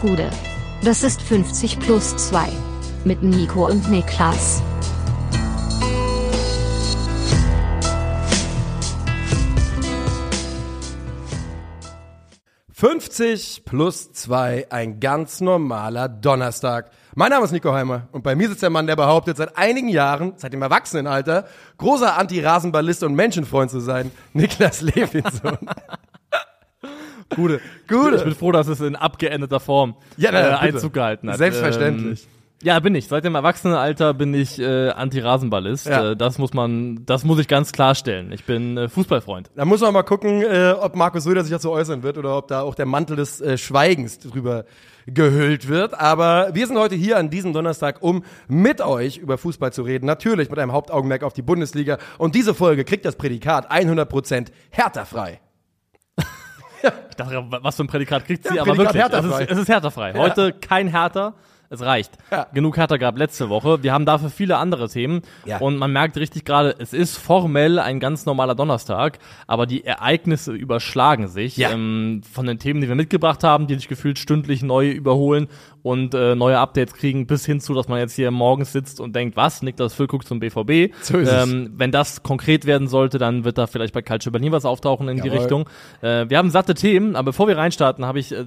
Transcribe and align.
Gude. 0.00 0.30
Das 0.82 1.02
ist 1.02 1.20
50 1.20 1.78
plus 1.78 2.16
2. 2.16 2.48
Mit 3.04 3.22
Nico 3.22 3.66
und 3.66 3.90
Niklas. 3.90 4.62
»50 12.74 13.64
plus 13.66 14.10
2, 14.12 14.68
ein 14.70 15.00
ganz 15.00 15.42
normaler 15.42 16.08
Donnerstag«. 16.08 16.90
Mein 17.14 17.28
Name 17.28 17.44
ist 17.44 17.52
Nico 17.52 17.74
Heimer 17.74 18.08
und 18.12 18.22
bei 18.22 18.34
mir 18.34 18.48
sitzt 18.48 18.62
der 18.62 18.70
Mann, 18.70 18.86
der 18.86 18.96
behauptet, 18.96 19.36
seit 19.36 19.58
einigen 19.58 19.88
Jahren, 19.88 20.32
seit 20.36 20.54
dem 20.54 20.62
Erwachsenenalter, 20.62 21.44
großer 21.76 22.16
Anti-Rasenballist 22.16 23.02
und 23.02 23.14
Menschenfreund 23.14 23.70
zu 23.70 23.80
sein, 23.80 24.10
Niklas 24.32 24.80
Levinson. 24.80 25.58
Gute. 27.34 27.60
Gute. 27.88 28.16
Ich 28.16 28.24
bin 28.24 28.34
froh, 28.34 28.52
dass 28.52 28.68
es 28.68 28.80
in 28.80 28.96
abgeänderter 28.96 29.60
Form 29.60 29.94
ja, 30.16 30.30
na, 30.32 30.40
äh, 30.40 30.54
Einzug 30.54 30.92
gehalten 30.92 31.30
hat. 31.30 31.38
Selbstverständlich. 31.38 32.22
Ähm, 32.22 32.40
ja, 32.62 32.78
bin 32.78 32.94
ich. 32.94 33.08
Seit 33.08 33.24
dem 33.24 33.34
Erwachsenenalter 33.34 34.12
bin 34.12 34.34
ich 34.34 34.58
äh, 34.58 34.90
Anti-Rasenballist. 34.90 35.86
Ja. 35.86 36.10
Äh, 36.10 36.16
das 36.16 36.36
muss 36.36 36.52
man, 36.52 37.06
das 37.06 37.24
muss 37.24 37.38
ich 37.38 37.48
ganz 37.48 37.72
klarstellen. 37.72 38.32
Ich 38.32 38.44
bin 38.44 38.76
äh, 38.76 38.88
Fußballfreund. 38.88 39.50
Da 39.56 39.64
muss 39.64 39.80
man 39.80 39.94
mal 39.94 40.02
gucken, 40.02 40.42
äh, 40.42 40.74
ob 40.78 40.94
Markus 40.94 41.24
Söder 41.24 41.42
sich 41.42 41.52
dazu 41.52 41.70
äußern 41.70 42.02
wird 42.02 42.18
oder 42.18 42.36
ob 42.36 42.48
da 42.48 42.60
auch 42.60 42.74
der 42.74 42.84
Mantel 42.84 43.16
des 43.16 43.40
äh, 43.40 43.56
Schweigens 43.56 44.18
drüber 44.18 44.66
gehüllt 45.06 45.68
wird. 45.68 45.98
Aber 45.98 46.50
wir 46.52 46.66
sind 46.66 46.76
heute 46.76 46.96
hier 46.96 47.16
an 47.16 47.30
diesem 47.30 47.54
Donnerstag, 47.54 48.02
um 48.02 48.24
mit 48.46 48.82
euch 48.82 49.16
über 49.16 49.38
Fußball 49.38 49.72
zu 49.72 49.82
reden. 49.82 50.04
Natürlich 50.04 50.50
mit 50.50 50.58
einem 50.58 50.72
Hauptaugenmerk 50.72 51.22
auf 51.22 51.32
die 51.32 51.42
Bundesliga. 51.42 51.96
Und 52.18 52.34
diese 52.34 52.52
Folge 52.52 52.84
kriegt 52.84 53.06
das 53.06 53.16
Prädikat 53.16 53.72
100% 53.72 54.48
härterfrei. 54.70 55.40
Ich 57.10 57.16
dachte, 57.16 57.44
was 57.48 57.76
für 57.76 57.84
ein 57.84 57.86
Prädikat 57.86 58.24
kriegt 58.24 58.48
sie, 58.48 58.54
Ja, 58.54 58.62
aber 58.62 58.74
Prädikat 58.74 59.12
wirklich, 59.12 59.32
es 59.32 59.40
ist, 59.42 59.50
es 59.50 59.58
ist 59.58 59.68
härterfrei. 59.68 60.14
Heute 60.14 60.52
kein 60.52 60.88
Härter. 60.88 61.34
Es 61.72 61.82
reicht. 61.82 62.18
Ja. 62.32 62.48
Genug 62.52 62.76
Härter 62.76 62.98
gab 62.98 63.16
letzte 63.16 63.48
Woche. 63.48 63.84
Wir 63.84 63.92
haben 63.92 64.04
dafür 64.04 64.28
viele 64.28 64.56
andere 64.56 64.88
Themen. 64.88 65.22
Ja. 65.44 65.58
Und 65.58 65.76
man 65.76 65.92
merkt 65.92 66.16
richtig 66.16 66.44
gerade, 66.44 66.74
es 66.80 66.92
ist 66.92 67.16
formell 67.16 67.78
ein 67.78 68.00
ganz 68.00 68.26
normaler 68.26 68.56
Donnerstag, 68.56 69.20
aber 69.46 69.66
die 69.66 69.84
Ereignisse 69.84 70.52
überschlagen 70.52 71.28
sich. 71.28 71.56
Ja. 71.56 71.70
Ähm, 71.70 72.22
von 72.28 72.46
den 72.46 72.58
Themen, 72.58 72.80
die 72.80 72.88
wir 72.88 72.96
mitgebracht 72.96 73.44
haben, 73.44 73.68
die 73.68 73.76
sich 73.76 73.86
gefühlt 73.86 74.18
stündlich 74.18 74.62
neu 74.62 74.90
überholen 74.90 75.46
und 75.82 76.12
äh, 76.12 76.34
neue 76.34 76.58
Updates 76.58 76.94
kriegen, 76.94 77.28
bis 77.28 77.46
hin 77.46 77.60
zu, 77.60 77.72
dass 77.72 77.86
man 77.86 78.00
jetzt 78.00 78.16
hier 78.16 78.32
morgens 78.32 78.72
sitzt 78.72 78.98
und 78.98 79.14
denkt, 79.14 79.36
was, 79.36 79.62
Niklas 79.62 79.94
Füllkrug 79.94 80.26
zum 80.26 80.40
BVB. 80.40 80.92
So 81.02 81.18
ist 81.18 81.32
ähm, 81.32 81.70
Wenn 81.76 81.92
das 81.92 82.24
konkret 82.24 82.66
werden 82.66 82.88
sollte, 82.88 83.18
dann 83.18 83.44
wird 83.44 83.58
da 83.58 83.68
vielleicht 83.68 83.94
bei 83.94 84.02
Calcio 84.02 84.32
Berlin 84.32 84.50
was 84.50 84.64
auftauchen 84.64 85.08
in 85.08 85.18
die 85.18 85.28
Jawohl. 85.28 85.38
Richtung. 85.38 85.70
Äh, 86.02 86.28
wir 86.28 86.36
haben 86.36 86.50
satte 86.50 86.74
Themen, 86.74 87.14
aber 87.14 87.26
bevor 87.26 87.46
wir 87.46 87.56
reinstarten, 87.56 88.04
habe 88.04 88.18
ich 88.18 88.32
äh, 88.32 88.46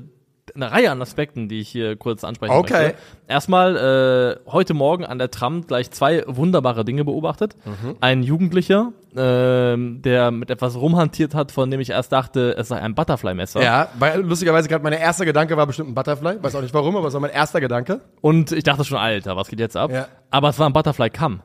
eine 0.55 0.71
Reihe 0.71 0.91
an 0.91 1.01
Aspekten, 1.01 1.47
die 1.49 1.59
ich 1.61 1.69
hier 1.69 1.95
kurz 1.95 2.23
ansprechen 2.23 2.53
Okay. 2.53 2.73
möchte. 2.83 2.97
Erstmal 3.27 4.39
äh, 4.45 4.51
heute 4.51 4.73
Morgen 4.73 5.05
an 5.05 5.17
der 5.17 5.31
Tram 5.31 5.65
gleich 5.65 5.89
zwei 5.91 6.23
wunderbare 6.27 6.85
Dinge 6.85 7.05
beobachtet. 7.05 7.55
Mhm. 7.65 7.95
Ein 8.01 8.23
Jugendlicher, 8.23 8.91
ähm, 9.15 10.01
der 10.01 10.31
mit 10.31 10.49
etwas 10.49 10.75
rumhantiert 10.75 11.33
hat, 11.33 11.51
von 11.51 11.71
dem 11.71 11.79
ich 11.79 11.89
erst 11.91 12.11
dachte, 12.11 12.55
es 12.57 12.67
sei 12.67 12.79
ein 12.79 12.93
Butterfly-Messer. 12.95 13.63
Ja, 13.63 13.87
weil 13.97 14.21
lustigerweise 14.21 14.67
gerade 14.67 14.83
mein 14.83 14.93
erster 14.93 15.25
Gedanke 15.25 15.55
war 15.57 15.65
bestimmt 15.65 15.89
ein 15.89 15.95
Butterfly. 15.95 16.43
Weiß 16.43 16.55
auch 16.55 16.61
nicht 16.61 16.73
warum, 16.73 16.95
aber 16.97 17.07
es 17.07 17.13
war 17.13 17.21
mein 17.21 17.31
erster 17.31 17.61
Gedanke. 17.61 18.01
Und 18.21 18.51
ich 18.51 18.63
dachte 18.63 18.83
schon, 18.83 18.97
Alter, 18.97 19.35
was 19.37 19.47
geht 19.47 19.59
jetzt 19.59 19.77
ab? 19.77 19.91
Ja. 19.91 20.07
Aber 20.29 20.49
es 20.49 20.59
war 20.59 20.67
ein 20.67 20.73
Butterfly-Kamm. 20.73 21.41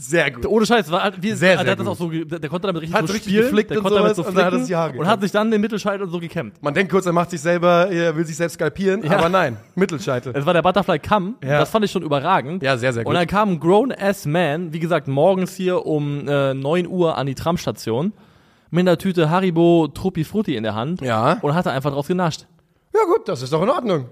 Sehr 0.00 0.30
gut. 0.30 0.46
Ohne 0.46 0.64
Scheiß, 0.66 0.90
war 0.90 1.02
halt 1.02 1.22
wie, 1.22 1.32
Sehr, 1.32 1.56
der 1.56 1.64
sehr 1.64 1.70
hat 1.72 1.78
das 1.78 1.86
gut. 1.86 1.94
auch 1.94 1.96
so, 1.98 2.10
der, 2.10 2.38
der 2.38 2.48
konnte 2.50 2.66
damit 2.68 2.82
richtig 2.82 2.96
Hat 2.96 3.06
so 3.06 3.12
richtig 3.12 3.32
spielen, 3.32 3.46
geflickt 3.46 3.70
der 3.70 3.78
und 3.78 3.82
konnte 3.82 3.98
damit 3.98 4.16
so 4.16 4.24
und 4.24 4.36
dann 4.36 4.44
hat 4.46 4.70
Haare 4.72 4.98
und 4.98 5.06
hat 5.06 5.20
sich 5.20 5.32
dann 5.32 5.50
den 5.50 5.60
Mittelscheitel 5.60 6.08
so 6.08 6.18
gekämmt. 6.20 6.62
Man 6.62 6.74
denkt 6.74 6.92
kurz, 6.92 7.06
er 7.06 7.12
macht 7.12 7.30
sich 7.30 7.40
selber, 7.40 7.90
er 7.90 8.16
will 8.16 8.24
sich 8.24 8.36
selbst 8.36 8.54
skalpieren, 8.54 9.02
Ja. 9.04 9.18
aber 9.18 9.28
nein, 9.28 9.56
Mittelscheitel. 9.74 10.32
Es 10.36 10.46
war 10.46 10.54
der 10.54 10.62
Butterfly 10.62 10.98
Kamm. 10.98 11.36
Ja. 11.42 11.58
Das 11.60 11.70
fand 11.70 11.84
ich 11.84 11.90
schon 11.90 12.02
überragend. 12.02 12.62
Ja, 12.62 12.76
sehr, 12.76 12.92
sehr 12.92 13.04
gut. 13.04 13.10
Und 13.10 13.14
dann 13.14 13.26
kam 13.26 13.50
ein 13.52 13.60
grown-ass 13.60 14.26
Man, 14.26 14.72
wie 14.72 14.78
gesagt, 14.80 15.08
morgens 15.08 15.54
hier 15.54 15.84
um 15.86 16.26
äh, 16.28 16.54
9 16.54 16.86
Uhr 16.86 17.16
an 17.18 17.26
die 17.26 17.34
Tramstation 17.34 18.12
mit 18.70 18.82
einer 18.82 18.98
Tüte 18.98 19.30
Haribo 19.30 19.88
Truppi 19.88 20.24
Frutti 20.24 20.54
in 20.56 20.62
der 20.62 20.74
Hand 20.74 21.00
Ja. 21.00 21.38
und 21.42 21.54
hatte 21.54 21.70
einfach 21.70 21.90
draus 21.92 22.06
genascht. 22.08 22.46
Ja 22.94 23.00
gut, 23.04 23.28
das 23.28 23.42
ist 23.42 23.52
doch 23.52 23.62
in 23.62 23.70
Ordnung. 23.70 24.06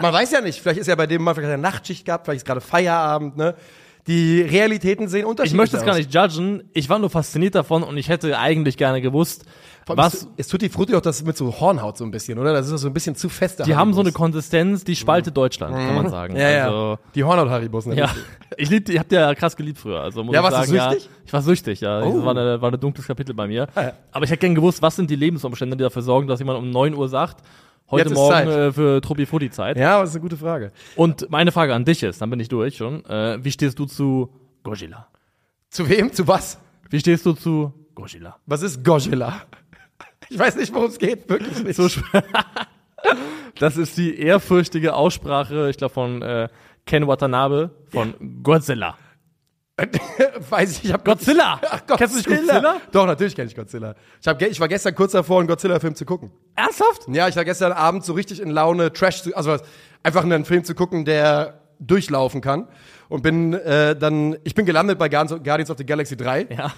Man 0.00 0.12
weiß 0.12 0.30
ja 0.32 0.40
nicht, 0.42 0.60
vielleicht 0.60 0.80
ist 0.80 0.88
ja 0.88 0.94
bei 0.94 1.06
dem 1.06 1.22
mal 1.22 1.34
vielleicht 1.34 1.52
eine 1.54 1.62
Nachtschicht 1.62 2.04
gehabt, 2.04 2.26
vielleicht 2.26 2.38
ist 2.38 2.44
gerade 2.46 2.60
Feierabend, 2.60 3.36
ne? 3.38 3.54
Die 4.06 4.40
Realitäten 4.40 5.08
sehen 5.08 5.20
Ich 5.20 5.26
unterschiedlich 5.26 5.56
möchte 5.56 5.76
es 5.76 5.84
gar 5.84 5.96
nicht 5.96 6.14
judgen. 6.14 6.62
Ich 6.72 6.88
war 6.88 6.98
nur 6.98 7.10
fasziniert 7.10 7.54
davon 7.54 7.82
und 7.82 7.96
ich 7.96 8.08
hätte 8.08 8.38
eigentlich 8.38 8.76
gerne 8.76 9.00
gewusst, 9.00 9.44
was 9.88 10.26
Es 10.36 10.48
tut 10.48 10.62
die 10.62 10.68
Frutti 10.68 10.94
auch 10.94 11.00
das 11.00 11.24
mit 11.24 11.36
so 11.36 11.60
Hornhaut 11.60 11.96
so 11.96 12.04
ein 12.04 12.10
bisschen, 12.10 12.38
oder? 12.38 12.52
Das 12.52 12.68
ist 12.68 12.80
so 12.80 12.88
ein 12.88 12.92
bisschen 12.94 13.14
zu 13.14 13.28
fest. 13.28 13.64
die 13.64 13.76
haben 13.76 13.92
so 13.92 14.00
eine 14.00 14.10
Konsistenz, 14.12 14.82
die 14.82 14.96
spaltet 14.96 15.36
Deutschland, 15.36 15.74
kann 15.74 15.94
man 15.94 16.08
sagen. 16.08 16.34
Mhm. 16.34 16.40
Ja, 16.40 16.50
ja. 16.50 16.64
Also, 16.66 16.98
die 17.14 17.22
Hornhaut-Haribos, 17.24 17.86
ne? 17.86 17.96
Ja, 17.96 18.10
ich 18.56 18.68
lieb, 18.68 18.88
ich 18.88 18.98
hab 18.98 19.08
die 19.08 19.14
ja 19.14 19.34
krass 19.34 19.56
geliebt 19.56 19.78
früher. 19.78 20.00
Also 20.00 20.24
muss 20.24 20.34
Ja, 20.34 20.40
ich 20.40 20.44
warst 20.44 20.56
du 20.56 20.60
sagen, 20.66 20.76
ja, 20.76 20.90
süchtig? 20.90 21.10
ich 21.24 21.32
war 21.32 21.42
süchtig, 21.42 21.80
ja. 21.80 22.02
Oh. 22.02 22.16
Das 22.16 22.24
war 22.24 22.36
eine, 22.36 22.60
war 22.60 22.72
ein 22.72 22.80
dunkles 22.80 23.06
Kapitel 23.06 23.34
bei 23.34 23.46
mir. 23.46 23.68
Ah, 23.74 23.82
ja. 23.82 23.92
Aber 24.10 24.24
ich 24.24 24.30
hätte 24.30 24.40
gern 24.40 24.54
gewusst, 24.56 24.82
was 24.82 24.96
sind 24.96 25.08
die 25.08 25.16
Lebensumstände, 25.16 25.76
die 25.76 25.84
dafür 25.84 26.02
sorgen, 26.02 26.26
dass 26.26 26.40
jemand 26.40 26.58
um 26.58 26.70
9 26.70 26.94
Uhr 26.94 27.08
sagt, 27.08 27.42
heute 27.90 28.10
Morgen 28.10 28.48
äh, 28.48 28.72
für 28.72 29.00
Truppi 29.00 29.26
Frutti 29.26 29.50
Zeit. 29.50 29.76
Ja, 29.76 29.94
aber 29.94 30.02
das 30.02 30.10
ist 30.10 30.16
eine 30.16 30.22
gute 30.22 30.36
Frage. 30.36 30.72
Und 30.96 31.30
meine 31.30 31.52
Frage 31.52 31.74
an 31.74 31.84
dich 31.84 32.02
ist, 32.02 32.20
dann 32.20 32.30
bin 32.30 32.40
ich 32.40 32.48
durch 32.48 32.76
schon. 32.76 33.04
Äh, 33.06 33.42
wie 33.42 33.50
stehst 33.50 33.78
du 33.78 33.86
zu 33.86 34.30
Gojila? 34.62 35.08
Zu 35.70 35.88
wem? 35.88 36.12
Zu 36.12 36.26
was? 36.26 36.58
Wie 36.90 37.00
stehst 37.00 37.26
du 37.26 37.32
zu 37.32 37.72
Gojila? 37.94 38.36
Was 38.46 38.62
ist 38.62 38.84
Gojila? 38.84 39.42
Ich 40.28 40.36
weiß 40.36 40.56
nicht, 40.56 40.74
worum 40.74 40.88
es 40.88 40.98
geht, 40.98 41.28
wirklich 41.28 41.62
nicht. 41.62 41.76
So 41.76 41.88
das 43.60 43.76
ist 43.76 43.96
die 43.96 44.18
ehrfürchtige 44.18 44.94
Aussprache, 44.94 45.70
ich 45.70 45.76
glaube, 45.76 45.94
von 45.94 46.20
äh, 46.20 46.48
Ken 46.84 47.06
Watanabe 47.06 47.70
von 47.90 48.14
Godzilla. 48.42 48.96
weiß 50.50 50.78
ich, 50.78 50.84
ich 50.86 50.92
hab 50.92 51.04
Godzilla! 51.04 51.60
Ach, 51.70 51.82
Kennst 51.98 52.14
du 52.14 52.18
nicht 52.18 52.28
Godzilla? 52.28 52.80
Doch, 52.92 53.06
natürlich 53.06 53.36
kenne 53.36 53.48
ich 53.48 53.54
Godzilla. 53.54 53.94
Ich, 54.20 54.26
hab, 54.26 54.40
ich 54.40 54.58
war 54.58 54.68
gestern 54.68 54.94
kurz 54.94 55.12
davor, 55.12 55.40
einen 55.40 55.48
Godzilla-Film 55.48 55.94
zu 55.94 56.06
gucken. 56.06 56.30
Ernsthaft? 56.54 57.06
Ja, 57.08 57.28
ich 57.28 57.36
war 57.36 57.44
gestern 57.44 57.72
Abend 57.72 58.04
so 58.04 58.14
richtig 58.14 58.40
in 58.40 58.50
Laune, 58.50 58.92
Trash 58.92 59.22
zu, 59.22 59.36
also 59.36 59.58
einfach 60.02 60.24
einen 60.24 60.46
Film 60.46 60.64
zu 60.64 60.74
gucken, 60.74 61.04
der 61.04 61.60
durchlaufen 61.78 62.40
kann. 62.40 62.68
Und 63.08 63.22
bin 63.22 63.54
äh, 63.54 63.94
dann, 63.96 64.36
ich 64.44 64.54
bin 64.54 64.66
gelandet 64.66 64.98
bei 64.98 65.08
Guardians 65.08 65.70
of 65.70 65.78
the 65.78 65.86
Galaxy 65.86 66.16
3. 66.16 66.46
Ja. 66.56 66.72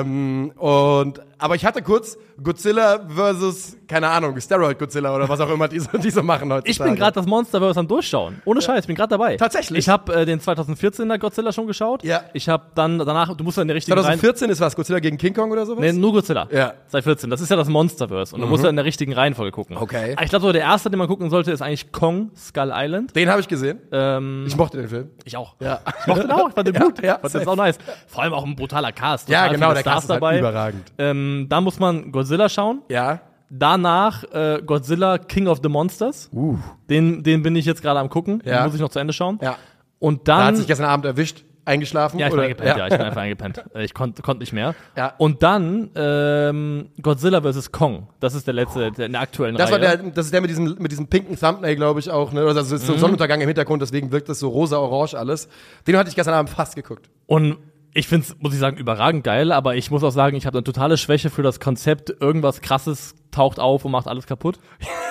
Ähm, 0.00 0.52
und, 0.56 1.20
aber 1.38 1.54
ich 1.54 1.64
hatte 1.64 1.82
kurz 1.82 2.16
Godzilla 2.42 3.00
versus, 3.08 3.76
keine 3.88 4.08
Ahnung, 4.08 4.38
Steroid 4.40 4.78
Godzilla 4.78 5.14
oder 5.14 5.28
was 5.28 5.40
auch 5.40 5.50
immer 5.50 5.68
die 5.68 5.80
so, 5.80 5.88
die 5.98 6.10
machen 6.22 6.52
heutzutage. 6.52 6.70
Ich 6.70 6.78
bin 6.78 6.94
gerade 6.96 7.12
das 7.14 7.26
Monsterverse 7.26 7.80
am 7.80 7.88
Durchschauen. 7.88 8.40
Ohne 8.44 8.60
Scheiß, 8.62 8.80
ich 8.80 8.86
bin 8.86 8.94
gerade 8.96 9.10
dabei. 9.10 9.36
Tatsächlich? 9.36 9.78
Ich 9.80 9.88
habe 9.88 10.14
äh, 10.14 10.24
den 10.26 10.40
2014er 10.40 11.18
Godzilla 11.18 11.52
schon 11.52 11.66
geschaut. 11.66 12.04
Ja. 12.04 12.22
Ich 12.32 12.48
habe 12.48 12.64
dann 12.74 12.98
danach, 12.98 13.34
du 13.36 13.42
musst 13.44 13.56
ja 13.56 13.62
in 13.62 13.68
der 13.68 13.74
richtigen 13.76 13.96
Reihen- 13.98 14.04
2014 14.20 14.50
ist 14.50 14.60
was? 14.60 14.76
Godzilla 14.76 14.98
gegen 15.00 15.16
King 15.18 15.34
Kong 15.34 15.50
oder 15.50 15.66
sowas? 15.66 15.80
Nee, 15.80 15.92
nur 15.92 16.12
Godzilla. 16.12 16.46
Ja. 16.52 16.68
Mhm. 16.68 16.90
2014. 16.90 17.30
Das 17.30 17.40
ist 17.40 17.50
ja 17.50 17.56
das 17.56 17.68
Monsterverse. 17.68 18.34
Und 18.34 18.42
du 18.42 18.46
musst 18.46 18.62
ja 18.64 18.70
in 18.70 18.76
der 18.76 18.84
richtigen 18.84 19.12
Reihenfolge 19.12 19.52
gucken. 19.52 19.76
Okay. 19.76 20.12
Aber 20.14 20.22
Ich 20.24 20.30
glaube, 20.30 20.44
so 20.46 20.52
der 20.52 20.62
erste, 20.62 20.90
den 20.90 20.98
man 20.98 21.08
gucken 21.08 21.30
sollte, 21.30 21.50
ist 21.52 21.62
eigentlich 21.62 21.90
Kong 21.92 22.30
Skull 22.36 22.70
Island. 22.74 23.16
Den 23.16 23.28
habe 23.30 23.40
ich 23.40 23.48
gesehen. 23.48 23.80
Ähm, 23.92 24.44
Ich 24.46 24.56
mochte 24.56 24.76
den 24.78 24.88
Film. 24.88 25.10
ich 25.24 25.36
auch. 25.36 25.55
Ja. 25.58 25.80
Ich 26.00 26.06
mochte 26.06 26.22
den 26.22 26.30
auch. 26.32 26.48
Ich 26.48 26.54
fand 26.54 26.68
den 26.68 26.74
Ja, 26.80 26.80
gut. 26.84 27.02
ja, 27.02 27.14
ich 27.22 27.30
fand 27.30 27.34
den 27.44 27.48
auch 27.48 27.56
nice. 27.56 27.78
Vor 28.06 28.22
allem 28.22 28.32
auch 28.34 28.44
ein 28.44 28.54
brutaler 28.56 28.92
Cast. 28.92 29.28
Ja, 29.28 29.48
genau, 29.48 29.72
der 29.72 29.82
Cast 29.82 29.82
Stars 29.82 30.04
ist 30.04 30.10
halt 30.10 30.22
dabei. 30.22 30.38
überragend. 30.38 30.92
Ähm, 30.98 31.46
da 31.48 31.60
muss 31.60 31.78
man 31.78 32.12
Godzilla 32.12 32.48
schauen. 32.48 32.82
Ja. 32.88 33.20
Danach 33.48 34.24
äh, 34.32 34.60
Godzilla 34.64 35.18
King 35.18 35.46
of 35.46 35.60
the 35.62 35.68
Monsters. 35.68 36.28
Uh. 36.32 36.58
Den, 36.90 37.22
den 37.22 37.42
bin 37.42 37.54
ich 37.56 37.64
jetzt 37.64 37.80
gerade 37.80 38.00
am 38.00 38.10
gucken. 38.10 38.42
Ja. 38.44 38.58
Den 38.58 38.66
muss 38.66 38.74
ich 38.74 38.80
noch 38.80 38.88
zu 38.90 38.98
Ende 38.98 39.12
schauen. 39.12 39.38
Ja. 39.40 39.56
Und 39.98 40.26
Da 40.28 40.38
dann. 40.38 40.46
hat 40.48 40.56
sich 40.56 40.66
gestern 40.66 40.86
Abend 40.86 41.06
erwischt, 41.06 41.44
eingeschlafen. 41.66 42.18
ja, 42.18 42.26
ich 42.26 42.30
bin 42.30 42.38
oder? 42.38 42.42
eingepennt, 42.48 42.76
ja. 42.78 42.86
ich 42.86 42.92
bin 42.92 43.00
einfach 43.02 43.20
eingepennt. 43.20 43.64
Äh, 43.74 43.84
Ich 43.84 43.92
konnte 43.94 44.22
konnt 44.22 44.40
nicht 44.40 44.52
mehr. 44.52 44.74
Ja. 44.96 45.12
Und 45.18 45.42
dann 45.42 45.90
ähm, 45.94 46.88
Godzilla 47.02 47.42
vs. 47.42 47.72
Kong. 47.72 48.08
Das 48.20 48.34
ist 48.34 48.46
der 48.46 48.54
letzte, 48.54 48.92
der 48.92 49.06
in 49.06 49.12
der 49.12 49.20
aktuellen 49.20 49.56
Das 49.56 49.70
Reihe. 49.70 49.80
war 49.82 49.96
der, 49.96 49.96
das 50.10 50.26
ist 50.26 50.32
der 50.32 50.40
mit 50.40 50.50
diesem, 50.50 50.76
mit 50.78 50.90
diesem 50.92 51.08
pinken 51.08 51.36
Thumbnail, 51.38 51.76
glaube 51.76 52.00
ich, 52.00 52.10
auch, 52.10 52.32
ne? 52.32 52.40
Also 52.42 52.60
es 52.60 52.70
Mhm. 52.70 52.76
ist 52.76 52.86
so 52.86 52.96
Sonnenuntergang 52.96 53.40
im 53.40 53.48
Hintergrund, 53.48 53.82
deswegen 53.82 54.12
wirkt 54.12 54.28
das 54.28 54.38
so 54.38 54.48
rosa-orange 54.48 55.14
alles. 55.18 55.48
Den 55.86 55.96
hatte 55.96 56.08
ich 56.08 56.16
gestern 56.16 56.34
Abend 56.34 56.50
fast 56.50 56.76
geguckt. 56.76 57.10
Und 57.26 57.58
ich 57.96 58.08
finde 58.08 58.26
es, 58.28 58.36
muss 58.40 58.52
ich 58.52 58.58
sagen, 58.60 58.76
überragend 58.76 59.24
geil, 59.24 59.52
aber 59.52 59.74
ich 59.76 59.90
muss 59.90 60.04
auch 60.04 60.10
sagen, 60.10 60.36
ich 60.36 60.46
habe 60.46 60.58
eine 60.58 60.64
totale 60.64 60.96
Schwäche 60.96 61.30
für 61.30 61.42
das 61.42 61.60
Konzept, 61.60 62.10
irgendwas 62.20 62.60
krasses 62.60 63.14
taucht 63.30 63.58
auf 63.58 63.84
und 63.84 63.92
macht 63.92 64.06
alles 64.06 64.26
kaputt. 64.26 64.58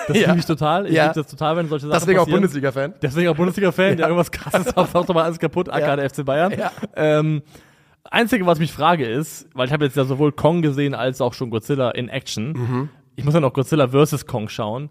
Das 0.08 0.16
Ja. 0.20 0.28
liebe 0.28 0.38
ich 0.40 0.46
total. 0.46 0.86
Ich 0.86 0.92
Ja. 0.92 1.04
liebe 1.04 1.14
das 1.14 1.26
total, 1.26 1.56
wenn 1.56 1.68
solche 1.68 1.86
Sachen 1.86 1.98
Deswegen 2.00 2.18
auch 2.18 2.24
passieren. 2.24 2.40
Bundesliga-Fan. 2.42 2.94
Deswegen 3.02 3.28
auch 3.28 3.36
Bundesliga-Fan, 3.36 3.96
der 3.96 4.06
irgendwas 4.06 4.30
krasses 4.30 4.66
taucht, 4.72 4.92
taucht 4.92 5.08
mal 5.08 5.24
alles 5.24 5.38
kaputt, 5.38 5.68
aka 5.68 5.80
Ja. 5.80 5.96
der 5.96 6.10
FC 6.10 6.24
Bayern. 6.24 6.52
Ja. 6.58 6.70
Ähm, 6.94 7.42
Einzige, 8.08 8.46
was 8.46 8.58
mich 8.60 8.72
frage 8.72 9.04
ist, 9.06 9.48
weil 9.54 9.66
ich 9.66 9.72
habe 9.72 9.84
jetzt 9.84 9.96
ja 9.96 10.04
sowohl 10.04 10.30
Kong 10.30 10.62
gesehen 10.62 10.94
als 10.94 11.20
auch 11.20 11.34
schon 11.34 11.50
Godzilla 11.50 11.90
in 11.90 12.08
Action. 12.08 12.52
Mhm. 12.52 12.88
Ich 13.16 13.24
muss 13.24 13.34
ja 13.34 13.40
noch 13.40 13.52
Godzilla 13.52 13.88
vs. 13.88 14.26
Kong 14.26 14.48
schauen. 14.48 14.90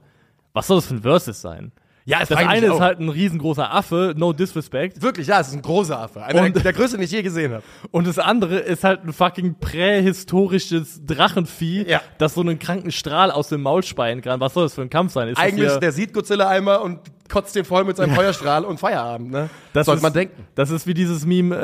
Was 0.53 0.67
soll 0.67 0.77
das 0.77 0.87
für 0.87 0.95
ein 0.95 1.01
Versus 1.01 1.41
sein? 1.41 1.71
Ja, 2.07 2.19
es 2.21 2.29
Das 2.29 2.37
mich 2.37 2.47
eine 2.47 2.67
ist 2.67 2.79
halt 2.79 2.99
ein 2.99 3.09
riesengroßer 3.09 3.73
Affe, 3.73 4.13
no 4.15 4.31
disrespect. 4.31 5.01
Wirklich, 5.01 5.25
ja, 5.25 5.39
es 5.39 5.47
ist 5.47 5.55
ein 5.55 5.63
großer 5.63 5.99
Affe. 5.99 6.23
Einer 6.23 6.43
Und- 6.43 6.55
der, 6.55 6.61
der 6.61 6.73
größte, 6.73 6.97
den 6.97 7.03
ich 7.03 7.09
je 7.11 7.23
gesehen 7.23 7.51
habe. 7.51 7.63
Und 7.89 8.05
das 8.05 8.19
andere 8.19 8.57
ist 8.59 8.83
halt 8.83 9.03
ein 9.05 9.11
fucking 9.11 9.55
prähistorisches 9.59 11.01
Drachenvieh, 11.03 11.83
Ja. 11.87 12.01
das 12.19 12.35
so 12.35 12.41
einen 12.41 12.59
kranken 12.59 12.91
Strahl 12.91 13.31
aus 13.31 13.47
dem 13.49 13.63
Maul 13.63 13.81
speien 13.81 14.21
kann. 14.21 14.39
Was 14.39 14.53
soll 14.53 14.65
das 14.65 14.75
für 14.75 14.83
ein 14.83 14.89
Kampf 14.91 15.13
sein? 15.13 15.29
Ist 15.29 15.37
das 15.39 15.45
Eigentlich, 15.45 15.75
der 15.77 15.91
sieht 15.91 16.13
Godzilla 16.13 16.47
einmal 16.47 16.77
und 16.77 16.99
kotzt 17.27 17.55
den 17.55 17.65
voll 17.65 17.83
mit 17.85 17.97
seinem 17.97 18.13
Feuerstrahl 18.13 18.65
und 18.65 18.79
Feierabend, 18.79 19.31
ne? 19.31 19.49
Das 19.73 19.87
Sollte 19.87 19.97
ist, 19.97 20.03
man 20.03 20.13
denken. 20.13 20.45
Das 20.53 20.69
ist 20.69 20.85
wie 20.85 20.93
dieses 20.93 21.25
Meme, 21.25 21.55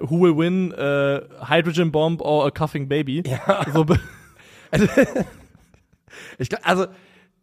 äh, 0.00 0.02
who 0.08 0.22
will 0.22 0.34
win, 0.34 0.72
äh, 0.72 1.20
Hydrogen 1.46 1.92
Bomb 1.92 2.22
or 2.22 2.46
a 2.46 2.50
coughing 2.50 2.88
baby. 2.88 3.22
Ja. 3.26 3.66
So, 3.74 3.84
be- 3.84 4.00
Ich, 6.38 6.48
glaub, 6.48 6.60
also, 6.66 6.86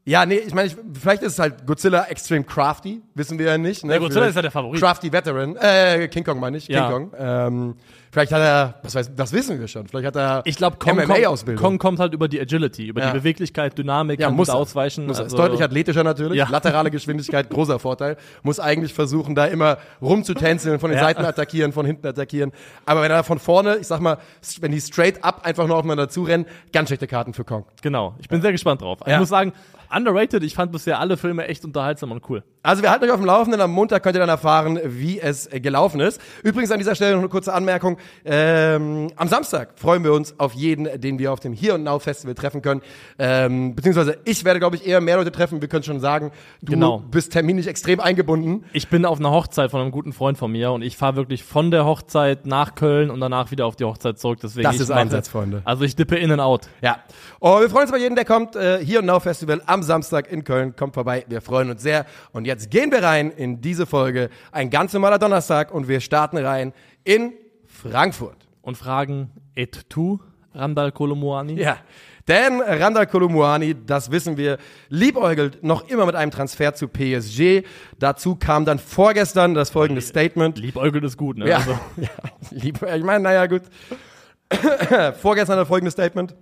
ja, 0.06 0.26
nee, 0.26 0.36
ich 0.36 0.54
meine, 0.54 0.68
ich, 0.68 0.78
vielleicht 1.00 1.24
ist 1.24 1.34
es 1.34 1.40
halt 1.40 1.66
Godzilla 1.66 2.06
extrem 2.06 2.46
crafty, 2.46 3.02
wissen 3.16 3.40
wir 3.40 3.48
ja 3.48 3.58
nicht. 3.58 3.84
Ne? 3.84 3.94
Ja, 3.94 4.00
Godzilla 4.00 4.22
Vielleicht 4.22 4.30
ist 4.30 4.36
ja 4.38 4.42
der 4.44 4.52
Favorit. 4.52 4.80
Crafty 4.80 5.12
Veteran, 5.12 5.56
äh, 5.58 6.08
King 6.08 6.24
Kong 6.24 6.40
meine 6.40 6.58
ich, 6.58 6.68
Ja. 6.68 6.90
King 6.92 7.10
Kong. 7.12 7.20
Ähm, 7.20 7.76
vielleicht 8.16 8.32
hat 8.32 8.40
er, 8.40 8.76
was 8.82 8.96
weiß, 8.96 9.14
das 9.14 9.34
wissen 9.34 9.60
wir 9.60 9.68
schon, 9.68 9.88
vielleicht 9.90 10.08
hat 10.08 10.16
er 10.16 10.42
ich 10.46 10.56
glaube, 10.56 10.78
Kong, 10.78 10.96
MMA-Ausbildung. 10.96 11.62
Kong 11.62 11.78
kommt 11.80 12.00
halt 12.00 12.14
über 12.14 12.30
die 12.30 12.40
Agility, 12.40 12.88
über 12.88 13.02
Ja. 13.02 13.12
die 13.12 13.18
Beweglichkeit, 13.20 13.78
Dynamik, 13.78 14.22
Ja, 14.22 14.28
kann 14.28 14.36
muss 14.38 14.50
ausweichen. 14.50 15.06
Muss 15.06 15.18
er. 15.20 15.26
also- 15.26 15.36
ist 15.36 15.40
deutlich 15.40 15.62
athletischer 15.62 16.04
natürlich, 16.06 16.38
Ja. 16.38 16.48
laterale 16.50 16.90
Geschwindigkeit, 16.92 17.50
großer 17.50 17.78
Vorteil. 17.78 18.16
Muss 18.42 18.62
eigentlich 18.62 18.94
versuchen, 18.94 19.36
da 19.36 19.46
immer 19.46 19.78
rumzutänzeln, 20.02 20.80
von 20.80 20.92
den 20.92 20.98
Ja. 21.00 21.04
Seiten 21.06 21.26
attackieren, 21.26 21.74
von 21.74 21.86
hinten 21.86 22.08
attackieren. 22.08 22.52
Aber 22.86 23.02
wenn 23.02 23.12
er 23.12 23.24
von 23.26 23.38
vorne, 23.40 23.76
ich 23.82 23.88
sag 23.88 24.00
mal, 24.00 24.18
wenn 24.62 24.72
die 24.72 24.80
straight 24.80 25.22
up 25.24 25.46
einfach 25.46 25.68
nur 25.68 25.76
aufeinander 25.76 26.08
zurennen, 26.08 26.46
ganz 26.72 26.88
schlechte 26.90 27.08
Karten 27.08 27.34
für 27.34 27.44
Kong. 27.44 27.66
Genau, 27.82 28.16
ich 28.20 28.30
bin 28.30 28.42
sehr 28.42 28.54
gespannt 28.54 28.82
drauf. 28.82 29.00
Ich 29.06 29.18
muss 29.18 29.30
sagen, 29.30 29.52
underrated, 29.96 30.44
ich 30.44 30.56
fand 30.56 30.72
bisher 30.72 31.00
alle 31.00 31.16
Filme 31.18 31.48
echt 31.48 31.64
unterhaltsam 31.64 32.12
und 32.12 32.28
cool. 32.30 32.44
Also 32.64 32.82
wir 32.82 32.90
halten 32.90 33.06
euch 33.06 33.12
auf 33.12 33.18
dem 33.20 33.26
Laufenden. 33.26 33.62
Am 33.62 33.72
Montag 33.72 34.02
könnt 34.02 34.16
ihr 34.16 34.20
dann 34.20 34.30
erfahren, 34.30 34.80
wie 34.84 35.20
es 35.20 35.46
äh, 35.54 35.60
gelaufen 35.60 36.00
ist. 36.00 36.20
Übrigens 36.44 36.72
an 36.72 36.80
dieser 36.80 36.96
Stelle 36.96 37.12
noch 37.14 37.20
eine 37.20 37.30
kurze 37.30 37.54
Anmerkung. 37.54 37.98
Ähm, 38.24 39.12
am 39.16 39.28
Samstag 39.28 39.74
freuen 39.78 40.04
wir 40.04 40.14
uns 40.14 40.40
auf 40.40 40.54
jeden, 40.54 41.00
den 41.00 41.20
wir 41.20 41.32
auf 41.32 41.40
dem 41.40 41.54
Hier 41.54 41.76
und 41.76 41.84
Now 41.84 42.00
Festival 42.00 42.36
treffen 42.36 42.62
können. 42.62 42.82
Ähm, 43.20 43.76
beziehungsweise 43.76 44.18
ich 44.26 44.44
werde, 44.46 44.60
glaube 44.60 44.76
ich, 44.76 44.86
eher 44.88 45.02
mehr 45.02 45.18
Leute 45.18 45.32
treffen. 45.32 45.62
Wir 45.62 45.68
können 45.68 45.84
schon 45.84 46.00
sagen, 46.00 46.32
du 46.62 46.72
Genau. 46.74 47.00
bist 47.00 47.32
terminlich 47.32 47.68
extrem 47.68 48.00
eingebunden. 48.00 48.66
Ich 48.74 48.90
bin 48.90 49.06
auf 49.06 49.20
einer 49.20 49.32
Hochzeit 49.32 49.72
von 49.72 49.82
einem 49.82 49.92
guten 49.92 50.14
Freund 50.14 50.38
von 50.38 50.52
mir 50.52 50.72
und 50.72 50.82
ich 50.82 50.98
fahre 50.98 51.16
wirklich 51.16 51.44
von 51.44 51.72
der 51.72 51.86
Hochzeit 51.86 52.46
nach 52.46 52.76
Köln 52.76 53.10
und 53.10 53.20
danach 53.20 53.52
wieder 53.52 53.66
auf 53.66 53.76
die 53.76 53.86
Hochzeit 53.86 54.18
zurück. 54.20 54.40
Deswegen 54.42 54.64
Das 54.64 54.80
ist 54.80 54.92
Einsatz, 54.92 55.30
Freunde. 55.30 55.62
Also 55.66 55.84
ich 55.84 55.96
dippe 55.96 56.16
in 56.18 56.32
and 56.32 56.42
out. 56.42 56.68
Ja. 56.82 57.00
Und 57.40 57.62
wir 57.62 57.70
freuen 57.70 57.84
uns 57.84 57.92
bei 57.92 57.98
jedem, 58.00 58.16
der 58.16 58.26
kommt. 58.26 58.56
Äh, 58.56 58.80
Hier 58.84 59.00
und 59.00 59.06
Now 59.06 59.20
Festival 59.20 59.62
am 59.66 59.84
Samstag 59.84 60.32
in 60.32 60.44
Köln. 60.44 60.76
Kommt 60.76 60.94
vorbei. 60.94 61.26
Wir 61.28 61.42
freuen 61.42 61.70
uns 61.70 61.82
sehr. 61.84 62.06
Und 62.32 62.46
jetzt 62.46 62.70
gehen 62.72 62.92
wir 62.92 63.04
rein 63.04 63.32
in 63.32 63.62
diese 63.62 63.86
Folge. 63.86 64.30
Ein 64.52 64.70
ganz 64.70 64.94
normaler 64.94 65.20
Donnerstag 65.20 65.74
und 65.74 65.88
wir 65.88 66.00
starten 66.02 66.38
rein 66.38 66.74
in 67.04 67.34
Frankfurt. 67.76 68.38
Und 68.62 68.78
fragen, 68.78 69.32
et 69.56 69.90
tu, 69.90 70.20
Randall 70.54 70.92
Kolomoani? 70.92 71.54
Ja. 71.54 71.78
Denn 72.28 72.60
Randall 72.60 73.06
Kolumuani, 73.06 73.76
das 73.86 74.10
wissen 74.10 74.36
wir, 74.36 74.58
liebäugelt 74.90 75.64
noch 75.64 75.88
immer 75.90 76.08
mit 76.08 76.16
einem 76.16 76.32
Transfer 76.32 76.74
zu 76.74 76.88
PSG. 76.88 77.64
Dazu 78.00 78.36
kam 78.36 78.66
dann 78.66 78.80
vorgestern 78.80 79.54
das 79.54 79.70
folgende 79.70 80.02
Statement. 80.02 80.58
Liebäugelt 80.58 81.04
ist 81.04 81.18
gut, 81.18 81.38
ne? 81.38 81.48
Ja, 81.48 81.58
Also, 81.58 81.78
ja 81.98 82.10
lieb, 82.50 82.82
ich 82.82 83.04
meine, 83.04 83.24
naja, 83.24 83.46
gut. 83.46 83.62
Vorgestern 85.22 85.58
das 85.58 85.68
folgende 85.68 85.92
Statement. 85.92 86.36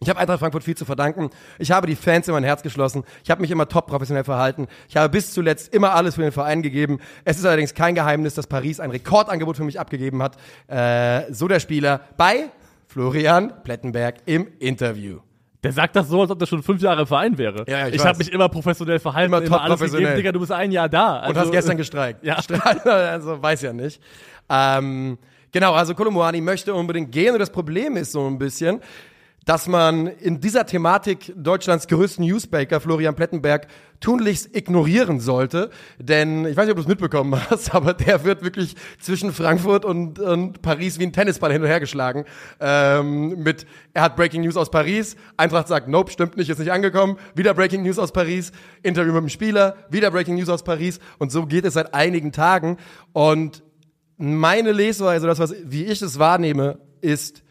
Ich 0.00 0.08
habe 0.08 0.18
Eintracht 0.18 0.40
Frankfurt 0.40 0.64
viel 0.64 0.76
zu 0.76 0.84
verdanken. 0.84 1.30
Ich 1.58 1.70
habe 1.70 1.86
die 1.86 1.94
Fans 1.96 2.26
in 2.28 2.34
mein 2.34 2.44
Herz 2.44 2.62
geschlossen. 2.62 3.04
Ich 3.22 3.30
habe 3.30 3.40
mich 3.40 3.50
immer 3.50 3.68
top 3.68 3.86
professionell 3.86 4.24
verhalten. 4.24 4.66
Ich 4.88 4.96
habe 4.96 5.08
bis 5.08 5.32
zuletzt 5.32 5.72
immer 5.72 5.94
alles 5.94 6.16
für 6.16 6.22
den 6.22 6.32
Verein 6.32 6.62
gegeben. 6.62 6.98
Es 7.24 7.38
ist 7.38 7.44
allerdings 7.46 7.74
kein 7.74 7.94
Geheimnis, 7.94 8.34
dass 8.34 8.46
Paris 8.46 8.80
ein 8.80 8.90
Rekordangebot 8.90 9.56
für 9.56 9.64
mich 9.64 9.78
abgegeben 9.80 10.22
hat. 10.22 10.36
Äh, 10.66 11.32
so 11.32 11.48
der 11.48 11.60
Spieler 11.60 12.00
bei 12.16 12.50
Florian 12.88 13.52
Plettenberg 13.62 14.16
im 14.26 14.48
Interview. 14.58 15.20
der 15.62 15.72
sagt 15.72 15.96
das 15.96 16.08
so, 16.08 16.20
als 16.20 16.30
ob 16.30 16.38
das 16.38 16.48
schon 16.50 16.62
fünf 16.62 16.82
Jahre 16.82 17.02
im 17.02 17.06
Verein 17.06 17.38
wäre. 17.38 17.64
Ja, 17.66 17.78
ja, 17.78 17.88
ich 17.88 17.94
ich 17.94 18.04
habe 18.04 18.18
mich 18.18 18.30
immer 18.30 18.48
professionell 18.50 18.98
verhalten, 18.98 19.32
Immer 19.32 19.38
immer, 19.38 19.56
top 19.56 19.60
alles 19.64 19.78
professionell. 19.78 20.06
gegeben. 20.08 20.16
Digga, 20.18 20.32
du 20.32 20.40
bist 20.40 20.52
ein 20.52 20.70
Jahr 20.70 20.88
da. 20.90 21.20
Also, 21.20 21.30
Und 21.30 21.38
hast 21.38 21.52
gestern 21.52 21.76
gestreikt. 21.78 22.22
Ja. 22.24 22.36
Also 22.84 23.40
weiß 23.42 23.62
ja 23.62 23.72
nicht. 23.72 24.00
Ähm, 24.50 25.16
genau, 25.52 25.72
also 25.72 25.94
Kolumuani 25.94 26.40
möchte 26.42 26.74
unbedingt 26.74 27.10
gehen 27.10 27.32
und 27.32 27.38
das 27.38 27.50
Problem 27.50 27.96
ist 27.96 28.12
so 28.12 28.26
ein 28.26 28.38
bisschen, 28.38 28.80
dass 29.44 29.68
man 29.68 30.06
in 30.06 30.40
dieser 30.40 30.64
Thematik 30.66 31.32
Deutschlands 31.36 31.86
größten 31.86 32.24
Newsbaker, 32.24 32.80
Florian 32.80 33.14
Plettenberg, 33.14 33.66
tunlichst 34.00 34.54
ignorieren 34.56 35.20
sollte. 35.20 35.70
Denn, 35.98 36.46
ich 36.46 36.56
weiß 36.56 36.64
nicht, 36.64 36.72
ob 36.72 36.76
du 36.76 36.82
es 36.82 36.88
mitbekommen 36.88 37.38
hast, 37.50 37.74
aber 37.74 37.94
der 37.94 38.24
wird 38.24 38.42
wirklich 38.42 38.74
zwischen 39.00 39.32
Frankfurt 39.32 39.84
und, 39.84 40.18
und 40.18 40.62
Paris 40.62 40.98
wie 40.98 41.04
ein 41.04 41.12
Tennisball 41.12 41.52
hin 41.52 41.62
und 41.62 41.68
her 41.68 41.80
geschlagen. 41.80 42.24
Ähm, 42.60 43.42
mit, 43.42 43.66
er 43.92 44.02
hat 44.02 44.16
Breaking 44.16 44.42
News 44.42 44.56
aus 44.56 44.70
Paris, 44.70 45.16
Eintracht 45.36 45.68
sagt, 45.68 45.88
nope, 45.88 46.10
stimmt 46.10 46.36
nicht, 46.36 46.48
ist 46.48 46.58
nicht 46.58 46.72
angekommen. 46.72 47.18
Wieder 47.34 47.54
Breaking 47.54 47.82
News 47.82 47.98
aus 47.98 48.12
Paris, 48.12 48.52
Interview 48.82 49.12
mit 49.12 49.22
dem 49.22 49.28
Spieler, 49.28 49.76
wieder 49.90 50.10
Breaking 50.10 50.36
News 50.36 50.48
aus 50.48 50.64
Paris. 50.64 51.00
Und 51.18 51.32
so 51.32 51.46
geht 51.46 51.64
es 51.64 51.74
seit 51.74 51.92
einigen 51.92 52.32
Tagen. 52.32 52.78
Und 53.12 53.62
meine 54.16 54.72
Lesweise, 54.72 55.26
das, 55.26 55.38
was, 55.38 55.54
wie 55.64 55.84
ich 55.84 56.00
es 56.00 56.18
wahrnehme, 56.18 56.78
ist, 57.00 57.43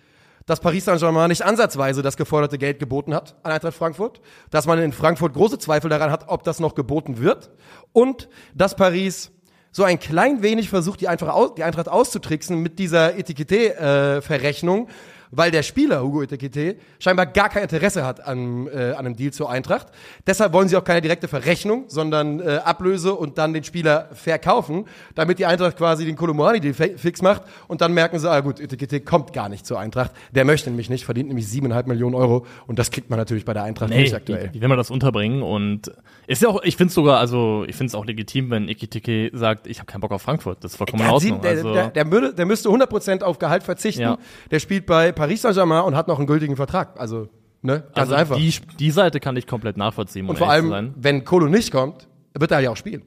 dass 0.45 0.59
Paris 0.59 0.85
Saint-Germain 0.85 1.29
nicht 1.29 1.43
ansatzweise 1.43 2.01
das 2.01 2.17
geforderte 2.17 2.57
Geld 2.57 2.79
geboten 2.79 3.13
hat 3.13 3.35
an 3.43 3.51
Eintracht 3.51 3.75
Frankfurt, 3.75 4.21
dass 4.49 4.65
man 4.65 4.79
in 4.79 4.91
Frankfurt 4.91 5.33
große 5.33 5.59
Zweifel 5.59 5.89
daran 5.89 6.11
hat, 6.11 6.25
ob 6.27 6.43
das 6.43 6.59
noch 6.59 6.75
geboten 6.75 7.19
wird 7.19 7.51
und 7.91 8.29
dass 8.53 8.75
Paris 8.75 9.31
so 9.71 9.83
ein 9.83 9.99
klein 9.99 10.43
wenig 10.43 10.69
versucht, 10.69 11.01
die 11.01 11.07
Eintracht, 11.07 11.89
auszutricksen 11.89 12.61
mit 12.61 12.77
dieser 12.77 13.17
Etikette-Verrechnung, 13.17 14.87
weil 15.35 15.51
der 15.51 15.63
Spieler, 15.63 16.01
Hugo 16.03 16.21
Etikette, 16.21 16.75
scheinbar 16.99 17.25
gar 17.25 17.49
kein 17.49 17.63
Interesse 17.63 18.05
hat 18.05 18.25
an, 18.25 18.67
äh, 18.67 18.91
an 18.91 19.05
einem 19.05 19.15
Deal 19.15 19.31
zur 19.33 19.49
Eintracht. 19.49 19.87
Deshalb 20.27 20.53
wollen 20.53 20.67
sie 20.67 20.77
auch 20.77 20.83
keine 20.83 21.01
direkte 21.01 21.27
Verrechnung, 21.27 21.85
sondern 21.87 22.39
äh, 22.39 22.59
Ablöse 22.63 23.13
und 23.13 23.37
dann 23.37 23.53
den 23.53 23.63
Spieler 23.63 24.09
verkaufen, 24.13 24.85
damit 25.15 25.39
die 25.39 25.45
Eintracht 25.45 25.77
quasi 25.77 26.05
den 26.05 26.15
Kolomani-Deal 26.15 26.73
fi- 26.73 26.97
fix 26.97 27.21
macht 27.21 27.43
und 27.67 27.81
dann 27.81 27.93
merken 27.93 28.19
sie, 28.19 28.29
ah 28.29 28.39
gut, 28.41 28.59
Etikette 28.59 29.01
kommt 29.01 29.33
gar 29.33 29.49
nicht 29.49 29.65
zur 29.65 29.79
Eintracht. 29.79 30.11
Der 30.31 30.45
möchte 30.45 30.69
nämlich 30.69 30.89
nicht, 30.89 31.05
verdient 31.05 31.27
nämlich 31.29 31.47
siebeneinhalb 31.47 31.87
Millionen 31.87 32.15
Euro 32.15 32.45
und 32.67 32.79
das 32.79 32.91
kriegt 32.91 33.09
man 33.09 33.17
natürlich 33.19 33.45
bei 33.45 33.53
der 33.53 33.63
Eintracht 33.63 33.89
Nee, 33.89 34.01
nicht 34.03 34.13
aktuell. 34.15 34.49
wie, 34.51 34.57
wie 34.57 34.61
will 34.61 34.67
man 34.69 34.77
das 34.77 34.91
unterbringen? 34.91 35.41
Und 35.43 35.91
ist 36.27 36.41
ja 36.41 36.49
auch, 36.49 36.63
ich 36.63 36.77
finde 36.77 36.89
es 36.89 36.95
sogar, 36.95 37.19
also 37.19 37.65
ich 37.67 37.75
finde 37.75 37.89
es 37.89 37.95
auch 37.95 38.05
legitim, 38.05 38.49
wenn 38.49 38.69
Ikitike 38.69 39.31
sagt, 39.33 39.67
ich 39.67 39.79
habe 39.79 39.87
keinen 39.91 40.01
Bock 40.01 40.11
auf 40.11 40.21
Frankfurt. 40.21 40.63
Das 40.63 40.71
ist 40.73 40.77
vollkommen 40.77 41.03
in 41.03 41.09
Ordnung. 41.09 41.41
der, 41.41 41.51
also, 41.51 41.73
der, 41.73 41.89
der, 41.89 42.31
der 42.31 42.45
müsste 42.45 42.69
100% 42.69 43.23
auf 43.23 43.39
Gehalt 43.39 43.63
verzichten. 43.63 44.01
Ja. 44.01 44.17
Der 44.51 44.59
spielt 44.59 44.85
bei 44.85 45.11
Paris 45.23 45.41
Saint-Germain 45.41 45.83
und 45.85 45.95
hat 45.95 46.09
noch 46.09 46.17
einen 46.17 46.27
gültigen 46.27 46.57
Vertrag. 46.57 46.99
Also, 46.99 47.29
ne, 47.61 47.79
ganz 47.79 47.91
also 47.95 48.15
einfach. 48.15 48.35
Die, 48.35 48.53
die 48.77 48.91
Seite 48.91 49.21
kann 49.21 49.37
ich 49.37 49.47
komplett 49.47 49.77
nachvollziehen. 49.77 50.25
Um 50.25 50.31
und 50.31 50.37
vor 50.37 50.49
allem, 50.49 50.93
wenn 50.97 51.23
Kolo 51.23 51.47
nicht 51.47 51.71
kommt, 51.71 52.09
wird 52.37 52.51
er 52.51 52.59
ja 52.59 52.71
auch 52.71 52.75
spielen. 52.75 53.03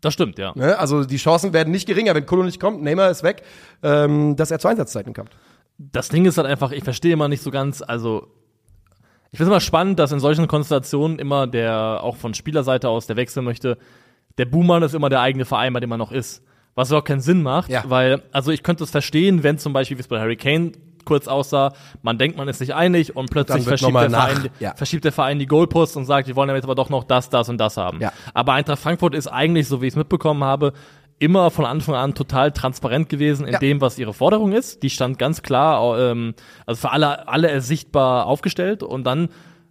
Das 0.00 0.14
stimmt, 0.14 0.38
ja. 0.38 0.52
Ne? 0.54 0.78
Also 0.78 1.04
die 1.04 1.18
Chancen 1.18 1.52
werden 1.52 1.70
nicht 1.72 1.86
geringer, 1.86 2.14
wenn 2.14 2.24
Kolo 2.24 2.42
nicht 2.44 2.58
kommt, 2.58 2.82
Neymar 2.82 3.10
ist 3.10 3.22
weg, 3.22 3.42
ähm, 3.82 4.34
dass 4.36 4.50
er 4.50 4.58
zu 4.58 4.68
Einsatzzeiten 4.68 5.12
kommt. 5.12 5.28
Das 5.76 6.08
Ding 6.08 6.24
ist 6.24 6.38
halt 6.38 6.46
einfach, 6.46 6.72
ich 6.72 6.84
verstehe 6.84 7.12
immer 7.12 7.28
nicht 7.28 7.42
so 7.42 7.50
ganz, 7.50 7.82
also 7.82 8.28
ich 9.30 9.36
finde 9.36 9.50
es 9.50 9.52
immer 9.56 9.60
spannend, 9.60 9.98
dass 9.98 10.10
in 10.10 10.20
solchen 10.20 10.48
Konstellationen 10.48 11.18
immer 11.18 11.46
der, 11.46 12.00
auch 12.02 12.16
von 12.16 12.32
Spielerseite 12.32 12.88
aus, 12.88 13.06
der 13.06 13.16
wechseln 13.16 13.44
möchte, 13.44 13.76
der 14.38 14.46
Buhmann 14.46 14.82
ist 14.82 14.94
immer 14.94 15.10
der 15.10 15.20
eigene 15.20 15.44
Verein, 15.44 15.74
bei 15.74 15.80
dem 15.80 15.90
man 15.90 15.98
noch 15.98 16.12
ist. 16.12 16.42
Was 16.74 16.88
überhaupt 16.88 17.08
keinen 17.08 17.20
Sinn 17.20 17.42
macht, 17.42 17.70
Ja. 17.70 17.84
weil, 17.88 18.22
also 18.32 18.52
ich 18.52 18.62
könnte 18.62 18.84
es 18.84 18.90
verstehen, 18.90 19.42
wenn 19.42 19.58
zum 19.58 19.74
Beispiel, 19.74 19.98
wie 19.98 20.00
es 20.00 20.08
bei 20.08 20.18
Harry 20.18 20.36
Kane 20.36 20.72
kurz 21.04 21.28
aussah, 21.28 21.72
man 22.02 22.18
denkt, 22.18 22.36
man 22.36 22.48
ist 22.48 22.60
nicht 22.60 22.74
einig 22.74 23.16
und 23.16 23.30
plötzlich 23.30 23.64
verschiebt 23.64 23.94
der, 23.94 24.08
nach- 24.08 24.28
Verein, 24.28 24.50
ja. 24.60 24.74
verschiebt 24.74 25.04
der 25.04 25.12
Verein 25.12 25.38
die 25.38 25.46
Goalposts 25.46 25.96
und 25.96 26.04
sagt, 26.06 26.28
wir 26.28 26.36
wollen 26.36 26.50
jetzt 26.54 26.64
aber 26.64 26.74
doch 26.74 26.90
noch 26.90 27.04
das, 27.04 27.30
das 27.30 27.48
und 27.48 27.58
das 27.58 27.76
haben. 27.76 28.00
Ja. 28.00 28.12
Aber 28.34 28.52
Eintracht 28.54 28.78
Frankfurt 28.80 29.14
ist 29.14 29.26
eigentlich, 29.28 29.68
so 29.68 29.80
wie 29.82 29.86
ich 29.86 29.92
es 29.92 29.96
mitbekommen 29.96 30.44
habe, 30.44 30.72
immer 31.20 31.50
von 31.50 31.64
Anfang 31.64 31.94
an 31.94 32.14
total 32.14 32.50
transparent 32.52 33.08
gewesen 33.08 33.46
in 33.46 33.52
Ja. 33.52 33.58
dem, 33.60 33.80
was 33.80 33.98
ihre 33.98 34.12
Forderung 34.12 34.52
ist. 34.52 34.82
Die 34.82 34.90
stand 34.90 35.18
ganz 35.18 35.42
klar, 35.42 35.98
ähm, 35.98 36.34
also 36.66 36.80
für 36.80 36.90
alle, 36.92 37.28
alle 37.28 37.48
ersichtbar 37.50 38.26
aufgestellt 38.26 38.82
und 38.82 39.04
dann 39.04 39.28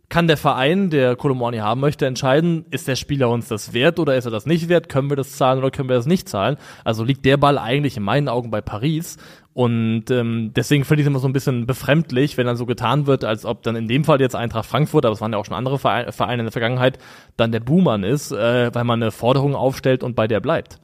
kann 0.09 0.27
der 0.27 0.37
Verein, 0.37 0.89
der 0.91 1.15
Kolomani 1.15 1.57
haben 1.57 1.81
möchte, 1.81 2.05
entscheiden, 2.05 2.65
ist 2.69 2.87
der 2.87 2.95
Spieler 2.95 3.29
uns 3.29 3.47
das 3.47 3.73
wert 3.73 3.97
oder 3.99 4.15
ist 4.15 4.25
er 4.25 4.31
das 4.31 4.45
nicht 4.45 4.69
wert? 4.69 4.87
Können 4.87 5.09
wir 5.09 5.15
das 5.17 5.31
zahlen 5.37 5.57
oder 5.57 5.71
können 5.71 5.89
wir 5.89 5.95
das 5.95 6.05
nicht 6.05 6.29
zahlen? 6.29 6.57
Also 6.83 7.03
liegt 7.03 7.25
der 7.25 7.37
Ball 7.37 7.57
eigentlich 7.57 7.97
in 7.97 8.03
meinen 8.03 8.29
Augen 8.29 8.51
bei 8.51 8.61
Paris. 8.61 9.17
Und 9.53 10.09
ähm, 10.09 10.51
deswegen 10.55 10.83
finde 10.83 11.01
ich 11.01 11.05
es 11.05 11.09
immer 11.09 11.19
so 11.19 11.27
ein 11.27 11.33
bisschen 11.33 11.67
befremdlich, 11.67 12.37
wenn 12.37 12.47
dann 12.47 12.57
so 12.57 12.65
getan 12.65 13.05
wird, 13.05 13.23
als 13.23 13.45
ob 13.45 13.61
dann 13.61 13.75
in 13.75 13.87
dem 13.87 14.03
Fall 14.03 14.19
jetzt 14.19 14.35
Eintracht 14.35 14.65
Frankfurt, 14.65 15.05
aber 15.05 15.13
es 15.13 15.21
waren 15.21 15.31
ja 15.31 15.37
auch 15.37 15.45
schon 15.45 15.55
andere 15.55 15.77
Vereine 15.77 16.41
in 16.41 16.45
der 16.45 16.51
Vergangenheit, 16.51 16.97
dann 17.37 17.51
der 17.51 17.59
Buhmann 17.59 18.03
ist, 18.03 18.31
äh, 18.31 18.73
weil 18.73 18.83
man 18.83 19.01
eine 19.01 19.11
Forderung 19.11 19.55
aufstellt 19.55 20.03
und 20.03 20.15
bei 20.15 20.27
der 20.27 20.39
bleibt. 20.39 20.79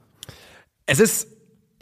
Es 0.85 0.99
ist, 0.99 1.27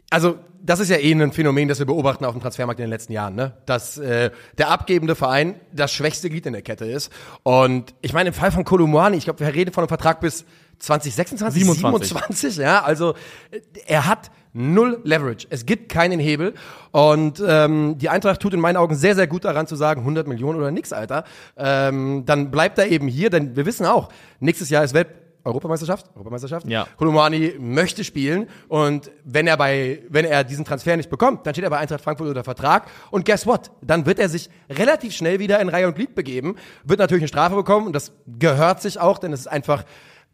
also 0.10 0.38
das 0.64 0.80
ist 0.80 0.90
ja 0.90 0.98
eh 0.98 1.12
ein 1.12 1.32
Phänomen, 1.32 1.68
das 1.68 1.80
wir 1.80 1.86
beobachten 1.86 2.26
auf 2.26 2.34
dem 2.34 2.42
Transfermarkt 2.42 2.80
in 2.80 2.86
den 2.86 2.90
letzten 2.90 3.14
Jahren, 3.14 3.36
ne? 3.36 3.54
Dass 3.66 3.98
äh, 3.98 4.32
der 4.58 4.70
abgebende 4.70 5.16
Verein 5.16 5.56
das 5.72 5.94
schwächste 5.94 6.30
Glied 6.30 6.46
in 6.46 6.54
der 6.54 6.62
Kette 6.62 6.86
ist. 6.86 7.12
Und 7.44 7.94
ich 8.02 8.14
meine, 8.14 8.30
im 8.30 8.34
Fall 8.34 8.52
von 8.52 8.64
Kolumani, 8.64 9.18
ich 9.18 9.26
glaube, 9.26 9.40
wir 9.40 9.54
reden 9.54 9.72
von 9.72 9.84
einem 9.84 9.90
Vertrag 9.90 10.20
bis 10.20 10.46
2026, 10.80 11.64
27. 11.64 12.10
27, 12.10 12.58
ja, 12.58 12.84
also 12.84 13.14
äh, 13.52 13.60
er 13.86 14.08
hat 14.08 14.30
null 14.58 15.00
Leverage. 15.04 15.48
Es 15.50 15.66
gibt 15.66 15.90
keinen 15.90 16.20
Hebel 16.20 16.54
und 16.92 17.42
ähm, 17.46 17.98
die 17.98 18.10
Eintracht 18.10 18.42
tut 18.42 18.54
in 18.54 18.60
meinen 18.60 18.78
Augen 18.78 18.96
sehr, 18.96 19.16
sehr 19.16 19.28
gut 19.28 19.46
daran 19.46 19.68
zu 19.68 19.76
sagen, 19.76 20.02
100 20.02 20.28
Millionen 20.28 20.58
oder 20.58 20.72
nix, 20.72 20.92
Alter. 20.92 21.24
Ähm, 21.56 22.24
dann 22.26 22.52
bleibt 22.52 22.78
er 22.80 22.88
eben 22.88 23.08
hier, 23.08 23.30
denn 23.30 23.56
wir 23.56 23.66
wissen 23.66 23.86
auch, 23.86 24.10
nächstes 24.40 24.70
Jahr 24.70 24.84
ist 24.84 24.94
Welt 24.94 25.08
Europameisterschaft, 25.48 26.08
Europameisterschaft. 26.14 26.68
Ja. 26.68 26.88
Kolumani 26.98 27.56
möchte 27.58 28.04
spielen 28.04 28.48
und 28.68 29.12
wenn 29.24 29.48
er 29.48 29.56
bei, 29.56 30.04
wenn 30.10 30.26
er 30.26 30.44
diesen 30.44 30.66
Transfer 30.66 30.98
nicht 30.98 31.10
bekommt, 31.10 31.46
dann 31.46 31.54
steht 31.54 31.64
er 31.64 31.70
bei 31.70 31.78
Eintracht 31.78 32.02
Frankfurt 32.04 32.28
unter 32.28 32.44
Vertrag 32.44 32.88
und 33.12 33.26
guess 33.26 33.48
what? 33.48 33.72
Dann 33.82 34.06
wird 34.06 34.20
er 34.20 34.28
sich 34.28 34.50
relativ 34.70 35.14
schnell 35.14 35.40
wieder 35.40 35.60
in 35.62 35.70
Reihe 35.70 35.88
und 35.88 35.96
Glied 35.96 36.16
begeben, 36.16 36.56
wird 36.84 37.00
natürlich 37.00 37.24
eine 37.24 37.30
Strafe 37.30 37.56
bekommen 37.56 37.88
und 37.88 37.94
das 37.94 38.12
gehört 38.28 38.82
sich 38.82 39.00
auch, 39.00 39.20
denn 39.20 39.32
es 39.32 39.42
ist 39.42 39.48
einfach 39.48 39.86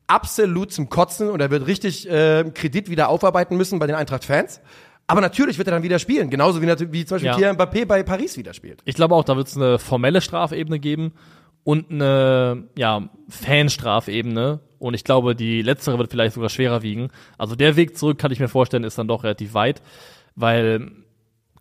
absolut 0.07 0.71
zum 0.71 0.89
Kotzen 0.89 1.29
und 1.29 1.39
er 1.39 1.49
wird 1.51 1.67
richtig 1.67 2.09
äh, 2.09 2.43
Kredit 2.53 2.89
wieder 2.89 3.09
aufarbeiten 3.09 3.57
müssen 3.57 3.79
bei 3.79 3.87
den 3.87 3.95
Eintracht-Fans. 3.95 4.61
Aber 5.07 5.21
natürlich 5.21 5.57
wird 5.57 5.67
er 5.67 5.71
dann 5.71 5.83
wieder 5.83 5.99
spielen, 5.99 6.29
genauso 6.29 6.61
wie, 6.61 6.67
wie 6.91 7.05
zum 7.05 7.15
Beispiel 7.15 7.27
Ja. 7.27 7.35
Kylian 7.35 7.57
Mbappé 7.57 7.85
bei 7.85 8.03
Paris 8.03 8.37
wieder 8.37 8.53
spielt. 8.53 8.81
Ich 8.85 8.95
glaube 8.95 9.15
auch, 9.15 9.23
da 9.23 9.35
wird 9.35 9.47
es 9.47 9.57
eine 9.57 9.77
formelle 9.79 10.21
Strafebene 10.21 10.79
geben 10.79 11.13
und 11.63 11.91
eine 11.91 12.69
ja, 12.77 13.09
Fanstrafebene. 13.29 14.61
Und 14.79 14.93
ich 14.93 15.03
glaube, 15.03 15.35
die 15.35 15.61
letztere 15.61 15.97
wird 15.97 16.11
vielleicht 16.11 16.35
sogar 16.35 16.49
schwerer 16.49 16.81
wiegen. 16.83 17.09
Also 17.37 17.55
der 17.55 17.75
Weg 17.75 17.97
zurück, 17.97 18.17
kann 18.17 18.31
ich 18.31 18.39
mir 18.39 18.49
vorstellen, 18.49 18.83
ist 18.83 18.97
dann 18.97 19.07
doch 19.07 19.23
relativ 19.23 19.53
weit, 19.53 19.81
weil 20.35 20.91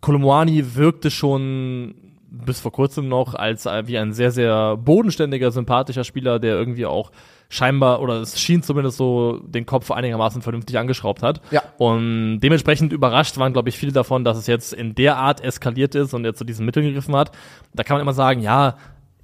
Kolumwani 0.01 0.75
wirkte 0.75 1.09
schon 1.09 1.95
bis 2.29 2.59
vor 2.59 2.71
kurzem 2.71 3.07
noch 3.07 3.35
als 3.35 3.65
wie 3.65 3.97
ein 3.97 4.11
sehr, 4.11 4.31
sehr 4.31 4.75
bodenständiger, 4.75 5.51
sympathischer 5.51 6.03
Spieler, 6.03 6.39
der 6.39 6.55
irgendwie 6.55 6.85
auch 6.85 7.11
scheinbar, 7.53 8.01
oder 8.01 8.15
es 8.21 8.39
schien 8.39 8.63
zumindest 8.63 8.97
so, 8.97 9.39
den 9.45 9.65
Kopf 9.65 9.91
einigermaßen 9.91 10.41
vernünftig 10.41 10.77
angeschraubt 10.79 11.21
hat. 11.21 11.39
Ja. 11.51 11.61
Und 11.77 12.39
dementsprechend 12.39 12.91
überrascht 12.91 13.37
waren, 13.37 13.53
glaube 13.53 13.69
ich, 13.69 13.77
viele 13.77 13.91
davon, 13.91 14.23
dass 14.23 14.37
es 14.37 14.47
jetzt 14.47 14.73
in 14.73 14.95
der 14.95 15.17
Art 15.17 15.39
eskaliert 15.41 15.93
ist 15.93 16.13
und 16.13 16.25
jetzt 16.25 16.39
zu 16.39 16.45
diesen 16.45 16.65
Mitteln 16.65 16.85
gegriffen 16.85 17.15
hat. 17.15 17.31
Da 17.73 17.83
kann 17.83 17.95
man 17.95 18.01
immer 18.01 18.13
sagen, 18.13 18.41
ja, 18.41 18.75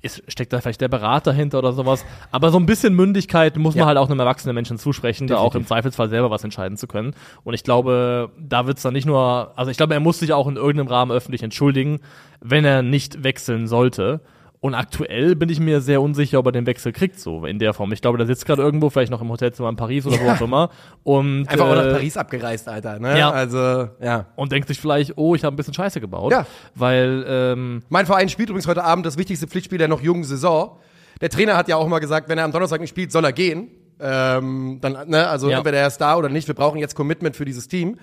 ist, 0.02 0.24
steckt 0.30 0.54
da 0.54 0.62
vielleicht 0.62 0.80
der 0.80 0.88
Berater 0.88 1.34
hinter 1.34 1.58
oder 1.58 1.74
sowas. 1.74 2.06
Aber 2.32 2.52
so 2.52 2.58
ein 2.58 2.66
bisschen 2.66 2.94
Mündigkeit 2.96 3.58
muss 3.58 3.76
Ja. 3.76 3.80
man 3.82 3.88
halt 3.88 3.98
auch 3.98 4.10
einem 4.10 4.20
erwachsenen 4.20 4.56
Menschen 4.56 4.78
zusprechen, 4.78 5.28
da 5.28 5.38
auch 5.38 5.46
im 5.56 5.64
Definitiv. 5.64 5.68
Zweifelsfall 5.70 6.10
selber 6.10 6.30
was 6.32 6.44
entscheiden 6.44 6.78
zu 6.78 6.88
können. 6.88 7.14
Und 7.44 7.54
ich 7.56 7.64
glaube, 7.64 8.30
da 8.40 8.66
wird's 8.68 8.82
dann 8.84 8.94
nicht 8.94 9.06
nur, 9.08 9.52
also 9.58 9.72
ich 9.72 9.78
glaube, 9.78 9.96
er 9.96 10.00
muss 10.00 10.20
sich 10.20 10.32
auch 10.32 10.48
in 10.48 10.56
irgendeinem 10.56 10.88
Rahmen 10.88 11.12
öffentlich 11.12 11.44
entschuldigen, 11.44 12.00
wenn 12.42 12.64
er 12.64 12.82
nicht 12.84 13.24
wechseln 13.24 13.68
sollte. 13.68 14.22
Und 14.62 14.74
aktuell 14.76 15.38
bin 15.38 15.48
ich 15.48 15.62
mir 15.62 15.80
sehr 15.80 16.02
unsicher, 16.02 16.38
ob 16.40 16.48
er 16.48 16.52
den 16.52 16.66
Wechsel 16.66 16.92
kriegt, 16.92 17.18
so 17.18 17.46
in 17.46 17.60
der 17.60 17.74
Form. 17.74 17.94
Ich 17.94 18.02
glaube, 18.02 18.18
der 18.18 18.28
sitzt 18.28 18.46
gerade 18.46 18.62
irgendwo, 18.62 18.90
vielleicht 18.90 19.10
noch 19.12 19.22
im 19.22 19.30
Hotelzimmer 19.30 19.70
in 19.70 19.78
Paris 19.78 20.06
oder 20.06 20.20
wo 20.20 20.26
Ja. 20.26 20.34
auch 20.34 20.42
immer. 20.42 20.70
Und, 21.04 21.48
Einfach 21.48 21.66
auch 21.66 21.72
äh, 21.72 21.76
nach 21.76 21.92
Paris 21.94 22.18
abgereist, 22.18 22.68
Alter. 22.68 23.00
Ne? 23.00 23.18
ja. 23.18 23.32
Also, 23.32 23.88
ja. 24.02 24.26
und 24.36 24.52
denkt 24.52 24.68
sich 24.68 24.80
vielleicht, 24.82 25.14
oh, 25.18 25.34
ich 25.34 25.46
habe 25.46 25.54
ein 25.54 25.58
bisschen 25.58 25.74
Scheiße 25.74 26.02
gebaut. 26.02 26.34
Ja. 26.34 26.46
Weil, 26.76 27.24
ähm, 27.26 27.84
Mein 27.88 28.06
Verein 28.06 28.28
spielt 28.28 28.50
übrigens 28.50 28.68
heute 28.68 28.84
Abend 28.84 29.06
das 29.06 29.18
wichtigste 29.18 29.48
Pflichtspiel 29.48 29.78
der 29.78 29.88
noch 29.88 30.02
jungen 30.02 30.26
Saison. 30.26 30.78
Der 31.22 31.30
Trainer 31.30 31.56
hat 31.56 31.70
ja 31.70 31.78
auch 31.78 31.88
mal 31.88 32.00
gesagt, 32.00 32.28
wenn 32.28 32.38
er 32.38 32.44
am 32.44 32.52
Donnerstag 32.52 32.82
nicht 32.82 32.90
spielt, 32.90 33.14
soll 33.14 33.24
er 33.24 33.34
gehen. 33.34 33.70
Ähm, 34.00 34.80
dann, 34.82 35.10
ne, 35.10 35.28
also 35.28 35.50
Ja. 35.50 35.58
entweder 35.58 35.78
er 35.80 35.88
ist 35.88 35.98
da 35.98 36.16
oder 36.16 36.30
nicht. 36.30 36.48
Wir 36.48 36.56
brauchen 36.56 36.80
jetzt 36.80 36.96
Commitment 36.96 37.36
für 37.36 37.46
dieses 37.46 37.68
Team. 37.68 37.98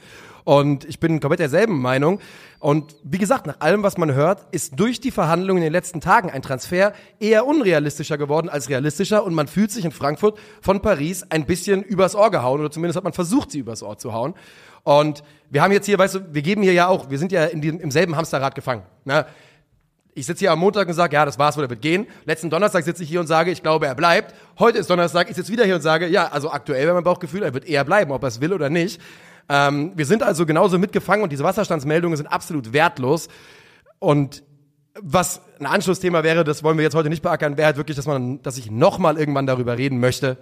Und 0.45 0.85
ich 0.85 1.00
bin 1.00 1.19
komplett 1.19 1.41
derselben 1.41 1.81
Meinung. 1.81 2.21
Und 2.61 2.95
wie 3.03 3.19
gesagt, 3.19 3.47
nach 3.49 3.61
allem, 3.61 3.83
was 3.83 3.99
man 3.99 4.15
hört, 4.15 4.47
ist 4.53 4.79
durch 4.79 5.00
die 5.00 5.11
Verhandlungen 5.11 5.59
in 5.59 5.65
den 5.65 5.73
letzten 5.73 6.00
Tagen 6.00 6.31
ein 6.31 6.41
Transfer 6.43 6.93
eher 7.19 7.47
unrealistischer 7.47 8.17
geworden 8.17 8.49
als 8.49 8.69
realistischer. 8.69 9.25
Und 9.25 9.35
man 9.35 9.49
fühlt 9.49 9.73
sich 9.73 9.85
in 9.85 9.91
Frankfurt 9.91 10.38
von 10.61 10.81
Paris 10.83 11.25
ein 11.31 11.47
bisschen 11.47 11.83
übers 11.83 12.15
Ohr 12.15 12.31
gehauen. 12.31 12.61
Oder 12.61 12.71
zumindest 12.71 12.97
hat 12.97 13.05
man 13.05 13.12
versucht, 13.12 13.50
sie 13.50 13.59
übers 13.59 13.83
Ohr 13.83 13.99
zu 13.99 14.12
hauen. 14.12 14.35
Und 14.85 15.25
wir 15.50 15.62
haben 15.62 15.73
jetzt 15.73 15.87
hier, 15.87 15.99
weißt 15.99 16.15
du, 16.15 16.21
wir 16.33 16.43
geben 16.43 16.62
hier 16.62 16.73
ja 16.75 16.87
auch, 16.87 17.11
wir 17.11 17.19
sind 17.19 17.33
ja 17.33 17.45
in 17.47 17.61
diesem, 17.61 17.81
im 17.81 17.91
selben 17.91 18.17
Hamsterrad 18.17 18.55
gefangen. 18.55 18.83
Ne? 19.05 19.26
Ich 20.16 20.25
sitze 20.25 20.40
hier 20.40 20.52
am 20.52 20.61
Montag 20.61 20.88
und 20.88 20.94
sage, 20.94 21.14
ja, 21.14 21.26
das 21.26 21.38
war's, 21.38 21.58
wo 21.58 21.61
der 21.61 21.68
wird 21.68 21.82
gehen. 21.82 22.06
Letzten 22.25 22.49
Donnerstag 22.49 22.82
sitze 22.85 23.02
ich 23.02 23.08
hier 23.11 23.20
und 23.20 23.26
sage, 23.26 23.50
ich 23.50 23.62
glaube, 23.62 23.87
er 23.87 23.94
bleibt. 23.94 24.35
Heute 24.58 24.78
ist 24.78 24.88
Donnerstag, 24.88 25.28
ich 25.28 25.37
sitze 25.37 25.52
wieder 25.52 25.66
hier 25.66 25.75
und 25.75 25.82
sage, 25.82 26.06
ja, 26.06 26.28
also 26.28 26.50
aktuell 26.50 26.87
wäre 26.87 26.94
mein 26.94 27.04
Bauchgefühl, 27.04 27.42
er 27.42 27.52
wird 27.52 27.66
eher 27.68 27.85
bleiben, 27.85 28.12
ob 28.12 28.23
er 28.23 28.28
es 28.28 28.40
will 28.40 28.54
oder 28.54 28.70
nicht. 28.70 28.99
Ähm, 29.50 29.92
wir 29.94 30.06
sind 30.06 30.23
also 30.23 30.46
genauso 30.46 30.78
mitgefangen 30.78 31.23
und 31.23 31.32
diese 31.32 31.44
Wasserstandsmeldungen 31.44 32.16
sind 32.16 32.28
absolut 32.28 32.73
wertlos. 32.73 33.28
Und 33.99 34.42
was 34.99 35.42
ein 35.61 35.66
Anschlussthema 35.66 36.25
wäre, 36.25 36.44
das 36.44 36.64
wollen 36.64 36.78
wir 36.78 36.85
jetzt 36.85 36.94
heute 36.94 37.11
nicht 37.11 37.23
beackern, 37.23 37.58
wäre 37.58 37.66
halt 37.66 37.76
wirklich, 37.76 37.99
dass 37.99 38.06
man, 38.06 38.40
dass 38.40 38.56
ich 38.56 38.70
nochmal 38.70 39.18
irgendwann 39.18 39.46
darüber 39.46 39.76
reden 39.76 40.00
möchte, 40.00 40.38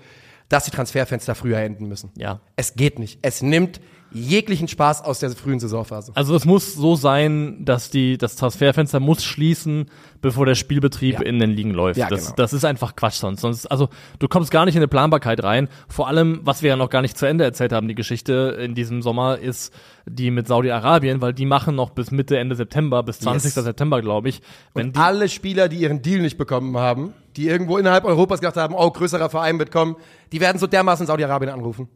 dass 0.48 0.66
die 0.66 0.70
Transferfenster 0.70 1.34
früher 1.34 1.58
enden 1.58 1.88
müssen. 1.88 2.12
ja. 2.16 2.38
Es 2.54 2.74
geht 2.74 3.00
nicht. 3.00 3.18
Es 3.22 3.42
nimmt 3.42 3.80
jeglichen 4.14 4.68
Spaß 4.68 5.02
aus 5.04 5.18
der 5.18 5.30
frühen 5.30 5.58
Saisonphase. 5.58 6.12
Also 6.14 6.34
es 6.34 6.44
muss 6.44 6.74
so 6.74 6.94
sein, 6.96 7.64
dass 7.64 7.90
die, 7.90 8.16
das 8.16 8.36
Transferfenster 8.36 9.00
muss 9.00 9.24
schließen, 9.24 9.86
bevor 10.22 10.46
der 10.46 10.54
Spielbetrieb 10.54 11.14
Ja. 11.14 11.22
in 11.22 11.38
den 11.40 11.50
Ligen 11.50 11.72
läuft. 11.72 11.98
Ja, 11.98 12.08
das, 12.08 12.26
genau. 12.26 12.36
das 12.36 12.52
ist 12.52 12.64
einfach 12.64 12.96
Quatsch 12.96 13.16
sonst. 13.16 13.40
sonst. 13.40 13.66
Also 13.66 13.88
du 14.20 14.28
kommst 14.28 14.50
gar 14.50 14.64
nicht 14.64 14.76
in 14.76 14.78
eine 14.80 14.88
Planbarkeit 14.88 15.42
rein. 15.42 15.68
Vor 15.88 16.08
allem, 16.08 16.40
was 16.44 16.62
wir 16.62 16.70
ja 16.70 16.76
noch 16.76 16.90
gar 16.90 17.02
nicht 17.02 17.18
zu 17.18 17.26
Ende 17.26 17.44
erzählt 17.44 17.72
haben, 17.72 17.88
die 17.88 17.94
Geschichte 17.94 18.56
in 18.60 18.74
diesem 18.74 19.02
Sommer, 19.02 19.38
ist 19.38 19.74
die 20.06 20.30
mit 20.30 20.46
Saudi-Arabien, 20.46 21.20
weil 21.20 21.32
die 21.34 21.46
machen 21.46 21.74
noch 21.74 21.90
bis 21.90 22.10
Mitte, 22.10 22.38
Ende 22.38 22.54
September, 22.54 23.02
bis 23.02 23.18
20. 23.18 23.54
Yes. 23.56 23.64
September, 23.64 24.00
glaube 24.00 24.28
ich. 24.28 24.40
Wenn 24.74 24.92
die, 24.92 24.98
alle 25.00 25.28
Spieler, 25.28 25.68
die 25.68 25.78
ihren 25.78 26.02
Deal 26.02 26.20
nicht 26.20 26.38
bekommen 26.38 26.76
haben, 26.76 27.12
die 27.36 27.48
irgendwo 27.48 27.78
innerhalb 27.78 28.04
Europas 28.04 28.40
gedacht 28.40 28.56
haben, 28.56 28.74
oh, 28.74 28.90
größerer 28.90 29.28
Verein 29.28 29.58
wird 29.58 29.72
kommen, 29.72 29.96
die 30.32 30.40
werden 30.40 30.58
so 30.58 30.66
dermaßen 30.66 31.06
Saudi-Arabien 31.06 31.50
anrufen. 31.50 31.88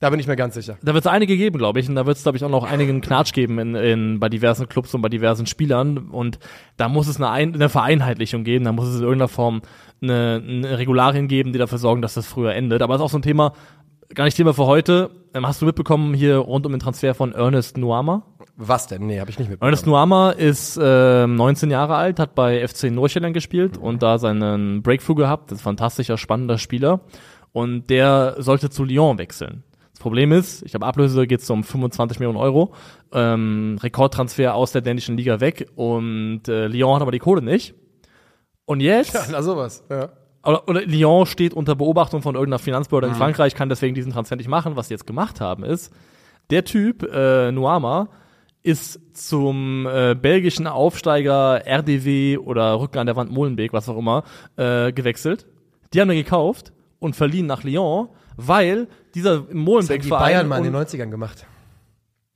Da 0.00 0.10
bin 0.10 0.20
ich 0.20 0.26
mir 0.26 0.36
ganz 0.36 0.54
sicher. 0.54 0.76
Da 0.82 0.92
wird 0.92 1.06
es 1.06 1.10
einige 1.10 1.36
geben, 1.36 1.56
glaube 1.56 1.80
ich. 1.80 1.88
Und 1.88 1.94
da 1.94 2.04
wird 2.04 2.16
es, 2.16 2.24
glaube 2.24 2.36
ich, 2.36 2.44
auch 2.44 2.50
noch 2.50 2.64
einigen 2.64 3.00
Knatsch 3.00 3.32
geben 3.32 3.58
in, 3.58 3.74
in, 3.74 4.20
bei 4.20 4.28
diversen 4.28 4.68
Clubs 4.68 4.92
und 4.94 5.00
bei 5.00 5.08
diversen 5.08 5.46
Spielern. 5.46 6.10
Und 6.10 6.38
da 6.76 6.88
muss 6.88 7.06
es 7.06 7.16
eine, 7.16 7.30
Ein 7.30 7.54
eine 7.54 7.68
Vereinheitlichung 7.68 8.44
geben. 8.44 8.64
Da 8.64 8.72
muss 8.72 8.88
es 8.88 8.96
in 8.96 9.02
irgendeiner 9.02 9.28
Form 9.28 9.62
eine, 10.02 10.42
eine 10.46 10.78
Regularien 10.78 11.28
geben, 11.28 11.52
die 11.52 11.58
dafür 11.58 11.78
sorgen, 11.78 12.02
dass 12.02 12.14
das 12.14 12.26
früher 12.26 12.54
endet. 12.54 12.82
Aber 12.82 12.94
es 12.94 13.00
ist 13.00 13.04
auch 13.04 13.10
so 13.10 13.18
ein 13.18 13.22
Thema, 13.22 13.52
gar 14.12 14.24
nicht 14.24 14.36
Thema 14.36 14.52
für 14.52 14.66
heute. 14.66 15.10
Ähm, 15.32 15.46
hast 15.46 15.62
du 15.62 15.66
mitbekommen 15.66 16.12
hier 16.12 16.36
rund 16.36 16.66
um 16.66 16.72
den 16.72 16.80
Transfer 16.80 17.14
von 17.14 17.32
Ernest 17.32 17.78
Nuama? 17.78 18.24
Was 18.56 18.86
denn? 18.86 19.06
Nee, 19.06 19.20
habe 19.20 19.30
ich 19.30 19.38
nicht 19.38 19.48
mitbekommen. 19.48 19.68
Ernest 19.68 19.86
Nuama 19.86 20.30
ist 20.30 20.76
äh, 20.76 21.26
19 21.26 21.70
Jahre 21.70 21.96
alt, 21.96 22.18
hat 22.18 22.34
bei 22.34 22.66
FC 22.66 22.90
Nordsjælland 22.90 23.34
gespielt 23.34 23.76
und 23.78 24.02
da 24.02 24.18
seinen 24.18 24.82
Breakthrough 24.82 25.16
gehabt. 25.16 25.50
Das 25.50 25.58
ist 25.58 25.62
ein 25.62 25.64
fantastischer, 25.64 26.18
spannender 26.18 26.58
Spieler. 26.58 27.00
Und 27.52 27.88
der 27.90 28.36
sollte 28.38 28.70
zu 28.70 28.84
Lyon 28.84 29.18
wechseln. 29.18 29.64
Problem 30.04 30.32
ist, 30.32 30.62
ich 30.66 30.74
habe 30.74 30.84
Ablöse, 30.84 31.26
geht 31.26 31.40
es 31.40 31.48
um 31.48 31.64
25 31.64 32.18
Millionen 32.18 32.36
Euro. 32.36 32.74
Ähm, 33.10 33.78
Rekordtransfer 33.82 34.54
aus 34.54 34.70
der 34.70 34.82
dänischen 34.82 35.16
Liga 35.16 35.40
weg 35.40 35.70
und 35.76 36.46
äh, 36.46 36.66
Lyon 36.66 36.96
hat 36.96 37.00
aber 37.00 37.10
die 37.10 37.18
Kohle 37.18 37.40
nicht. 37.40 37.74
Und 38.66 38.80
jetzt, 38.80 39.18
Na 39.32 39.40
sowas. 39.40 39.82
Ja. 39.88 40.10
oder, 40.44 40.68
oder 40.68 40.82
Lyon 40.82 41.24
steht 41.24 41.54
unter 41.54 41.74
Beobachtung 41.74 42.20
von 42.20 42.34
irgendeiner 42.34 42.58
Finanzbehörde 42.58 43.06
in 43.06 43.14
Frankreich, 43.14 43.54
kann 43.54 43.70
deswegen 43.70 43.94
diesen 43.94 44.12
Transfer 44.12 44.36
nicht 44.36 44.48
machen. 44.48 44.76
Was 44.76 44.88
sie 44.88 44.94
jetzt 44.94 45.06
gemacht 45.06 45.40
haben 45.40 45.64
ist, 45.64 45.90
der 46.50 46.66
Typ, 46.66 47.02
äh, 47.10 47.50
Nuama, 47.50 48.10
ist 48.62 49.00
zum 49.16 49.86
äh, 49.86 50.14
belgischen 50.14 50.66
Aufsteiger 50.66 51.66
RDW 51.66 52.36
oder 52.36 52.78
Rücken 52.78 52.98
an 52.98 53.06
der 53.06 53.16
Wand 53.16 53.30
Molenbeek, 53.30 53.72
was 53.72 53.88
auch 53.88 53.96
immer, 53.96 54.22
äh, 54.56 54.92
gewechselt. 54.92 55.46
Die 55.94 56.00
haben 56.02 56.10
ihn 56.10 56.18
gekauft 56.18 56.74
und 56.98 57.16
verliehen 57.16 57.46
nach 57.46 57.64
Lyon, 57.64 58.08
weil 58.36 58.88
dieser 59.14 59.38
Das 59.40 59.48
haben 59.48 59.58
Molenbeek-Verein... 59.58 60.02
die 60.02 60.10
Bayern 60.32 60.48
mal 60.48 60.58
in 60.58 60.64
den 60.64 60.74
und- 60.74 60.88
90ern 60.88 61.10
gemacht. 61.10 61.46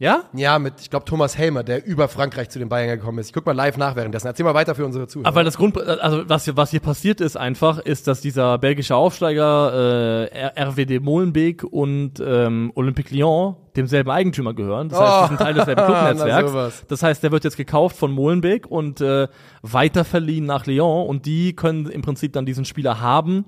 Ja? 0.00 0.23
Ja, 0.33 0.61
mit, 0.61 0.75
ich 0.81 0.90
glaube, 0.90 1.07
Thomas 1.07 1.37
Helmer, 1.37 1.64
der 1.64 1.85
über 1.85 2.07
Frankreich 2.07 2.50
zu 2.50 2.61
den 2.61 2.69
Bayern 2.69 2.97
gekommen 3.00 3.19
ist. 3.19 3.26
Ich 3.26 3.33
guck 3.33 3.45
mal 3.45 3.50
live 3.52 3.76
nach 3.78 3.97
währenddessen. 3.97 4.28
Erzähl 4.28 4.45
mal 4.45 4.55
weiter 4.55 4.76
für 4.76 4.87
unsere 4.87 5.09
Zuhörer. 5.09 5.26
Aber 5.26 5.35
weil 5.38 5.45
das 5.45 5.57
Grund, 5.57 5.76
also 5.76 6.23
was 6.28 6.45
hier, 6.45 6.57
was 6.57 6.71
hier 6.71 6.78
passiert 6.78 7.21
ist 7.21 7.37
einfach, 7.37 7.81
ist, 7.81 8.07
dass 8.07 8.21
dieser 8.21 8.59
belgische 8.59 8.95
Aufsteiger 8.95 10.28
äh, 10.31 10.62
RWD 10.62 11.00
Molenbeek 11.02 11.64
und 11.64 12.21
ähm, 12.25 12.71
Olympique 12.76 13.12
Lyon 13.12 13.57
demselben 13.75 14.11
Eigentümer 14.12 14.55
gehören. 14.55 14.88
Das 14.88 15.00
heißt, 15.00 15.12
Oh. 15.12 15.23
die 15.25 15.28
sind 15.31 15.38
Teil 15.38 15.55
desselben 15.55 15.83
Na, 15.88 16.12
Clubnetzwerks. 16.14 16.85
das 16.87 17.02
heißt, 17.02 17.23
der 17.25 17.33
wird 17.33 17.43
jetzt 17.43 17.57
gekauft 17.57 17.97
von 17.97 18.12
Molenbeek 18.12 18.69
und 18.71 19.00
äh, 19.00 19.26
weiterverliehen 19.62 20.47
nach 20.47 20.67
Lyon 20.67 21.09
und 21.09 21.26
die 21.26 21.57
können 21.57 21.87
im 21.87 22.02
Prinzip 22.02 22.33
dann 22.35 22.47
diesen 22.47 22.64
Spieler 22.64 23.00
haben, 23.00 23.47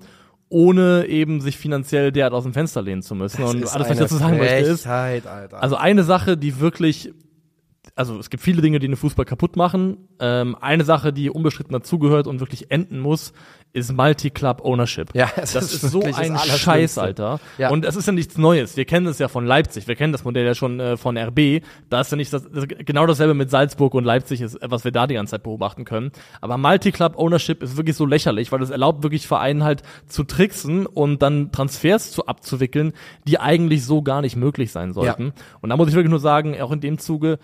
ohne 0.50 1.06
eben 1.06 1.40
sich 1.40 1.56
finanziell 1.56 2.12
derart 2.12 2.34
aus 2.34 2.42
dem 2.42 2.52
Fenster 2.52 2.82
lehnen 2.82 3.02
zu 3.02 3.14
müssen. 3.14 3.42
und 3.42 3.72
alles, 3.72 3.88
was 3.88 3.90
ich 3.90 3.98
dazu 3.98 4.16
sagen 4.16 4.36
möchte, 4.36 4.56
ist, 4.56 4.86
Alter. 4.86 5.62
also 5.62 5.76
eine 5.76 6.02
Sache, 6.02 6.36
die 6.36 6.60
wirklich, 6.60 7.14
also 8.00 8.18
es 8.18 8.30
gibt 8.30 8.42
viele 8.42 8.62
Dinge, 8.62 8.78
die 8.78 8.86
den 8.88 8.96
Fußball 8.96 9.26
kaputt 9.26 9.56
machen. 9.56 10.08
Ähm, 10.20 10.56
eine 10.58 10.84
Sache, 10.84 11.12
die 11.12 11.28
unbestritten 11.28 11.74
dazugehört 11.74 12.26
und 12.26 12.40
wirklich 12.40 12.70
enden 12.70 12.98
muss, 12.98 13.34
ist 13.72 13.92
Multi-Club-Ownership. 13.92 15.14
Ja, 15.14 15.30
das, 15.36 15.52
das 15.52 15.72
ist 15.74 15.84
ist 15.84 15.92
so 15.92 16.02
ein. 16.02 16.38
Scheiß, 16.38 16.96
Alter. 16.96 17.40
Ja. 17.58 17.68
Und 17.70 17.84
es 17.84 17.94
ist 17.94 18.06
ja 18.06 18.12
nichts 18.12 18.38
Neues. 18.38 18.76
Wir 18.76 18.86
kennen 18.86 19.06
es 19.06 19.18
ja 19.18 19.28
von 19.28 19.44
Leipzig. 19.44 19.86
Wir 19.86 19.96
kennen 19.96 20.12
das 20.12 20.24
Modell 20.24 20.46
ja 20.46 20.54
schon 20.54 20.80
äh, 20.80 20.96
von 20.96 21.16
RB. 21.16 21.62
Da 21.90 22.00
ist 22.00 22.10
ja 22.10 22.16
nicht 22.16 22.32
das, 22.32 22.50
das, 22.50 22.66
genau 22.66 23.06
dasselbe 23.06 23.34
mit 23.34 23.50
Salzburg 23.50 23.94
und 23.94 24.04
Leipzig 24.04 24.40
ist, 24.40 24.58
was 24.62 24.84
wir 24.84 24.92
da 24.92 25.06
die 25.06 25.14
ganze 25.14 25.32
Zeit 25.32 25.42
beobachten 25.42 25.84
können. 25.84 26.10
Aber 26.40 26.56
Multi-Club-Ownership 26.56 27.62
ist 27.62 27.76
wirklich 27.76 27.96
so 27.96 28.06
lächerlich, 28.06 28.50
weil 28.50 28.62
es 28.62 28.70
erlaubt 28.70 29.02
wirklich 29.02 29.26
Vereinen 29.26 29.62
halt 29.62 29.82
zu 30.06 30.24
tricksen 30.24 30.86
und 30.86 31.20
dann 31.20 31.52
Transfers 31.52 32.12
zu 32.12 32.26
abzuwickeln, 32.26 32.94
die 33.28 33.38
eigentlich 33.38 33.84
so 33.84 34.00
gar 34.00 34.22
nicht 34.22 34.36
möglich 34.36 34.72
sein 34.72 34.94
sollten. 34.94 35.32
Und 35.60 35.70
da 35.70 35.76
muss 35.76 35.88
ich 35.88 35.94
wirklich 35.94 36.10
nur 36.10 36.20
sagen, 36.20 36.60
auch 36.60 36.72
in 36.72 36.80
dem 36.80 36.98
Zuge, 36.98 37.38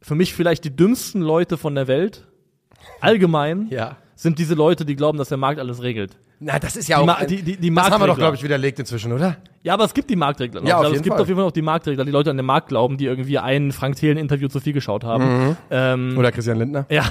für 0.00 0.14
mich 0.14 0.34
vielleicht 0.34 0.64
die 0.64 0.74
dümmsten 0.74 1.20
Leute 1.22 1.56
von 1.56 1.74
der 1.74 1.86
Welt, 1.88 2.26
allgemein, 3.00 3.66
Ja. 3.70 3.96
sind 4.14 4.38
diese 4.38 4.54
Leute, 4.54 4.84
die 4.84 4.96
glauben, 4.96 5.18
dass 5.18 5.28
der 5.28 5.38
Markt 5.38 5.58
alles 5.60 5.82
regelt. 5.82 6.16
Na, 6.40 6.58
das 6.60 6.76
ist 6.76 6.88
ja 6.88 6.98
Die 6.98 7.02
auch. 7.02 7.06
Ma- 7.06 7.14
ein- 7.14 7.26
die- 7.26 7.42
die- 7.42 7.56
die 7.56 7.74
das 7.74 7.90
haben 7.90 8.00
wir 8.00 8.06
doch, 8.06 8.16
glaube 8.16 8.36
ich, 8.36 8.42
widerlegt 8.44 8.78
inzwischen, 8.78 9.12
oder? 9.12 9.38
Ja, 9.64 9.74
aber 9.74 9.84
es 9.84 9.92
gibt 9.92 10.08
die 10.08 10.14
Marktregler 10.14 10.60
noch. 10.60 10.68
Ja, 10.68 10.74
auf 10.76 10.80
also 10.82 10.92
jeden 10.92 11.00
es 11.00 11.02
gibt 11.02 11.14
Fall. 11.14 11.22
auf 11.22 11.26
jeden 11.28 11.36
Fall 11.36 11.46
noch 11.46 11.52
die 11.52 11.62
Marktregler, 11.62 12.04
die 12.04 12.12
Leute 12.12 12.30
an 12.30 12.36
den 12.36 12.46
Markt 12.46 12.68
glauben, 12.68 12.96
die 12.96 13.06
irgendwie 13.06 13.38
ein 13.38 13.72
Frank 13.72 13.96
Thelen 13.96 14.16
Interview 14.18 14.46
zu 14.46 14.60
viel 14.60 14.72
geschaut 14.72 15.02
haben. 15.02 15.56
Ähm, 15.70 16.14
Oder 16.16 16.30
Christian 16.30 16.58
Lindner. 16.58 16.86
ja. 16.90 17.04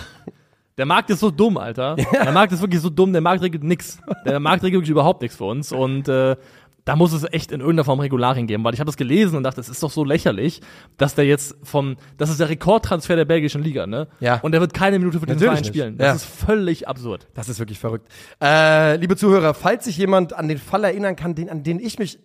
Der 0.77 0.85
Markt 0.85 1.09
ist 1.09 1.19
so 1.21 1.31
dumm, 1.31 1.57
Alter. 1.57 1.95
Der 1.95 2.31
Markt 2.31 2.53
ist 2.53 2.61
wirklich 2.61 2.79
so 2.79 2.91
dumm, 2.91 3.11
der 3.11 3.19
Markt 3.21 3.41
regelt 3.41 3.63
nix. 3.63 3.97
Der 4.25 4.39
Markt 4.39 4.61
regelt 4.63 4.75
wirklich 4.81 4.91
überhaupt 4.91 5.23
nichts 5.23 5.35
für 5.35 5.45
uns. 5.45 5.71
Und 5.71 6.07
äh, 6.07 6.35
da 6.87 6.95
muss 6.95 7.11
es 7.11 7.25
echt 7.33 7.51
in 7.51 7.59
irgendeiner 7.59 7.83
Form 7.83 7.99
Regularien 7.99 8.47
geben, 8.47 8.63
weil 8.63 8.73
ich 8.73 8.79
habe 8.79 8.87
das 8.87 8.95
gelesen 8.95 9.35
und 9.35 9.43
dachte, 9.43 9.59
es 9.59 9.67
ist 9.67 9.83
doch 9.83 9.91
so 9.91 10.05
lächerlich, 10.05 10.61
dass 10.97 11.15
der 11.15 11.25
jetzt 11.25 11.55
vom, 11.61 11.97
das 12.17 12.29
ist 12.29 12.39
der 12.39 12.47
Rekordtransfer 12.47 13.17
der 13.17 13.25
belgischen 13.25 13.61
Liga, 13.61 13.85
ne? 13.87 14.07
Ja. 14.21 14.39
Und 14.41 14.53
der 14.53 14.61
wird 14.61 14.73
keine 14.73 14.97
Minute 14.97 15.19
für 15.19 15.25
Natürlich 15.25 15.49
Verein 15.51 15.63
spielen. 15.65 15.97
Das 15.97 16.07
Ja. 16.07 16.13
ist 16.13 16.23
völlig 16.25 16.87
absurd. 16.87 17.27
Das 17.33 17.49
ist 17.49 17.59
wirklich 17.59 17.77
verrückt. 17.77 18.07
Äh, 18.41 18.95
liebe 18.95 19.17
Zuhörer, 19.17 19.53
falls 19.53 19.83
sich 19.83 19.97
jemand 19.97 20.31
an 20.33 20.47
den 20.47 20.57
Fall 20.57 20.85
erinnern 20.85 21.15
kann, 21.17 21.35
den, 21.35 21.49
an 21.49 21.63
den 21.63 21.79
ich 21.81 21.99
mich 21.99 22.19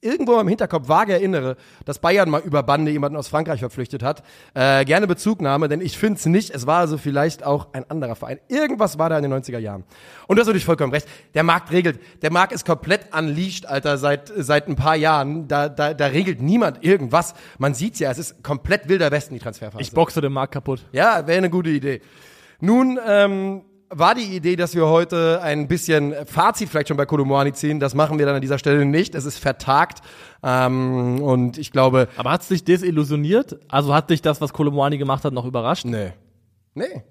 irgendwo 0.00 0.38
im 0.38 0.48
Hinterkopf 0.48 0.88
vage 0.88 1.12
erinnere, 1.12 1.56
dass 1.84 1.98
Bayern 1.98 2.30
mal 2.30 2.40
über 2.40 2.62
Bande 2.62 2.90
jemanden 2.90 3.16
aus 3.16 3.28
Frankreich 3.28 3.60
verpflichtet 3.60 4.02
hat, 4.02 4.22
äh, 4.54 4.84
gerne 4.84 5.06
Bezugnahme, 5.06 5.68
denn 5.68 5.80
ich 5.80 5.98
finde 5.98 6.18
es 6.18 6.26
nicht. 6.26 6.50
Es 6.50 6.66
war 6.66 6.78
also 6.78 6.98
vielleicht 6.98 7.44
auch 7.44 7.72
ein 7.72 7.88
anderer 7.90 8.14
Verein. 8.14 8.38
Irgendwas 8.48 8.98
war 8.98 9.10
da 9.10 9.16
in 9.16 9.22
den 9.22 9.32
90er 9.32 9.58
Jahren. 9.58 9.84
Und 10.26 10.36
du 10.36 10.40
hast 10.40 10.46
natürlich 10.46 10.64
vollkommen 10.64 10.92
recht. 10.92 11.08
Der 11.34 11.42
Markt 11.42 11.72
regelt. 11.72 12.00
Der 12.22 12.32
Markt 12.32 12.52
ist 12.52 12.64
komplett 12.64 13.14
unleashed, 13.16 13.66
Alter, 13.66 13.98
seit, 13.98 14.32
seit 14.36 14.68
ein 14.68 14.76
paar 14.76 14.96
Jahren. 14.96 15.48
Da, 15.48 15.68
da, 15.68 15.94
da 15.94 16.06
regelt 16.06 16.40
niemand 16.40 16.84
irgendwas. 16.84 17.34
Man 17.58 17.74
sieht's 17.74 17.98
ja, 17.98 18.10
es 18.10 18.18
ist 18.18 18.42
komplett 18.42 18.88
wilder 18.88 19.10
Westen, 19.10 19.34
die 19.34 19.40
Transferphase. 19.40 19.82
Ich 19.82 19.92
boxe 19.92 20.20
den 20.20 20.32
Markt 20.32 20.52
kaputt. 20.54 20.84
Ja, 20.92 21.26
wäre 21.26 21.38
eine 21.38 21.50
gute 21.50 21.70
Idee. 21.70 22.00
Nun 22.60 22.98
ähm, 23.06 23.62
war 23.90 24.14
die 24.14 24.36
Idee, 24.36 24.56
dass 24.56 24.74
wir 24.74 24.86
heute 24.86 25.40
ein 25.42 25.68
bisschen 25.68 26.14
Fazit 26.26 26.68
vielleicht 26.68 26.88
schon 26.88 26.96
bei 26.96 27.06
Kolomouani 27.06 27.52
ziehen. 27.52 27.80
Das 27.80 27.94
machen 27.94 28.18
wir 28.18 28.26
dann 28.26 28.34
an 28.34 28.40
dieser 28.40 28.58
Stelle 28.58 28.84
nicht. 28.84 29.14
Es 29.14 29.24
ist 29.24 29.38
vertagt. 29.38 30.00
Ähm, 30.42 31.22
und 31.22 31.58
ich 31.58 31.72
glaube, 31.72 32.08
Aber 32.16 32.30
hat 32.30 32.42
es 32.42 32.48
dich 32.48 32.64
desillusioniert? 32.64 33.58
Also 33.68 33.94
hat 33.94 34.10
dich 34.10 34.22
das, 34.22 34.40
was 34.40 34.52
Kolomwani 34.52 34.98
gemacht 34.98 35.24
hat, 35.24 35.32
noch 35.32 35.44
überrascht? 35.44 35.84
nee. 35.84 36.12
Nee. 36.74 37.02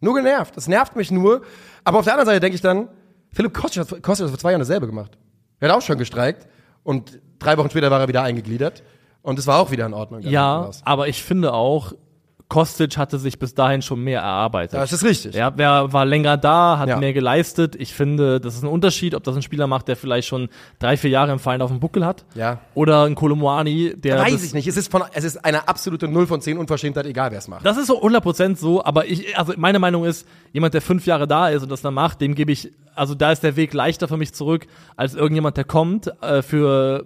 Nur 0.00 0.14
genervt. 0.14 0.56
Das 0.56 0.68
nervt 0.68 0.94
mich 0.94 1.10
nur. 1.10 1.42
Aber 1.82 1.98
auf 1.98 2.04
der 2.04 2.12
anderen 2.14 2.26
Seite 2.28 2.38
denke 2.40 2.54
ich 2.54 2.60
dann, 2.60 2.88
Philipp 3.32 3.52
Kostic 3.52 3.80
hat, 3.80 4.02
Kostic 4.02 4.24
hat 4.24 4.30
vor 4.30 4.38
zwei 4.38 4.50
Jahren 4.50 4.60
dasselbe 4.60 4.86
gemacht. 4.86 5.18
Er 5.58 5.68
hat 5.70 5.76
auch 5.76 5.82
schon 5.82 5.98
gestreikt. 5.98 6.46
Und 6.84 7.18
drei 7.40 7.58
Wochen 7.58 7.68
später 7.70 7.90
war 7.90 8.00
er 8.00 8.06
wieder 8.06 8.22
eingegliedert. 8.22 8.84
Und 9.22 9.38
es 9.40 9.46
war 9.48 9.58
auch 9.58 9.72
wieder 9.72 9.86
in 9.86 9.94
Ordnung. 9.94 10.20
Ja, 10.20 10.70
aber 10.84 11.08
ich 11.08 11.22
finde 11.22 11.52
auch, 11.52 11.94
Kostic 12.48 12.96
hatte 12.96 13.18
sich 13.18 13.38
bis 13.38 13.54
dahin 13.54 13.82
schon 13.82 14.00
mehr 14.02 14.20
erarbeitet. 14.22 14.80
Das 14.80 14.92
ist 14.92 15.04
richtig. 15.04 15.34
Er 15.34 15.52
wer 15.56 15.92
war 15.92 16.06
länger 16.06 16.38
da, 16.38 16.78
hat 16.78 16.88
Ja. 16.88 16.96
mehr 16.96 17.12
geleistet. 17.12 17.76
Ich 17.76 17.92
finde, 17.92 18.40
das 18.40 18.54
ist 18.54 18.62
ein 18.62 18.68
Unterschied, 18.68 19.14
ob 19.14 19.22
das 19.22 19.36
ein 19.36 19.42
Spieler 19.42 19.66
macht, 19.66 19.86
der 19.88 19.96
vielleicht 19.96 20.28
schon 20.28 20.48
drei, 20.78 20.96
vier 20.96 21.10
Jahre 21.10 21.30
im 21.32 21.38
Verein 21.38 21.60
auf 21.60 21.70
dem 21.70 21.78
Buckel 21.78 22.06
hat. 22.06 22.24
Ja. 22.34 22.60
Oder 22.74 23.04
ein 23.04 23.14
Kolomwani, 23.14 23.94
der. 23.96 24.18
Weiß 24.20 24.42
ich 24.44 24.54
nicht. 24.54 24.66
Es 24.66 24.78
ist, 24.78 24.90
von, 24.90 25.02
es 25.12 25.24
ist 25.24 25.44
eine 25.44 25.68
absolute 25.68 26.08
Null 26.08 26.26
von 26.26 26.40
zehn 26.40 26.56
Unverschämtheit, 26.56 27.04
egal 27.04 27.30
wer 27.32 27.38
es 27.38 27.48
macht. 27.48 27.66
Das 27.66 27.76
ist 27.76 27.86
so 27.88 28.02
100% 28.02 28.56
so, 28.56 28.82
aber 28.82 29.06
ich, 29.06 29.36
also 29.36 29.52
meine 29.58 29.78
Meinung 29.78 30.04
ist, 30.06 30.26
jemand, 30.52 30.72
der 30.72 30.80
fünf 30.80 31.04
Jahre 31.06 31.28
da 31.28 31.48
ist 31.50 31.62
und 31.62 31.70
das 31.70 31.82
dann 31.82 31.92
macht, 31.94 32.22
dem 32.22 32.34
gebe 32.34 32.50
ich, 32.52 32.72
also 32.94 33.14
da 33.14 33.30
ist 33.30 33.42
der 33.42 33.56
Weg 33.56 33.74
leichter 33.74 34.08
für 34.08 34.16
mich 34.16 34.32
zurück, 34.32 34.66
als 34.96 35.14
irgendjemand, 35.14 35.58
der 35.58 35.64
kommt, 35.64 36.10
äh, 36.22 36.40
für, 36.40 37.04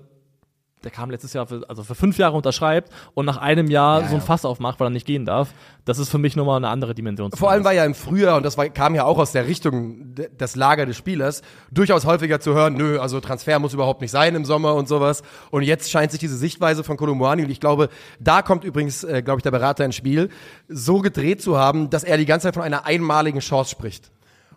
der 0.85 0.91
kam 0.91 1.11
letztes 1.11 1.33
Jahr, 1.33 1.47
für, 1.47 1.63
also 1.69 1.83
für 1.83 1.95
fünf 1.95 2.19
Jahre 2.19 2.37
unterschreibt 2.37 2.93
und 3.15 3.27
nach 3.27 3.37
einem 3.37 3.69
Jahr 3.69 4.03
Ja, 4.03 4.09
so 4.09 4.15
ein. 4.17 4.21
Fass 4.21 4.45
aufmacht, 4.45 4.81
weil 4.81 4.89
er 4.89 4.91
nicht 4.91 5.07
gehen 5.07 5.25
darf. 5.25 5.49
Das 5.85 5.99
ist 5.99 6.09
für 6.11 6.19
mich 6.19 6.37
nochmal 6.37 6.57
eine 6.59 6.69
andere 6.69 6.95
Dimension. 6.95 7.33
Vor 7.33 7.51
allem 7.51 7.65
war 7.65 7.73
ja 7.73 7.85
im 7.85 7.95
Frühjahr, 7.95 8.37
und 8.37 8.45
das 8.45 8.57
war, 8.57 8.69
kam 8.69 8.95
ja 8.95 9.05
auch 9.05 9.19
aus 9.19 9.33
der 9.33 9.47
Richtung 9.49 10.15
de- 10.15 10.29
des 10.35 10.55
Lager 10.57 10.87
des 10.87 10.97
Spielers, 10.97 11.43
durchaus 11.71 12.07
häufiger 12.07 12.39
zu 12.41 12.55
hören, 12.55 12.75
nö, 12.75 12.99
also 13.01 13.21
Transfer 13.21 13.59
muss 13.59 13.75
überhaupt 13.75 14.01
nicht 14.01 14.11
sein 14.13 14.35
im 14.35 14.45
Sommer 14.45 14.75
und 14.75 14.87
sowas. 14.89 15.23
Und 15.51 15.63
jetzt 15.63 15.91
scheint 15.91 16.11
sich 16.13 16.21
diese 16.21 16.37
Sichtweise 16.37 16.85
von 16.85 16.97
Kolomouani, 16.97 17.45
und 17.45 17.51
ich 17.51 17.61
glaube, 17.61 17.89
da 18.21 18.43
kommt 18.43 18.65
übrigens, 18.65 19.03
äh, 19.05 19.23
glaube 19.23 19.39
ich, 19.41 19.43
der 19.43 19.51
Berater 19.51 19.85
ins 19.85 19.97
Spiel, 19.97 20.29
so 20.69 21.01
gedreht 21.01 21.43
zu 21.43 21.59
haben, 21.59 21.91
dass 21.91 22.05
er 22.05 22.17
die 22.17 22.27
ganze 22.27 22.49
Zeit 22.49 22.55
von 22.55 22.63
einer 22.63 22.87
einmaligen 22.87 23.41
Chance 23.41 23.71
spricht. 23.71 24.11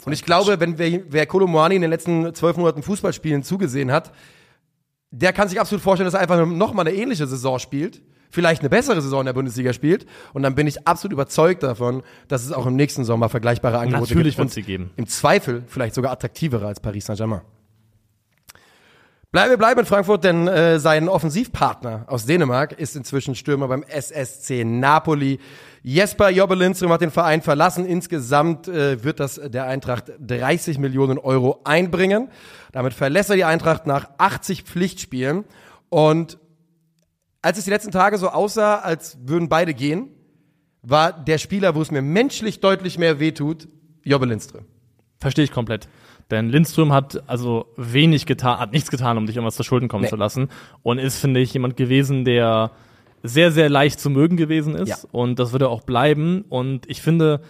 Und 0.06 0.14
ich 0.14 0.24
glaube, 0.24 0.60
wenn 0.60 0.78
wer, 0.78 1.02
wer 1.10 1.72
in 1.72 1.82
den 1.82 1.90
letzten 1.90 2.34
zwölf 2.36 2.58
Monaten 2.58 2.84
Fußballspielen 2.84 3.42
zugesehen 3.44 3.92
hat, 3.92 4.12
der 5.18 5.32
kann 5.32 5.48
sich 5.48 5.60
absolut 5.60 5.82
vorstellen, 5.82 6.06
dass 6.06 6.14
er 6.14 6.20
einfach 6.20 6.46
noch 6.46 6.74
mal 6.74 6.82
eine 6.82 6.94
ähnliche 6.94 7.26
Saison 7.26 7.58
spielt, 7.58 8.02
vielleicht 8.30 8.62
eine 8.62 8.70
bessere 8.70 9.02
Saison 9.02 9.22
in 9.22 9.28
der 9.28 9.34
Bundesliga 9.34 9.72
spielt. 9.72 10.06
Und 10.34 10.44
dann 10.44 10.56
bin 10.56 10.68
ich 10.68 10.86
absolut 10.88 11.14
überzeugt 11.14 11.64
davon, 11.64 12.04
dass 12.28 12.44
es 12.44 12.52
auch 12.52 12.66
im 12.66 12.76
nächsten 12.76 13.06
Sommer 13.06 13.30
vergleichbare 13.30 13.80
Angebote 13.80 14.14
Natürlich 14.14 14.36
gibt. 14.36 14.52
sie 14.52 14.64
geben. 14.64 14.92
Im 14.98 15.08
Zweifel 15.08 15.64
vielleicht 15.68 15.96
sogar 15.96 16.12
attraktivere 16.12 16.68
als 16.68 16.82
Paris 16.82 17.06
Saint-Germain. 17.06 17.42
Bleiben 19.32 19.50
wir 19.50 19.58
bleiben 19.58 19.82
in 19.82 19.86
Frankfurt, 19.86 20.24
denn 20.24 20.48
äh, 20.48 20.80
sein 20.80 21.10
Offensivpartner 21.10 22.06
aus 22.08 22.26
Dänemark 22.26 22.74
ist 22.74 22.96
inzwischen 22.96 23.36
Stürmer 23.36 23.68
beim 23.68 23.84
SSC 23.84 24.64
Napoli. 24.64 25.40
Jesper 25.88 26.32
Jobbe 26.32 26.56
Lindström 26.56 26.92
hat 26.92 27.02
den 27.02 27.12
Verein 27.12 27.44
verlassen. 27.44 27.86
Insgesamt 27.86 28.68
äh, 28.68 29.04
wird 29.04 29.20
das 29.20 29.40
der 29.40 29.68
Eintracht 29.68 30.06
30 30.20 30.80
Millionen 30.80 31.20
Euro 31.20 31.60
einbringen. 31.64 32.30
Damit 32.72 32.96
verlässt 32.96 33.30
er 33.30 33.36
die 33.36 33.44
Eintracht 33.44 33.86
nach 33.86 34.10
80 34.18 34.64
Pflichtspielen. 34.64 35.44
Und 35.90 36.40
als 37.44 37.60
es 37.60 37.66
die 37.66 37.70
letzten 37.70 37.92
Tage 37.92 38.18
so 38.18 38.30
aussah, 38.30 38.80
als 38.80 39.20
würden 39.26 39.48
beide 39.48 39.76
gehen, 39.76 40.08
war 40.82 41.14
der 41.14 41.38
Spieler, 41.38 41.76
wo 41.76 41.84
es 41.84 41.92
mir 41.92 42.02
menschlich 42.02 42.62
deutlich 42.62 42.98
mehr 42.98 43.20
wehtut, 43.20 43.68
Jobbe 44.04 44.26
Lindström. 44.26 44.66
Verstehe 45.20 45.46
ich 45.46 45.52
komplett. 45.52 45.88
Denn 46.32 46.50
Lindström 46.50 46.94
hat 46.94 47.22
also 47.30 47.68
wenig 47.78 48.26
getan, 48.26 48.58
hat 48.58 48.72
nichts 48.72 48.90
getan, 48.90 49.20
um 49.20 49.28
dich 49.28 49.36
irgendwas 49.36 49.56
zu 49.56 49.62
Schulden 49.62 49.88
kommen 49.88 50.06
Nee. 50.06 50.10
zu 50.10 50.16
lassen. 50.16 50.50
Und 50.82 50.98
ist, 50.98 51.20
finde 51.20 51.42
ich, 51.42 51.54
jemand 51.54 51.78
gewesen, 51.78 52.26
der 52.26 52.72
sehr, 53.28 53.52
sehr 53.52 53.70
leicht 53.70 54.00
zu 54.00 54.10
mögen 54.10 54.38
gewesen 54.38 54.76
ist. 54.76 54.90
Ja. 54.90 54.98
Und 55.12 55.40
das 55.40 55.52
wird 55.52 55.62
er 55.64 55.70
auch 55.70 55.82
bleiben. 55.82 56.46
Und 56.50 56.90
ich 56.90 57.02
finde, 57.02 57.42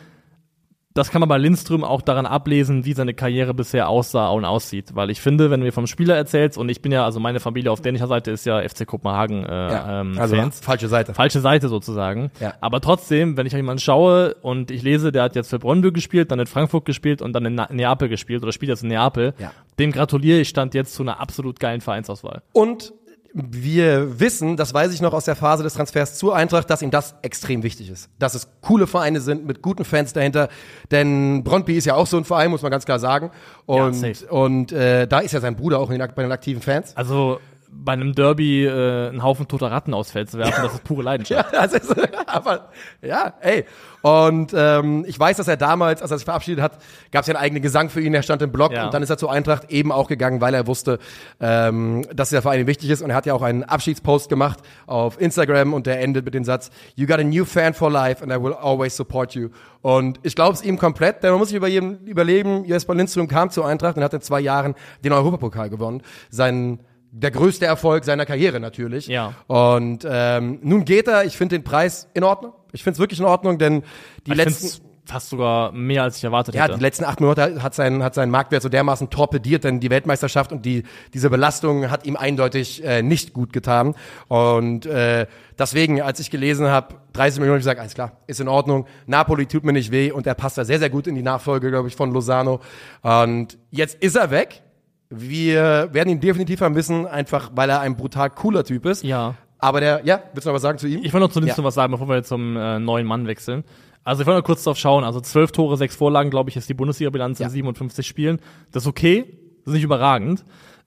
das 0.93 1.11
kann 1.11 1.19
man 1.19 1.27
bei 1.27 1.38
Lindström 1.38 1.83
auch 1.83 2.01
daran 2.01 2.25
ablesen, 2.25 2.85
wie 2.85 2.93
seine 2.93 3.13
Karriere 3.13 3.53
bisher 3.53 3.89
aussah 3.89 4.29
und 4.29 4.45
aussieht. 4.45 4.95
Weil 4.95 5.09
ich 5.09 5.19
finde, 5.19 5.51
wenn 5.51 5.59
du 5.59 5.65
mir 5.65 5.73
vom 5.73 5.88
Spieler 5.88 6.15
erzählst, 6.15 6.57
und 6.57 6.69
ich 6.69 6.81
bin 6.81 6.89
ja, 6.93 7.03
also 7.03 7.19
meine 7.19 7.41
Familie 7.41 7.69
auf 7.69 7.81
dänischer 7.81 8.07
Seite 8.07 8.31
ist 8.31 8.45
ja 8.45 8.61
FC 8.61 8.88
Kopenhagen 8.88 9.43
äh, 9.45 9.99
ähm, 10.01 10.15
also 10.17 10.38
Fans 10.38 10.61
falsche 10.61 10.88
Seite. 10.88 11.13
falsche 11.13 11.41
Seite 11.41 11.67
sozusagen. 11.67 12.31
Ja. 12.39 12.53
Aber 12.61 12.79
trotzdem, 12.79 13.35
wenn 13.35 13.45
ich 13.45 13.51
auf 13.51 13.57
jemanden 13.57 13.81
schaue 13.81 14.35
und 14.41 14.71
ich 14.71 14.83
lese, 14.83 15.11
der 15.11 15.23
hat 15.23 15.35
jetzt 15.35 15.49
für 15.49 15.59
Brøndby 15.59 15.91
gespielt, 15.91 16.31
dann 16.31 16.39
in 16.39 16.47
Frankfurt 16.47 16.85
gespielt 16.85 17.21
und 17.21 17.33
dann 17.33 17.43
in 17.45 17.55
Na- 17.55 17.67
Neapel 17.69 18.07
gespielt 18.07 18.41
oder 18.43 18.53
spielt 18.53 18.69
jetzt 18.69 18.83
in 18.83 18.88
Neapel, 18.88 19.33
Ja. 19.38 19.51
dem 19.77 19.91
gratuliere 19.91 20.39
ich 20.39 20.47
stand 20.47 20.73
jetzt 20.75 20.93
zu 20.93 21.03
einer 21.03 21.19
absolut 21.19 21.59
geilen 21.59 21.81
Vereinsauswahl. 21.81 22.41
Und 22.53 22.93
wir 23.37 24.21
wissen, 24.21 24.55
das 24.55 24.73
weiß 24.73 24.93
ich 24.93 25.01
noch 25.01 25.13
aus 25.13 25.25
der 25.25 25.35
Phase 25.35 25.61
des 25.61 25.73
Transfers 25.73 26.17
zur 26.17 26.33
Eintracht, 26.37 26.69
dass 26.69 26.81
ihm 26.81 26.89
das 26.89 27.15
extrem 27.21 27.63
wichtig 27.63 27.89
ist. 27.89 28.09
Dass 28.17 28.33
es 28.33 28.47
coole 28.61 28.87
Vereine 28.87 29.19
sind 29.19 29.45
mit 29.45 29.61
guten 29.61 29.83
Fans 29.83 30.13
dahinter. 30.13 30.47
Denn 30.89 31.43
Brøndby 31.43 31.75
ist 31.75 31.83
ja 31.83 31.95
auch 31.95 32.07
so 32.07 32.15
ein 32.15 32.23
Verein, 32.23 32.49
muss 32.49 32.61
man 32.61 32.71
ganz 32.71 32.85
klar 32.85 32.97
sagen. 32.97 33.31
Und, 33.65 33.93
safe. 33.93 34.25
und 34.27 34.71
äh, 34.71 35.05
da 35.05 35.19
ist 35.19 35.33
ja 35.33 35.41
sein 35.41 35.57
Bruder 35.57 35.79
auch 35.79 35.91
in 35.91 35.99
den, 35.99 36.11
bei 36.15 36.23
den 36.23 36.31
aktiven 36.31 36.61
Fans. 36.61 36.95
Also 36.95 37.41
bei 37.77 37.93
einem 37.93 38.13
Derby 38.15 38.65
äh, 38.65 39.09
einen 39.09 39.21
Haufen 39.23 39.47
toter 39.47 39.71
Ratten 39.71 39.93
aufs 39.93 40.11
Feld 40.11 40.29
zu 40.31 40.38
werfen, 40.38 40.63
das 40.63 40.73
ist 40.75 40.83
pure 40.83 41.03
Leidenschaft. 41.03 41.35
Ja, 41.53 41.67
das 41.67 41.73
ist, 41.73 41.95
aber 42.27 42.69
ja, 43.01 43.33
ey. 43.41 43.65
Und 44.01 44.53
ähm, 44.55 45.03
ich 45.07 45.19
weiß, 45.19 45.38
dass 45.38 45.47
er 45.47 45.57
damals, 45.57 46.01
als 46.01 46.11
er 46.11 46.17
sich 46.17 46.25
verabschiedet 46.25 46.61
hat, 46.63 46.77
gab 47.11 47.21
es 47.21 47.27
ja 47.27 47.33
einen 47.35 47.43
eigenen 47.43 47.61
Gesang 47.63 47.89
für 47.89 48.01
ihn, 48.01 48.13
er 48.13 48.21
stand 48.23 48.41
im 48.41 48.51
Block 48.51 48.71
Ja. 48.71 48.85
und 48.85 48.93
dann 48.93 49.01
ist 49.03 49.09
er 49.09 49.17
zur 49.17 49.31
Eintracht 49.31 49.71
eben 49.71 49.91
auch 49.91 50.07
gegangen, 50.07 50.41
weil 50.41 50.53
er 50.53 50.67
wusste, 50.67 50.99
ähm, 51.39 52.05
dass 52.13 52.29
der 52.29 52.41
Verein 52.41 52.61
ihm 52.61 52.67
wichtig 52.67 52.89
ist. 52.89 53.01
Und 53.01 53.09
er 53.09 53.15
hat 53.15 53.25
ja 53.25 53.33
auch 53.33 53.41
einen 53.41 53.63
Abschiedspost 53.63 54.29
gemacht 54.29 54.59
auf 54.85 55.19
Instagram 55.19 55.73
und 55.73 55.88
der 55.88 55.99
endet 56.01 56.23
mit 56.25 56.33
dem 56.33 56.43
Satz, 56.43 56.69
You 56.95 57.07
got 57.07 57.19
a 57.19 57.23
new 57.23 57.45
fan 57.45 57.73
for 57.73 57.91
life 57.91 58.23
and 58.23 58.31
I 58.31 58.41
will 58.41 58.53
always 58.53 58.95
support 58.95 59.33
you. 59.33 59.49
Und 59.81 60.19
ich 60.23 60.35
glaube 60.35 60.53
es 60.53 60.63
ihm 60.63 60.77
komplett, 60.77 61.23
denn 61.23 61.31
man 61.31 61.39
muss 61.39 61.49
sich 61.49 61.57
über 61.57 61.67
jedem 61.67 61.97
überlegen, 62.05 62.63
Jesper 62.65 62.95
Lindström 62.95 63.27
kam 63.27 63.49
zur 63.49 63.67
Eintracht 63.67 63.97
und 63.97 64.03
hat 64.03 64.13
in 64.13 64.21
zwei 64.21 64.39
Jahren 64.39 64.75
den 65.03 65.13
Europapokal 65.13 65.69
gewonnen. 65.69 66.01
Sein 66.29 66.79
der 67.17 67.32
größte 67.32 67.65
Erfolg 67.65 68.04
seiner 68.04 68.25
Karriere 68.25 68.60
natürlich. 68.60 69.08
Ja. 69.08 69.34
Und 69.47 70.06
ähm, 70.10 70.60
nun 70.62 70.84
geht 70.84 71.08
er, 71.08 71.23
ich 71.23 71.38
finde 71.38 71.56
den 71.56 71.63
Preis 71.63 72.10
in 72.13 72.23
Ordnung. 72.23 72.54
Ich 72.73 72.84
finde 72.84 72.95
es 72.95 72.99
wirklich 72.99 73.19
in 73.19 73.25
Ordnung, 73.25 73.58
denn 73.58 73.84
die 74.25 74.32
ich 74.32 74.38
letzten 74.38 74.86
fast 75.06 75.30
sogar 75.30 75.71
mehr, 75.71 76.04
als 76.04 76.17
ich 76.17 76.23
erwartet 76.23 76.56
ja, 76.56 76.63
hätte. 76.63 76.75
die 76.75 76.82
letzten 76.82 77.06
acht 77.06 77.21
Monate 77.21 77.62
hat 77.62 77.75
sein, 77.75 78.04
hat 78.04 78.15
sein 78.15 78.30
Marktwert 78.30 78.63
so 78.63 78.69
dermaßen 78.69 79.10
torpediert, 79.12 79.63
denn 79.63 79.80
die 79.80 79.91
Weltmeisterschaft 79.91 80.51
und 80.51 80.65
die, 80.65 80.84
diese 81.13 81.30
Belastung 81.30 81.91
hat 81.91 82.06
ihm 82.06 82.15
eindeutig 82.15 82.84
äh, 82.84 83.04
nicht 83.04 83.32
gut 83.32 83.54
getan. 83.54 83.95
Und 84.28 84.88
äh, 84.88 85.28
deswegen, 85.58 86.01
als 86.01 86.19
ich 86.19 86.32
gelesen 86.32 86.67
habe, 86.67 86.95
30 87.13 87.39
Millionen, 87.39 87.60
ich 87.60 87.62
gesagt, 87.62 87.80
alles 87.80 87.93
klar, 87.93 88.13
ist 88.28 88.41
in 88.41 88.47
Ordnung. 88.47 88.88
Napoli 89.06 89.45
tut 89.45 89.63
mir 89.63 89.73
nicht 89.73 89.91
weh 89.91 90.12
und 90.12 90.28
er 90.28 90.34
passt 90.34 90.58
da 90.58 90.65
sehr, 90.65 90.80
sehr 90.80 90.89
gut 90.89 91.08
in 91.08 91.15
die 91.15 91.23
Nachfolge, 91.23 91.69
glaube 91.69 91.88
ich, 91.88 91.95
von 91.95 92.12
Lozano. 92.12 92.62
Und 93.04 93.58
jetzt 93.69 94.01
ist 94.01 94.15
er 94.15 94.32
weg. 94.32 94.63
Wir 95.09 95.89
werden 95.93 96.09
ihn 96.09 96.19
definitiv 96.19 96.59
vermissen, 96.59 97.05
einfach 97.05 97.51
weil 97.55 97.69
er 97.69 97.79
ein 97.81 97.95
brutal 97.95 98.29
cooler 98.29 98.63
Typ 98.63 98.85
ist. 98.85 99.03
Ja. 99.03 99.35
Aber 99.59 99.79
der, 99.79 100.01
ja, 100.05 100.21
willst 100.33 100.45
du 100.45 100.49
noch 100.49 100.55
was 100.55 100.61
sagen 100.61 100.77
zu 100.77 100.87
ihm? 100.87 101.01
Ich 101.03 101.13
wollte 101.13 101.25
noch 101.27 101.31
zunächst 101.33 101.57
Ja. 101.57 101.61
noch 101.61 101.67
was 101.67 101.75
sagen, 101.75 101.91
bevor 101.91 102.09
wir 102.09 102.15
jetzt 102.17 102.27
zum 102.29 102.57
äh, 102.57 102.79
neuen 102.79 103.05
Mann 103.07 103.27
wechseln. 103.27 103.63
Also 104.03 104.21
ich 104.21 104.27
wollte 104.27 104.39
noch 104.39 104.45
kurz 104.45 104.63
drauf 104.63 104.77
schauen. 104.77 105.03
Also 105.03 105.19
zwölf 105.21 105.51
Tore, 105.51 105.77
sechs 105.77 105.95
Vorlagen, 105.95 106.29
glaube 106.29 106.49
ich, 106.49 106.57
ist 106.57 106.69
die 106.69 106.73
Bundesliga-Bilanz 106.73 107.39
Ja. 107.39 107.47
in 107.47 107.51
57 107.51 108.05
Spielen. 108.05 108.39
Das 108.71 108.83
ist 108.83 108.87
okay, 108.87 109.25
das 109.63 109.67
ist 109.67 109.73
nicht 109.75 109.83
überragend. 109.83 110.43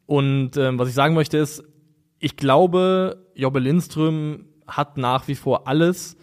Und 0.07 0.57
ähm, 0.57 0.79
was 0.79 0.89
ich 0.89 0.95
sagen 0.95 1.15
möchte 1.15 1.39
ist, 1.39 1.63
ich 2.19 2.37
glaube, 2.37 3.25
Jobbe 3.35 3.59
Lindström 3.61 4.47
hat 4.67 4.97
nach 4.99 5.29
wie 5.29 5.35
vor 5.35 5.67
alles, 5.67 6.17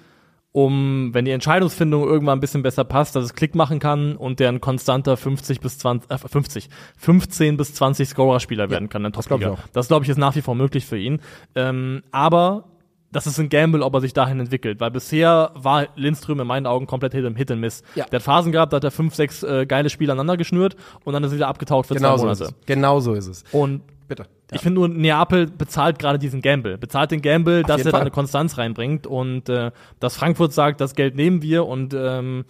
um, 0.56 1.14
wenn 1.14 1.26
die 1.26 1.32
Entscheidungsfindung 1.32 2.06
irgendwann 2.06 2.38
ein 2.38 2.40
bisschen 2.40 2.64
besser 2.64 2.86
passt, 2.86 3.14
dass 3.18 3.26
es 3.26 3.34
Klick 3.34 3.56
machen 3.56 3.80
kann 3.80 4.16
und 4.16 4.40
der 4.40 4.48
ein 4.48 4.62
konstanter 4.62 5.18
50 5.18 5.60
bis 5.60 5.78
20, 5.80 6.10
äh, 6.10 6.18
50, 6.18 6.70
15 6.98 7.58
bis 7.58 7.74
20 7.74 8.08
Scorer-Spieler 8.08 8.70
werden 8.70 8.88
kann 8.88 9.04
ich 9.04 9.12
Top-Liga. 9.12 9.52
auch. 9.52 9.60
Das, 9.74 9.90
glaube 9.90 10.06
ich, 10.06 10.10
ist 10.10 10.18
nach 10.18 10.34
wie 10.38 10.42
vor 10.42 10.56
möglich 10.56 10.86
für 10.86 10.98
ihn. 10.98 11.20
Ähm, 11.56 12.04
aber 12.12 12.70
das 13.12 13.28
ist 13.28 13.38
ein 13.38 13.50
Gamble, 13.50 13.82
ob 13.84 13.96
er 13.96 14.00
sich 14.00 14.14
dahin 14.14 14.40
entwickelt, 14.40 14.80
weil 14.80 14.92
bisher 14.92 15.52
war 15.56 15.90
Lindström 15.98 16.40
in 16.40 16.48
meinen 16.48 16.68
Augen 16.68 16.88
komplett 16.88 17.14
Hit, 17.14 17.26
Hit 17.36 17.52
and 17.52 17.60
Miss. 17.60 17.84
Ja. 17.96 18.06
Der 18.06 18.20
hat 18.20 18.24
Phasen 18.24 18.54
gehabt, 18.54 18.72
da 18.72 18.78
hat 18.78 18.84
er 18.86 18.92
fünf, 18.92 19.14
sechs 19.14 19.44
äh, 19.44 19.66
geile 19.66 19.90
Spiele 19.90 20.14
aneinander 20.14 20.38
geschnürt 20.38 20.78
und 21.04 21.12
dann 21.12 21.22
ist 21.26 21.32
er 21.32 21.36
wieder 21.36 21.48
abgetaucht 21.50 21.88
für 21.88 21.96
Genau 21.96 22.16
zwei 22.16 22.22
so 22.28 22.30
ist 22.30 22.40
Monate. 22.40 22.56
es. 22.62 22.66
Genau 22.66 23.00
so 23.02 23.14
ist 23.14 23.28
es. 23.28 23.44
Und 23.52 23.82
Bitte. 24.08 24.26
Ich 24.52 24.62
finde 24.62 24.80
nur, 24.80 24.88
Neapel 24.88 25.48
bezahlt 25.48 25.98
gerade 26.00 26.20
diesen 26.20 26.42
Gamble. 26.42 26.78
Bezahlt 26.78 27.12
den 27.12 27.22
Gamble, 27.22 27.64
dass 27.64 27.78
jeden 27.78 27.88
er 27.88 27.92
da 27.92 27.98
Fall. 27.98 28.02
eine 28.02 28.12
Konstanz 28.12 28.58
reinbringt 28.58 29.08
und 29.08 29.50
äh, 29.50 29.72
dass 30.00 30.18
Frankfurt 30.18 30.54
sagt, 30.54 30.82
das 30.82 30.94
Geld 30.94 31.16
nehmen 31.16 31.42
wir 31.42 31.66
und 31.66 31.94
ähm, 31.98 32.46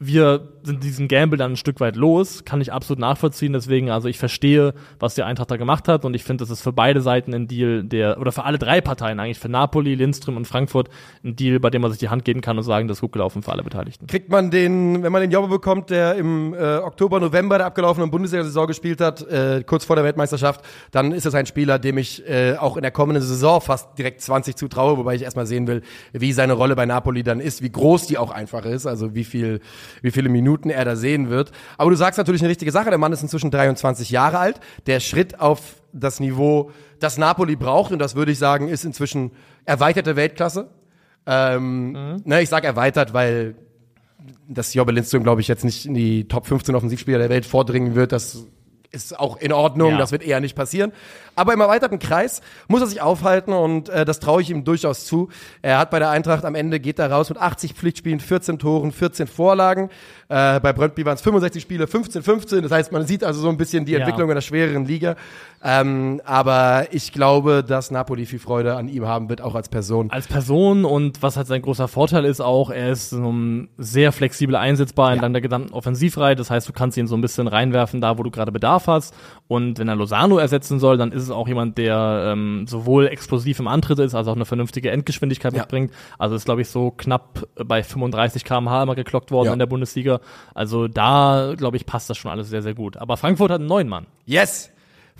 wir 0.00 0.48
sind 0.62 0.84
diesen 0.84 1.08
Gamble 1.08 1.36
dann 1.36 1.52
ein 1.52 1.56
Stück 1.56 1.80
weit 1.80 1.96
los, 1.96 2.44
kann 2.44 2.60
ich 2.60 2.72
absolut 2.72 3.00
nachvollziehen. 3.00 3.52
Deswegen, 3.52 3.90
also 3.90 4.06
ich 4.06 4.16
verstehe, 4.16 4.74
was 5.00 5.16
die 5.16 5.24
Eintracht 5.24 5.50
da 5.50 5.56
gemacht 5.56 5.88
hat 5.88 6.04
und 6.04 6.14
ich 6.14 6.22
finde, 6.22 6.42
das 6.42 6.50
ist 6.50 6.62
für 6.62 6.72
beide 6.72 7.00
Seiten 7.00 7.34
ein 7.34 7.48
Deal, 7.48 7.82
der, 7.82 8.20
oder 8.20 8.30
für 8.30 8.44
alle 8.44 8.58
drei 8.58 8.80
Parteien 8.80 9.18
eigentlich, 9.18 9.40
für 9.40 9.48
Napoli, 9.48 9.96
Lindström 9.96 10.36
und 10.36 10.46
Frankfurt, 10.46 10.88
ein 11.24 11.34
Deal, 11.34 11.58
bei 11.58 11.70
dem 11.70 11.82
man 11.82 11.90
sich 11.90 11.98
die 11.98 12.10
Hand 12.10 12.24
geben 12.24 12.42
kann 12.42 12.56
und 12.56 12.62
sagen, 12.62 12.86
das 12.86 12.98
ist 12.98 13.00
gut 13.00 13.10
gelaufen 13.10 13.42
für 13.42 13.50
alle 13.50 13.64
Beteiligten. 13.64 14.06
kriegt 14.06 14.30
man 14.30 14.52
den, 14.52 15.02
wenn 15.02 15.10
man 15.10 15.20
den 15.20 15.32
Jobbe 15.32 15.48
bekommt, 15.48 15.90
der 15.90 16.14
im 16.14 16.54
äh, 16.54 16.76
Oktober, 16.76 17.18
November 17.18 17.58
der 17.58 17.66
abgelaufenen 17.66 18.10
Bundesliga-Saison 18.12 18.68
gespielt 18.68 19.00
hat, 19.00 19.22
äh, 19.22 19.64
kurz 19.66 19.84
vor 19.84 19.96
der 19.96 20.04
Weltmeisterschaft, 20.04 20.64
dann 20.92 21.10
ist 21.10 21.26
es 21.26 21.34
ein 21.34 21.46
Spieler, 21.46 21.80
dem 21.80 21.98
ich 21.98 22.24
äh, 22.28 22.54
auch 22.56 22.76
in 22.76 22.82
der 22.82 22.92
kommenden 22.92 23.24
Saison 23.24 23.60
fast 23.60 23.98
direkt 23.98 24.20
20 24.20 24.54
zutraue, 24.54 24.96
wobei 24.96 25.16
ich 25.16 25.22
erstmal 25.22 25.46
sehen 25.46 25.66
will, 25.66 25.82
wie 26.12 26.32
seine 26.32 26.52
Rolle 26.52 26.76
bei 26.76 26.86
Napoli 26.86 27.24
dann 27.24 27.40
ist, 27.40 27.62
wie 27.62 27.70
groß 27.70 28.06
die 28.06 28.16
auch 28.16 28.30
einfach 28.30 28.64
ist, 28.64 28.86
also 28.86 29.16
wie 29.16 29.24
viel, 29.24 29.60
wie 30.02 30.10
viele 30.10 30.28
Minuten 30.28 30.70
er 30.70 30.84
da 30.84 30.96
sehen 30.96 31.30
wird. 31.30 31.52
Aber 31.76 31.90
du 31.90 31.96
sagst 31.96 32.18
natürlich 32.18 32.42
eine 32.42 32.50
richtige 32.50 32.72
Sache, 32.72 32.90
der 32.90 32.98
Mann 32.98 33.12
ist 33.12 33.22
inzwischen 33.22 33.50
23 33.50 34.10
Jahre 34.10 34.38
alt, 34.38 34.60
der 34.86 35.00
Schritt 35.00 35.40
auf 35.40 35.82
das 35.92 36.20
Niveau, 36.20 36.70
das 37.00 37.18
Napoli 37.18 37.56
braucht, 37.56 37.92
und 37.92 37.98
das 37.98 38.14
würde 38.14 38.32
ich 38.32 38.38
sagen, 38.38 38.68
ist 38.68 38.84
inzwischen 38.84 39.32
erweiterte 39.64 40.16
Weltklasse. 40.16 40.70
Ähm, 41.26 42.22
ne, 42.24 42.42
ich 42.42 42.48
sage 42.48 42.66
erweitert, 42.66 43.12
weil 43.12 43.54
dass 44.48 44.74
Jobbe 44.74 44.92
Lindström, 44.92 45.22
glaube 45.22 45.40
ich, 45.40 45.48
jetzt 45.48 45.64
nicht 45.64 45.86
in 45.86 45.94
die 45.94 46.26
Top 46.26 46.46
15 46.46 46.74
Offensivspieler 46.74 47.18
der 47.18 47.28
Welt 47.28 47.46
vordringen 47.46 47.94
wird, 47.94 48.12
das 48.12 48.46
ist 48.90 49.18
auch 49.18 49.36
in 49.36 49.52
Ordnung, 49.52 49.92
Ja. 49.92 49.98
das 49.98 50.12
wird 50.12 50.22
eher 50.22 50.40
nicht 50.40 50.56
passieren. 50.56 50.92
Aber 51.36 51.52
im 51.52 51.60
erweiterten 51.60 51.98
Kreis 51.98 52.40
muss 52.68 52.80
er 52.80 52.86
sich 52.86 53.00
aufhalten 53.00 53.52
und 53.52 53.88
äh, 53.90 54.04
das 54.04 54.18
traue 54.18 54.40
ich 54.42 54.50
ihm 54.50 54.64
durchaus 54.64 55.04
zu. 55.06 55.28
Er 55.62 55.78
hat 55.78 55.90
bei 55.90 55.98
der 55.98 56.10
Eintracht 56.10 56.44
am 56.44 56.54
Ende, 56.54 56.80
geht 56.80 56.98
er 56.98 57.10
raus 57.10 57.28
mit 57.28 57.38
80 57.38 57.74
Pflichtspielen, 57.74 58.18
14 58.20 58.58
Toren, 58.58 58.90
14 58.92 59.26
Vorlagen. 59.26 59.90
Äh, 60.30 60.60
bei 60.60 60.74
Brøndby 60.74 61.06
waren 61.06 61.14
es 61.14 61.22
65 61.22 61.62
Spiele, 61.62 61.86
15, 61.86 62.22
15. 62.22 62.62
Das 62.62 62.70
heißt, 62.70 62.92
man 62.92 63.06
sieht 63.06 63.24
also 63.24 63.40
so 63.40 63.48
ein 63.48 63.56
bisschen 63.56 63.86
die 63.86 63.92
Ja. 63.92 64.00
Entwicklung 64.00 64.28
in 64.28 64.34
der 64.34 64.42
schwereren 64.42 64.84
Liga. 64.84 65.16
Ähm, 65.64 66.20
aber 66.24 66.86
ich 66.92 67.12
glaube, 67.12 67.64
dass 67.66 67.90
Napoli 67.90 68.26
viel 68.26 68.38
Freude 68.38 68.76
an 68.76 68.88
ihm 68.88 69.06
haben 69.06 69.28
wird, 69.28 69.40
auch 69.40 69.54
als 69.54 69.68
Person. 69.68 70.10
als 70.10 70.28
Person 70.28 70.84
und 70.84 71.20
was 71.22 71.36
halt 71.36 71.46
sein 71.48 71.62
großer 71.62 71.88
Vorteil 71.88 72.26
ist 72.26 72.40
auch, 72.40 72.70
er 72.70 72.90
ist 72.90 73.12
um, 73.12 73.68
sehr 73.78 74.12
flexibel 74.12 74.54
einsetzbar 74.54 75.12
in 75.14 75.20
Ja. 75.22 75.28
der 75.30 75.40
gesamten 75.40 75.72
Offensivreihe. 75.72 76.36
Das 76.36 76.50
heißt, 76.50 76.68
du 76.68 76.72
kannst 76.72 76.96
ihn 76.98 77.06
so 77.08 77.16
ein 77.16 77.20
bisschen 77.22 77.48
reinwerfen, 77.48 78.00
da 78.00 78.18
wo 78.18 78.22
du 78.22 78.30
gerade 78.30 78.52
Bedarf 78.52 78.86
hast. 78.86 79.14
Und 79.48 79.78
wenn 79.78 79.88
er 79.88 79.96
Lozano 79.96 80.36
ersetzen 80.38 80.78
soll, 80.78 80.98
dann 80.98 81.10
ist 81.10 81.22
es 81.22 81.30
auch 81.30 81.48
jemand, 81.48 81.78
der 81.78 82.32
ähm, 82.34 82.66
sowohl 82.68 83.08
explosiv 83.08 83.58
im 83.60 83.66
Antritt 83.66 83.98
ist, 83.98 84.14
als 84.14 84.28
auch 84.28 84.36
eine 84.36 84.44
vernünftige 84.44 84.90
Endgeschwindigkeit 84.90 85.54
Ja. 85.54 85.60
mitbringt. 85.62 85.90
Also 86.18 86.36
ist, 86.36 86.44
glaube 86.44 86.60
ich, 86.60 86.68
so 86.68 86.90
knapp 86.92 87.48
bei 87.56 87.82
35 87.82 88.44
km/h 88.44 88.82
immer 88.84 88.94
geklockt 88.94 89.30
worden 89.32 89.46
Ja. 89.46 89.52
in 89.54 89.58
der 89.58 89.66
Bundesliga. 89.66 90.17
Also 90.54 90.88
da, 90.88 91.54
glaube 91.56 91.76
ich, 91.76 91.86
passt 91.86 92.10
das 92.10 92.16
schon 92.16 92.30
alles 92.30 92.48
sehr, 92.48 92.62
sehr 92.62 92.74
gut. 92.74 92.96
Aber 92.96 93.16
Frankfurt 93.16 93.50
hat 93.50 93.60
einen 93.60 93.68
neuen 93.68 93.88
Mann. 93.88 94.06
Yes. 94.26 94.70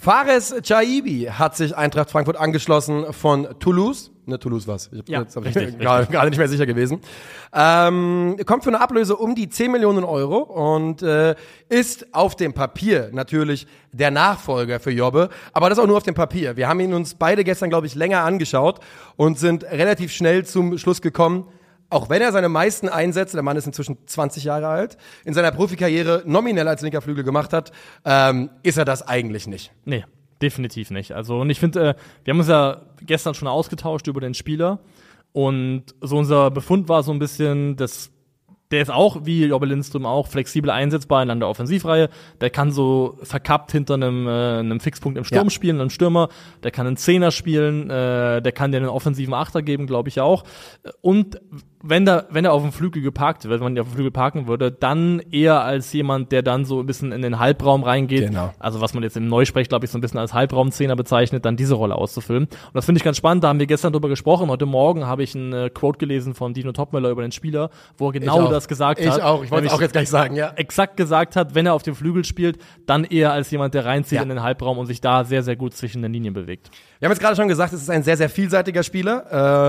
Fares 0.00 0.54
Chaibi 0.62 1.28
hat 1.28 1.56
sich 1.56 1.76
Eintracht 1.76 2.10
Frankfurt 2.10 2.36
angeschlossen 2.36 3.12
von 3.12 3.48
Toulouse. 3.58 4.12
Ne, 4.26 4.38
Toulouse 4.38 4.68
was. 4.68 4.90
Ich 4.92 5.08
Ja, 5.08 5.22
jetzt 5.22 5.34
hab 5.34 5.44
richtig, 5.44 5.70
ich 5.70 5.78
gerade 5.78 6.06
gerade 6.06 6.28
nicht 6.28 6.38
mehr 6.38 6.46
sicher 6.46 6.66
gewesen. 6.66 7.00
Ähm, 7.52 8.36
kommt 8.46 8.62
für 8.62 8.70
eine 8.70 8.80
Ablöse 8.80 9.16
um 9.16 9.34
die 9.34 9.48
10 9.48 9.72
Millionen 9.72 10.04
Euro 10.04 10.36
und 10.36 11.02
äh, 11.02 11.34
ist 11.68 12.14
auf 12.14 12.36
dem 12.36 12.52
Papier 12.52 13.08
natürlich 13.12 13.66
der 13.90 14.12
Nachfolger 14.12 14.78
für 14.78 14.92
Jobbe, 14.92 15.30
aber 15.52 15.68
das 15.68 15.80
auch 15.80 15.86
nur 15.86 15.96
auf 15.96 16.02
dem 16.04 16.14
Papier. 16.14 16.56
Wir 16.56 16.68
haben 16.68 16.78
ihn 16.78 16.92
uns 16.92 17.14
beide 17.14 17.42
gestern, 17.42 17.70
glaube 17.70 17.86
ich, 17.88 17.94
länger 17.96 18.22
angeschaut 18.22 18.78
und 19.16 19.38
sind 19.38 19.64
relativ 19.64 20.12
schnell 20.12 20.44
zum 20.44 20.78
Schluss 20.78 21.00
gekommen, 21.02 21.48
auch 21.90 22.10
wenn 22.10 22.20
er 22.22 22.32
seine 22.32 22.48
meisten 22.48 22.88
Einsätze, 22.88 23.36
der 23.36 23.42
Mann 23.42 23.56
ist 23.56 23.66
inzwischen 23.66 23.96
20 24.06 24.44
Jahre 24.44 24.68
alt, 24.68 24.98
in 25.24 25.34
seiner 25.34 25.50
Profikarriere 25.52 26.22
nominell 26.26 26.68
als 26.68 26.82
linker 26.82 27.00
Flügel 27.00 27.24
gemacht 27.24 27.52
hat, 27.52 27.72
ähm, 28.04 28.50
ist 28.62 28.76
er 28.78 28.84
das 28.84 29.06
eigentlich 29.06 29.46
nicht. 29.46 29.72
Nee, 29.84 30.04
definitiv 30.42 30.90
nicht. 30.90 31.12
Also, 31.12 31.40
und 31.40 31.50
ich 31.50 31.60
finde, 31.60 31.80
äh, 31.90 31.94
wir 32.24 32.32
haben 32.32 32.40
uns 32.40 32.48
ja 32.48 32.82
gestern 33.02 33.34
schon 33.34 33.48
ausgetauscht 33.48 34.06
über 34.06 34.20
den 34.20 34.34
Spieler. 34.34 34.80
Und 35.32 35.84
so 36.00 36.16
unser 36.18 36.50
Befund 36.50 36.88
war 36.88 37.02
so 37.02 37.12
ein 37.12 37.18
bisschen, 37.18 37.76
dass 37.76 38.10
der 38.70 38.82
ist 38.82 38.90
auch, 38.90 39.24
wie 39.24 39.46
Jobbe 39.46 39.64
Lindström 39.64 40.04
auch, 40.04 40.26
flexibel 40.26 40.70
einsetzbar 40.70 41.22
in 41.22 41.40
der 41.40 41.48
Offensivreihe. 41.48 42.10
Der 42.42 42.50
kann 42.50 42.70
so 42.70 43.18
verkappt 43.22 43.72
hinter 43.72 43.94
einem, 43.94 44.26
äh, 44.26 44.58
einem 44.58 44.80
Fixpunkt 44.80 45.16
im 45.16 45.24
Sturm 45.24 45.44
Ja. 45.44 45.50
spielen, 45.50 45.80
einem 45.80 45.88
Stürmer. 45.90 46.28
Der 46.62 46.70
kann 46.70 46.86
einen 46.86 46.98
Zehner 46.98 47.30
spielen. 47.30 47.88
Äh, 47.88 48.42
der 48.42 48.52
kann 48.52 48.70
dir 48.70 48.76
einen 48.78 48.88
offensiven 48.90 49.32
Achter 49.32 49.62
geben, 49.62 49.86
glaube 49.86 50.10
ich 50.10 50.20
auch. 50.20 50.44
Und 51.00 51.40
wenn 51.82 52.04
da, 52.04 52.24
wenn 52.30 52.44
er 52.44 52.52
auf 52.52 52.62
dem 52.62 52.72
Flügel 52.72 53.02
geparkt 53.02 53.44
wird, 53.44 53.60
wenn 53.60 53.64
man 53.64 53.76
ihn 53.76 53.80
auf 53.80 53.88
dem 53.88 53.94
Flügel 53.94 54.10
parken 54.10 54.48
würde, 54.48 54.72
dann 54.72 55.20
eher 55.30 55.62
als 55.62 55.92
jemand, 55.92 56.32
der 56.32 56.42
dann 56.42 56.64
so 56.64 56.80
ein 56.80 56.86
bisschen 56.86 57.12
in 57.12 57.22
den 57.22 57.38
Halbraum 57.38 57.84
reingeht. 57.84 58.26
Genau. 58.28 58.52
Also 58.58 58.80
was 58.80 58.94
man 58.94 59.02
jetzt 59.04 59.16
im 59.16 59.28
Neusprech, 59.28 59.68
glaube 59.68 59.84
ich, 59.84 59.90
so 59.92 59.98
ein 59.98 60.00
bisschen 60.00 60.18
als 60.18 60.34
Halbraumzehner 60.34 60.96
bezeichnet, 60.96 61.44
dann 61.44 61.56
diese 61.56 61.74
Rolle 61.74 61.94
auszufüllen. 61.94 62.44
Und 62.44 62.74
das 62.74 62.84
finde 62.84 62.98
ich 62.98 63.04
ganz 63.04 63.16
spannend. 63.16 63.44
Da 63.44 63.48
haben 63.48 63.60
wir 63.60 63.66
gestern 63.66 63.92
drüber 63.92 64.08
gesprochen. 64.08 64.48
Heute 64.50 64.66
Morgen 64.66 65.06
habe 65.06 65.22
ich 65.22 65.34
ein 65.36 65.52
äh, 65.52 65.70
Quote 65.70 65.98
gelesen 65.98 66.34
von 66.34 66.52
Dino 66.52 66.72
Topmöller 66.72 67.10
über 67.10 67.22
den 67.22 67.30
Spieler, 67.32 67.70
wo 67.96 68.08
er 68.08 68.12
genau 68.12 68.50
das 68.50 68.66
gesagt 68.66 69.00
Ich 69.00 69.08
hat. 69.08 69.20
auch, 69.22 69.44
ich 69.44 69.50
wollte 69.50 69.68
es 69.68 69.72
auch 69.72 69.80
jetzt 69.80 69.92
gleich 69.92 70.08
sagen, 70.08 70.34
ja. 70.34 70.52
exakt 70.56 70.96
gesagt 70.96 71.36
hat, 71.36 71.54
wenn 71.54 71.66
er 71.66 71.74
auf 71.74 71.84
dem 71.84 71.94
Flügel 71.94 72.24
spielt, 72.24 72.58
dann 72.86 73.04
eher 73.04 73.32
als 73.32 73.50
jemand, 73.52 73.74
der 73.74 73.84
reinzieht 73.84 74.16
Ja. 74.16 74.22
in 74.22 74.28
den 74.30 74.42
Halbraum 74.42 74.78
und 74.78 74.86
sich 74.86 75.00
da 75.00 75.22
sehr, 75.24 75.42
sehr 75.44 75.54
gut 75.54 75.74
zwischen 75.74 76.02
den 76.02 76.12
Linien 76.12 76.34
bewegt. 76.34 76.70
Wir 76.98 77.06
haben 77.06 77.12
jetzt 77.12 77.20
gerade 77.20 77.36
schon 77.36 77.46
gesagt, 77.46 77.72
es 77.72 77.82
ist 77.82 77.90
ein 77.90 78.02
sehr, 78.02 78.16
sehr 78.16 78.28
vielseitiger 78.28 78.82
Spieler. 78.82 79.24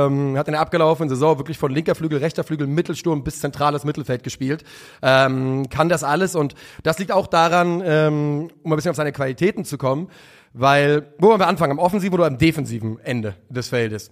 Ähm, 0.08 0.36
hat 0.36 0.48
in 0.48 0.54
der 0.54 0.62
abgelaufenen 0.62 1.10
Saison 1.10 1.38
wirklich 1.38 1.60
von 1.60 1.72
linker 1.72 1.94
Flügel, 2.00 2.20
rechter 2.20 2.44
Flügel, 2.44 2.66
Mittelsturm 2.66 3.24
bis 3.24 3.40
zentrales 3.40 3.84
Mittelfeld 3.84 4.24
gespielt. 4.24 4.64
Ähm, 5.04 5.70
kann 5.70 5.90
das 5.90 6.04
alles 6.04 6.36
und 6.36 6.56
das 6.82 6.98
liegt 6.98 7.12
auch 7.12 7.28
daran, 7.28 7.84
ähm, 7.86 8.50
um 8.64 8.74
ein 8.74 8.76
bisschen 8.76 8.90
auf 8.90 8.98
seine 8.98 9.12
Qualitäten 9.12 9.66
zu 9.66 9.78
kommen, 9.78 10.10
weil, 10.54 11.14
wo 11.20 11.28
wollen 11.28 11.40
wir 11.40 11.48
anfangen? 11.48 11.74
Am 11.74 11.80
offensiven 11.80 12.18
oder 12.18 12.26
am 12.28 12.38
defensiven 12.38 13.00
Ende 13.00 13.36
des 13.50 13.70
Feldes? 13.70 14.12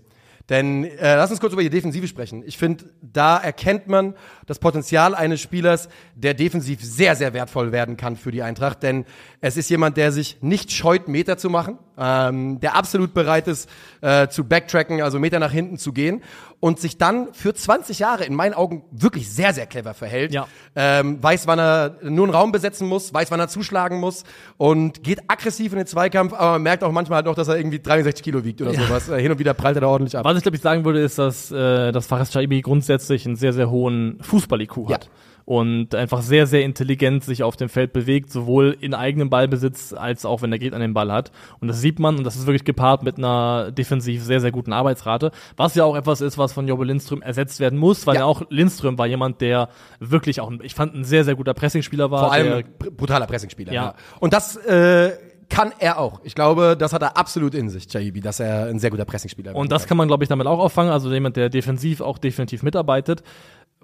Denn 0.50 0.86
äh, 0.86 1.15
lass 1.15 1.30
uns 1.30 1.41
kurz 1.41 1.52
über 1.52 1.62
die 1.62 1.69
Defensive 1.69 2.08
sprechen. 2.08 2.41
Ich 2.45 2.58
finde, 2.58 2.86
da 3.02 3.38
erkennt 3.38 3.88
man 3.88 4.15
das 4.45 4.60
Potenzial 4.60 5.13
eines 5.13 5.41
Spielers, 5.41 5.89
der 6.15 6.34
defensiv 6.34 6.82
sehr, 6.82 7.17
sehr 7.17 7.34
wertvoll 7.34 7.73
werden 7.73 7.97
kann 7.97 8.15
für 8.15 8.32
die 8.32 8.43
Eintracht. 8.43 8.82
Denn 8.82 9.04
es 9.41 9.58
ist 9.58 9.69
jemand, 9.69 9.97
der 9.97 10.13
sich 10.13 10.38
nicht 10.41 10.71
scheut, 10.71 11.10
Meter 11.10 11.38
zu 11.38 11.50
machen, 11.50 11.80
ähm, 11.97 12.62
der 12.62 12.76
absolut 12.76 13.13
bereit 13.13 13.50
ist, 13.50 13.69
äh, 14.00 14.30
zu 14.30 14.45
backtracken, 14.45 15.02
also 15.02 15.19
Meter 15.19 15.39
nach 15.39 15.52
hinten 15.52 15.78
zu 15.78 15.91
gehen 15.91 16.23
und 16.60 16.80
sich 16.80 16.98
dann 16.98 17.34
für 17.34 17.54
20 17.54 18.00
Jahre 18.00 18.26
in 18.26 18.34
meinen 18.34 18.54
Augen 18.54 18.84
wirklich 18.91 19.32
sehr, 19.32 19.54
sehr 19.54 19.67
clever 19.67 19.93
verhält. 19.93 20.34
Ja. 20.34 20.48
Ähm, 20.76 21.22
weiß, 21.22 21.46
wann 21.46 21.60
er 21.60 21.98
nur 22.02 22.26
einen 22.26 22.34
Raum 22.34 22.52
besetzen 22.52 22.88
muss, 22.88 23.13
weiß, 23.13 23.30
wann 23.30 23.39
er 23.39 23.48
zuschlagen 23.48 24.00
muss 24.00 24.24
und 24.58 25.04
geht 25.04 25.22
aggressiv 25.28 25.72
in 25.74 25.78
den 25.78 25.88
Zweikampf, 25.88 26.34
aber 26.34 26.54
man 26.54 26.63
merkt 26.63 26.84
auch 26.84 26.91
manchmal 26.91 27.17
halt 27.17 27.26
noch, 27.28 27.36
dass 27.36 27.48
er 27.48 27.58
irgendwie 27.58 27.80
63 27.80 28.24
Kilo 28.24 28.43
wiegt 28.43 28.62
oder 28.62 28.74
sowas. 28.74 29.10
Äh, 29.10 29.22
Hin 29.22 29.32
und 29.32 29.39
wieder 29.39 29.54
prallt 29.54 29.78
er 29.78 29.82
da 29.82 29.88
ordentlich 29.88 30.17
ab. 30.17 30.26
Was 30.26 30.38
ich 30.38 30.43
glaube 30.43 30.56
ich 30.58 30.62
sagen 30.62 30.84
würde, 30.84 31.00
ist, 31.00 31.20
dass, 31.20 31.52
äh, 31.52 31.91
dass 31.91 32.08
Fares 32.08 32.32
Shaibi 32.32 32.62
grundsätzlich 32.62 33.26
einen 33.26 33.36
sehr, 33.36 33.54
sehr 33.54 33.70
hohen 33.70 34.17
Fußball-IQ 34.22 34.89
hat. 34.89 35.06
Ja. 35.06 35.12
Und 35.49 35.95
einfach 35.95 36.23
sehr, 36.23 36.45
sehr 36.45 36.63
intelligent 36.65 37.23
sich 37.23 37.41
auf 37.41 37.55
dem 37.55 37.69
Feld 37.69 37.93
bewegt, 37.93 38.29
sowohl 38.29 38.75
in 38.81 38.93
eigenem 38.93 39.29
Ballbesitz 39.29 39.93
als 39.93 40.25
auch 40.25 40.41
wenn 40.41 40.49
der 40.51 40.60
Gegner 40.60 40.77
den 40.79 40.93
Ball 40.93 41.10
hat. 41.10 41.31
Und 41.62 41.69
das 41.69 41.79
sieht 41.79 41.99
man 41.99 42.17
und 42.17 42.25
das 42.25 42.36
ist 42.36 42.47
wirklich 42.47 42.65
gepaart 42.65 43.03
mit 43.03 43.17
einer 43.17 43.71
defensiv 43.71 44.21
sehr, 44.23 44.41
sehr 44.41 44.51
guten 44.51 44.73
Arbeitsrate. 44.73 45.31
Was 45.55 45.73
ja 45.75 45.86
auch 45.86 45.95
etwas 45.95 46.19
ist, 46.19 46.38
was 46.38 46.51
von 46.51 46.67
Jobbe 46.67 46.83
Lindström 46.83 47.21
ersetzt 47.21 47.62
werden 47.62 47.79
muss, 47.79 48.05
weil 48.05 48.15
Ja. 48.15 48.21
ja, 48.21 48.25
auch 48.25 48.41
Lindström 48.49 48.97
war 48.97 49.07
jemand, 49.07 49.39
der 49.39 49.69
wirklich 50.01 50.41
auch, 50.41 50.51
ich 50.63 50.75
fand, 50.75 50.93
ein 50.95 51.05
sehr, 51.05 51.23
sehr 51.23 51.36
guter 51.36 51.53
Pressingspieler 51.53 52.12
war. 52.12 52.19
Vor 52.25 52.33
allem 52.33 52.47
der, 52.47 52.63
br- 52.63 52.91
brutaler 52.91 53.25
Pressingspieler. 53.25 53.71
Ja. 53.71 53.83
Ja. 53.86 53.95
Und 54.19 54.33
das 54.33 54.57
äh, 54.57 55.13
kann 55.49 55.71
er 55.79 55.97
auch. 55.99 56.19
Ich 56.25 56.36
glaube, 56.36 56.75
das 56.77 56.91
hat 56.91 57.01
er 57.03 57.15
absolut 57.15 57.55
in 57.55 57.69
sich, 57.69 57.88
Jaibi, 57.93 58.19
dass 58.19 58.41
er 58.41 58.65
ein 58.65 58.79
sehr 58.79 58.89
guter 58.89 59.05
Pressingspieler 59.05 59.55
Und 59.55 59.71
das 59.71 59.88
kann 59.88 59.95
man, 59.95 60.10
glaube 60.10 60.25
ich, 60.25 60.27
damit 60.27 60.45
auch 60.45 60.60
auffangen. 60.60 60.91
Also 60.91 61.10
jemand, 61.10 61.38
der 61.38 61.47
defensiv 61.49 62.01
auch 62.01 62.17
definitiv 62.17 62.63
mitarbeitet. 62.63 63.23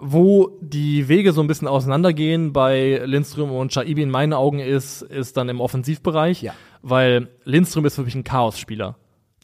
Wo 0.06 0.58
die 0.60 1.08
Wege 1.08 1.32
so 1.32 1.40
ein 1.40 1.46
bisschen 1.46 1.66
auseinandergehen 1.66 2.52
bei 2.52 3.00
Lindström 3.06 3.50
und 3.50 3.72
Shaibi 3.72 4.02
in 4.02 4.10
meinen 4.10 4.34
Augen 4.34 4.58
ist, 4.58 5.00
ist 5.00 5.38
dann 5.38 5.48
im 5.48 5.62
Offensivbereich. 5.62 6.42
Ja. 6.42 6.52
Weil 6.82 7.28
Lindström 7.44 7.86
ist 7.86 7.94
für 7.94 8.02
mich 8.02 8.14
ein 8.14 8.22
Chaosspieler. 8.22 8.96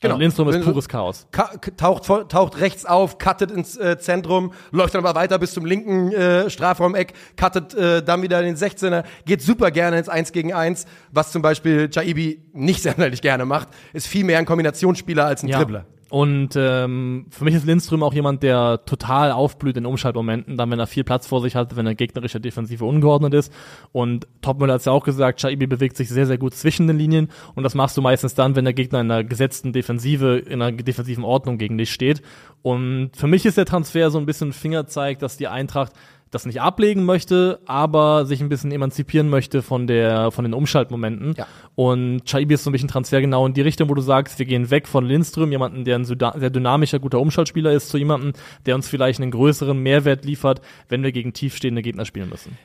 Genau. 0.03 0.14
Also 0.14 0.20
Lindström 0.20 0.49
ist 0.49 0.62
pures 0.62 0.88
Chaos. 0.88 1.27
Ka 1.31 1.51
taucht, 1.77 2.05
taucht 2.31 2.61
rechts 2.61 2.85
auf, 2.85 3.18
cuttet 3.18 3.51
ins 3.51 3.77
äh, 3.79 3.99
Zentrum, 3.99 4.53
läuft 4.70 4.94
dann 4.94 5.05
aber 5.05 5.18
weiter 5.18 5.38
bis 5.38 5.53
zum 5.53 5.66
linken 5.66 6.12
äh, 6.12 6.49
Strafraumeck, 6.49 7.12
cuttet 7.38 7.75
äh, 7.75 8.03
dann 8.03 8.23
wieder 8.23 8.40
in 8.40 8.46
den 8.46 8.57
16er, 8.57 9.05
geht 9.27 9.42
super 9.42 9.70
gerne 9.70 9.99
ins 9.99 10.09
1 10.09 10.33
gegen 10.33 10.53
1, 10.53 10.87
was 11.11 11.33
zum 11.33 11.42
Beispiel 11.42 11.88
Jaibi 11.92 12.42
nicht 12.53 12.83
sonderlich 12.85 13.20
gerne 13.20 13.44
macht, 13.44 13.68
ist 13.92 14.07
viel 14.07 14.25
mehr 14.25 14.38
ein 14.38 14.46
Kombinationsspieler 14.46 15.25
als 15.25 15.42
ein 15.42 15.51
Dribbler. 15.51 15.87
Und 16.11 16.57
ähm, 16.57 17.27
für 17.31 17.44
mich 17.44 17.55
ist 17.55 17.64
Lindström 17.64 18.03
auch 18.03 18.12
jemand, 18.12 18.42
der 18.42 18.85
total 18.85 19.31
aufblüht 19.31 19.77
in 19.77 19.87
Umschaltmomenten, 19.87 20.57
dann 20.57 20.68
wenn 20.70 20.81
er 20.81 20.88
viel 20.88 21.05
Platz 21.05 21.29
vor 21.29 21.40
sich 21.40 21.55
hat, 21.55 21.77
wenn 21.77 21.87
er 21.87 21.94
gegnerischer 21.94 22.40
Defensive 22.40 22.85
ungeordnet 22.85 23.33
ist. 23.33 23.53
Und 23.92 24.27
Topmüller 24.42 24.75
hat 24.75 24.81
es 24.81 24.87
ja 24.87 24.92
auch 24.92 25.05
gesagt, 25.05 25.40
Shaibi 25.40 25.68
bewegt 25.68 25.96
sich 25.96 26.09
sehr, 26.09 26.27
sehr 26.27 26.37
gut 26.37 26.55
zwischen 26.55 26.88
den 26.88 26.99
Linien 26.99 27.29
und 27.55 27.62
das 27.62 27.77
machst 27.77 27.96
du 27.96 28.03
meistens 28.03 28.35
dann, 28.35 28.57
wenn 28.57 28.64
der 28.64 28.75
Gegner 28.75 29.01
in 29.01 29.11
einer 29.11 29.23
gesetzten 29.23 29.73
Defensive, 29.73 30.38
in 30.38 30.61
einer 30.61 30.77
defensiven 30.77 31.23
Ordnung 31.23 31.59
gegen 31.59 31.79
dich 31.79 31.92
steht. 31.92 32.23
Und 32.62 33.11
für 33.14 33.29
mich 33.29 33.46
ist 33.46 33.57
der 33.57 33.64
Transfer 33.64 34.11
so 34.11 34.18
ein 34.18 34.27
bisschen 34.27 34.53
Fingerzeig, 34.53 35.20
dass 35.20 35.37
die 35.37 35.46
Eintracht 35.46 35.92
das 36.31 36.47
nicht 36.47 36.61
ablegen 36.61 37.05
möchte, 37.05 37.61
aber 37.66 38.25
sich 38.25 38.40
ein 38.40 38.49
bisschen 38.49 38.71
emanzipieren 38.71 39.29
möchte 39.29 39.62
von 39.62 39.87
der 39.87 40.31
von 40.31 40.45
den 40.45 40.55
Umschaltmomenten. 40.55 41.35
Ja. 41.37 41.47
Und 41.75 42.25
Chaibi 42.25 42.55
ist 42.55 42.64
so 42.64 42.71
ein 42.71 42.73
bisschen 42.73 42.88
Transfer 42.88 43.21
genau 43.21 43.47
in 43.47 43.55
die 43.55 43.62
Richtung, 43.62 43.88
wo 43.88 43.95
du 43.95 44.01
sagst, 44.01 44.38
wir 44.38 44.47
gehen 44.47 44.71
weg 44.71 44.87
von 44.87 45.05
Lindström, 45.05 45.51
jemanden, 45.51 45.85
der 45.85 45.97
ein 45.97 46.05
sehr 46.05 46.16
dynamischer, 46.51 46.99
guter 47.01 47.21
Umschaltspieler 47.21 47.73
ist, 47.73 47.88
zu 47.88 47.99
jemandem, 47.99 48.33
der 48.66 48.77
uns 48.77 48.88
vielleicht 48.88 49.21
einen 49.21 49.33
größeren 49.33 49.79
Mehrwert 49.79 50.25
liefert, 50.25 50.61
wenn 50.88 51.03
wir 51.03 51.12
gegen 51.12 51.33
tiefstehende 51.33 51.83
Gegner 51.83 52.05
spielen 52.05 52.29
müssen. 52.29 52.57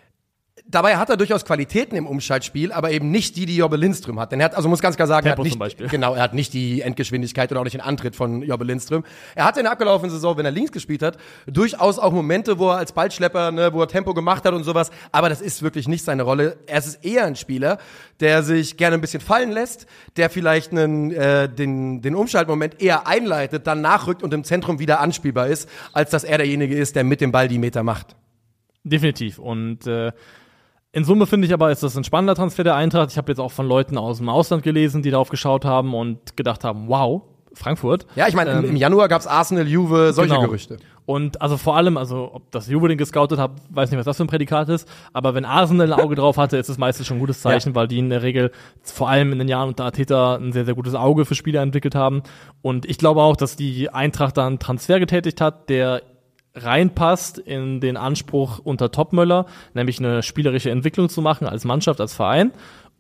Dabei 0.67 0.97
hat 0.97 1.11
er 1.11 1.17
durchaus 1.17 1.45
Qualitäten 1.45 1.95
im 1.95 2.07
Umschaltspiel, 2.07 2.71
aber 2.71 2.89
eben 2.89 3.11
nicht 3.11 3.35
die, 3.35 3.45
die 3.45 3.55
Jobbe 3.55 3.77
Lindström 3.77 4.19
hat. 4.19 4.31
Denn 4.31 4.39
er 4.39 4.45
hat, 4.45 4.55
also 4.55 4.67
muss 4.67 4.81
ganz 4.81 4.95
klar 4.95 5.07
sagen, 5.07 5.27
er 5.27 5.33
hat 5.33 5.39
nicht, 5.39 5.77
genau, 5.91 6.15
er 6.15 6.23
hat 6.23 6.33
nicht 6.33 6.53
die 6.53 6.81
Endgeschwindigkeit 6.81 7.51
oder 7.51 7.59
auch 7.59 7.65
nicht 7.65 7.75
den 7.75 7.81
Antritt 7.81 8.15
von 8.15 8.41
Jobbe 8.41 8.65
Lindström. 8.65 9.03
Er 9.35 9.45
hatte 9.45 9.59
in 9.59 9.65
der 9.65 9.73
abgelaufenen 9.73 10.09
Saison, 10.09 10.37
wenn 10.37 10.45
er 10.45 10.51
links 10.51 10.71
gespielt 10.71 11.03
hat, 11.03 11.17
durchaus 11.45 11.99
auch 11.99 12.11
Momente, 12.11 12.57
wo 12.57 12.71
er 12.71 12.77
als 12.77 12.93
Ballschlepper, 12.93 13.51
ne, 13.51 13.73
wo 13.73 13.81
er 13.81 13.87
Tempo 13.87 14.15
gemacht 14.15 14.43
hat 14.43 14.55
und 14.55 14.63
sowas. 14.63 14.89
Aber 15.11 15.29
das 15.29 15.39
ist 15.39 15.61
wirklich 15.61 15.87
nicht 15.87 16.03
seine 16.03 16.23
Rolle. 16.23 16.57
Er 16.65 16.79
ist 16.79 17.05
eher 17.05 17.25
ein 17.25 17.35
Spieler, 17.35 17.77
der 18.19 18.41
sich 18.41 18.75
gerne 18.75 18.95
ein 18.95 19.01
bisschen 19.01 19.21
fallen 19.21 19.51
lässt, 19.51 19.85
der 20.17 20.31
vielleicht 20.31 20.71
einen, 20.71 21.11
äh, 21.11 21.47
den, 21.47 22.01
den 22.01 22.15
Umschaltmoment 22.15 22.81
eher 22.81 23.05
einleitet, 23.05 23.67
dann 23.67 23.81
nachrückt 23.81 24.23
und 24.23 24.33
im 24.33 24.43
Zentrum 24.43 24.79
wieder 24.79 24.99
anspielbar 24.99 25.47
ist, 25.47 25.69
als 25.93 26.09
dass 26.09 26.23
er 26.23 26.39
derjenige 26.39 26.75
ist, 26.75 26.95
der 26.95 27.03
mit 27.03 27.21
dem 27.21 27.31
Ball 27.31 27.47
die 27.47 27.59
Meter 27.59 27.83
macht. 27.83 28.15
Definitiv. 28.83 29.37
Und 29.37 29.85
äh, 29.87 30.11
in 30.95 31.03
Summe 31.03 31.25
finde 31.27 31.45
ich 31.45 31.53
aber, 31.53 31.71
ist 31.71 31.83
das 31.83 31.97
ein 31.97 32.03
spannender 32.05 32.35
Transfer 32.35 32.63
der 32.63 32.75
Eintracht. 32.75 33.11
Ich 33.11 33.17
habe 33.17 33.29
jetzt 33.31 33.39
auch 33.39 33.51
von 33.51 33.67
Leuten 33.67 33.97
aus 33.97 34.17
dem 34.19 34.29
Ausland 34.29 34.63
gelesen, 34.63 35.01
die 35.03 35.11
darauf 35.11 35.29
geschaut 35.29 35.65
haben 35.65 35.93
und 35.93 36.37
gedacht 36.37 36.63
haben, 36.63 36.87
wow, 36.87 37.21
Frankfurt. 37.53 38.05
Ja, 38.15 38.27
ich 38.27 38.33
meine, 38.33 38.51
im, 38.51 38.63
im 38.65 38.75
Januar 38.75 39.07
gab's 39.09 39.27
Arsenal, 39.27 39.67
Juve, 39.67 40.13
solche 40.13 40.33
Genau. 40.33 40.45
Gerüchte. 40.45 40.77
Und 41.05 41.41
also 41.41 41.57
vor 41.57 41.75
allem, 41.75 41.97
also 41.97 42.31
ob 42.33 42.49
das 42.51 42.67
Juve 42.67 42.87
den 42.87 42.97
gescoutet 42.97 43.37
hat, 43.39 43.51
weiß 43.69 43.91
nicht, 43.91 43.99
was 43.99 44.05
das 44.05 44.17
für 44.17 44.23
ein 44.23 44.27
Prädikat 44.27 44.69
ist, 44.69 44.87
aber 45.13 45.35
wenn 45.35 45.45
Arsenal 45.45 45.93
ein 45.93 45.99
Auge 45.99 46.15
drauf 46.15 46.37
hatte, 46.37 46.57
ist 46.57 46.67
es 46.69 46.77
meistens 46.77 47.05
schon 47.07 47.17
ein 47.17 47.19
gutes 47.19 47.41
Zeichen, 47.41 47.69
Ja. 47.69 47.75
weil 47.75 47.87
die 47.87 47.99
in 47.99 48.09
der 48.09 48.23
Regel 48.23 48.51
vor 48.81 49.07
allem 49.09 49.31
in 49.33 49.37
den 49.39 49.47
Jahren 49.47 49.67
unter 49.69 49.83
Arteta 49.85 50.35
ein 50.37 50.51
sehr, 50.51 50.65
sehr 50.65 50.73
gutes 50.75 50.95
Auge 50.95 51.25
für 51.25 51.35
Spieler 51.35 51.61
entwickelt 51.61 51.93
haben. 51.93 52.23
Und 52.61 52.85
ich 52.85 52.97
glaube 52.97 53.21
auch, 53.21 53.35
dass 53.35 53.55
die 53.55 53.89
Eintracht 53.89 54.37
da 54.37 54.47
einen 54.47 54.59
Transfer 54.59 54.99
getätigt 54.99 55.41
hat, 55.41 55.69
der 55.69 56.01
reinpasst 56.55 57.37
in 57.37 57.79
den 57.81 57.97
Anspruch 57.97 58.59
unter 58.59 58.91
Topmöller, 58.91 59.45
nämlich 59.73 59.99
eine 59.99 60.23
spielerische 60.23 60.71
Entwicklung 60.71 61.09
zu 61.09 61.21
machen 61.21 61.47
als 61.47 61.65
Mannschaft, 61.65 61.99
als 62.01 62.13
Verein 62.13 62.51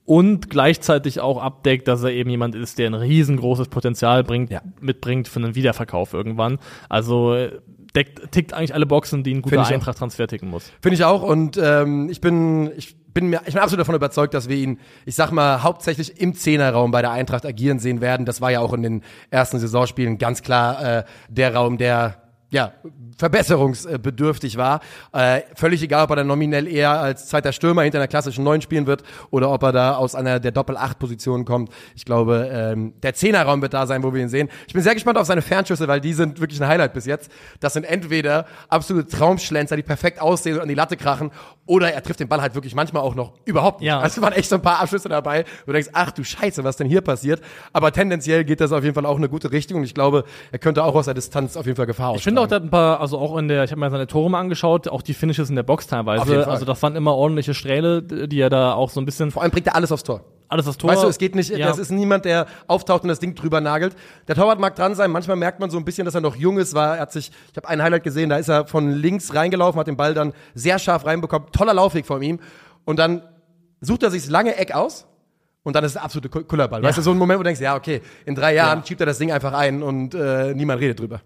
und 0.05 0.49
gleichzeitig 0.49 1.19
auch 1.19 1.41
abdeckt, 1.41 1.87
dass 1.87 2.03
er 2.03 2.11
eben 2.11 2.29
jemand 2.29 2.53
ist, 2.53 2.77
der 2.77 2.87
ein 2.87 2.93
riesengroßes 2.93 3.69
Potenzial 3.69 4.23
bringt, 4.23 4.51
Ja. 4.51 4.61
mitbringt 4.79 5.27
für 5.27 5.39
einen 5.39 5.55
Wiederverkauf 5.55 6.13
irgendwann. 6.13 6.59
Also 6.89 7.33
äh, 7.33 7.59
deckt, 7.95 8.31
tickt 8.31 8.53
eigentlich 8.53 8.73
alle 8.75 8.85
Boxen, 8.85 9.23
die 9.23 9.33
ein 9.33 9.41
guter. 9.41 9.65
Eintracht-Transfer 9.65 10.27
ticken 10.27 10.49
muss. 10.49 10.71
Finde 10.81 10.95
ich 10.95 11.03
auch 11.03 11.23
und 11.23 11.57
ähm, 11.57 12.09
ich 12.09 12.21
bin 12.21 12.71
ich 12.77 12.95
bin 13.13 13.27
mir 13.29 13.39
ich 13.47 13.53
bin 13.53 13.63
absolut 13.63 13.79
davon 13.79 13.95
überzeugt, 13.95 14.33
dass 14.33 14.49
wir 14.49 14.57
ihn, 14.57 14.79
ich 15.05 15.15
sag 15.15 15.31
mal, 15.31 15.63
hauptsächlich 15.63 16.19
im 16.21 16.35
Zehnerraum 16.35 16.91
bei 16.91 17.01
der 17.01 17.11
Eintracht 17.11 17.45
agieren 17.45 17.79
sehen 17.79 18.01
werden. 18.01 18.25
Das 18.25 18.41
war 18.41 18.51
ja 18.51 18.59
auch 18.59 18.73
in 18.73 18.83
den 18.83 19.03
ersten 19.31 19.57
Saisonspielen 19.57 20.17
ganz 20.17 20.41
klar 20.43 20.99
äh, 20.99 21.03
der 21.29 21.55
Raum, 21.55 21.77
der 21.77 22.24
ja, 22.51 22.73
verbesserungsbedürftig 23.17 24.57
war. 24.57 24.79
Äh, 25.11 25.41
völlig 25.55 25.81
egal, 25.81 26.03
ob 26.03 26.11
er 26.11 26.17
dann 26.17 26.27
nominell 26.27 26.67
eher 26.67 26.91
als 26.91 27.27
zweiter 27.27 27.51
Stürmer 27.51 27.83
hinter 27.83 27.97
einer 27.97 28.07
klassischen 28.07 28.43
Neun 28.43 28.61
spielen 28.61 28.87
wird 28.87 29.03
oder 29.31 29.51
ob 29.51 29.63
er 29.63 29.71
da 29.71 29.95
aus 29.95 30.15
einer 30.15 30.39
der 30.39 30.51
Doppel-Acht-Positionen 30.51 31.45
kommt. 31.45 31.71
Ich 31.95 32.05
glaube, 32.05 32.49
ähm, 32.51 32.93
der 33.01 33.13
Zehnerraum 33.13 33.61
wird 33.61 33.73
da 33.73 33.87
sein, 33.87 34.03
wo 34.03 34.13
wir 34.13 34.21
ihn 34.21 34.29
sehen. 34.29 34.49
Ich 34.67 34.73
bin 34.73 34.83
sehr 34.83 34.93
gespannt 34.93 35.17
auf 35.17 35.27
seine 35.27 35.41
Fernschüsse, 35.41 35.87
weil 35.87 36.01
die 36.01 36.13
sind 36.13 36.39
wirklich 36.39 36.61
ein 36.61 36.67
Highlight 36.67 36.93
bis 36.93 37.05
jetzt. 37.05 37.31
Das 37.59 37.73
sind 37.73 37.83
entweder 37.83 38.45
absolute 38.69 39.07
Traumschlenzer, 39.07 39.75
die 39.75 39.83
perfekt 39.83 40.21
aussehen 40.21 40.55
und 40.55 40.61
an 40.61 40.67
die 40.67 40.75
Latte 40.75 40.97
krachen, 40.97 41.31
oder 41.65 41.91
er 41.91 42.03
trifft 42.03 42.19
den 42.19 42.27
Ball 42.27 42.41
halt 42.41 42.53
wirklich 42.53 42.75
manchmal 42.75 43.01
auch 43.01 43.15
noch 43.15 43.33
überhaupt 43.45 43.79
nicht. 43.79 43.87
Ja. 43.87 43.99
Also 43.99 44.21
waren 44.21 44.33
echt 44.33 44.49
so 44.49 44.55
ein 44.55 44.61
paar 44.61 44.79
Abschüsse 44.81 45.09
dabei, 45.09 45.45
wo 45.65 45.71
du 45.71 45.73
denkst, 45.73 45.89
ach 45.93 46.11
du 46.11 46.23
Scheiße, 46.23 46.63
was 46.63 46.77
denn 46.77 46.87
hier 46.87 47.01
passiert? 47.01 47.41
Aber 47.73 47.91
tendenziell 47.91 48.43
geht 48.43 48.61
das 48.61 48.71
auf 48.71 48.83
jeden 48.83 48.93
Fall 48.93 49.05
auch 49.05 49.15
in 49.15 49.23
eine 49.23 49.29
gute 49.29 49.51
Richtung 49.51 49.79
und 49.79 49.83
ich 49.83 49.95
glaube, 49.95 50.25
er 50.51 50.59
könnte 50.59 50.83
auch 50.83 50.93
aus 50.93 51.05
der 51.05 51.15
Distanz 51.15 51.57
auf 51.57 51.65
jeden 51.65 51.75
Fall 51.75 51.87
Gefahr 51.87 52.15
Ich 52.15 52.23
finde 52.35 52.55
auch, 52.55 52.55
hat 52.57 52.63
ein 52.63 52.69
paar, 52.69 52.99
also 53.01 53.17
auch 53.17 53.37
in 53.37 53.47
der, 53.47 53.63
ich 53.63 53.71
habe 53.71 53.79
mir 53.79 53.89
seine 53.89 54.07
Tore 54.07 54.29
mal 54.29 54.39
angeschaut, 54.39 54.87
auch 54.87 55.01
die 55.01 55.13
Finishes 55.13 55.49
in 55.49 55.55
der 55.55 55.63
Box 55.63 55.87
teilweise. 55.87 56.47
Also 56.47 56.65
das 56.65 56.81
waren 56.83 56.95
immer 56.95 57.15
ordentliche 57.15 57.53
Strähle, 57.53 58.01
die 58.03 58.39
er 58.39 58.49
da 58.49 58.73
auch 58.73 58.89
so 58.89 58.99
ein 59.01 59.05
bisschen 59.05 59.31
Vor 59.31 59.41
allem 59.41 59.51
bringt 59.51 59.67
er 59.67 59.75
alles 59.75 59.91
aufs 59.91 60.03
Tor. 60.03 60.21
alles 60.47 60.65
das 60.65 60.77
Tor. 60.77 60.91
Weißt 60.91 61.03
du, 61.03 61.07
es 61.07 61.17
geht 61.17 61.35
nicht, 61.35 61.49
Ja. 61.49 61.67
das 61.67 61.79
ist 61.79 61.89
niemand, 61.91 62.25
der 62.25 62.45
auftaucht 62.67 63.01
und 63.03 63.09
das 63.09 63.19
Ding 63.19 63.33
drüber 63.35 63.61
nagelt. 63.61 63.95
Der 64.27 64.35
Torwart 64.35 64.59
mag 64.59 64.75
dran 64.75 64.93
sein, 64.95 65.09
manchmal 65.11 65.37
merkt 65.37 65.59
man 65.59 65.69
so 65.69 65.77
ein 65.77 65.85
bisschen, 65.85 66.05
dass 66.05 66.13
er 66.15 66.21
noch 66.21 66.35
jung 66.35 66.57
ist, 66.59 66.73
war, 66.75 66.95
er 66.95 67.01
hat 67.01 67.11
sich, 67.11 67.31
ich 67.51 67.57
habe 67.57 67.67
ein 67.67 67.81
Highlight 67.81 68.03
gesehen, 68.03 68.29
da 68.29 68.37
ist 68.37 68.47
er 68.49 68.67
von 68.67 68.91
links 68.91 69.33
reingelaufen, 69.33 69.79
hat 69.79 69.87
den 69.87 69.97
Ball 69.97 70.13
dann 70.13 70.33
sehr 70.53 70.77
scharf 70.79 71.05
reinbekommen, 71.05 71.49
toller 71.51 71.73
Laufweg 71.73 72.05
von 72.05 72.21
ihm 72.21 72.39
und 72.85 72.99
dann 72.99 73.21
sucht 73.81 74.03
er 74.03 74.11
sich 74.11 74.21
das 74.21 74.29
lange 74.31 74.55
Eck 74.55 74.73
aus 74.75 75.07
und 75.63 75.75
dann 75.75 75.83
ist 75.83 75.89
es 75.91 75.93
der 75.93 76.03
absolute 76.03 76.29
Ku- 76.29 76.43
Kullerball. 76.43 76.83
Weißt 76.83 76.97
du, 76.97 77.01
so 77.01 77.09
ein 77.11 77.17
Moment, 77.17 77.39
wo 77.39 77.43
du 77.43 77.47
denkst, 77.47 77.61
ja, 77.61 77.75
okay, 77.75 78.01
in 78.25 78.35
drei 78.35 78.53
Jahren 78.53 78.85
schiebt 78.85 78.99
er 79.01 79.07
das 79.07 79.17
Ding 79.17 79.31
einfach 79.31 79.53
ein 79.53 79.81
und 79.81 80.13
äh, 80.13 80.53
niemand 80.53 80.79
redet 80.79 80.99
drüber. 80.99 81.21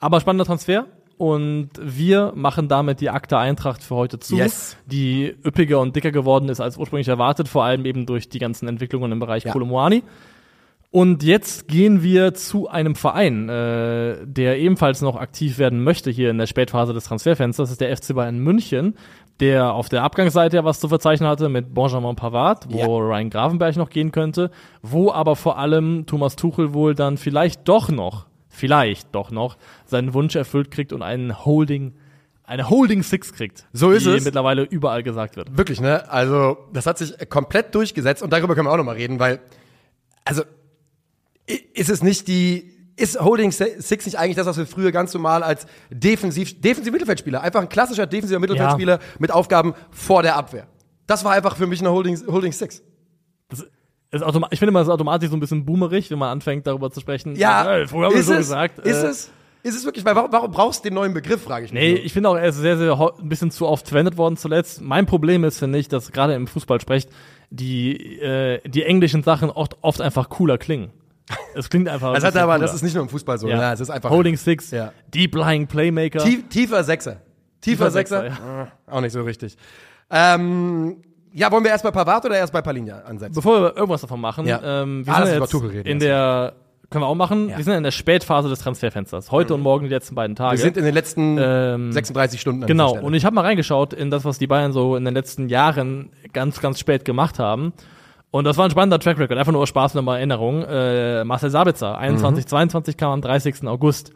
Aber 0.00 0.20
spannender 0.20 0.44
Transfer. 0.44 0.86
Und 1.16 1.70
wir 1.80 2.32
machen 2.36 2.68
damit 2.68 3.00
die 3.00 3.10
Akte 3.10 3.38
Eintracht 3.38 3.82
für 3.82 3.96
heute 3.96 4.20
zu, 4.20 4.36
Yes. 4.36 4.76
die 4.86 5.34
üppiger 5.44 5.80
und 5.80 5.96
dicker 5.96 6.12
geworden 6.12 6.48
ist 6.48 6.60
als 6.60 6.76
ursprünglich 6.78 7.08
erwartet, 7.08 7.48
vor 7.48 7.64
allem 7.64 7.84
eben 7.86 8.06
durch 8.06 8.28
die 8.28 8.38
ganzen 8.38 8.68
Entwicklungen 8.68 9.10
im 9.10 9.18
Bereich 9.18 9.42
Ja. 9.44 9.50
Kolomoani. 9.52 10.04
Und 10.90 11.22
jetzt 11.24 11.66
gehen 11.68 12.02
wir 12.04 12.32
zu 12.34 12.68
einem 12.68 12.94
Verein, 12.94 13.48
äh, 13.48 14.16
der 14.26 14.58
ebenfalls 14.58 15.02
noch 15.02 15.16
aktiv 15.16 15.58
werden 15.58 15.82
möchte 15.82 16.10
hier 16.10 16.30
in 16.30 16.38
der 16.38 16.46
Spätphase 16.46 16.94
des 16.94 17.04
Transferfensters. 17.04 17.64
Das 17.68 17.72
ist 17.72 17.80
der 17.80 17.90
FC 17.94 18.14
Bayern 18.14 18.38
München, 18.38 18.94
der 19.40 19.74
auf 19.74 19.88
der 19.90 20.04
Abgangsseite 20.04 20.56
ja 20.56 20.64
was 20.64 20.78
zu 20.80 20.88
verzeichnen 20.88 21.28
hatte 21.28 21.48
mit 21.48 21.74
Benjamin 21.74 22.14
Pavard, 22.16 22.72
wo 22.72 22.78
Ja. 22.78 22.86
Ryan 22.86 23.28
Gravenberg 23.28 23.76
noch 23.76 23.90
gehen 23.90 24.12
könnte, 24.12 24.50
wo 24.82 25.10
aber 25.12 25.34
vor 25.36 25.58
allem 25.58 26.06
Thomas 26.06 26.36
Tuchel 26.36 26.72
wohl 26.72 26.94
dann 26.94 27.16
vielleicht 27.18 27.68
doch 27.68 27.90
noch 27.90 28.26
vielleicht 28.58 29.14
doch 29.14 29.30
noch 29.30 29.56
seinen 29.86 30.12
Wunsch 30.14 30.36
erfüllt 30.36 30.70
kriegt 30.70 30.92
und 30.92 31.02
einen 31.02 31.44
Holding, 31.44 31.94
eine 32.44 32.68
Holding 32.68 33.02
Six 33.02 33.32
kriegt. 33.32 33.66
So 33.72 33.90
ist 33.90 34.04
die 34.06 34.10
es. 34.10 34.24
mittlerweile 34.24 34.62
überall 34.62 35.02
gesagt 35.02 35.36
wird. 35.36 35.56
Wirklich, 35.56 35.80
ne? 35.80 36.10
Also, 36.10 36.58
das 36.72 36.86
hat 36.86 36.98
sich 36.98 37.14
komplett 37.28 37.74
durchgesetzt 37.74 38.22
und 38.22 38.32
darüber 38.32 38.54
können 38.54 38.66
wir 38.66 38.72
auch 38.72 38.76
nochmal 38.76 38.96
reden, 38.96 39.18
weil, 39.18 39.40
also, 40.24 40.42
ist 41.46 41.88
es 41.88 42.02
nicht 42.02 42.28
die, 42.28 42.74
ist 42.96 43.20
Holding 43.20 43.52
Six 43.52 44.04
nicht 44.06 44.18
eigentlich 44.18 44.36
das, 44.36 44.46
was 44.46 44.58
wir 44.58 44.66
früher 44.66 44.92
ganz 44.92 45.14
normal 45.14 45.42
als 45.42 45.66
defensiv, 45.90 46.60
defensiv 46.60 46.92
Mittelfeldspieler, 46.92 47.40
einfach 47.40 47.60
ein 47.60 47.68
klassischer 47.68 48.06
defensiver 48.06 48.40
Mittelfeldspieler 48.40 48.98
mit 49.18 49.30
Aufgaben 49.30 49.74
vor 49.90 50.22
der 50.22 50.36
Abwehr. 50.36 50.66
Das 51.06 51.24
war 51.24 51.32
einfach 51.32 51.56
für 51.56 51.66
mich 51.66 51.80
eine 51.80 51.90
Holding, 51.90 52.18
Holding 52.26 52.52
Six. 52.52 52.82
Ist 53.52 53.60
automa- 53.60 53.68
ich 54.10 54.58
finde 54.58 54.70
immer, 54.70 54.80
es 54.80 54.88
ist 54.88 54.92
automatisch 54.92 55.28
so 55.30 55.36
ein 55.36 55.40
bisschen 55.40 55.64
boomerig, 55.64 56.10
wenn 56.10 56.18
man 56.18 56.30
anfängt, 56.30 56.66
darüber 56.66 56.90
zu 56.90 57.00
sprechen. 57.00 57.36
Ja, 57.36 57.76
äh, 57.78 57.86
früher 57.86 58.06
haben 58.06 58.14
wir 58.14 58.20
ist 58.20 58.26
so 58.26 58.32
es, 58.32 58.38
gesagt. 58.38 58.78
ist 58.80 59.02
äh, 59.02 59.06
es, 59.06 59.30
ist 59.62 59.76
es 59.76 59.84
wirklich, 59.84 60.04
weil 60.04 60.16
warum, 60.16 60.32
warum 60.32 60.50
brauchst 60.50 60.84
du 60.84 60.88
den 60.88 60.94
neuen 60.94 61.12
Begriff, 61.12 61.42
frage 61.42 61.66
ich 61.66 61.72
mich. 61.72 61.82
Nee, 61.82 61.92
nur. 61.92 62.04
ich 62.04 62.12
finde 62.12 62.28
auch, 62.30 62.36
er 62.36 62.46
ist 62.46 62.56
sehr, 62.56 62.78
sehr 62.78 62.98
ein 62.98 63.28
bisschen 63.28 63.50
zu 63.50 63.66
oft 63.66 63.88
verwendet 63.88 64.16
worden 64.16 64.36
zuletzt. 64.36 64.80
Mein 64.80 65.04
Problem 65.06 65.44
ist, 65.44 65.58
finde 65.58 65.78
ich, 65.78 65.88
dass 65.88 66.10
gerade 66.12 66.34
im 66.34 66.46
Fußball 66.46 66.80
sprecht, 66.80 67.10
die, 67.50 68.18
äh, 68.20 68.60
die 68.66 68.84
englischen 68.84 69.22
Sachen 69.22 69.50
oft, 69.50 69.76
oft 69.82 70.00
einfach 70.00 70.28
cooler 70.30 70.58
klingen. 70.58 70.90
Es 71.54 71.68
klingt 71.68 71.88
einfach. 71.88 72.14
das 72.14 72.24
ein 72.24 72.28
hat 72.28 72.36
aber, 72.36 72.54
cooler. 72.54 72.66
das 72.66 72.74
ist 72.74 72.82
nicht 72.82 72.94
nur 72.94 73.02
im 73.02 73.08
Fußball 73.10 73.38
so, 73.38 73.48
ja. 73.48 73.58
ja. 73.60 73.72
es 73.72 73.80
ist 73.80 73.90
einfach 73.90 74.10
Holding 74.10 74.36
Six, 74.36 74.70
Ja. 74.70 74.92
Deep 75.12 75.34
Lying 75.34 75.66
Playmaker. 75.66 76.20
Tief, 76.20 76.48
tiefer 76.48 76.82
Sechser. 76.84 77.20
Tiefer, 77.60 77.86
Tiefer 77.86 77.90
Sechser? 77.90 78.22
Sechser, 78.22 78.68
Äh, 78.86 78.90
Auch 78.90 79.00
nicht 79.00 79.12
so 79.12 79.22
richtig. 79.22 79.56
Ähm, 80.10 81.02
ja, 81.32 81.50
wollen 81.52 81.64
wir 81.64 81.70
erst 81.70 81.84
bei 81.84 81.90
Pavard 81.90 82.24
oder 82.24 82.36
erst 82.36 82.52
bei 82.52 82.62
Palinja 82.62 82.98
ansetzen? 83.00 83.34
Bevor 83.34 83.60
wir 83.62 83.76
irgendwas 83.76 84.00
davon 84.00 84.20
machen, 84.20 84.46
Ja. 84.46 84.60
ähm, 84.82 85.06
wir 85.06 85.14
Ah, 85.14 85.26
sind 85.26 85.40
jetzt 85.40 85.54
reden 85.54 85.86
in 85.86 85.98
der, 86.00 86.54
können 86.90 87.02
wir 87.04 87.08
auch 87.08 87.14
machen, 87.14 87.48
wir 87.54 87.62
sind 87.64 87.74
in 87.74 87.82
der 87.82 87.90
Spätphase 87.90 88.48
des 88.48 88.60
Transferfensters. 88.60 89.30
Heute 89.30 89.54
und 89.54 89.60
morgen 89.60 89.84
die 89.84 89.90
letzten 89.90 90.14
beiden 90.14 90.36
Tage. 90.36 90.56
Wir 90.56 90.62
sind 90.62 90.76
in 90.76 90.84
den 90.84 90.94
letzten 90.94 91.36
Ähm, 91.40 91.92
36 91.92 92.40
Stunden. 92.40 92.62
an 92.62 92.66
Genau, 92.66 92.98
und 92.98 93.14
ich 93.14 93.24
habe 93.24 93.34
mal 93.34 93.42
reingeschaut 93.44 93.92
in 93.92 94.10
das, 94.10 94.24
was 94.24 94.38
die 94.38 94.46
Bayern 94.46 94.72
so 94.72 94.96
in 94.96 95.04
den 95.04 95.14
letzten 95.14 95.48
Jahren 95.48 96.10
ganz, 96.32 96.60
ganz 96.60 96.78
spät 96.78 97.04
gemacht 97.04 97.38
haben. 97.38 97.72
Und 98.30 98.44
das 98.44 98.58
war 98.58 98.66
ein 98.66 98.70
spannender 98.70 98.98
Track 98.98 99.18
Record, 99.18 99.38
einfach 99.38 99.52
nur 99.52 99.66
Spaß 99.66 99.94
nochmal 99.94 100.18
Erinnerung. 100.18 100.62
Äh, 100.62 101.24
Marcel 101.24 101.48
Sabitzer, 101.50 101.96
21, 101.96 102.44
Mhm. 102.44 102.48
22 102.48 102.96
kam 102.96 103.10
am 103.12 103.20
30. 103.22 103.66
August. 103.66 104.12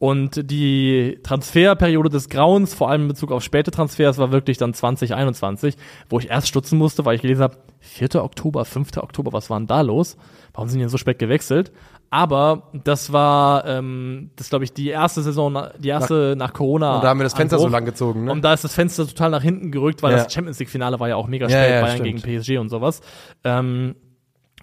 Und 0.00 0.48
die 0.50 1.18
Transferperiode 1.24 2.08
des 2.08 2.28
Grauens, 2.28 2.72
vor 2.72 2.88
allem 2.88 3.02
in 3.02 3.08
Bezug 3.08 3.32
auf 3.32 3.42
späte 3.42 3.72
Transfers, 3.72 4.16
war 4.18 4.30
wirklich 4.30 4.56
dann 4.56 4.72
2021, 4.72 5.76
wo 6.08 6.20
ich 6.20 6.30
erst 6.30 6.46
stutzen 6.46 6.78
musste, 6.78 7.04
weil 7.04 7.16
ich 7.16 7.22
gelesen 7.22 7.42
habe, 7.42 7.56
4. 7.80 8.22
Oktober, 8.22 8.64
5. 8.64 8.96
Oktober, 8.98 9.32
was 9.32 9.50
war 9.50 9.58
denn 9.58 9.66
da 9.66 9.80
los? 9.80 10.16
Warum 10.54 10.68
sind 10.68 10.78
die 10.78 10.82
denn 10.84 10.88
so 10.88 10.98
spät 10.98 11.18
gewechselt? 11.18 11.72
Aber 12.10 12.70
das 12.84 13.12
war, 13.12 13.66
ähm, 13.66 14.30
das 14.36 14.48
glaube 14.50 14.64
ich, 14.64 14.72
die 14.72 14.88
erste 14.88 15.20
Saison, 15.22 15.66
die 15.78 15.88
erste 15.88 16.34
nach, 16.38 16.52
Corona. 16.52 16.96
und 16.96 17.04
da 17.04 17.08
haben 17.08 17.18
wir 17.18 17.24
das 17.24 17.34
Fenster 17.34 17.56
Anbruch. 17.56 17.68
so 17.68 17.72
lang 17.72 17.84
gezogen, 17.84 18.24
ne? 18.24 18.32
Und 18.32 18.42
da 18.42 18.54
ist 18.54 18.62
das 18.64 18.72
Fenster 18.74 19.06
total 19.06 19.30
nach 19.30 19.42
hinten 19.42 19.70
gerückt, 19.72 20.02
weil 20.02 20.12
Ja. 20.16 20.24
das 20.24 20.32
Champions 20.32 20.58
League-Finale 20.60 20.98
war 21.00 21.08
ja 21.08 21.16
auch 21.16 21.26
mega 21.26 21.48
Ja, 21.48 21.58
spät, 21.60 21.70
ja, 21.74 21.80
Bayern 21.82 21.96
stimmt. 21.98 22.22
gegen 22.22 22.40
PSG 22.40 22.58
und 22.58 22.68
sowas. 22.70 23.00
Ähm, 23.44 23.94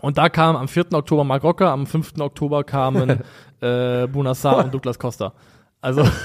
und 0.02 0.18
da 0.18 0.30
kam 0.30 0.56
am 0.56 0.68
4. 0.68 0.94
Oktober 0.94 1.24
Marc 1.24 1.44
Rocker, 1.44 1.70
am 1.72 1.86
5. 1.88 2.14
Oktober 2.20 2.64
kamen 2.64 3.22
äh, 3.62 4.08
Bunassar 4.08 4.58
und 4.66 4.74
Douglas 4.74 5.00
Costa. 5.00 5.34
Also. 5.82 6.04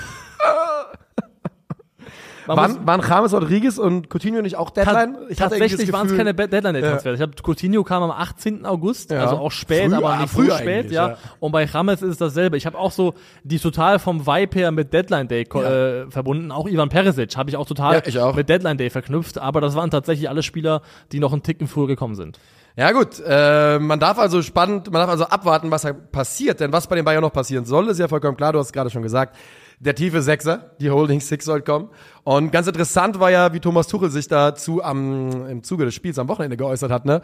Waren, 2.47 2.85
waren 2.85 3.01
James 3.07 3.33
Rodriguez 3.33 3.79
und 3.79 4.09
Coutinho 4.13 4.43
nicht 4.43 4.57
auch 4.57 4.71
Deadline? 4.71 5.15
Irgendwie 5.15 5.35
tatsächlich 5.37 5.93
waren 5.93 6.09
es 6.09 6.17
keine 6.17 6.35
Deadline-Day-Transfers. 6.35 7.15
Ich 7.15 7.21
habe 7.21 7.33
Coutinho 7.47 7.85
kam 7.85 8.03
am 8.03 8.11
18. 8.11 8.67
August, 8.67 9.11
Ja. 9.13 9.21
also 9.21 9.37
auch 9.37 9.53
spät, 9.53 9.89
Früh, 9.91 9.95
aber 9.95 10.09
ah, 10.11 10.17
nicht 10.23 10.33
früh 10.33 10.51
spät, 10.51 10.91
ja. 10.91 11.11
ja. 11.11 11.17
Und 11.39 11.53
bei 11.53 11.65
James 11.67 12.03
ist 12.03 12.11
es 12.11 12.17
dasselbe. 12.17 12.57
Ich 12.57 12.67
habe 12.67 12.77
auch 12.77 12.91
so 12.91 13.15
die 13.45 13.59
total 13.61 14.01
vom 14.01 14.27
Vibe 14.27 14.59
her 14.59 14.73
mit 14.73 14.93
Deadline-Day 14.93 15.45
ko- 15.45 15.63
äh, 15.63 16.11
verbunden. 16.11 16.51
Auch 16.51 16.67
Ivan 16.67 16.89
Perisic 16.89 17.37
habe 17.37 17.51
ich 17.51 17.57
auch 17.57 17.67
total 17.67 17.97
Ja, 17.97 18.03
ich 18.05 18.19
auch. 18.19 18.35
mit 18.35 18.49
Deadline-Day 18.49 18.91
verknüpft. 18.91 19.39
Aber 19.39 19.61
das 19.61 19.77
waren 19.77 19.91
tatsächlich 19.91 20.29
alle 20.29 20.43
Spieler, 20.43 20.83
die 21.13 21.21
noch 21.21 21.33
einen 21.33 21.45
Ticken 21.45 21.69
früher 21.69 21.87
gekommen 21.87 22.17
sind. 22.17 22.41
Ja 22.77 22.93
gut, 22.93 23.21
äh, 23.27 23.79
man 23.79 23.99
darf 23.99 24.19
also 24.19 24.43
spannend, 24.43 24.91
man 24.91 25.01
darf 25.01 25.11
also 25.11 25.25
abwarten, 25.25 25.71
was 25.71 25.83
da 25.83 25.93
passiert, 25.93 26.61
denn 26.61 26.73
was 26.73 26.87
bei 26.87 26.97
den 26.97 27.05
Bayern 27.05 27.23
noch 27.23 27.33
passieren 27.33 27.65
soll, 27.65 27.89
ist 27.89 27.99
ja 27.99 28.09
vollkommen 28.09 28.37
klar, 28.37 28.53
du 28.53 28.59
hast 28.59 28.67
es 28.67 28.73
gerade 28.73 28.91
schon 28.91 29.03
gesagt, 29.03 29.37
der 29.81 29.95
tiefe 29.95 30.23
Sechser, 30.23 30.73
die 30.81 30.91
Holding 30.91 31.21
Six 31.21 31.45
soll 31.45 31.63
kommen. 31.63 31.89
Und 32.23 32.53
ganz 32.53 32.67
interessant 32.67 33.19
war 33.19 33.31
ja, 33.31 33.53
wie 33.53 33.61
Thomas 33.61 33.89
Tuchel 33.89 34.11
sich 34.11 34.29
dazu 34.29 34.85
am, 34.85 35.47
im 35.49 35.63
Zuge 35.63 35.87
des 35.87 35.95
Spiels 35.95 36.19
am 36.19 36.29
Wochenende 36.29 36.57
geäußert 36.57 36.91
hat, 36.93 37.07
ne? 37.07 37.23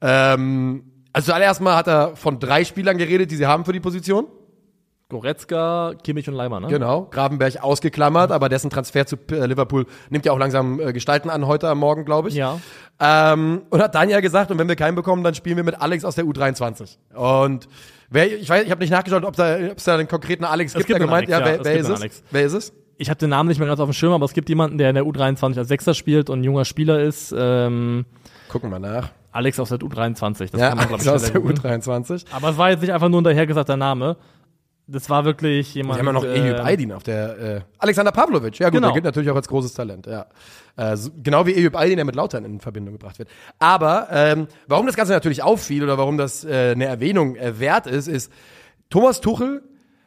Ähm, 0.00 0.84
also 1.12 1.26
zuallererst 1.26 1.60
mal 1.60 1.76
hat 1.76 1.88
er 1.88 2.16
von 2.16 2.38
drei 2.38 2.64
Spielern 2.64 2.98
geredet, 2.98 3.30
die 3.30 3.36
sie 3.36 3.46
haben 3.46 3.64
für 3.64 3.72
die 3.72 3.80
Position. 3.80 4.26
Goretzka, 5.10 5.94
Kimmich 6.04 6.28
und 6.28 6.34
Leimer, 6.34 6.60
ne? 6.60 6.66
Genau, 6.68 7.06
Grabenberg 7.10 7.62
ausgeklammert, 7.62 8.30
aber 8.30 8.50
dessen 8.50 8.68
Transfer 8.68 9.06
zu 9.06 9.16
äh, 9.30 9.46
Liverpool 9.46 9.86
nimmt 10.10 10.26
ja 10.26 10.32
auch 10.32 10.38
langsam 10.38 10.78
äh, 10.80 10.92
Gestalten 10.92 11.30
an, 11.30 11.46
heute 11.46 11.66
am 11.70 11.78
Morgen, 11.78 12.04
glaube 12.04 12.28
ich. 12.28 12.34
Ja. 12.34 12.60
Ähm, 13.00 13.62
und 13.70 13.80
hat 13.80 13.94
dann 13.94 14.10
ja 14.10 14.20
gesagt, 14.20 14.50
und 14.50 14.58
wenn 14.58 14.68
wir 14.68 14.76
keinen 14.76 14.96
bekommen, 14.96 15.24
dann 15.24 15.34
spielen 15.34 15.56
wir 15.56 15.64
mit 15.64 15.80
Alex 15.80 16.04
aus 16.04 16.16
der 16.16 16.26
U23. 16.26 16.98
Und 17.14 17.68
wer, 18.10 18.30
ich 18.38 18.50
weiß, 18.50 18.64
ich 18.64 18.70
habe 18.70 18.82
nicht 18.82 18.90
nachgeschaut, 18.90 19.24
ob 19.24 19.34
da, 19.34 19.56
ob 19.70 19.78
es 19.78 19.84
da 19.84 19.94
einen 19.94 20.08
konkreten 20.08 20.44
Alex 20.44 20.74
gibt, 20.74 20.88
gibt 20.88 20.98
der 20.98 21.06
gemeint, 21.06 21.26
Alex, 21.26 21.30
ja, 21.30 21.38
ja, 21.40 21.44
wer, 21.46 21.60
es 21.60 21.64
wer 21.64 21.72
gibt 21.72 21.84
ist 21.84 21.88
es? 21.90 22.00
Alex. 22.00 22.22
Wer 22.30 22.44
ist 22.44 22.52
es? 22.52 22.72
Ich 22.98 23.08
habe 23.08 23.18
den 23.18 23.30
Namen 23.30 23.48
nicht 23.48 23.58
mehr 23.60 23.68
ganz 23.68 23.80
auf 23.80 23.88
dem 23.88 23.94
Schirm, 23.94 24.12
aber 24.12 24.26
es 24.26 24.34
gibt 24.34 24.50
jemanden, 24.50 24.76
der 24.76 24.90
in 24.90 24.94
der 24.94 25.04
U23 25.04 25.56
als 25.56 25.68
Sechser 25.68 25.94
spielt 25.94 26.28
und 26.28 26.40
ein 26.40 26.44
junger 26.44 26.66
Spieler 26.66 27.00
ist. 27.00 27.34
Ähm, 27.34 28.04
Gucken 28.50 28.68
wir 28.70 28.78
nach. 28.78 29.08
Alex 29.32 29.58
aus 29.58 29.70
der 29.70 29.78
U23. 29.78 30.50
Das 30.50 30.60
Ja, 30.60 30.68
kann 30.70 30.78
man, 30.78 30.88
glaub 30.88 31.00
Alex 31.00 31.08
aus 31.08 31.22
der 31.22 31.28
schneller 31.28 31.40
googeln. 31.54 31.80
U23. 31.82 32.24
Aber 32.30 32.50
es 32.50 32.58
war 32.58 32.70
jetzt 32.70 32.80
nicht 32.82 32.92
einfach 32.92 33.08
nur 33.08 33.22
ein 33.22 33.24
dahergesagter 33.24 33.78
Name. 33.78 34.16
Das 34.90 35.10
war 35.10 35.26
wirklich 35.26 35.74
Wir 35.74 35.82
jemand. 35.82 35.98
haben 35.98 36.06
ja 36.06 36.12
noch 36.14 36.24
äh, 36.24 36.38
Eyüp 36.38 36.64
Aydin 36.64 36.92
auf 36.92 37.02
der, 37.02 37.38
äh, 37.38 37.60
Alexander 37.78 38.10
Pavlovic. 38.10 38.58
Ja 38.58 38.68
gut, 38.68 38.76
Genau. 38.76 38.86
der 38.88 38.94
gilt 38.94 39.04
natürlich 39.04 39.30
auch 39.30 39.36
als 39.36 39.46
großes 39.46 39.74
Talent, 39.74 40.06
ja. 40.06 40.24
Äh, 40.76 40.96
so, 40.96 41.10
genau 41.22 41.44
wie 41.44 41.54
Eyüp 41.54 41.76
Aydin, 41.76 41.96
der 41.96 42.06
mit 42.06 42.16
Lautern 42.16 42.44
in 42.46 42.58
Verbindung 42.58 42.94
gebracht 42.94 43.18
wird. 43.18 43.28
Aber, 43.58 44.08
ähm, 44.10 44.46
warum 44.66 44.86
das 44.86 44.96
Ganze 44.96 45.12
natürlich 45.12 45.42
auffiel 45.42 45.84
oder 45.84 45.98
warum 45.98 46.16
das 46.16 46.42
äh, 46.42 46.70
eine 46.72 46.86
Erwähnung 46.86 47.36
äh, 47.36 47.60
wert 47.60 47.86
ist, 47.86 48.08
ist, 48.08 48.32
Thomas 48.88 49.20
Tuchel 49.20 49.62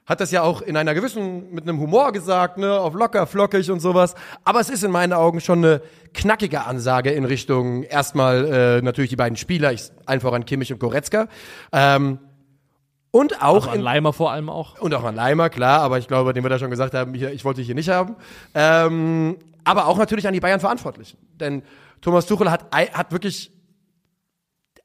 hat 0.08 0.20
das 0.20 0.32
ja 0.32 0.42
auch 0.42 0.64
in 0.64 0.76
einer 0.76 0.96
gewissen, 0.96 1.52
mit 1.54 1.64
einem 1.70 1.80
Humor 1.80 2.12
gesagt, 2.12 2.58
ne, 2.58 2.74
auf 2.80 2.96
locker, 2.96 3.28
flockig 3.28 3.70
und 3.70 3.82
sowas. 3.82 4.16
Aber 4.44 4.60
es 4.60 4.70
ist 4.72 4.84
in 4.84 4.90
meinen 4.90 5.14
Augen 5.14 5.42
schon 5.42 5.60
eine 5.64 5.82
knackige 6.16 6.66
Ansage 6.66 7.12
in 7.12 7.24
Richtung 7.24 7.84
erstmal 7.84 8.46
äh, 8.80 8.82
natürlich 8.82 9.12
die 9.12 9.16
beiden 9.16 9.38
Spieler, 9.38 9.72
ich, 9.74 9.84
einfach 10.08 10.34
an 10.34 10.44
Kimmich 10.46 10.74
und 10.74 10.80
Goretzka. 10.80 11.28
Ähm, 11.72 12.18
und 13.12 13.42
auch 13.42 13.68
also 13.68 13.70
an 13.70 13.82
Leimer 13.82 14.14
vor 14.14 14.32
allem 14.32 14.50
auch. 14.50 14.80
und 14.80 14.94
auch 14.94 15.04
an 15.04 15.16
Leimer, 15.16 15.50
klar, 15.50 15.82
aber 15.82 15.98
ich 15.98 16.08
glaube, 16.08 16.34
den 16.34 16.44
wir 16.44 16.50
da 16.50 16.60
schon 16.60 16.70
gesagt 16.70 16.94
haben, 16.94 17.14
hier, 17.14 17.32
ich 17.32 17.44
wollte 17.44 17.60
dich 17.60 17.68
hier 17.68 17.76
nicht 17.76 17.90
haben. 17.90 18.16
Ähm, 18.54 19.38
aber 19.64 19.88
auch 19.88 19.98
natürlich 19.98 20.28
an 20.28 20.34
die 20.34 20.40
Bayern 20.40 20.60
Verantwortlichen. 20.60 21.18
Denn 21.40 21.62
Thomas 22.02 22.26
Tuchel 22.26 22.50
hat, 22.50 22.66
hat 22.72 23.12
wirklich 23.12 23.52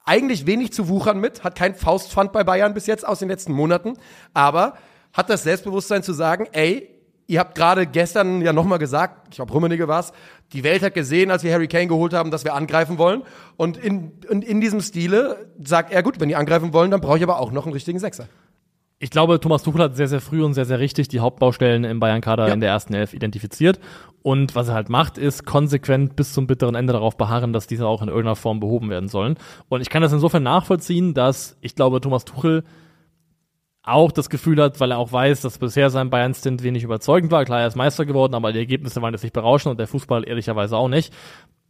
eigentlich 0.04 0.46
wenig 0.46 0.72
zu 0.72 0.88
wuchern 0.88 1.18
mit, 1.18 1.44
hat 1.44 1.56
kein 1.56 1.74
Faustpfand 1.74 2.32
bei 2.32 2.44
Bayern 2.44 2.74
bis 2.74 2.86
jetzt 2.86 3.06
aus 3.06 3.18
den 3.18 3.28
letzten 3.28 3.52
Monaten, 3.52 3.94
aber 4.34 4.76
hat 5.12 5.30
das 5.30 5.42
Selbstbewusstsein 5.42 6.02
zu 6.02 6.12
sagen, 6.12 6.46
ey, 6.52 6.88
ihr 7.26 7.40
habt 7.40 7.54
gerade 7.56 7.86
gestern 7.86 8.40
ja 8.42 8.52
nochmal 8.52 8.78
gesagt, 8.78 9.28
ich 9.30 9.36
glaube 9.36 9.52
Rummenigge 9.52 9.88
war's, 9.88 10.12
die 10.52 10.62
Welt 10.64 10.82
hat 10.82 10.94
gesehen, 10.94 11.30
als 11.30 11.42
wir 11.42 11.52
Harry 11.52 11.68
Kane 11.68 11.88
geholt 11.88 12.12
haben, 12.12 12.30
dass 12.30 12.44
wir 12.44 12.54
angreifen 12.54 12.98
wollen. 12.98 13.22
Und 13.56 13.76
in, 13.76 14.12
in, 14.30 14.42
in 14.42 14.60
diesem 14.60 14.80
Stile 14.80 15.46
sagt 15.62 15.92
er, 15.92 16.02
gut, 16.02 16.20
wenn 16.20 16.28
die 16.28 16.36
angreifen 16.36 16.72
wollen, 16.72 16.90
dann 16.90 17.00
brauche 17.00 17.16
ich 17.16 17.22
aber 17.22 17.40
auch 17.40 17.50
noch 17.52 17.64
einen 17.66 17.72
richtigen 17.72 17.98
Sechser. 17.98 18.28
Ich 18.98 19.10
glaube, 19.10 19.38
Thomas 19.40 19.62
Tuchel 19.62 19.82
hat 19.82 19.96
sehr, 19.96 20.08
sehr 20.08 20.22
früh 20.22 20.42
und 20.42 20.54
sehr, 20.54 20.64
sehr 20.64 20.78
richtig 20.78 21.08
die 21.08 21.20
Hauptbaustellen 21.20 21.84
im 21.84 22.00
Bayern-Kader 22.00 22.48
Ja. 22.48 22.54
in 22.54 22.60
der 22.60 22.70
ersten 22.70 22.94
Elf 22.94 23.12
identifiziert. 23.12 23.78
Und 24.22 24.54
was 24.54 24.68
er 24.68 24.74
halt 24.74 24.88
macht, 24.88 25.18
ist 25.18 25.44
konsequent 25.44 26.16
bis 26.16 26.32
zum 26.32 26.46
bitteren 26.46 26.74
Ende 26.74 26.94
darauf 26.94 27.16
beharren, 27.18 27.52
dass 27.52 27.66
diese 27.66 27.86
auch 27.86 28.00
in 28.00 28.08
irgendeiner 28.08 28.36
Form 28.36 28.58
behoben 28.58 28.88
werden 28.88 29.10
sollen. 29.10 29.36
Und 29.68 29.82
ich 29.82 29.90
kann 29.90 30.00
das 30.00 30.12
insofern 30.14 30.44
nachvollziehen, 30.44 31.12
dass 31.12 31.58
ich 31.60 31.74
glaube, 31.74 32.00
Thomas 32.00 32.24
Tuchel 32.24 32.64
auch 33.86 34.10
das 34.12 34.28
Gefühl 34.28 34.60
hat, 34.60 34.80
weil 34.80 34.90
er 34.90 34.98
auch 34.98 35.12
weiß, 35.12 35.40
dass 35.42 35.58
bisher 35.58 35.90
sein 35.90 36.10
Bayern-Stint 36.10 36.62
wenig 36.62 36.82
überzeugend 36.82 37.30
war. 37.30 37.44
Klar, 37.44 37.60
er 37.60 37.68
ist 37.68 37.76
Meister 37.76 38.04
geworden, 38.04 38.34
aber 38.34 38.52
die 38.52 38.58
Ergebnisse 38.58 39.00
waren 39.00 39.14
jetzt 39.14 39.22
nicht 39.22 39.32
berauschend 39.32 39.70
und 39.70 39.78
der 39.78 39.86
Fußball 39.86 40.28
ehrlicherweise 40.28 40.76
auch 40.76 40.88
nicht. 40.88 41.14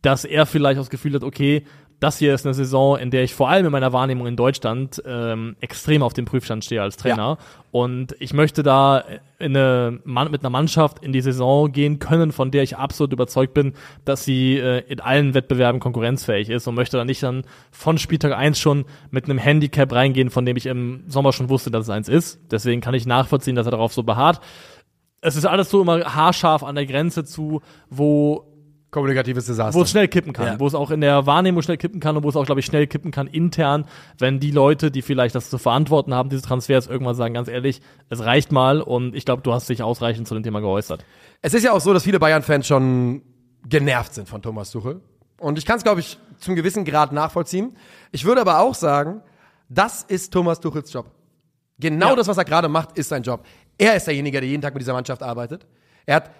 Dass 0.00 0.24
er 0.24 0.46
vielleicht 0.46 0.78
auch 0.78 0.82
das 0.82 0.90
Gefühl 0.90 1.14
hat, 1.14 1.22
okay, 1.22 1.64
das 1.98 2.18
hier 2.18 2.34
ist 2.34 2.44
eine 2.44 2.52
Saison, 2.52 2.98
in 2.98 3.10
der 3.10 3.24
ich 3.24 3.34
vor 3.34 3.48
allem 3.48 3.66
in 3.66 3.72
meiner 3.72 3.92
Wahrnehmung 3.92 4.26
in 4.26 4.36
Deutschland 4.36 5.02
ähm, 5.06 5.56
extrem 5.60 6.02
auf 6.02 6.12
dem 6.12 6.26
Prüfstand 6.26 6.64
stehe 6.64 6.82
als 6.82 6.96
Trainer. 6.98 7.38
Und 7.70 8.14
ich 8.20 8.34
möchte 8.34 8.62
da 8.62 9.02
in 9.38 9.56
eine, 9.56 10.00
Mann- 10.04 10.30
mit 10.30 10.42
einer 10.42 10.50
Mannschaft 10.50 11.02
in 11.02 11.12
die 11.12 11.22
Saison 11.22 11.72
gehen 11.72 11.98
können, 11.98 12.32
von 12.32 12.50
der 12.50 12.62
ich 12.62 12.76
absolut 12.76 13.12
überzeugt 13.12 13.54
bin, 13.54 13.72
dass 14.04 14.24
sie 14.24 14.58
äh, 14.58 14.80
in 14.88 15.00
allen 15.00 15.32
Wettbewerben 15.32 15.80
konkurrenzfähig 15.80 16.50
ist 16.50 16.66
und 16.66 16.74
möchte 16.74 16.98
da 16.98 17.04
nicht 17.04 17.22
dann 17.22 17.44
von 17.70 17.96
Spieltag 17.96 18.32
1 18.36 18.58
schon 18.58 18.84
mit 19.10 19.24
einem 19.24 19.38
Handicap 19.38 19.90
reingehen, 19.92 20.28
von 20.28 20.44
dem 20.44 20.56
ich 20.56 20.66
im 20.66 21.04
Sommer 21.08 21.32
schon 21.32 21.48
wusste, 21.48 21.70
dass 21.70 21.84
es 21.84 21.90
eins 21.90 22.08
ist. 22.08 22.40
Deswegen 22.50 22.80
kann 22.82 22.94
ich 22.94 23.06
nachvollziehen, 23.06 23.56
dass 23.56 23.66
er 23.66 23.72
darauf 23.72 23.92
so 23.94 24.02
beharrt. 24.02 24.40
Es 25.22 25.34
ist 25.34 25.46
alles 25.46 25.70
so 25.70 25.80
immer 25.80 26.14
haarscharf 26.14 26.62
an 26.62 26.74
der 26.74 26.86
Grenze 26.86 27.24
zu, 27.24 27.62
wo 27.88 28.44
kommunikatives 28.96 29.46
Desaster. 29.46 29.78
wo 29.78 29.82
es 29.82 29.90
schnell 29.90 30.08
kippen 30.08 30.32
kann, 30.32 30.46
Ja. 30.46 30.60
wo 30.60 30.66
es 30.66 30.74
auch 30.74 30.90
in 30.90 31.00
der 31.00 31.26
Wahrnehmung 31.26 31.62
schnell 31.62 31.76
kippen 31.76 32.00
kann 32.00 32.16
und 32.16 32.22
wo 32.24 32.28
es 32.28 32.36
auch, 32.36 32.44
glaube 32.46 32.60
ich, 32.60 32.66
schnell 32.66 32.86
kippen 32.86 33.10
kann 33.10 33.26
intern, 33.28 33.86
wenn 34.18 34.40
die 34.40 34.50
Leute, 34.50 34.90
die 34.90 35.02
vielleicht 35.02 35.34
das 35.34 35.50
zu 35.50 35.58
verantworten 35.58 36.12
haben, 36.14 36.28
diese 36.30 36.42
Transfers 36.42 36.86
irgendwann 36.86 37.14
sagen, 37.14 37.34
ganz 37.34 37.48
ehrlich, 37.48 37.80
es 38.08 38.24
reicht 38.24 38.50
mal 38.52 38.80
und 38.80 39.14
ich 39.14 39.24
glaube, 39.24 39.42
du 39.42 39.52
hast 39.52 39.68
dich 39.68 39.82
ausreichend 39.82 40.26
zu 40.26 40.34
dem 40.34 40.42
Thema 40.42 40.60
geäußert. 40.60 41.04
Es 41.42 41.54
ist 41.54 41.62
ja 41.62 41.72
auch 41.72 41.80
so, 41.80 41.92
dass 41.92 42.02
viele 42.02 42.18
Bayern-Fans 42.18 42.66
schon 42.66 43.22
genervt 43.68 44.14
sind 44.14 44.28
von 44.28 44.42
Thomas 44.42 44.70
Tuchel. 44.70 45.00
Und 45.38 45.58
ich 45.58 45.66
kann 45.66 45.76
es, 45.76 45.82
glaube 45.84 46.00
ich, 46.00 46.18
zum 46.38 46.54
gewissen 46.56 46.84
Grad 46.84 47.12
nachvollziehen. 47.12 47.76
Ich 48.10 48.24
würde 48.24 48.40
aber 48.40 48.60
auch 48.60 48.74
sagen, 48.74 49.20
das 49.68 50.02
ist 50.02 50.32
Thomas 50.32 50.60
Tuchels 50.60 50.92
Job. 50.92 51.10
Genau 51.78 52.10
Ja. 52.10 52.16
das, 52.16 52.26
was 52.28 52.38
er 52.38 52.44
gerade 52.44 52.68
macht, 52.68 52.96
ist 52.96 53.08
sein 53.10 53.22
Job. 53.22 53.44
Er 53.76 53.94
ist 53.96 54.06
derjenige, 54.06 54.40
der 54.40 54.48
jeden 54.48 54.62
Tag 54.62 54.72
mit 54.72 54.80
dieser 54.80 54.94
Mannschaft 54.94 55.22
arbeitet. 55.22 55.66
Er 56.06 56.16
hat 56.16 56.30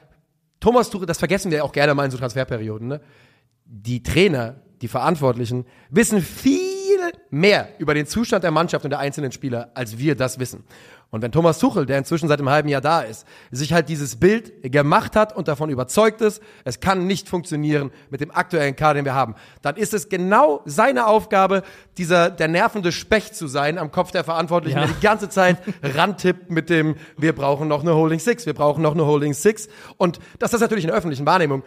Thomas 0.60 0.90
Tuchel, 0.90 1.06
das 1.06 1.18
vergessen 1.18 1.50
wir 1.50 1.64
auch 1.64 1.72
gerne 1.72 1.94
mal 1.94 2.04
in 2.04 2.10
so 2.10 2.18
Transferperioden, 2.18 2.88
ne? 2.88 3.00
Die 3.64 4.02
Trainer, 4.02 4.56
die 4.80 4.88
Verantwortlichen, 4.88 5.66
wissen 5.90 6.22
viel 6.22 6.60
mehr 7.30 7.68
über 7.78 7.94
den 7.94 8.06
Zustand 8.06 8.44
der 8.44 8.50
Mannschaft 8.50 8.84
und 8.84 8.90
der 8.90 9.00
einzelnen 9.00 9.32
Spieler, 9.32 9.70
als 9.74 9.98
wir 9.98 10.14
das 10.14 10.38
wissen. 10.38 10.64
Und 11.10 11.22
wenn 11.22 11.30
Thomas 11.30 11.58
Tuchel, 11.60 11.86
der 11.86 11.98
inzwischen 11.98 12.28
seit 12.28 12.40
einem 12.40 12.50
halben 12.50 12.68
Jahr 12.68 12.80
da 12.80 13.00
ist, 13.00 13.26
sich 13.52 13.72
halt 13.72 13.88
dieses 13.88 14.16
Bild 14.16 14.52
gemacht 14.70 15.14
hat 15.14 15.34
und 15.34 15.46
davon 15.48 15.70
überzeugt 15.70 16.20
ist, 16.20 16.42
es 16.64 16.80
kann 16.80 17.06
nicht 17.06 17.28
funktionieren 17.28 17.90
mit 18.10 18.20
dem 18.20 18.32
aktuellen 18.32 18.74
Kader, 18.74 18.94
den 18.94 19.04
wir 19.04 19.14
haben, 19.14 19.36
dann 19.62 19.76
ist 19.76 19.94
es 19.94 20.08
genau 20.08 20.62
seine 20.64 21.06
Aufgabe, 21.06 21.62
dieser, 21.96 22.28
der 22.28 22.48
nervende 22.48 22.90
Specht 22.90 23.36
zu 23.36 23.46
sein 23.46 23.78
am 23.78 23.92
Kopf 23.92 24.10
der 24.10 24.24
Verantwortlichen, 24.24 24.78
Ja. 24.78 24.84
der 24.86 24.94
die 24.94 25.00
ganze 25.00 25.28
Zeit 25.28 25.58
rantippt 25.82 26.50
mit 26.50 26.68
dem, 26.70 26.96
wir 27.16 27.34
brauchen 27.34 27.68
noch 27.68 27.82
eine 27.82 27.94
Holding 27.94 28.18
Six, 28.18 28.44
wir 28.44 28.54
brauchen 28.54 28.82
noch 28.82 28.94
eine 28.94 29.06
Holding 29.06 29.32
Six. 29.32 29.68
Und 29.96 30.18
dass 30.40 30.50
das 30.50 30.60
natürlich 30.60 30.84
in 30.84 30.88
der 30.88 30.96
öffentlichen 30.96 31.24
Wahrnehmung 31.24 31.62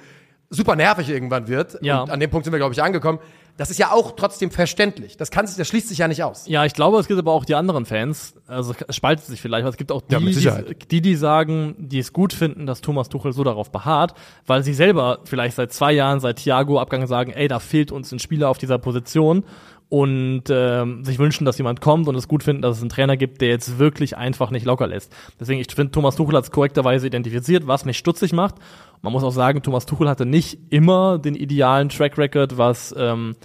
super 0.52 0.76
nervig 0.76 1.08
irgendwann 1.10 1.48
wird, 1.48 1.78
Ja. 1.82 2.02
und 2.02 2.10
an 2.10 2.20
dem 2.20 2.30
Punkt 2.30 2.44
sind 2.44 2.52
wir, 2.54 2.58
glaube 2.60 2.74
ich, 2.74 2.82
angekommen, 2.84 3.20
das 3.60 3.70
ist 3.70 3.78
ja 3.78 3.92
auch 3.92 4.14
trotzdem 4.16 4.52
verständlich. 4.52 5.18
Das, 5.18 5.32
kann, 5.32 5.46
sich- 5.46 5.58
das 5.58 5.68
schließt 5.68 5.90
sich 5.90 5.98
ja 6.00 6.08
nicht 6.08 6.24
aus. 6.24 6.48
Ja, 6.48 6.64
ich 6.66 6.74
glaube, 6.74 6.98
es 6.98 7.08
gibt 7.08 7.20
aber 7.20 7.34
auch 7.34 7.44
die 7.46 7.56
anderen 7.56 7.86
Fans, 7.86 8.34
also 8.48 8.74
es 8.88 8.96
spaltet 8.96 9.26
sich 9.26 9.42
vielleicht, 9.42 9.62
aber 9.64 9.70
es 9.70 9.78
gibt 9.78 9.92
auch 9.92 10.02
die, 10.02 10.14
Ja, 10.14 10.20
mit 10.20 10.36
die, 10.36 10.76
die, 10.88 11.02
die 11.02 11.16
sagen, 11.16 11.76
die 11.78 12.00
es 12.00 12.14
gut 12.14 12.32
finden, 12.34 12.66
dass 12.66 12.80
Thomas 12.82 13.10
Tuchel 13.10 13.34
so 13.34 13.44
darauf 13.44 13.70
beharrt, 13.72 14.14
weil 14.48 14.64
sie 14.64 14.74
selber 14.74 15.20
vielleicht 15.26 15.58
seit 15.58 15.74
zwei 15.74 15.92
Jahren, 15.92 16.20
seit 16.22 16.38
Thiago-Abgang 16.38 17.06
sagen, 17.06 17.32
ey, 17.32 17.48
da 17.48 17.60
fehlt 17.60 17.92
uns 17.92 18.12
ein 18.12 18.20
Spieler 18.20 18.50
auf 18.50 18.58
dieser 18.58 18.78
Position 18.78 19.44
und 19.90 20.44
ähm, 20.50 21.04
sich 21.04 21.18
wünschen, 21.18 21.46
dass 21.46 21.58
jemand 21.58 21.82
kommt 21.82 22.08
und 22.08 22.16
es 22.16 22.28
gut 22.28 22.44
finden, 22.44 22.62
dass 22.62 22.78
es 22.78 22.82
einen 22.82 22.92
Trainer 22.92 23.18
gibt, 23.18 23.42
der 23.42 23.50
jetzt 23.50 23.80
wirklich 23.80 24.16
einfach 24.16 24.52
nicht 24.52 24.66
locker 24.66 24.88
lässt. 24.88 25.14
Deswegen, 25.40 25.60
ich 25.60 25.74
finde, 25.74 25.92
Thomas 25.92 26.16
Tuchel 26.16 26.38
hat 26.38 26.44
es 26.44 26.52
korrekterweise 26.52 27.08
identifiziert, 27.08 27.66
was 27.66 27.86
mich 27.86 27.98
stutzig 27.98 28.32
macht. 28.32 28.56
Man 29.02 29.14
muss 29.14 29.24
auch 29.24 29.32
sagen, 29.32 29.64
Thomas 29.64 29.88
Tuchel 29.88 30.08
hatte 30.08 30.28
nicht 30.28 30.60
immer 30.70 31.18
den 31.18 31.34
idealen 31.34 31.90
Track 31.90 32.18
Record, 32.20 32.58
was 32.58 32.94
ähm, 32.98 33.36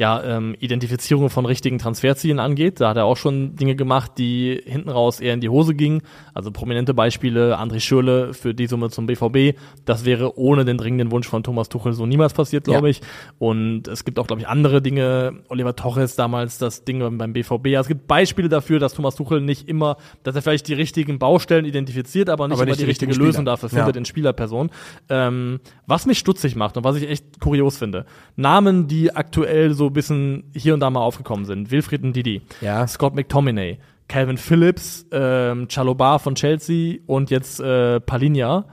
ja, 0.00 0.22
ähm, 0.24 0.56
Identifizierung 0.58 1.28
von 1.28 1.44
richtigen 1.44 1.76
Transferzielen 1.78 2.38
angeht. 2.38 2.80
Da 2.80 2.88
hat 2.88 2.96
er 2.96 3.04
auch 3.04 3.18
schon 3.18 3.54
Dinge 3.56 3.76
gemacht, 3.76 4.12
die 4.16 4.58
hinten 4.64 4.88
raus 4.88 5.20
eher 5.20 5.34
in 5.34 5.42
die 5.42 5.50
Hose 5.50 5.74
gingen. 5.74 6.00
Also 6.32 6.50
prominente 6.50 6.94
Beispiele, 6.94 7.58
André 7.60 7.80
Schürle 7.80 8.32
für 8.32 8.54
die 8.54 8.66
Summe 8.66 8.88
zum 8.88 9.04
BVB. 9.04 9.58
Das 9.84 10.06
wäre 10.06 10.38
ohne 10.38 10.64
den 10.64 10.78
dringenden 10.78 11.10
Wunsch 11.10 11.28
von 11.28 11.42
Thomas 11.42 11.68
Tuchel 11.68 11.92
so 11.92 12.06
niemals 12.06 12.32
passiert, 12.32 12.64
glaube 12.64 12.86
Ja. 12.86 12.92
ich. 12.92 13.02
Und 13.38 13.88
es 13.88 14.06
gibt 14.06 14.18
auch, 14.18 14.26
glaube 14.26 14.40
ich, 14.40 14.48
andere 14.48 14.80
Dinge. 14.80 15.34
Oliver 15.48 15.76
Torres 15.76 16.16
damals, 16.16 16.56
das 16.56 16.84
Ding 16.84 17.00
beim- 17.18 17.34
BVB. 17.34 17.66
Ja, 17.66 17.80
es 17.80 17.86
gibt 17.86 18.06
Beispiele 18.06 18.48
dafür, 18.48 18.78
dass 18.78 18.94
Thomas 18.94 19.16
Tuchel 19.16 19.42
nicht 19.42 19.68
immer, 19.68 19.98
dass 20.22 20.34
er 20.34 20.40
vielleicht 20.40 20.66
die 20.68 20.72
richtigen 20.74 21.18
Baustellen 21.18 21.66
identifiziert, 21.66 22.30
aber 22.30 22.48
nicht 22.48 22.54
Aber 22.54 22.62
immer 22.62 22.70
nicht 22.70 22.80
die 22.80 22.84
die 22.84 22.88
richtige 22.90 23.12
Lösung 23.12 23.44
dafür 23.44 23.68
findet 23.68 23.96
Ja. 23.96 23.98
in 23.98 24.06
Spielerperson. 24.06 24.70
Ähm, 25.10 25.60
was 25.86 26.06
mich 26.06 26.18
stutzig 26.18 26.56
macht 26.56 26.78
und 26.78 26.84
was 26.84 26.96
ich 26.96 27.06
echt 27.06 27.38
kurios 27.38 27.76
finde. 27.76 28.06
Namen, 28.36 28.86
die 28.88 29.14
aktuell 29.14 29.74
so 29.74 29.89
ein 29.90 29.94
bisschen 29.94 30.44
hier 30.54 30.74
und 30.74 30.80
da 30.80 30.88
mal 30.90 31.00
aufgekommen 31.00 31.44
sind. 31.44 31.70
Wilfried 31.70 32.02
Ndidi, 32.04 32.42
Ja. 32.60 32.86
Scott 32.86 33.14
McTominay, 33.14 33.78
Calvin 34.08 34.38
Phillips, 34.38 35.06
ähm, 35.12 35.68
Chalobar 35.68 36.18
von 36.18 36.34
Chelsea 36.34 36.98
und 37.06 37.30
jetzt 37.30 37.60
äh, 37.60 38.00
Palinja. 38.00 38.64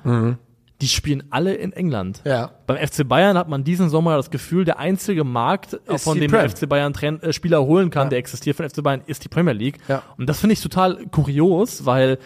Die 0.79 0.87
spielen 0.87 1.23
alle 1.31 1.55
in 1.55 1.73
England. 1.73 2.21
Mhm. 2.23 2.29
Ja. 2.31 2.51
Beim 2.67 2.77
FC 2.77 3.07
Bayern 3.07 3.35
hat 3.35 3.49
man 3.49 3.63
diesen 3.63 3.89
Sommer 3.89 4.15
das 4.15 4.29
Gefühl, 4.29 4.63
der 4.63 4.77
einzige 4.77 5.23
Markt, 5.23 5.73
Ist 5.73 6.03
von 6.03 6.19
dem 6.19 6.29
der 6.31 6.47
FC 6.47 6.69
Bayern 6.69 6.93
Tren 6.93 7.19
äh, 7.23 7.33
Spieler 7.33 7.63
holen 7.63 7.89
kann, 7.89 8.05
Ja. 8.05 8.09
der 8.09 8.19
existiert 8.19 8.55
von 8.55 8.69
FC 8.69 8.83
Bayern, 8.83 9.01
ist 9.07 9.23
die 9.23 9.27
Premier 9.29 9.53
League. 9.53 9.79
Ja. 9.87 10.03
Und 10.19 10.29
das 10.29 10.39
finde 10.39 10.53
ich 10.53 10.61
total 10.61 10.97
kurios, 11.11 11.85
weil 11.85 12.19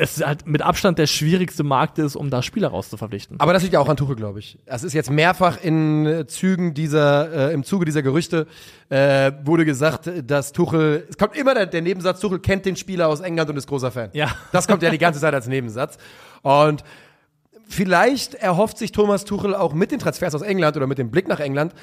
es 0.00 0.24
halt 0.24 0.46
mit 0.46 0.62
Abstand 0.62 0.98
der 0.98 1.06
schwierigste 1.06 1.62
Markt 1.62 1.98
ist, 1.98 2.16
um 2.16 2.30
da 2.30 2.42
Spieler 2.42 2.68
rauszuverpflichten. 2.68 3.38
Aber 3.38 3.52
das 3.52 3.62
liegt 3.62 3.74
ja 3.74 3.80
auch 3.80 3.88
an 3.88 3.98
Tuchel, 3.98 4.16
glaube 4.16 4.38
ich. 4.38 4.58
Es 4.64 4.82
ist 4.82 4.94
jetzt 4.94 5.10
mehrfach 5.10 5.62
in 5.62 6.06
äh, 6.06 6.26
Zügen 6.26 6.72
dieser, 6.72 7.50
äh, 7.50 7.52
im 7.52 7.64
Zuge 7.64 7.84
dieser 7.84 8.02
Gerüchte 8.02 8.46
äh, 8.88 9.32
wurde 9.44 9.66
gesagt, 9.66 10.10
dass 10.24 10.52
Tuchel, 10.52 11.06
es 11.10 11.18
kommt 11.18 11.36
immer 11.36 11.54
der, 11.54 11.66
der 11.66 11.82
Nebensatz, 11.82 12.20
Tuchel 12.20 12.38
kennt 12.38 12.64
den 12.64 12.76
Spieler 12.76 13.08
aus 13.08 13.20
England 13.20 13.50
und 13.50 13.58
ist 13.58 13.66
großer 13.66 13.90
Fan. 13.90 14.08
Ja. 14.14 14.30
Das 14.52 14.66
kommt 14.66 14.82
ja 14.82 14.90
die 14.90 14.98
ganze 14.98 15.20
Zeit 15.20 15.34
als 15.34 15.46
Nebensatz. 15.46 15.98
Und 16.40 16.82
vielleicht 17.68 18.34
erhofft 18.34 18.78
sich 18.78 18.92
Thomas 18.92 19.26
Tuchel 19.26 19.54
auch 19.54 19.74
mit 19.74 19.92
den 19.92 19.98
Transfers 19.98 20.34
aus 20.34 20.42
England 20.42 20.78
oder 20.78 20.86
mit 20.86 20.96
dem 20.96 21.10
Blick 21.10 21.28
nach 21.28 21.40
England, 21.40 21.74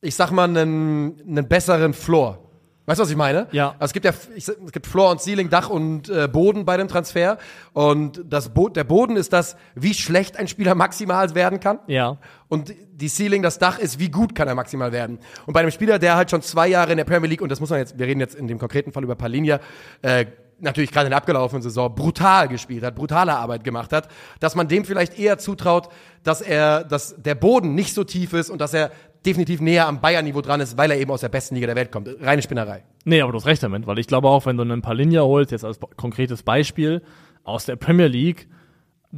ich 0.00 0.14
sag 0.14 0.30
mal, 0.30 0.44
einen, 0.44 1.20
einen 1.26 1.48
besseren 1.48 1.94
Floor. 1.94 2.43
Weißt 2.86 2.98
du, 2.98 3.04
was 3.04 3.10
ich 3.10 3.16
meine? 3.16 3.48
Ja. 3.52 3.70
Also 3.78 3.86
es 3.86 3.92
gibt 3.94 4.04
ja, 4.04 4.12
ich, 4.36 4.46
es 4.46 4.72
gibt 4.72 4.86
Floor 4.86 5.12
und 5.12 5.20
Ceiling, 5.20 5.48
Dach 5.48 5.70
und 5.70 6.10
äh, 6.10 6.28
Boden 6.28 6.66
bei 6.66 6.76
dem 6.76 6.86
Transfer. 6.86 7.38
Und 7.72 8.22
das 8.28 8.50
Bo 8.50 8.68
der 8.68 8.84
Boden 8.84 9.16
ist 9.16 9.32
das, 9.32 9.56
wie 9.74 9.94
schlecht 9.94 10.36
ein 10.36 10.48
Spieler 10.48 10.74
maximal 10.74 11.34
werden 11.34 11.60
kann. 11.60 11.78
Ja. 11.86 12.18
Und 12.48 12.74
die 12.92 13.08
Ceiling, 13.08 13.42
das 13.42 13.58
Dach 13.58 13.78
ist, 13.78 13.98
wie 13.98 14.10
gut 14.10 14.34
kann 14.34 14.48
er 14.48 14.54
maximal 14.54 14.92
werden. 14.92 15.18
Und 15.46 15.54
bei 15.54 15.60
einem 15.60 15.70
Spieler, 15.70 15.98
der 15.98 16.16
halt 16.16 16.30
schon 16.30 16.42
zwei 16.42 16.68
Jahre 16.68 16.90
in 16.92 16.98
der 16.98 17.04
Premier 17.04 17.28
League, 17.28 17.40
und 17.40 17.48
das 17.48 17.58
muss 17.58 17.70
man 17.70 17.78
jetzt, 17.78 17.98
wir 17.98 18.06
reden 18.06 18.20
jetzt 18.20 18.34
in 18.34 18.48
dem 18.48 18.58
konkreten 18.58 18.92
Fall 18.92 19.02
über 19.02 19.14
Palinja, 19.14 19.60
äh, 20.02 20.26
natürlich 20.60 20.92
gerade 20.92 21.06
in 21.06 21.10
der 21.10 21.18
abgelaufenen 21.18 21.62
Saison 21.62 21.94
brutal 21.94 22.48
gespielt 22.48 22.84
hat, 22.84 22.94
brutale 22.94 23.34
Arbeit 23.34 23.64
gemacht 23.64 23.92
hat, 23.92 24.08
dass 24.40 24.54
man 24.54 24.68
dem 24.68 24.84
vielleicht 24.84 25.18
eher 25.18 25.38
zutraut, 25.38 25.88
dass 26.22 26.40
er, 26.40 26.84
dass 26.84 27.16
der 27.20 27.34
Boden 27.34 27.74
nicht 27.74 27.94
so 27.94 28.04
tief 28.04 28.32
ist 28.34 28.50
und 28.50 28.60
dass 28.60 28.74
er 28.74 28.90
definitiv 29.24 29.60
näher 29.60 29.86
am 29.86 30.00
Bayern-Niveau 30.00 30.40
dran 30.40 30.60
ist, 30.60 30.76
weil 30.76 30.90
er 30.90 30.98
eben 30.98 31.10
aus 31.10 31.20
der 31.20 31.28
besten 31.28 31.54
Liga 31.54 31.66
der 31.66 31.76
Welt 31.76 31.90
kommt. 31.90 32.08
Reine 32.20 32.42
Spinnerei. 32.42 32.82
Nee, 33.04 33.20
aber 33.20 33.32
du 33.32 33.38
hast 33.38 33.46
recht 33.46 33.62
damit, 33.62 33.86
weil 33.86 33.98
ich 33.98 34.06
glaube 34.06 34.28
auch, 34.28 34.46
wenn 34.46 34.56
du 34.56 34.62
einen 34.62 34.82
Palinja 34.82 35.22
holst, 35.22 35.52
jetzt 35.52 35.64
als 35.64 35.78
konkretes 35.96 36.42
Beispiel, 36.42 37.02
aus 37.42 37.66
der 37.66 37.76
Premier 37.76 38.06
League, 38.06 38.48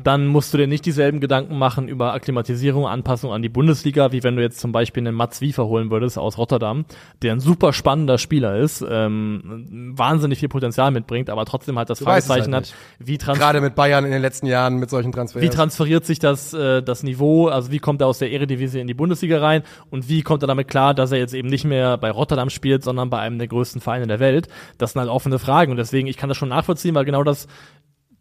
dann 0.03 0.27
musst 0.27 0.53
du 0.53 0.59
dir 0.59 0.67
nicht 0.67 0.85
dieselben 0.85 1.21
Gedanken 1.21 1.59
machen 1.59 1.89
über 1.89 2.13
Akklimatisierung, 2.13 2.87
Anpassung 2.87 3.33
an 3.33 3.41
die 3.41 3.49
Bundesliga, 3.49 4.13
wie 4.13 4.23
wenn 4.23 4.37
du 4.37 4.43
jetzt 4.43 4.61
zum 4.61 4.71
Beispiel 4.71 5.01
einen 5.03 5.17
Mats 5.17 5.41
Wiefer 5.41 5.67
holen 5.67 5.91
würdest 5.91 6.19
aus 6.19 6.37
Rotterdam, 6.37 6.85
der 7.23 7.33
ein 7.33 7.41
super 7.41 7.73
spannender 7.73 8.19
Spieler 8.19 8.59
ist, 8.59 8.85
ähm, 8.89 9.95
wahnsinnig 9.97 10.39
viel 10.39 10.51
Potenzial 10.51 10.91
mitbringt, 10.91 11.31
aber 11.31 11.47
trotzdem 11.47 11.79
halt 11.79 11.89
das 11.89 12.05
weißt 12.05 12.19
es 12.19 12.27
Fragezeichen 12.27 12.55
halt 12.55 12.67
hat, 12.67 12.75
wie 12.99 13.17
Gerade 13.17 13.63
mit 13.63 13.75
Bayern 13.75 14.05
in 14.05 14.11
den 14.11 14.21
letzten 14.21 14.47
Jahren 14.47 14.77
mit 14.77 14.91
solchen 14.91 15.13
Transfers. 15.13 15.43
wie 15.43 15.49
transferiert 15.49 16.05
sich 16.05 16.19
das, 16.19 16.53
äh, 16.53 16.83
das 16.83 17.03
Niveau, 17.03 17.49
also 17.49 17.71
wie 17.71 17.79
kommt 17.79 18.03
er 18.03 18.07
aus 18.07 18.19
der 18.19 18.31
Eredivisie 18.31 18.81
in 18.81 18.87
die 18.87 18.95
Bundesliga 18.95 19.41
rein 19.41 19.63
und 19.91 20.11
wie 20.11 20.21
kommt 20.23 20.43
er 20.45 20.47
damit 20.47 20.69
klar, 20.69 20.93
dass 20.93 21.11
er 21.11 21.19
jetzt 21.19 21.33
eben 21.33 21.49
nicht 21.49 21.65
mehr 21.65 21.97
bei 21.97 22.11
Rotterdam 22.11 22.51
spielt, 22.51 22.85
sondern 22.85 23.09
bei 23.09 23.19
einem 23.21 23.39
der 23.39 23.49
größten 23.49 23.81
Vereine 23.81 24.07
der 24.07 24.21
Welt? 24.21 24.49
Das 24.77 24.93
sind 24.93 25.01
halt 25.01 25.11
offene 25.11 25.39
Fragen 25.39 25.71
und 25.71 25.79
deswegen, 25.79 26.07
ich 26.07 26.19
kann 26.19 26.29
das 26.29 26.37
schon 26.37 26.51
nachvollziehen, 26.51 26.95
weil 26.95 27.07
genau 27.07 27.25
das 27.25 27.49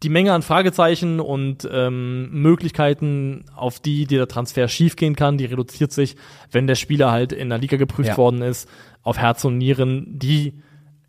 die 0.02 0.08
Menge 0.10 0.32
an 0.32 0.42
Fragezeichen 0.42 1.20
und 1.20 1.66
ähm, 1.72 2.30
Möglichkeiten, 2.30 3.44
auf 3.54 3.80
die 3.80 4.06
der 4.06 4.28
Transfer 4.28 4.68
schiefgehen 4.68 5.16
kann, 5.16 5.38
die 5.38 5.46
reduziert 5.46 5.92
sich, 5.92 6.16
wenn 6.52 6.66
der 6.66 6.74
Spieler 6.74 7.10
halt 7.10 7.32
in 7.32 7.48
der 7.48 7.58
Liga 7.58 7.76
geprüft 7.76 8.10
Ja. 8.10 8.16
worden 8.16 8.42
ist, 8.42 8.68
auf 9.02 9.18
Herz 9.18 9.44
und 9.44 9.56
Nieren, 9.58 10.06
die 10.18 10.54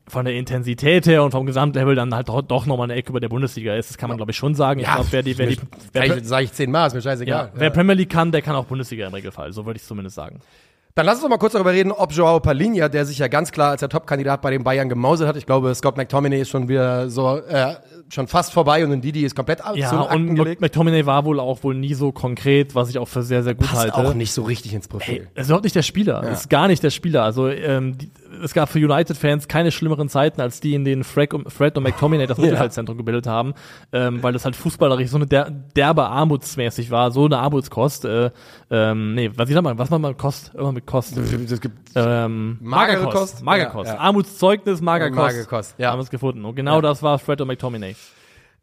von 0.08 0.24
der 0.24 0.36
Intensität 0.36 1.06
her 1.06 1.22
und 1.24 1.32
vom 1.32 1.46
Gesamtlevel 1.46 1.94
dann 1.96 2.16
halt 2.16 2.30
doch, 2.30 2.42
doch 2.42 2.66
nochmal 2.66 2.86
eine 2.86 2.96
Ecke 2.98 3.10
über 3.10 3.20
der 3.20 3.28
Bundesliga 3.28 3.76
ist. 3.76 3.90
Das 3.90 3.98
kann 3.98 4.08
man, 4.08 4.16
glaube 4.16 4.32
ich, 4.32 4.38
schon 4.38 4.56
sagen. 4.56 4.80
Ich 4.80 4.86
glaube, 4.86 5.08
wer 5.12 5.22
die, 5.22 5.38
wer 5.38 5.48
die, 5.48 5.58
wer, 5.92 6.24
sage 6.24 6.46
ich 6.46 6.54
zehnmal, 6.54 6.88
ist 6.88 6.94
mir 6.94 7.00
ja, 7.00 7.04
scheißegal. 7.12 7.52
wer 7.56 7.70
Premier 7.72 7.94
League 7.96 8.10
kann, 8.10 8.32
der 8.32 8.42
kann 8.42 8.56
auch 8.56 8.66
Bundesliga 8.66 9.06
im 9.08 9.14
Regelfall. 9.14 9.52
So 9.52 9.66
würde 9.66 9.78
ich 9.78 9.84
zumindest 9.84 10.16
sagen. 10.16 10.40
Dann 10.96 11.06
lass 11.06 11.16
uns 11.16 11.24
doch 11.24 11.30
mal 11.30 11.38
kurz 11.38 11.54
darüber 11.54 11.74
reden, 11.74 11.92
ob 11.92 12.12
Joao 12.12 12.40
Palinha, 12.40 12.90
der 12.90 13.06
sich 13.06 13.20
ja 13.20 13.28
ganz 13.28 13.52
klar 13.52 13.72
als 13.72 13.82
der 13.82 13.90
Top-Kandidat 13.90 14.42
bei 14.42 14.50
den 14.50 14.64
Bayern 14.64 14.90
gemausert 14.90 15.28
hat. 15.28 15.36
Ich 15.38 15.46
glaube, 15.46 15.76
Scott 15.76 15.96
McTominay 15.98 16.40
ist 16.42 16.50
schon 16.50 16.70
wieder 16.70 17.10
so, 17.10 17.38
äh, 17.38 17.76
schon 18.10 18.28
fast 18.28 18.54
vorbei 18.54 18.86
und 18.86 19.02
Didi 19.02 19.24
ist 19.24 19.36
komplett 19.36 19.60
Ja, 19.76 19.90
zu 19.90 19.96
und 20.16 20.36
gelegt. 20.36 20.62
McTominay 20.62 21.06
war 21.06 21.26
wohl 21.26 21.40
auch 21.40 21.64
wohl 21.64 21.76
nie 21.76 21.94
so 21.94 22.12
konkret, 22.12 22.74
was 22.76 22.90
ich 22.90 22.98
auch 23.00 23.08
für 23.08 23.24
sehr, 23.24 23.44
sehr 23.44 23.54
gut 23.56 23.68
Passt 23.68 23.82
halte. 23.94 23.96
auch 23.96 24.14
nicht 24.14 24.32
so 24.32 24.44
richtig 24.44 24.74
ins 24.74 24.88
Profil. 24.88 25.28
Er 25.36 25.42
ist 25.42 25.48
überhaupt 25.48 25.66
nicht 25.66 25.76
der 25.76 25.82
Spieler. 25.82 26.24
Er 26.24 26.32
Ist 26.32 26.50
gar 26.50 26.68
nicht 26.68 26.82
der 26.84 26.90
Spieler. 26.90 27.24
Also 27.24 27.50
ähm, 27.50 27.98
die, 27.98 28.10
es 28.44 28.54
gab 28.54 28.70
für 28.70 28.80
United-Fans 28.80 29.48
keine 29.48 29.72
schlimmeren 29.72 30.10
Zeiten 30.10 30.42
als 30.42 30.60
die, 30.60 30.74
in 30.76 30.86
denen 30.86 31.04
Fred 31.04 31.34
und, 31.34 31.52
Fred 31.52 31.76
und 31.78 31.84
McTominay 31.84 32.28
das 32.28 32.38
Mittelfeldzentrum 32.40 32.98
gebildet 32.98 33.28
haben, 33.28 33.54
ähm, 33.92 34.22
weil 34.24 34.34
das 34.34 34.46
halt 34.46 34.56
fußballerisch 34.56 35.10
so 35.10 35.18
eine 35.18 35.28
der, 35.28 35.50
derbe 35.50 36.06
armutsmäßig 36.06 36.92
war, 36.92 37.12
so 37.12 37.26
eine 37.26 37.40
Armutskost. 37.40 38.06
Äh, 38.06 38.32
ähm, 38.70 39.16
nee, 39.16 39.32
was 39.36 39.50
ich 39.50 39.56
sag 39.56 39.64
mal, 39.64 39.78
was 39.78 39.90
man 39.90 40.02
mal 40.02 40.14
Kost, 40.14 40.52
irgendwann 40.54 40.76
mit 40.76 40.86
Kost. 40.86 41.18
Es 41.18 41.62
gibt 41.62 41.76
Ähm, 41.96 42.58
Magere 42.62 42.98
Magerkost. 43.02 43.18
Kost? 43.34 43.44
Magerkost. 43.44 43.88
Ja, 43.90 43.96
ja. 43.96 44.00
Armutszeugnis, 44.02 44.82
Magerkost. 44.82 45.18
Magerkost, 45.18 45.76
ja. 45.78 45.92
Haben 45.92 46.00
wir 46.00 46.04
es 46.04 46.10
gefunden. 46.10 46.46
Und 46.46 46.56
genau 46.56 46.80
das 46.82 47.02
war 47.02 47.18
Fred 47.20 47.42
und 47.42 47.48
McTominay. 47.48 47.96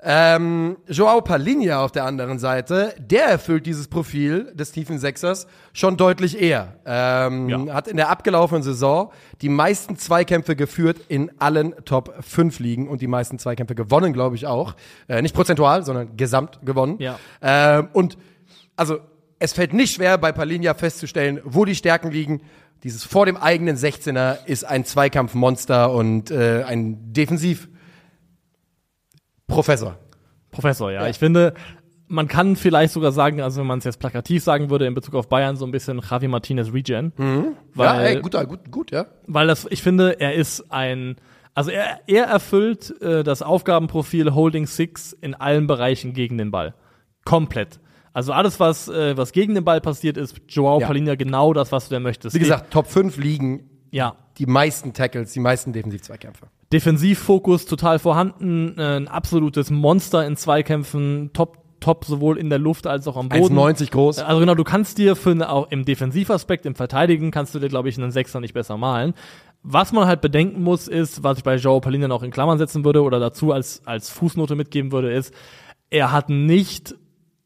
Ähm, 0.07 0.77
Joao 0.87 1.23
Palinha 1.23 1.83
auf 1.83 1.91
der 1.91 2.05
anderen 2.05 2.39
Seite, 2.39 2.95
der 2.99 3.25
erfüllt 3.25 3.65
dieses 3.65 3.89
Profil 3.89 4.53
des 4.55 4.71
tiefen 4.71 4.99
Sechsers 4.99 5.47
schon 5.73 5.97
deutlich 5.97 6.39
eher. 6.41 6.75
Ähm, 6.85 7.49
Ja. 7.49 7.75
Hat 7.75 7.89
in 7.89 7.97
der 7.97 8.11
abgelaufenen 8.11 8.63
Saison 8.63 9.11
die 9.41 9.49
meisten 9.49 9.97
Zweikämpfe 9.97 10.57
geführt 10.57 10.99
in 11.09 11.31
allen 11.39 11.75
Top 11.87 12.15
5 12.21 12.59
Ligen 12.59 12.87
und 12.89 13.01
die 13.01 13.07
meisten 13.07 13.39
Zweikämpfe 13.39 13.75
gewonnen, 13.75 14.13
glaube 14.13 14.37
ich 14.37 14.47
auch. 14.47 14.75
Äh, 15.09 15.23
nicht 15.23 15.35
prozentual, 15.35 15.85
sondern 15.87 16.19
gesamt 16.19 16.59
gewonnen. 16.65 16.97
Ja. 16.99 17.19
Ähm, 17.41 17.89
und 17.95 18.19
also 18.77 18.99
es 19.39 19.55
fällt 19.55 19.73
nicht 19.73 19.95
schwer 19.95 20.19
bei 20.19 20.33
Palinha 20.33 20.75
festzustellen, 20.75 21.41
wo 21.45 21.65
die 21.65 21.75
Stärken 21.75 22.11
liegen. 22.11 22.43
Dieses 22.83 23.05
vor 23.05 23.25
dem 23.25 23.39
eigenen 23.39 23.77
16er 23.77 24.45
ist 24.45 24.65
ein 24.65 24.85
Zweikampfmonster 24.85 25.91
und 25.91 26.31
äh, 26.31 26.63
ein 26.65 27.13
Defensiv 27.15 27.69
Professor. 29.47 29.97
Professor, 30.51 30.93
ja. 30.93 31.09
Ich 31.09 31.19
finde, 31.19 31.55
man 32.09 32.29
kann 32.29 32.57
vielleicht 32.57 32.93
sogar 32.93 33.13
sagen, 33.13 33.41
also 33.41 33.61
wenn 33.61 33.67
man 33.67 33.79
es 33.79 33.85
jetzt 33.85 33.99
plakativ 33.99 34.43
sagen 34.43 34.71
würde 34.71 34.87
in 34.87 34.95
Bezug 34.95 35.15
auf 35.15 35.29
Bayern, 35.29 35.57
so 35.57 35.65
ein 35.65 35.71
bisschen 35.71 36.01
Javi 36.09 36.29
Martinez 36.29 36.73
Regen. 36.73 37.13
ja, 37.19 37.53
Weil, 37.75 38.07
ey, 38.07 38.21
gut, 38.21 38.33
gut, 38.49 38.71
gut, 38.71 38.91
ja. 38.91 39.07
weil 39.27 39.47
das, 39.47 39.67
ich 39.71 39.83
finde, 39.83 40.21
er 40.21 40.35
ist 40.35 40.71
ein, 40.73 41.17
also 41.55 41.71
er, 41.71 42.01
er 42.07 42.25
erfüllt 42.25 43.01
äh, 43.03 43.23
das 43.25 43.43
Aufgabenprofil 43.43 44.35
Holding 44.35 44.67
Six 44.67 45.13
in 45.13 45.35
allen 45.35 45.67
Bereichen 45.67 46.13
gegen 46.13 46.39
den 46.39 46.51
Ball. 46.51 46.75
Komplett. 47.25 47.81
Also 48.13 48.33
alles, 48.33 48.61
was, 48.61 48.89
äh, 48.89 49.17
was 49.17 49.33
gegen 49.33 49.55
den 49.55 49.65
Ball 49.65 49.81
passiert, 49.81 50.17
ist 50.17 50.41
Joao 50.49 50.81
Ja. 50.81 50.87
Palinha 50.87 51.17
genau 51.17 51.53
das, 51.53 51.73
was 51.73 51.89
du 51.89 51.97
denn 51.97 52.03
möchtest. 52.03 52.35
Wie 52.35 52.39
gesagt, 52.39 52.73
Top 52.73 52.87
5 52.87 53.17
liegen 53.17 53.69
ja. 53.91 54.15
die 54.39 54.47
meisten 54.47 54.93
Tackles, 54.93 55.33
die 55.33 55.41
meisten 55.41 55.73
Defensivzweikämpfe. 55.73 56.47
Defensivfokus 56.75 57.67
total 57.67 58.01
vorhanden, 58.01 58.77
äh, 58.77 58.97
ein 58.97 59.07
absolutes 59.07 59.71
Monster 59.71 60.27
in 60.27 60.37
Zweikämpfen, 60.37 61.31
top, 61.33 61.59
top 61.79 62.05
sowohl 62.05 62.37
in 62.37 62.51
der 62.51 62.59
Luft 62.59 62.89
als 62.89 63.07
auch 63.07 63.17
am 63.17 63.29
Boden. 63.29 63.57
1,90 63.57 63.93
groß. 63.93 64.19
Also 64.19 64.41
genau, 64.41 64.57
du 64.57 64.65
kannst 64.65 64.99
dir 64.99 65.15
für 65.15 65.31
eine, 65.31 65.51
auch 65.51 65.71
im 65.71 65.85
Defensivaspekt, 65.85 66.67
im 66.67 66.75
Verteidigen, 66.75 67.31
kannst 67.31 67.55
du 67.55 67.61
dir, 67.61 67.69
glaube 67.69 67.89
ich, 67.89 67.97
einen 67.97 68.11
Sechser 68.11 68.41
nicht 68.41 68.55
besser 68.55 68.77
malen. 68.77 69.15
Was 69.63 69.93
man 69.93 70.09
halt 70.09 70.21
bedenken 70.21 70.65
muss, 70.65 70.89
ist, 70.89 71.23
was 71.23 71.39
ich 71.39 71.45
bei 71.45 71.55
Joao 71.55 71.79
Palinha 71.79 72.09
noch 72.09 72.25
in 72.25 72.33
Klammern 72.33 72.59
setzen 72.59 72.85
würde 72.85 73.03
oder 73.03 73.21
dazu 73.21 73.53
als, 73.53 73.87
als 73.87 74.11
Fußnote 74.11 74.57
mitgeben 74.57 74.91
würde, 74.91 75.13
ist, 75.13 75.33
er 75.91 76.11
hat 76.11 76.29
nicht 76.29 76.97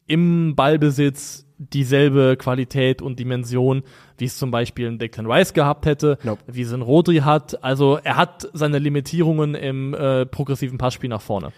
im 0.07 0.55
Ballbesitz 0.55 1.45
dieselbe 1.59 2.37
Qualität 2.37 3.01
und 3.01 3.19
Dimension, 3.19 3.83
wie 4.17 4.25
es 4.25 4.37
zum 4.37 4.49
Beispiel 4.49 4.87
ein 4.87 4.97
Declan 4.97 5.29
Rice 5.29 5.53
gehabt 5.53 5.85
hätte, 5.85 6.17
Nope. 6.23 6.41
wie 6.47 6.61
es 6.61 6.73
ein 6.73 6.81
Rodri 6.81 7.17
hat. 7.17 7.63
Also 7.63 7.99
er 8.01 8.15
hat 8.15 8.49
seine 8.53 8.79
Limitierungen 8.79 9.55
im 9.55 9.93
äh, 9.93 10.25
progressiven 10.25 10.77
Passspiel 10.77 11.09
nach 11.09 11.21
vorne. 11.21 11.51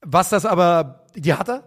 Was 0.00 0.30
das 0.30 0.46
aber, 0.46 1.04
die 1.16 1.34
hat 1.34 1.48
er, 1.48 1.64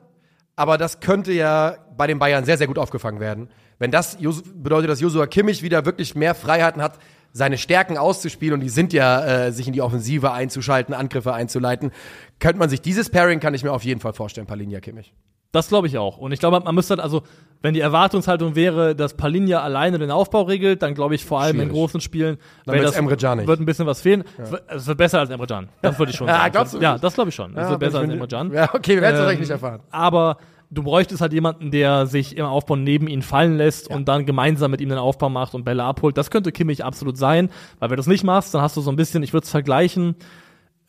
aber 0.56 0.78
das 0.78 1.02
könnte 1.02 1.34
ja 1.34 1.76
bei 1.98 2.08
den 2.08 2.20
Bayern 2.20 2.46
sehr, 2.46 2.58
sehr 2.58 2.68
gut 2.68 2.78
aufgefangen 2.78 3.20
werden. 3.20 3.50
Wenn 3.78 3.92
das 3.92 4.18
bedeutet, 4.56 4.90
dass 4.90 5.02
Josua 5.02 5.28
Kimmich 5.28 5.64
wieder 5.64 5.86
wirklich 5.86 6.16
mehr 6.16 6.36
Freiheiten 6.36 6.82
hat, 6.82 7.00
seine 7.34 7.58
Stärken 7.58 7.98
auszuspielen, 7.98 8.56
und 8.56 8.60
die 8.60 8.70
sind 8.70 8.94
ja, 8.94 9.26
äh, 9.48 9.52
sich 9.52 9.68
in 9.68 9.74
die 9.74 9.82
Offensive 9.82 10.32
einzuschalten, 10.32 10.94
Angriffe 10.94 11.34
einzuleiten, 11.34 11.92
könnte 12.40 12.60
man 12.60 12.70
sich 12.70 12.82
dieses 12.82 13.10
Pairing, 13.10 13.40
kann 13.40 13.54
ich 13.54 13.64
mir 13.64 13.72
auf 13.72 13.84
jeden 13.84 14.00
Fall 14.00 14.14
vorstellen, 14.14 14.48
Palinja 14.48 14.80
Kimmich. 14.82 15.14
Das 15.52 15.68
glaube 15.68 15.88
ich 15.88 15.98
auch. 15.98 16.18
Und 16.18 16.32
ich 16.32 16.40
glaube, 16.40 16.60
man 16.62 16.74
müsste 16.76 16.92
halt, 16.94 17.02
also, 17.02 17.24
wenn 17.62 17.74
die 17.74 17.82
Erwartungshaltung 17.82 18.56
wäre, 18.56 18.96
dass 18.96 19.16
Palinja 19.16 19.62
alleine 19.62 20.00
den 20.00 20.10
Aufbau 20.10 20.44
regelt, 20.44 20.82
dann 20.82 20.94
glaube 20.96 21.16
ich 21.16 21.26
vor 21.26 21.42
allem 21.42 21.56
in 21.58 21.62
Schwierig. 21.64 21.74
großen 21.74 22.02
Spielen 22.02 22.38
nicht. 23.36 23.48
wird 23.48 23.60
ein 23.60 23.66
bisschen 23.66 23.86
was 23.86 24.02
fehlen. 24.02 24.24
Es 24.38 24.52
wird- 24.52 24.64
Es 24.68 24.88
wird 24.88 24.98
besser 24.98 25.20
als 25.20 25.30
Emre 25.30 25.48
Can. 25.48 25.68
Das 25.82 26.00
würde 26.00 26.12
ich 26.12 26.18
schon 26.18 26.28
Ja, 26.30 26.38
sagen. 26.38 26.52
glaubst 26.54 26.74
du 26.74 26.80
Ja, 26.80 26.98
das 26.98 27.14
glaube 27.14 27.30
ich 27.30 27.36
schon. 27.36 27.56
Es 27.58 27.70
wird 27.70 27.80
besser 27.80 28.00
als 28.00 28.10
Emre 28.10 28.28
Can. 28.28 28.52
Ja, 28.54 28.74
okay, 28.74 28.96
wir 28.96 29.02
werden 29.02 29.26
es 29.26 29.34
Ähm, 29.34 29.40
nicht 29.40 29.50
erfahren. 29.52 29.82
Aber 29.92 30.38
du 30.70 30.84
bräuchtest 30.84 31.20
halt 31.22 31.34
jemanden, 31.34 31.70
der 31.70 32.06
sich 32.08 32.38
im 32.38 32.46
Aufbau 32.46 32.78
neben 32.78 33.08
ihn 33.10 33.22
fallen 33.22 33.58
lässt 33.58 33.90
und 33.90 34.08
dann 34.08 34.26
gemeinsam 34.26 34.72
mit 34.72 34.80
ihm 34.80 34.88
den 34.88 34.98
Aufbau 34.98 35.28
macht 35.30 35.54
und 35.54 35.66
Bälle 35.66 35.84
abholt. 35.84 36.18
Das 36.18 36.32
könnte 36.32 36.54
Kimmich 36.54 36.86
absolut 36.86 37.18
sein, 37.18 37.50
weil 37.80 37.90
wenn 37.90 37.98
du 37.98 38.00
das 38.00 38.08
nicht 38.08 38.24
machst, 38.24 38.54
dann 38.54 38.62
hast 38.62 38.78
du 38.78 38.82
so 38.82 38.90
ein 38.90 38.96
bisschen, 38.96 39.22
ich 39.22 39.34
würde 39.34 39.44
es 39.44 39.52
vergleichen 39.52 40.16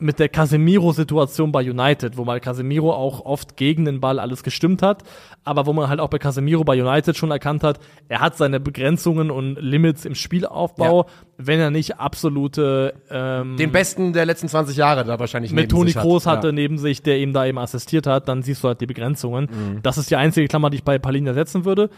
mit 0.03 0.19
der 0.19 0.29
Casemiro-Situation 0.29 1.53
bei 1.53 1.69
United, 1.69 2.17
wo 2.17 2.25
mal 2.25 2.41
Casemiro 2.41 2.93
auch 2.93 3.25
oft 3.25 3.57
gegen 3.57 3.85
den 3.85 4.01
Ball 4.01 4.19
alles 4.19 4.43
gestimmt 4.43 4.83
hat, 4.83 5.03
aber 5.45 5.67
wo 5.67 5.73
man 5.73 5.89
halt 5.89 6.01
auch 6.01 6.09
bei 6.09 6.19
Casemiro 6.19 6.65
bei 6.65 6.83
United 6.83 7.17
schon 7.17 7.31
erkannt 7.31 7.63
hat, 7.63 7.79
er 8.09 8.21
hat 8.21 8.37
seine 8.37 8.61
Begrenzungen 8.61 9.31
und 9.31 9.57
Limits 9.61 10.05
im 10.05 10.15
Spielaufbau, 10.15 11.07
wenn 11.39 11.61
er 11.61 11.71
nicht 11.71 11.99
absolute 11.99 12.95
ähm, 13.11 13.57
Den 13.57 13.73
besten 13.73 14.13
der 14.13 14.27
letzten 14.27 14.49
20 14.49 14.77
Jahre 14.77 15.05
da 15.05 15.19
wahrscheinlich 15.19 15.53
mit 15.53 15.71
Toni 15.71 15.89
sich 15.91 15.97
hat. 15.97 16.03
Kroos 16.03 16.27
hatte 16.27 16.49
Ja. 16.49 16.53
neben 16.53 16.79
sich, 16.79 17.03
der 17.03 17.19
ihm 17.19 17.33
da 17.33 17.47
eben 17.47 17.59
assistiert 17.59 18.07
hat, 18.07 18.29
dann 18.29 18.43
siehst 18.43 18.63
du 18.65 18.69
halt 18.69 18.81
die 18.81 18.87
Begrenzungen. 18.87 19.49
Mhm. 19.51 19.83
Das 19.83 19.99
ist 19.99 20.11
die 20.11 20.17
einzige 20.17 20.49
Klammer, 20.49 20.71
die 20.71 20.77
ich 20.79 20.85
bei 20.85 20.99
Palinja 20.99 21.35
setzen 21.35 21.65
würde. 21.65 21.91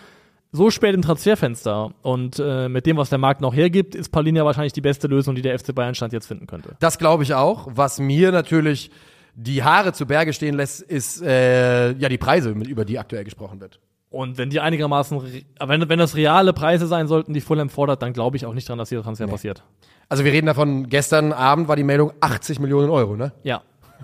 So 0.56 0.70
spät 0.70 0.94
im 0.94 1.02
Transferfenster 1.02 1.90
und 2.02 2.38
äh, 2.38 2.68
mit 2.68 2.86
dem, 2.86 2.96
was 2.96 3.10
der 3.10 3.18
Markt 3.18 3.40
noch 3.40 3.56
hergibt, 3.56 3.96
ist 3.96 4.10
Palinja 4.12 4.44
wahrscheinlich 4.44 4.72
die 4.72 4.80
beste 4.80 5.08
Lösung, 5.08 5.34
die 5.34 5.42
der 5.42 5.58
FC 5.58 5.74
Bayern 5.74 5.96
Stand 5.96 6.12
jetzt 6.12 6.28
finden 6.28 6.46
könnte. 6.46 6.76
Das 6.78 6.96
glaube 6.96 7.24
ich 7.24 7.34
auch. 7.34 7.66
Was 7.74 7.98
mir 7.98 8.30
natürlich 8.30 8.92
die 9.34 9.64
Haare 9.64 9.92
zu 9.92 10.06
Berge 10.06 10.32
stehen 10.32 10.54
lässt, 10.54 10.80
ist 10.80 11.20
äh, 11.22 11.90
ja 11.94 12.08
die 12.08 12.18
Preise, 12.18 12.50
über 12.50 12.84
die 12.84 13.00
aktuell 13.00 13.24
gesprochen 13.24 13.60
wird. 13.60 13.80
Und 14.10 14.38
wenn 14.38 14.48
die 14.48 14.60
einigermaßen, 14.60 15.20
wenn, 15.58 15.88
wenn 15.88 15.98
das 15.98 16.14
reale 16.14 16.52
Preise 16.52 16.86
sein 16.86 17.08
sollten, 17.08 17.34
die 17.34 17.40
Fulham 17.40 17.68
fordert, 17.68 18.00
dann 18.02 18.12
glaube 18.12 18.36
ich 18.36 18.46
auch 18.46 18.54
nicht 18.54 18.68
dran, 18.68 18.78
dass 18.78 18.90
dieser 18.90 19.02
Transfer 19.02 19.26
passiert. 19.26 19.64
Also 20.08 20.24
wir 20.24 20.30
reden 20.30 20.46
davon, 20.46 20.88
gestern 20.88 21.32
Abend 21.32 21.66
war 21.66 21.74
die 21.74 21.82
Meldung 21.82 22.12
80 22.20 22.60
Millionen 22.60 22.90
Euro, 22.90 23.16
ne? 23.16 23.32
Ja. 23.42 23.62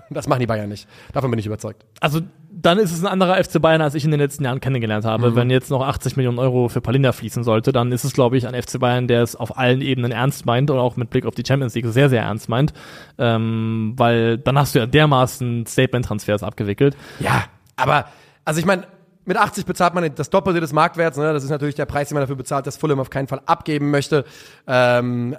Das 0.09 0.27
machen 0.27 0.41
die 0.41 0.47
Bayern 0.47 0.67
nicht. 0.67 0.85
Davon 1.13 1.31
bin 1.31 1.39
ich 1.39 1.45
überzeugt. 1.45 1.85
Also 2.01 2.19
dann 2.61 2.77
ist 2.77 2.91
es 2.91 3.01
ein 3.03 3.07
anderer 3.07 3.43
FC 3.43 3.61
Bayern, 3.61 3.81
als 3.81 3.95
ich 3.95 4.05
in 4.05 4.11
den 4.11 4.19
letzten 4.19 4.43
Jahren 4.45 4.59
kennengelernt 4.59 5.03
habe. 5.05 5.35
Wenn 5.35 5.49
jetzt 5.49 5.69
noch 5.71 5.81
80 5.81 6.15
Millionen 6.17 6.37
Euro 6.39 6.67
für 6.69 6.81
Palinja 6.81 7.11
fließen 7.11 7.43
sollte, 7.43 7.71
dann 7.71 7.91
ist 7.91 8.03
es, 8.03 8.13
glaube 8.13 8.37
ich, 8.37 8.47
ein 8.47 8.53
FC 8.61 8.79
Bayern, 8.79 9.07
der 9.07 9.23
es 9.23 9.35
auf 9.35 9.57
allen 9.57 9.81
Ebenen 9.81 10.11
ernst 10.11 10.45
meint 10.45 10.69
und 10.69 10.77
auch 10.77 10.95
mit 10.95 11.09
Blick 11.09 11.25
auf 11.25 11.33
die 11.35 11.43
Champions 11.47 11.73
League 11.75 11.85
sehr, 11.87 12.09
sehr 12.09 12.21
ernst 12.21 12.49
meint. 12.49 12.73
Ähm, 13.17 13.93
weil 13.97 14.37
dann 14.37 14.57
hast 14.57 14.75
du 14.75 14.79
ja 14.79 14.85
dermaßen 14.85 15.65
Statement-Transfers 15.65 16.43
abgewickelt. 16.43 16.95
Ja, 17.19 17.45
aber, 17.75 18.05
also 18.45 18.59
ich 18.59 18.65
meine, 18.65 18.83
mit 19.25 19.37
80 19.37 19.65
bezahlt 19.65 19.93
man 19.93 20.13
das 20.15 20.29
Doppelte 20.29 20.59
des 20.59 20.73
Marktwerts. 20.73 21.17
Ne? 21.17 21.31
Das 21.33 21.43
ist 21.43 21.49
natürlich 21.49 21.75
der 21.75 21.85
Preis, 21.85 22.09
den 22.09 22.15
man 22.15 22.23
dafür 22.23 22.35
bezahlt, 22.35 22.67
dass 22.67 22.77
Fulham 22.77 22.99
auf 22.99 23.09
keinen 23.09 23.27
Fall 23.27 23.41
abgeben 23.45 23.91
möchte. 23.91 24.25
Ähm, 24.67 25.35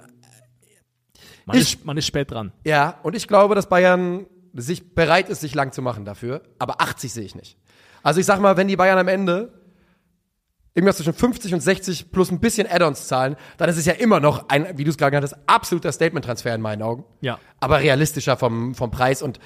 Man, 1.45 1.57
Ich- 1.57 1.73
ist, 1.75 1.85
man 1.85 1.97
ist 1.97 2.07
spät 2.07 2.31
dran. 2.31 2.53
ja, 2.63 2.95
und 3.03 3.15
ich 3.15 3.27
glaube, 3.27 3.55
dass 3.55 3.67
Bayern 3.67 4.25
sich 4.53 4.93
bereit 4.95 5.29
ist, 5.29 5.41
sich 5.41 5.55
lang 5.55 5.71
zu 5.71 5.81
machen 5.81 6.05
dafür. 6.05 6.43
Aber 6.59 6.81
80 6.81 7.11
sehe 7.11 7.23
ich 7.23 7.35
nicht. 7.35 7.57
Also 8.03 8.19
ich 8.19 8.25
sag 8.25 8.39
mal, 8.39 8.57
wenn 8.57 8.67
die 8.67 8.75
Bayern 8.75 8.97
am 8.97 9.07
Ende 9.07 9.53
irgendwas 10.75 10.97
zwischen 10.97 11.13
50 11.13 11.53
und 11.53 11.59
60 11.59 12.11
plus 12.11 12.31
ein 12.31 12.39
bisschen 12.39 12.67
Add-ons 12.69 13.07
zahlen, 13.07 13.35
dann 13.57 13.69
ist 13.69 13.77
es 13.77 13.85
ja 13.85 13.93
immer 13.93 14.19
noch 14.19 14.49
ein, 14.49 14.77
wie 14.77 14.83
du 14.83 14.89
es 14.89 14.97
gerade 14.97 15.11
genannt 15.11 15.31
hast, 15.31 15.39
absoluter 15.47 15.91
Statement-Transfer 15.91 16.53
in 16.53 16.61
meinen 16.61 16.81
Augen. 16.81 17.05
Ja. 17.21 17.39
aber 17.59 17.79
realistischer 17.79 18.37
vom, 18.37 18.73
vom 18.75 18.89
Preis. 18.91 19.21
Und 19.21 19.39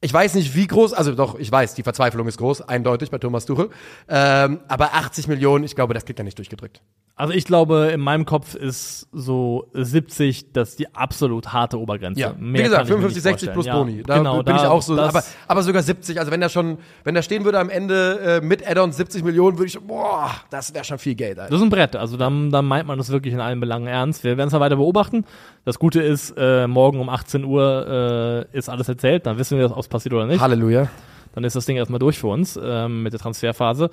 ich 0.00 0.12
weiß 0.12 0.34
nicht, 0.34 0.54
wie 0.54 0.66
groß, 0.66 0.92
also 0.92 1.14
doch, 1.14 1.38
ich 1.38 1.50
weiß, 1.50 1.74
die 1.74 1.82
Verzweiflung 1.82 2.28
ist 2.28 2.36
groß, 2.36 2.62
eindeutig 2.62 3.10
bei 3.10 3.18
Thomas 3.18 3.46
Tuchel. 3.46 3.70
Ähm, 4.06 4.60
aber 4.68 4.94
80 4.94 5.28
Millionen, 5.28 5.64
ich 5.64 5.74
glaube, 5.74 5.94
das 5.94 6.04
kriegt 6.04 6.18
er 6.18 6.24
nicht 6.24 6.36
durchgedrückt. 6.36 6.82
Also 7.16 7.32
ich 7.32 7.44
glaube, 7.44 7.90
in 7.94 8.00
meinem 8.00 8.24
Kopf 8.24 8.56
ist 8.56 9.06
so 9.12 9.68
70 9.72 10.52
das 10.52 10.74
die 10.74 10.92
absolut 10.96 11.52
harte 11.52 11.78
Obergrenze. 11.78 12.20
Ja, 12.20 12.34
Mehr 12.36 12.58
wie 12.60 12.64
gesagt, 12.64 12.88
kann 12.88 12.98
ich 12.98 13.02
mir 13.04 13.08
55, 13.08 13.14
nicht 13.14 13.22
60 13.40 13.52
plus. 13.52 13.66
Boni. 13.66 13.96
Ja, 13.98 14.02
Da 14.04 14.18
genau, 14.18 14.42
bin 14.42 14.56
ich 14.56 14.62
da- 14.62 14.70
auch 14.70 14.82
so, 14.82 14.98
aber, 15.00 15.22
aber 15.46 15.62
sogar 15.62 15.84
70. 15.84 16.18
Also 16.18 16.32
wenn 16.32 16.40
da 16.40 16.48
schon, 16.48 16.78
wenn 17.04 17.14
da 17.14 17.22
stehen 17.22 17.44
würde 17.44 17.60
am 17.60 17.70
Ende 17.70 18.40
äh, 18.42 18.44
mit 18.44 18.68
Add-ons 18.68 18.96
70 18.96 19.22
Millionen, 19.22 19.58
würde 19.58 19.68
ich, 19.68 19.78
boah, 19.78 20.32
das 20.50 20.74
wäre 20.74 20.82
schon 20.82 20.98
viel 20.98 21.14
Geld, 21.14 21.38
Alter. 21.38 21.50
Das 21.52 21.60
ist 21.60 21.64
ein 21.64 21.70
Brett. 21.70 21.94
Also 21.94 22.16
dann, 22.16 22.50
dann 22.50 22.64
meint 22.64 22.88
man 22.88 22.98
das 22.98 23.10
wirklich 23.10 23.32
in 23.32 23.38
allen 23.40 23.60
Belangen 23.60 23.86
ernst. 23.86 24.24
Wir 24.24 24.36
werden 24.36 24.48
es 24.48 24.52
mal 24.52 24.58
weiter 24.58 24.76
beobachten. 24.76 25.24
Das 25.64 25.78
Gute 25.78 26.02
ist, 26.02 26.34
äh, 26.36 26.66
morgen 26.66 26.98
um 27.00 27.08
18 27.08 27.44
Uhr 27.44 28.46
äh, 28.52 28.58
ist 28.58 28.68
alles 28.68 28.88
erzählt. 28.88 29.24
Dann 29.26 29.38
wissen 29.38 29.56
wir, 29.56 29.70
ob 29.70 29.78
es 29.78 29.86
passiert 29.88 30.14
oder 30.14 30.26
nicht. 30.26 30.40
Halleluja. 30.40 30.88
Dann 31.36 31.44
ist 31.44 31.54
das 31.54 31.64
Ding 31.64 31.76
erstmal 31.76 32.00
durch 32.00 32.18
für 32.18 32.26
uns 32.28 32.58
ähm, 32.60 33.04
mit 33.04 33.12
der 33.12 33.20
Transferphase. 33.20 33.90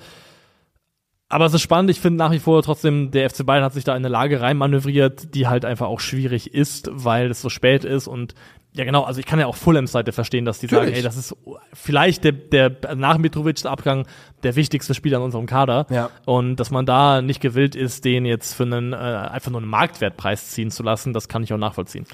Aber 1.32 1.46
es 1.46 1.54
ist 1.54 1.62
spannend. 1.62 1.90
Ich 1.90 1.98
finde 1.98 2.18
nach 2.18 2.30
wie 2.30 2.38
vor 2.38 2.62
trotzdem, 2.62 3.10
der 3.10 3.28
FC 3.30 3.46
Bayern 3.46 3.64
hat 3.64 3.72
sich 3.72 3.84
da 3.84 3.92
in 3.92 4.04
eine 4.04 4.08
Lage 4.08 4.42
reinmanövriert, 4.42 5.34
die 5.34 5.48
halt 5.48 5.64
einfach 5.64 5.86
auch 5.86 5.98
schwierig 5.98 6.52
ist, 6.52 6.90
weil 6.92 7.30
es 7.30 7.40
so 7.40 7.48
spät 7.48 7.84
ist 7.84 8.06
und 8.06 8.34
ja 8.74 8.84
genau, 8.84 9.02
also 9.04 9.18
ich 9.18 9.24
kann 9.24 9.38
ja 9.38 9.46
auch 9.46 9.56
Fulhams 9.56 9.92
Seite 9.92 10.12
verstehen, 10.12 10.44
dass 10.44 10.58
die 10.58 10.66
sagen, 10.66 10.86
Natürlich. 10.86 10.98
ey, 10.98 11.02
das 11.02 11.16
ist 11.16 11.34
vielleicht 11.72 12.24
der, 12.24 12.32
der 12.32 12.94
nach 12.94 13.16
Mitrovic 13.16 13.62
der 13.62 13.70
Abgang 13.70 14.06
der 14.42 14.56
wichtigste 14.56 14.92
Spieler 14.92 15.18
in 15.18 15.24
unserem 15.24 15.46
Kader. 15.46 15.86
Ja. 15.88 16.10
Und 16.26 16.56
dass 16.56 16.70
man 16.70 16.84
da 16.84 17.22
nicht 17.22 17.40
gewillt 17.40 17.76
ist, 17.76 18.04
den 18.04 18.26
jetzt 18.26 18.54
für 18.54 18.64
einen 18.64 18.92
äh, 18.92 18.96
einfach 18.96 19.50
nur 19.50 19.60
einen 19.60 19.70
Marktwertpreis 19.70 20.50
ziehen 20.50 20.70
zu 20.70 20.82
lassen, 20.82 21.14
das 21.14 21.28
kann 21.28 21.42
ich 21.42 21.52
auch 21.52 21.58
nachvollziehen. 21.58 22.06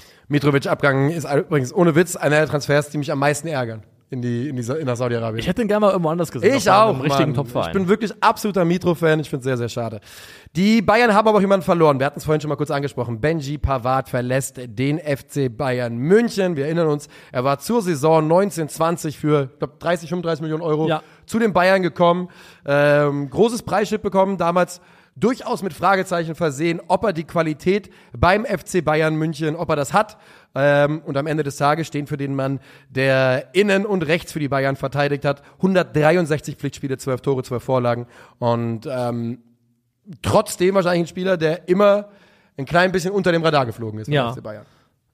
In, 4.11 4.21
die, 4.23 4.49
in, 4.49 4.55
die, 4.55 4.61
in 4.63 4.85
nach 4.85 4.95
Saudi-Arabien. 4.95 5.39
Ich 5.39 5.47
hätte 5.47 5.61
ihn 5.61 5.67
gerne 5.67 5.85
mal 5.85 5.91
irgendwo 5.91 6.09
anders 6.09 6.31
gesehen. 6.31 6.55
Ich 6.55 6.69
auch. 6.69 6.89
einem 6.89 7.01
richtigen. 7.01 7.33
Topverein. 7.35 7.67
Ich 7.67 7.73
bin 7.73 7.87
wirklich 7.87 8.11
absoluter 8.21 8.65
Mitro-Fan. 8.65 9.19
Ich 9.19 9.29
finde 9.29 9.41
es 9.41 9.45
sehr, 9.45 9.57
sehr 9.57 9.69
schade. 9.69 9.99
Die 10.55 10.81
Bayern 10.81 11.13
haben 11.13 11.27
aber 11.27 11.37
auch 11.37 11.41
jemanden 11.41 11.63
verloren. 11.63 11.99
Wir 11.99 12.07
hatten 12.07 12.17
es 12.17 12.25
vorhin 12.25 12.41
schon 12.41 12.49
mal 12.49 12.55
kurz 12.55 12.71
angesprochen. 12.71 13.21
Benji 13.21 13.59
Pavard 13.59 14.09
verlässt 14.09 14.59
den 14.65 14.97
FC 14.97 15.55
Bayern 15.55 15.95
München. 15.97 16.55
Wir 16.55 16.65
erinnern 16.65 16.87
uns, 16.87 17.07
er 17.31 17.43
war 17.43 17.59
zur 17.59 17.83
Saison 17.83 18.23
1920 18.23 19.17
für 19.19 19.49
glaub, 19.59 19.79
30, 19.79 20.09
35 20.09 20.41
Millionen 20.41 20.63
Euro 20.63 20.87
Ja. 20.87 21.03
zu 21.27 21.37
den 21.37 21.53
Bayern 21.53 21.83
gekommen. 21.83 22.29
Ähm, 22.65 23.29
großes 23.29 23.61
Preisschild 23.61 24.01
bekommen. 24.01 24.37
Damals 24.37 24.81
durchaus 25.19 25.61
mit 25.63 25.73
Fragezeichen 25.73 26.35
versehen, 26.35 26.79
ob 26.87 27.03
er 27.03 27.13
die 27.13 27.23
Qualität 27.25 27.89
beim 28.17 28.45
FC 28.45 28.83
Bayern 28.83 29.15
München, 29.15 29.55
ob 29.55 29.69
er 29.69 29.75
das 29.75 29.93
hat. 29.93 30.17
Ähm, 30.55 31.01
und 31.05 31.17
am 31.17 31.27
Ende 31.27 31.43
des 31.43 31.57
Tages 31.57 31.87
stehen 31.87 32.07
für 32.07 32.17
den 32.17 32.33
Mann, 32.35 32.59
der 32.89 33.53
innen 33.53 33.85
und 33.85 34.03
rechts 34.07 34.31
für 34.33 34.39
die 34.39 34.47
Bayern 34.47 34.75
verteidigt 34.75 35.25
hat. 35.25 35.41
163 35.57 36.55
Pflichtspiele, 36.55 36.97
12 36.97 37.21
Tore, 37.21 37.43
12 37.43 37.63
Vorlagen. 37.63 38.07
Und 38.39 38.87
ähm, 38.91 39.39
trotzdem 40.21 40.75
wahrscheinlich 40.75 41.03
ein 41.03 41.07
Spieler, 41.07 41.37
der 41.37 41.67
immer 41.69 42.09
ein 42.57 42.65
klein 42.65 42.91
bisschen 42.91 43.11
unter 43.13 43.31
dem 43.31 43.43
Radar 43.43 43.65
geflogen 43.65 43.99
ist 43.99 44.07
Ja. 44.07 44.31
FC 44.33 44.41
Bayern. 44.43 44.65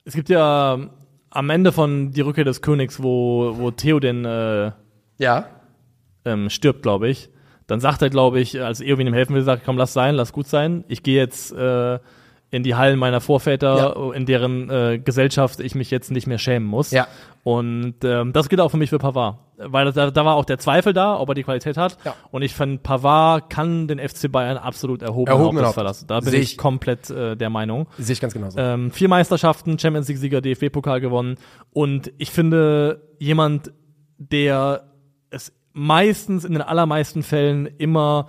Es 0.05 0.13
gibt 0.13 0.29
ja 0.29 0.75
ähm, 0.75 0.89
am 1.29 1.49
Ende 1.49 1.71
von 1.71 2.11
Die 2.11 2.21
Rückkehr 2.21 2.45
des 2.45 2.61
Königs, 2.61 3.01
wo, 3.03 3.55
wo 3.57 3.71
Theo 3.71 3.99
den 3.99 4.23
äh, 4.25 4.71
Ja. 5.17 5.47
ähm, 6.23 6.49
stirbt, 6.49 6.81
glaube 6.81 7.09
ich. 7.09 7.29
Dann 7.67 7.79
sagt 7.79 8.01
er, 8.01 8.09
glaube 8.09 8.39
ich, 8.39 8.61
als 8.61 8.81
Eowyn 8.81 9.07
ihm 9.07 9.13
helfen 9.13 9.35
will, 9.35 9.41
sagt, 9.41 9.63
komm, 9.65 9.77
lass 9.77 9.93
sein, 9.93 10.15
lass 10.15 10.33
gut 10.33 10.47
sein. 10.47 10.83
Ich 10.87 11.03
gehe 11.03 11.17
jetzt 11.17 11.51
äh, 11.53 11.99
in 12.51 12.63
die 12.63 12.75
Hallen 12.75 12.99
meiner 12.99 13.21
Vorväter, 13.21 14.13
in 14.13 14.25
deren 14.25 14.69
äh, 14.69 14.99
Gesellschaft 15.03 15.59
ich 15.59 15.75
mich 15.75 15.91
jetzt 15.91 16.11
nicht 16.11 16.27
mehr 16.27 16.37
schämen 16.37 16.67
muss. 16.67 16.91
Ja. 16.91 17.07
Und 17.43 17.95
ähm, 18.03 18.33
das 18.33 18.49
gilt 18.49 18.61
auch 18.61 18.71
für 18.71 18.77
mich 18.77 18.89
für 18.89 18.97
Pavard. 18.97 19.39
Weil 19.57 19.91
da, 19.91 20.11
da 20.11 20.25
war 20.25 20.35
auch 20.35 20.45
der 20.45 20.57
Zweifel 20.57 20.93
da, 20.93 21.19
ob 21.19 21.29
er 21.29 21.35
die 21.35 21.43
Qualität 21.43 21.77
hat. 21.77 21.97
Ja. 22.03 22.15
Und 22.31 22.41
ich 22.41 22.53
fand, 22.53 22.83
Pavard 22.83 23.49
kann 23.49 23.87
den 23.87 23.99
FC 23.99 24.31
Bayern 24.31 24.57
absolut 24.57 25.01
erhoben 25.01 25.27
Erhobenen 25.27 25.63
Hauptes 25.63 25.73
verlassen. 25.73 26.07
Da 26.07 26.19
bin 26.19 26.33
ich, 26.33 26.53
ich. 26.53 26.57
komplett 26.57 27.09
äh, 27.09 27.35
der 27.35 27.49
Meinung. 27.49 27.87
Sehe 27.97 28.13
ich 28.13 28.21
ganz 28.21 28.33
genauso. 28.33 28.57
Ähm, 28.59 28.91
vier 28.91 29.09
Meisterschaften, 29.09 29.79
Champions 29.79 30.07
League-Sieger, 30.07 30.41
DFB-Pokal 30.41 31.01
gewonnen. 31.01 31.35
Und 31.71 32.11
ich 32.17 32.31
finde, 32.31 33.01
jemand, 33.19 33.71
der 34.17 34.91
es 35.29 35.53
meistens 35.75 36.45
in 36.45 36.53
den 36.53 36.61
allermeisten 36.61 37.21
Fällen 37.21 37.67
immer 37.77 38.27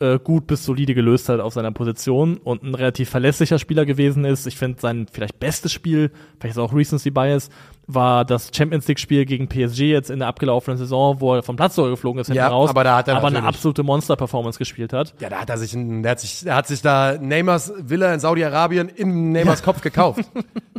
äh, 0.00 0.18
gut 0.18 0.48
bis 0.48 0.64
solide 0.64 0.94
gelöst 0.94 1.28
hat 1.28 1.38
auf 1.38 1.54
seiner 1.54 1.70
Position 1.70 2.36
und 2.38 2.64
ein 2.64 2.74
relativ 2.74 3.08
verlässlicher 3.08 3.60
Spieler 3.60 3.86
gewesen 3.86 4.24
ist. 4.24 4.46
Ich 4.48 4.56
finde, 4.56 4.80
sein 4.80 5.06
vielleicht 5.10 5.38
bestes 5.38 5.72
Spiel, 5.72 6.10
vielleicht 6.40 6.56
ist 6.56 6.58
auch 6.58 6.74
Recency 6.74 7.10
Bias, 7.10 7.50
war 7.86 8.24
das 8.24 8.50
Champions 8.52 8.88
League-Spiel 8.88 9.24
gegen 9.26 9.48
PSG 9.48 9.82
jetzt 9.82 10.10
in 10.10 10.18
der 10.18 10.26
abgelaufenen 10.26 10.76
Saison, 10.76 11.20
wo 11.20 11.34
er 11.36 11.44
vom 11.44 11.54
Platz 11.54 11.76
sogar 11.76 11.92
geflogen 11.92 12.20
ist, 12.20 12.26
hinten 12.26 12.38
Ja, 12.38 12.48
raus, 12.48 12.70
aber 12.70 12.82
da 12.82 12.96
hat 12.96 13.06
er 13.06 13.16
aber 13.16 13.28
eine 13.28 13.44
absolute 13.44 13.84
Monster-Performance 13.84 14.58
gespielt 14.58 14.92
hat. 14.92 15.14
Ja, 15.20 15.28
da 15.28 15.40
hat 15.40 15.50
er 15.50 15.58
sich, 15.58 15.72
der 15.72 16.10
hat 16.10 16.18
sich, 16.18 16.40
der 16.40 16.56
hat 16.56 16.66
sich 16.66 16.82
da 16.82 17.16
Neymars 17.20 17.72
Villa 17.78 18.12
in 18.12 18.18
Saudi-Arabien 18.18 18.88
in 18.88 19.30
Neymars 19.30 19.62
Kopf 19.62 19.82
gekauft. 19.82 20.24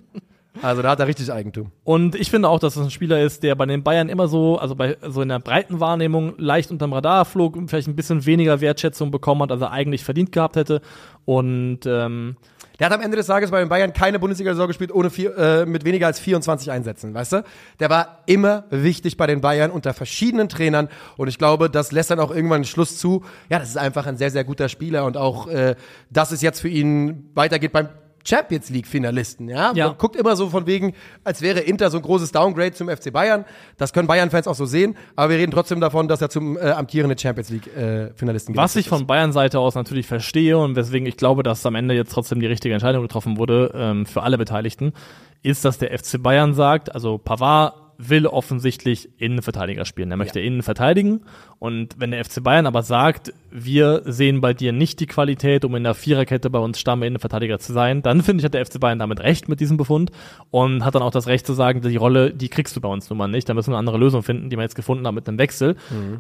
Also 0.62 0.82
da 0.82 0.92
hat 0.92 1.00
er 1.00 1.08
richtig 1.08 1.32
Eigentum. 1.32 1.72
Und 1.84 2.16
ich 2.16 2.30
finde 2.30 2.48
auch, 2.48 2.60
dass 2.60 2.76
es 2.76 2.84
ein 2.84 2.92
Spieler 2.92 3.22
ist, 3.22 3.42
der 3.44 3.56
bei 3.56 3.66
den 3.66 3.84
Bayern 3.84 4.08
immer 4.08 4.28
so, 4.28 4.58
also 4.60 4.76
bei 4.76 4.98
so 5.02 5.22
in 5.22 5.30
der 5.30 5.40
breiten 5.40 5.80
Wahrnehmung 5.80 6.36
leicht 6.38 6.70
unterm 6.72 6.94
Radar 6.94 7.26
flog 7.26 7.56
und 7.56 7.70
vielleicht 7.70 7.88
ein 7.88 7.96
bisschen 7.96 8.26
weniger 8.26 8.62
Wertschätzung 8.62 9.10
bekommen 9.12 9.42
hat, 9.42 9.52
als 9.52 9.62
er 9.62 9.72
eigentlich 9.72 10.04
verdient 10.04 10.32
gehabt 10.32 10.56
hätte. 10.56 10.82
Und 11.26 11.80
ähm, 11.86 12.38
Der 12.80 12.88
hat 12.88 12.94
am 12.94 13.02
Ende 13.02 13.18
des 13.18 13.28
Tages 13.28 13.50
bei 13.50 13.60
den 13.60 13.70
Bayern 13.70 13.94
keine 13.94 14.20
Bundesliga-Saison 14.20 14.68
gespielt, 14.68 14.94
ohne 14.94 15.10
vier, 15.10 15.36
äh, 15.38 15.66
mit 15.66 15.86
weniger 15.86 16.08
als 16.08 16.20
24 16.20 16.70
Einsätzen, 16.70 17.14
weißt 17.14 17.34
du? 17.34 17.44
Der 17.80 17.90
war 17.90 18.20
immer 18.26 18.66
wichtig 18.70 19.18
bei 19.18 19.26
den 19.26 19.42
Bayern 19.42 19.72
unter 19.72 19.94
verschiedenen 19.94 20.50
Trainern 20.50 20.90
und 21.18 21.28
ich 21.28 21.38
glaube, 21.38 21.70
das 21.70 21.92
lässt 21.92 22.12
dann 22.12 22.20
auch 22.20 22.30
irgendwann 22.32 22.58
einen 22.58 22.66
Schluss 22.66 22.98
zu. 22.98 23.24
Ja, 23.50 23.60
das 23.60 23.70
ist 23.70 23.78
einfach 23.78 24.06
ein 24.06 24.18
sehr, 24.18 24.32
sehr 24.32 24.44
guter 24.44 24.70
Spieler 24.70 25.06
und 25.06 25.18
auch, 25.18 25.48
äh, 25.48 25.76
dass 26.10 26.32
es 26.32 26.42
jetzt 26.42 26.60
für 26.62 26.70
ihn 26.70 27.30
weitergeht 27.34 27.72
beim 27.72 27.90
Champions 28.24 28.70
League 28.70 28.88
Finalisten, 28.88 29.50
ja? 29.50 29.74
Ja. 29.74 29.88
Man 29.88 29.98
guckt 29.98 30.16
immer 30.16 30.36
so 30.36 30.50
von 30.50 30.66
wegen, 30.66 30.94
als 31.24 31.42
wäre 31.42 31.60
Inter 31.60 31.90
so 31.90 31.98
ein 31.98 32.04
großes 32.04 32.32
Downgrade 32.32 32.74
zum 32.74 32.90
FC 32.90 33.12
Bayern. 33.12 33.46
Das 33.78 33.94
können 33.94 34.08
Bayern-Fans 34.08 34.48
auch 34.48 34.56
so 34.56 34.66
sehen, 34.66 34.96
aber 35.16 35.32
wir 35.32 35.38
reden 35.38 35.52
trotzdem 35.52 35.82
davon, 35.82 36.08
dass 36.08 36.22
er 36.22 36.30
zum 36.30 36.58
äh, 36.58 36.62
amtierenden 36.72 37.18
Champions 37.18 37.50
League 37.50 37.68
äh, 37.76 38.12
Finalisten 38.16 38.56
was 38.56 38.74
gewechselt 38.74 38.86
ich 38.86 38.90
von 38.90 39.08
Bayern 39.08 39.32
Seite 39.32 39.60
aus 39.60 39.76
natürlich 39.76 40.08
verstehe 40.08 40.58
und 40.58 40.76
weswegen 40.76 41.08
ich 41.08 41.18
glaube, 41.18 41.44
dass 41.44 41.66
am 41.66 41.76
Ende 41.76 41.94
jetzt 41.94 42.12
trotzdem 42.12 42.40
die 42.40 42.48
richtige 42.48 42.74
Entscheidung 42.74 43.02
getroffen 43.02 43.38
wurde 43.38 43.72
ähm, 43.76 44.06
für 44.06 44.24
alle 44.24 44.38
Beteiligten, 44.38 44.94
ist, 45.42 45.66
dass 45.66 45.78
der 45.78 45.98
FC 45.98 46.22
Bayern 46.22 46.54
sagt, 46.54 46.94
also 46.94 47.18
Pavard 47.18 47.83
will 47.98 48.28
offensichtlich 48.28 49.10
Innenverteidiger 49.18 49.86
spielen. 49.86 50.12
Er 50.12 50.18
möchte 50.18 50.40
innen 50.40 50.64
verteidigen. 50.64 51.22
Und 51.60 51.96
wenn 51.98 52.12
der 52.12 52.24
FC 52.24 52.44
Bayern 52.44 52.66
aber 52.66 52.84
sagt, 52.84 53.34
wir 53.52 54.02
sehen 54.06 54.42
bei 54.42 54.54
dir 54.54 54.74
nicht 54.74 55.00
die 55.00 55.06
Qualität, 55.06 55.66
um 55.66 55.76
in 55.76 55.84
der 55.84 55.94
Viererkette 55.94 56.50
bei 56.50 56.60
uns 56.60 56.80
Stamm-Innenverteidiger 56.80 57.60
zu 57.60 57.74
sein, 57.74 58.02
dann 58.02 58.22
finde 58.22 58.42
ich, 58.42 58.46
hat 58.46 58.54
der 58.54 58.66
FC 58.66 58.80
Bayern 58.80 59.00
damit 59.00 59.20
recht 59.22 59.48
mit 59.50 59.60
diesem 59.60 59.78
Befund 59.78 60.12
und 60.52 60.84
hat 60.84 60.96
dann 60.96 61.04
auch 61.04 61.12
das 61.12 61.28
Recht 61.28 61.46
zu 61.46 61.54
sagen, 61.54 61.82
die 61.82 61.96
Rolle, 61.96 62.34
die 62.34 62.50
kriegst 62.50 62.76
du 62.76 62.82
bei 62.82 62.90
uns 62.90 63.10
nun 63.10 63.18
mal 63.18 63.28
nicht. 63.28 63.48
Da 63.48 63.54
müssen 63.54 63.72
wir 63.72 63.76
eine 63.76 63.80
andere 63.80 63.98
Lösung 63.98 64.24
finden, 64.24 64.50
die 64.50 64.58
wir 64.58 64.64
jetzt 64.64 64.76
gefunden 64.76 65.08
haben 65.08 65.16
mit 65.16 65.28
einem 65.28 65.38
Wechsel. 65.38 65.76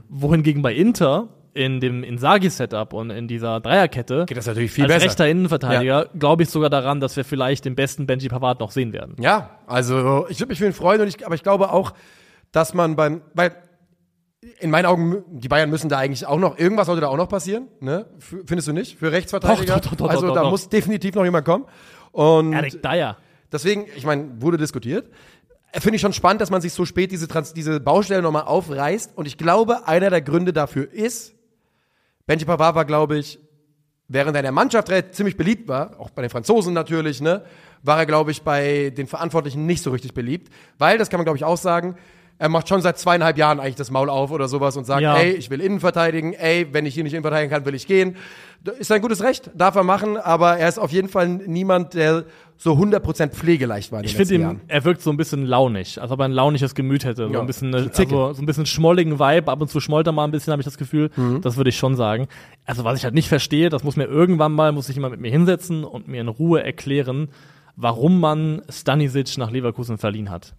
Wohingegen 0.09 0.61
bei 0.61 0.73
Inter 0.73 1.29
in 1.53 1.79
dem 1.79 2.03
Insagi-Setup 2.03 2.93
und 2.93 3.11
in 3.11 3.27
dieser 3.27 3.59
Dreierkette 3.59 4.25
Geht 4.25 4.37
das 4.37 4.47
natürlich 4.47 4.71
viel 4.71 4.85
als 4.85 4.93
besser. 4.93 5.05
rechter 5.05 5.27
Innenverteidiger 5.27 6.09
glaube 6.17 6.43
ich 6.43 6.49
sogar 6.49 6.69
daran, 6.69 6.99
dass 6.99 7.15
wir 7.15 7.23
vielleicht 7.23 7.65
den 7.65 7.75
besten 7.75 8.07
Benji 8.07 8.27
Pavard 8.27 8.59
noch 8.59 8.71
sehen 8.71 8.91
werden. 8.91 9.15
Ja, 9.19 9.59
also 9.67 10.25
ich 10.29 10.39
würde 10.39 10.49
mich 10.49 10.59
für 10.59 10.65
ihn 10.65 10.73
freuen, 10.73 11.01
und 11.01 11.07
ich, 11.07 11.25
aber 11.25 11.35
ich 11.35 11.43
glaube 11.43 11.71
auch, 11.71 11.93
dass 12.51 12.73
man 12.73 12.95
beim, 12.95 13.21
weil 13.33 13.55
in 14.59 14.71
meinen 14.71 14.85
Augen, 14.85 15.23
die 15.29 15.47
Bayern 15.47 15.69
müssen 15.69 15.89
da 15.89 15.97
eigentlich 15.99 16.25
auch 16.25 16.39
noch, 16.39 16.57
irgendwas 16.57 16.87
sollte 16.87 17.01
da 17.01 17.07
auch 17.07 17.17
noch 17.17 17.29
passieren, 17.29 17.67
ne? 17.79 18.07
Findest 18.19 18.67
du 18.67 18.73
nicht? 18.73 18.97
Für 18.97 19.11
Rechtsverteidiger? 19.11 19.75
Doch, 19.79 19.91
doch, 19.91 19.95
doch, 19.95 20.09
also 20.09 20.33
da 20.33 20.49
muss 20.49 20.69
definitiv 20.69 21.15
noch 21.15 21.23
jemand 21.23 21.45
kommen. 21.45 21.65
Und 22.11 22.53
Erik 22.53 22.81
Dyer. 22.81 23.17
deswegen, 23.51 23.85
ich 23.95 24.05
meine, 24.05 24.41
wurde 24.41 24.57
diskutiert. 24.57 25.09
Finde 25.75 25.95
ich 25.95 26.01
schon 26.01 26.13
spannend, 26.13 26.41
dass 26.41 26.51
man 26.51 26.61
sich 26.61 26.73
so 26.73 26.85
spät 26.85 27.11
diese, 27.11 27.27
Trans 27.27 27.53
diese 27.53 27.79
Baustelle 27.79 28.21
nochmal 28.21 28.43
aufreißt. 28.43 29.17
Und 29.17 29.25
ich 29.25 29.37
glaube, 29.37 29.87
einer 29.87 30.09
der 30.09 30.21
Gründe 30.21 30.53
dafür 30.53 30.91
ist, 30.91 31.33
Benji 32.25 32.45
Pavard 32.45 32.75
war, 32.75 32.85
glaube 32.85 33.17
ich, 33.17 33.39
während 34.07 34.35
er 34.35 34.39
in 34.39 34.43
der 34.45 34.51
Mannschaft 34.51 34.89
ziemlich 35.11 35.37
beliebt 35.37 35.67
war, 35.67 35.99
auch 35.99 36.09
bei 36.09 36.21
den 36.21 36.29
Franzosen 36.29 36.73
natürlich, 36.73 37.21
ne, 37.21 37.43
war 37.81 37.97
er, 37.99 38.05
glaube 38.05 38.31
ich, 38.31 38.43
bei 38.43 38.91
den 38.91 39.07
Verantwortlichen 39.07 39.65
nicht 39.65 39.83
so 39.83 39.91
richtig 39.91 40.13
beliebt. 40.13 40.51
Weil, 40.77 40.97
das 40.97 41.09
kann 41.09 41.17
man, 41.17 41.25
glaube 41.25 41.37
ich, 41.37 41.43
auch 41.43 41.57
sagen, 41.57 41.95
er 42.39 42.49
macht 42.49 42.67
schon 42.69 42.81
seit 42.81 42.97
zweieinhalb 42.97 43.37
Jahren 43.37 43.59
eigentlich 43.59 43.75
das 43.75 43.91
Maul 43.91 44.09
auf 44.09 44.31
oder 44.31 44.47
sowas 44.47 44.75
und 44.77 44.85
sagt, 44.85 45.01
Ja. 45.01 45.17
ey, 45.17 45.31
ich 45.31 45.49
will 45.49 45.61
innen 45.61 45.79
verteidigen, 45.79 46.33
ey, 46.33 46.67
wenn 46.71 46.85
ich 46.85 46.93
hier 46.93 47.03
nicht 47.03 47.13
innen 47.13 47.23
verteidigen 47.23 47.51
kann, 47.51 47.65
will 47.65 47.75
ich 47.75 47.87
gehen. 47.87 48.15
Ist 48.79 48.91
ein 48.91 49.01
gutes 49.01 49.21
Recht, 49.21 49.51
darf 49.53 49.75
er 49.75 49.83
machen, 49.83 50.17
aber 50.17 50.57
er 50.57 50.69
ist 50.69 50.79
auf 50.79 50.91
jeden 50.91 51.09
Fall 51.09 51.27
niemand, 51.27 51.93
der 51.93 52.25
so 52.63 52.75
100% 52.75 53.31
pflegeleicht 53.31 53.91
war 53.91 54.05
Ich 54.05 54.15
finde 54.15 54.37
Jahren. 54.37 54.61
er 54.69 54.85
wirkt 54.85 55.01
so 55.01 55.09
ein 55.09 55.17
bisschen 55.17 55.45
launig, 55.45 56.01
als 56.01 56.11
ob 56.11 56.19
er 56.19 56.25
ein 56.25 56.31
launiges 56.31 56.75
Gemüt 56.75 57.03
hätte. 57.03 57.27
So 57.27 57.33
Ja, 57.33 57.41
ein 57.41 57.45
bisschen, 57.45 57.75
also, 57.75 57.89
so 58.33 58.41
ein 58.41 58.45
bisschen 58.45 58.65
schmolligen 58.65 59.19
Vibe, 59.19 59.51
ab 59.51 59.59
und 59.59 59.69
zu 59.69 59.81
schmollt 59.81 60.07
er 60.07 60.13
mal 60.13 60.23
ein 60.23 60.31
bisschen, 60.31 60.51
habe 60.51 60.61
ich 60.61 60.65
das 60.65 60.77
Gefühl. 60.77 61.09
Mhm. 61.17 61.41
Das 61.41 61.57
würde 61.57 61.71
ich 61.71 61.77
schon 61.77 61.97
sagen. 61.97 62.29
Also 62.65 62.85
was 62.85 62.97
ich 62.97 63.03
halt 63.03 63.15
nicht 63.15 63.27
verstehe, 63.27 63.67
das 63.67 63.83
muss 63.83 63.97
mir 63.97 64.05
irgendwann 64.05 64.53
mal, 64.53 64.71
muss 64.71 64.87
ich 64.87 64.95
jemand 64.95 65.11
mit 65.11 65.19
mir 65.19 65.29
hinsetzen 65.29 65.83
und 65.83 66.07
mir 66.07 66.21
in 66.21 66.29
Ruhe 66.29 66.63
erklären, 66.63 67.27
warum 67.75 68.21
man 68.21 68.61
Stanisic 68.69 69.37
nach 69.37 69.51
Leverkusen 69.51 69.97
verliehen 69.97 70.29
hat. 70.29 70.53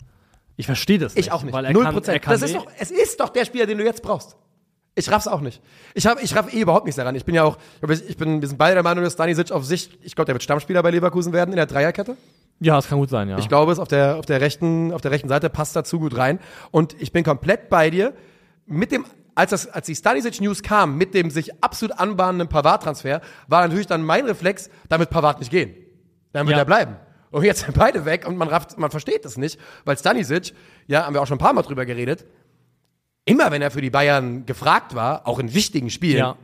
Ich 0.57 0.67
verstehe 0.67 0.99
das 0.99 1.15
nicht. 1.15 1.27
Ich 1.29 1.33
auch 1.33 1.43
nicht. 1.43 1.55
Weil 1.55 1.65
er 1.65 1.73
Null 1.73 1.85
kann, 1.85 1.95
er 1.95 2.01
Prozent. 2.01 2.23
kann 2.23 2.33
Das 2.35 2.43
ist 2.43 2.55
doch, 2.55 2.67
es 2.79 2.91
ist 2.91 3.19
doch 3.19 3.31
der 3.31 3.47
Spieler, 3.47 3.65
den 3.65 3.79
du 3.79 3.85
jetzt 3.85 4.03
brauchst. 4.03 4.37
Ich 4.97 5.11
raff's 5.11 5.27
auch 5.27 5.41
nicht. 5.41 5.61
Ich, 5.95 6.07
hab, 6.07 6.23
ich 6.23 6.37
raff 6.37 6.53
eh 6.55 6.61
überhaupt 6.61 6.85
nichts 6.87 6.97
daran. 6.97 7.15
Ich 7.17 7.25
bin 7.25 7.35
ja 7.35 7.43
auch, 7.43 7.59
ich 8.09 8.17
bin, 8.17 8.41
wir 8.41 8.49
sind 8.49 8.59
beide 8.59 8.75
der 8.75 8.83
Meinung, 8.85 9.03
dass 9.03 9.15
Stanisic 9.15 9.51
auf 9.51 9.65
sich, 9.65 9.99
ich 10.03 10.15
glaube, 10.15 10.27
der 10.27 10.35
wird 10.37 10.43
Stammspieler 10.45 10.83
bei 10.83 10.91
Leverkusen 10.93 11.33
werden 11.33 11.51
in 11.51 11.57
der 11.57 11.67
Dreierkette. 11.67 12.17
ja, 12.61 12.79
es 12.79 12.87
kann 12.89 12.99
gut 12.99 13.11
sein, 13.11 13.29
ja. 13.29 13.39
Ich 13.39 13.49
glaube, 13.49 13.73
es 13.73 13.81
auf 13.81 13.89
der, 13.89 14.17
auf 14.17 14.27
der 14.27 14.41
rechten, 14.41 14.93
auf 14.93 15.01
der 15.01 15.11
rechten 15.11 15.29
Seite 15.29 15.51
passt 15.51 15.75
dazu 15.75 15.99
gut 15.99 16.17
rein. 16.17 16.39
Und 16.71 16.95
ich 17.01 17.11
bin 17.13 17.25
komplett 17.25 17.69
bei 17.69 17.91
dir. 17.91 18.15
Mit 18.67 18.93
dem, 18.93 19.05
als 19.35 19.51
das, 19.51 19.67
als 19.67 19.87
die 19.87 19.97
Stanisic 19.97 20.41
News 20.41 20.63
kam, 20.63 20.97
mit 20.97 21.13
dem 21.13 21.29
sich 21.31 21.63
absolut 21.63 21.99
anbahnenden 21.99 22.49
Pavard-Transfer, 22.49 23.21
war 23.49 23.63
natürlich 23.67 23.89
dann 23.89 24.03
mein 24.05 24.25
Reflex, 24.27 24.71
damit 24.89 25.11
Pavard 25.11 25.41
nicht 25.41 25.51
gehen. 25.51 25.75
Dann 26.33 26.47
wird 26.47 26.57
Ja. 26.57 26.63
er 26.63 26.67
bleiben. 26.67 26.97
Und 27.33 27.43
jetzt 27.43 27.63
sind 27.65 27.77
beide 27.77 28.05
weg 28.05 28.29
und 28.29 28.37
man 28.37 28.47
rafft, 28.47 28.79
man 28.79 28.93
versteht 28.93 29.25
das 29.25 29.37
nicht, 29.37 29.59
weil 29.85 29.99
Stanisic, 29.99 30.55
ja, 30.87 31.05
haben 31.05 31.15
wir 31.15 31.21
auch 31.21 31.27
schon 31.27 31.35
ein 31.35 31.41
paar 31.41 31.53
Mal 31.53 31.63
drüber 31.63 31.85
geredet, 31.85 32.25
immer 33.25 33.51
wenn 33.51 33.63
er 33.63 33.71
für 33.71 33.81
die 33.81 33.91
Bayern 33.91 34.47
gefragt 34.47 34.95
war, 34.95 35.27
auch 35.27 35.39
in 35.39 35.55
wichtigen 35.55 35.91
Spielen, 35.91 36.19
Ja. 36.19 36.37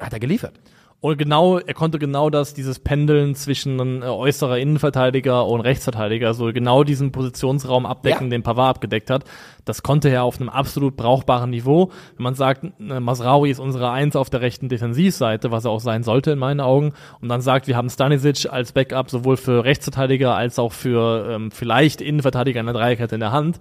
hat 0.00 0.12
er 0.12 0.20
geliefert. 0.20 0.54
Und 1.02 1.16
genau, 1.16 1.56
er 1.58 1.72
konnte 1.72 1.98
genau 1.98 2.28
das, 2.28 2.52
dieses 2.52 2.78
Pendeln 2.78 3.34
zwischen 3.34 4.02
äh, 4.02 4.04
äußerer 4.04 4.58
Innenverteidiger 4.58 5.46
und 5.46 5.62
Rechtsverteidiger, 5.62 6.34
so 6.34 6.52
genau 6.52 6.84
diesen 6.84 7.10
Positionsraum 7.10 7.86
abdecken, 7.86 8.26
Ja. 8.26 8.30
den 8.32 8.42
Pavard 8.42 8.76
abgedeckt 8.76 9.08
hat. 9.08 9.24
Das 9.64 9.82
konnte 9.82 10.10
er 10.10 10.24
auf 10.24 10.38
einem 10.38 10.50
absolut 10.50 10.96
brauchbaren 10.98 11.48
Niveau. 11.48 11.90
Wenn 12.18 12.24
man 12.24 12.34
sagt, 12.34 12.64
äh, 12.64 13.00
Masraoui 13.00 13.50
ist 13.50 13.60
unsere 13.60 13.90
Eins 13.90 14.14
auf 14.14 14.28
der 14.28 14.42
rechten 14.42 14.68
Defensivseite, 14.68 15.50
was 15.50 15.64
er 15.64 15.70
auch 15.70 15.80
sein 15.80 16.02
sollte 16.02 16.32
in 16.32 16.38
meinen 16.38 16.60
Augen, 16.60 16.92
und 17.22 17.30
dann 17.30 17.40
sagt, 17.40 17.66
wir 17.66 17.78
haben 17.78 17.88
Stanisic 17.88 18.52
als 18.52 18.72
Backup 18.72 19.08
sowohl 19.08 19.38
für 19.38 19.64
Rechtsverteidiger 19.64 20.34
als 20.36 20.58
auch 20.58 20.72
für 20.74 21.30
ähm, 21.30 21.50
vielleicht 21.50 22.02
Innenverteidiger 22.02 22.60
in 22.60 22.66
der 22.66 22.74
Dreierkette 22.74 23.14
in 23.14 23.20
der 23.22 23.32
Hand, 23.32 23.58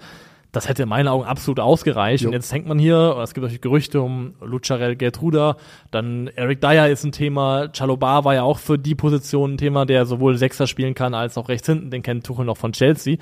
Das 0.51 0.67
hätte 0.67 0.83
in 0.83 0.89
meinen 0.89 1.07
Augen 1.07 1.25
absolut 1.25 1.59
ausgereicht. 1.59 2.23
Jo. 2.23 2.29
Und 2.29 2.33
jetzt 2.33 2.51
hängt 2.51 2.67
man 2.67 2.79
hier, 2.79 3.15
es 3.21 3.33
gibt 3.33 3.43
natürlich 3.43 3.61
Gerüchte 3.61 4.01
um 4.01 4.33
Lucarel 4.41 4.95
Gertruda, 4.95 5.57
dann 5.91 6.27
Eric 6.35 6.61
Dyer 6.61 6.89
ist 6.89 7.03
ein 7.03 7.11
Thema, 7.11 7.69
Chalobar 7.71 8.25
war 8.25 8.33
ja 8.33 8.43
auch 8.43 8.57
für 8.57 8.79
die 8.79 8.95
Position 8.95 9.53
ein 9.53 9.57
Thema, 9.57 9.85
der 9.85 10.05
sowohl 10.05 10.37
Sechser 10.37 10.65
spielen 10.65 10.95
kann 10.95 11.13
als 11.13 11.37
auch 11.37 11.49
rechts 11.49 11.67
hinten, 11.67 11.91
den 11.91 12.01
kennt 12.01 12.25
Tuchel 12.25 12.45
noch 12.45 12.57
von 12.57 12.71
Chelsea. 12.71 13.17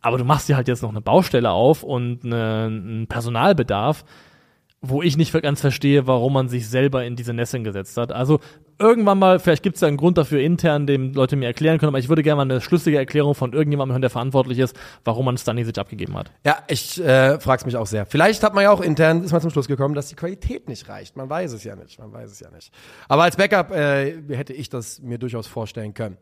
Aber 0.00 0.16
du 0.16 0.24
machst 0.24 0.48
dir 0.48 0.56
halt 0.56 0.68
jetzt 0.68 0.82
noch 0.82 0.90
eine 0.90 1.02
Baustelle 1.02 1.50
auf 1.50 1.82
und 1.82 2.24
eine, 2.24 2.64
einen 2.64 3.06
Personalbedarf, 3.06 4.04
wo 4.82 5.02
ich 5.02 5.18
nicht 5.18 5.32
ganz 5.42 5.60
verstehe, 5.60 6.06
warum 6.06 6.32
man 6.32 6.48
sich 6.48 6.68
selber 6.68 7.04
in 7.04 7.14
diese 7.14 7.34
Nesseln 7.34 7.64
gesetzt 7.64 7.98
hat. 7.98 8.12
Also 8.12 8.40
irgendwann 8.78 9.18
mal, 9.18 9.38
vielleicht 9.38 9.62
gibt 9.62 9.74
es 9.74 9.82
ja 9.82 9.88
einen 9.88 9.98
Grund 9.98 10.16
dafür 10.16 10.40
intern, 10.40 10.86
dem 10.86 11.12
Leute 11.12 11.36
mir 11.36 11.46
erklären 11.46 11.78
können, 11.78 11.88
aber 11.88 11.98
ich 11.98 12.08
würde 12.08 12.22
gerne 12.22 12.36
mal 12.36 12.50
eine 12.50 12.62
schlüssige 12.62 12.96
Erklärung 12.96 13.34
von 13.34 13.52
irgendjemandem 13.52 13.92
hören, 13.92 14.00
der 14.00 14.10
verantwortlich 14.10 14.58
ist, 14.58 14.74
warum 15.04 15.26
man 15.26 15.36
Stanisic 15.36 15.76
abgegeben 15.76 16.16
hat. 16.16 16.32
Ja, 16.46 16.58
ich 16.66 16.98
äh, 16.98 17.38
frage 17.40 17.66
mich 17.66 17.76
auch 17.76 17.86
sehr. 17.86 18.06
Vielleicht 18.06 18.42
hat 18.42 18.54
man 18.54 18.64
ja 18.64 18.70
auch 18.70 18.80
intern, 18.80 19.22
ist 19.22 19.32
man 19.32 19.42
zum 19.42 19.50
Schluss 19.50 19.68
gekommen, 19.68 19.94
dass 19.94 20.08
die 20.08 20.16
Qualität 20.16 20.66
nicht 20.66 20.88
reicht. 20.88 21.14
Man 21.14 21.28
weiß 21.28 21.52
es 21.52 21.62
ja 21.62 21.76
nicht, 21.76 21.98
man 21.98 22.10
weiß 22.10 22.30
es 22.30 22.40
ja 22.40 22.50
nicht. 22.50 22.72
Aber 23.06 23.24
als 23.24 23.36
Backup 23.36 23.72
äh, 23.72 24.14
hätte 24.30 24.54
ich 24.54 24.70
das 24.70 25.00
mir 25.02 25.18
durchaus 25.18 25.46
vorstellen 25.46 25.92
können. 25.92 26.16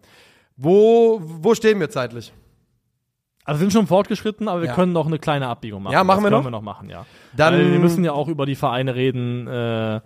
Wo, 0.56 1.20
wo 1.22 1.54
stehen 1.54 1.78
wir 1.78 1.90
zeitlich? 1.90 2.32
Also 3.48 3.60
wir 3.60 3.64
sind 3.64 3.72
schon 3.72 3.86
fortgeschritten, 3.86 4.46
aber 4.46 4.60
wir 4.60 4.68
Ja. 4.68 4.74
können 4.74 4.92
noch 4.92 5.06
eine 5.06 5.18
kleine 5.18 5.46
Abbiegung 5.48 5.82
machen. 5.84 5.94
Ja, 5.94 6.04
machen 6.04 6.18
das 6.22 6.24
wir 6.24 6.30
können 6.30 6.40
noch? 6.42 6.46
wir 6.46 6.50
noch 6.50 6.62
machen, 6.62 6.90
ja. 6.90 7.06
Dann- 7.34 7.54
Weil 7.54 7.72
wir 7.72 7.78
müssen 7.78 8.04
ja 8.04 8.12
auch 8.12 8.28
über 8.28 8.44
die 8.44 8.54
Vereine 8.56 8.94
reden, 8.94 9.46
äh, 9.48 10.00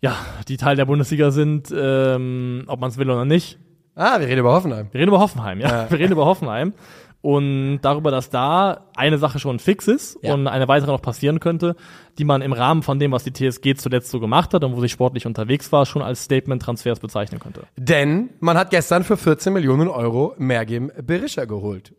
ja, 0.00 0.16
die 0.48 0.56
Teil 0.56 0.76
der 0.76 0.86
Bundesliga 0.86 1.30
sind, 1.30 1.72
ähm, 1.76 2.64
ob 2.66 2.80
man 2.80 2.90
es 2.90 2.96
will 2.96 3.10
oder 3.10 3.24
nicht. 3.26 3.58
Ah, 3.94 4.18
wir 4.18 4.26
reden 4.28 4.40
über 4.40 4.52
Hoffenheim. 4.54 4.88
Wir 4.92 5.00
reden 5.00 5.08
über 5.10 5.20
Hoffenheim, 5.20 5.60
ja. 5.60 5.68
Ja. 5.82 5.86
Wir 5.90 5.98
reden 5.98 6.12
über 6.12 6.24
Hoffenheim. 6.24 6.72
Und 7.20 7.80
darüber, 7.82 8.10
dass 8.10 8.30
da 8.30 8.86
eine 8.96 9.16
Sache 9.18 9.38
schon 9.38 9.58
fix 9.60 9.86
ist 9.86 10.18
Ja. 10.22 10.34
und 10.34 10.48
eine 10.48 10.66
weitere 10.66 10.90
noch 10.90 11.02
passieren 11.02 11.38
könnte, 11.38 11.76
die 12.18 12.24
man 12.24 12.40
im 12.42 12.52
Rahmen 12.52 12.82
von 12.82 12.98
dem, 12.98 13.12
was 13.12 13.22
die 13.24 13.32
TSG 13.32 13.74
zuletzt 13.76 14.10
so 14.10 14.18
gemacht 14.18 14.54
hat 14.54 14.64
und 14.64 14.74
wo 14.74 14.80
sie 14.80 14.88
sportlich 14.88 15.24
unterwegs 15.26 15.70
war, 15.70 15.86
schon 15.86 16.02
als 16.02 16.24
Statement-Transfers 16.24 16.98
bezeichnen 16.98 17.38
könnte. 17.38 17.62
Denn 17.76 18.30
man 18.40 18.56
hat 18.56 18.70
gestern 18.70 19.04
für 19.04 19.16
14 19.16 19.52
Millionen 19.52 19.86
Euro 19.88 20.34
Mergim 20.38 20.90
Berisha 21.00 21.44
geholt. 21.44 21.92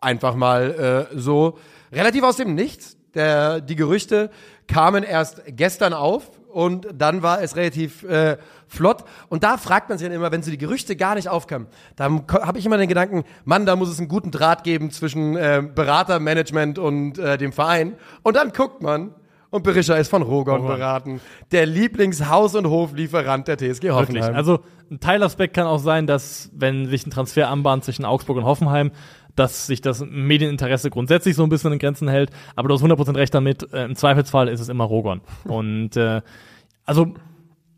Einfach 0.00 0.34
mal 0.34 1.08
äh, 1.12 1.18
so 1.18 1.58
relativ 1.92 2.22
aus 2.22 2.36
dem 2.36 2.54
Nichts. 2.54 2.96
Der, 3.14 3.60
die 3.60 3.76
Gerüchte 3.76 4.30
kamen 4.68 5.02
erst 5.02 5.42
gestern 5.46 5.92
auf 5.92 6.30
und 6.50 6.88
dann 6.94 7.22
war 7.22 7.42
es 7.42 7.56
relativ 7.56 8.02
äh, 8.04 8.36
flott. 8.68 9.04
Und 9.28 9.42
da 9.42 9.56
fragt 9.56 9.88
man 9.88 9.98
sich 9.98 10.06
dann 10.06 10.14
immer, 10.14 10.30
wenn 10.30 10.42
so 10.42 10.50
die 10.50 10.58
Gerüchte 10.58 10.96
gar 10.96 11.14
nicht 11.14 11.28
aufkamen, 11.28 11.66
dann 11.96 12.24
habe 12.30 12.58
ich 12.58 12.66
immer 12.66 12.78
den 12.78 12.88
Gedanken, 12.88 13.24
Mann, 13.44 13.66
da 13.66 13.76
muss 13.76 13.88
es 13.88 13.98
einen 13.98 14.08
guten 14.08 14.30
Draht 14.30 14.64
geben 14.64 14.90
zwischen 14.90 15.36
äh, 15.36 15.62
Berater, 15.74 16.20
Management 16.20 16.78
und 16.78 17.18
äh, 17.18 17.38
dem 17.38 17.52
Verein. 17.52 17.94
Und 18.22 18.36
dann 18.36 18.52
guckt 18.52 18.82
man 18.82 19.14
und 19.50 19.64
Berisha 19.64 19.94
ist 19.94 20.08
von 20.08 20.22
Rogon 20.22 20.60
Rogon. 20.60 20.76
beraten. 20.76 21.20
Der 21.50 21.66
Lieblingshaus- 21.66 22.56
und 22.56 22.68
Hoflieferant 22.68 23.48
der 23.48 23.58
TSG 23.58 23.90
Hoffenheim. 23.90 24.22
Wirklich. 24.22 24.36
Also 24.36 24.60
ein 24.90 25.00
Teilaspekt 25.00 25.54
kann 25.54 25.66
auch 25.66 25.78
sein, 25.78 26.06
dass 26.06 26.50
wenn 26.54 26.86
sich 26.88 27.04
ein 27.06 27.10
Transfer 27.10 27.48
anbahnt 27.48 27.84
zwischen 27.84 28.04
Augsburg 28.04 28.38
und 28.38 28.44
Hoffenheim, 28.44 28.92
dass 29.40 29.66
sich 29.66 29.80
das 29.80 30.04
Medieninteresse 30.04 30.90
grundsätzlich 30.90 31.34
so 31.34 31.42
ein 31.42 31.48
bisschen 31.48 31.72
in 31.72 31.78
Grenzen 31.78 32.08
hält. 32.08 32.30
Aber 32.56 32.68
du 32.68 32.74
hast 32.74 32.84
100% 32.84 33.16
recht 33.16 33.34
damit. 33.34 33.72
Äh, 33.72 33.86
Im 33.86 33.96
Zweifelsfall 33.96 34.48
ist 34.48 34.60
es 34.60 34.68
immer 34.68 34.84
Rogon. 34.84 35.22
Und 35.44 35.96
äh, 35.96 36.20
also 36.84 37.14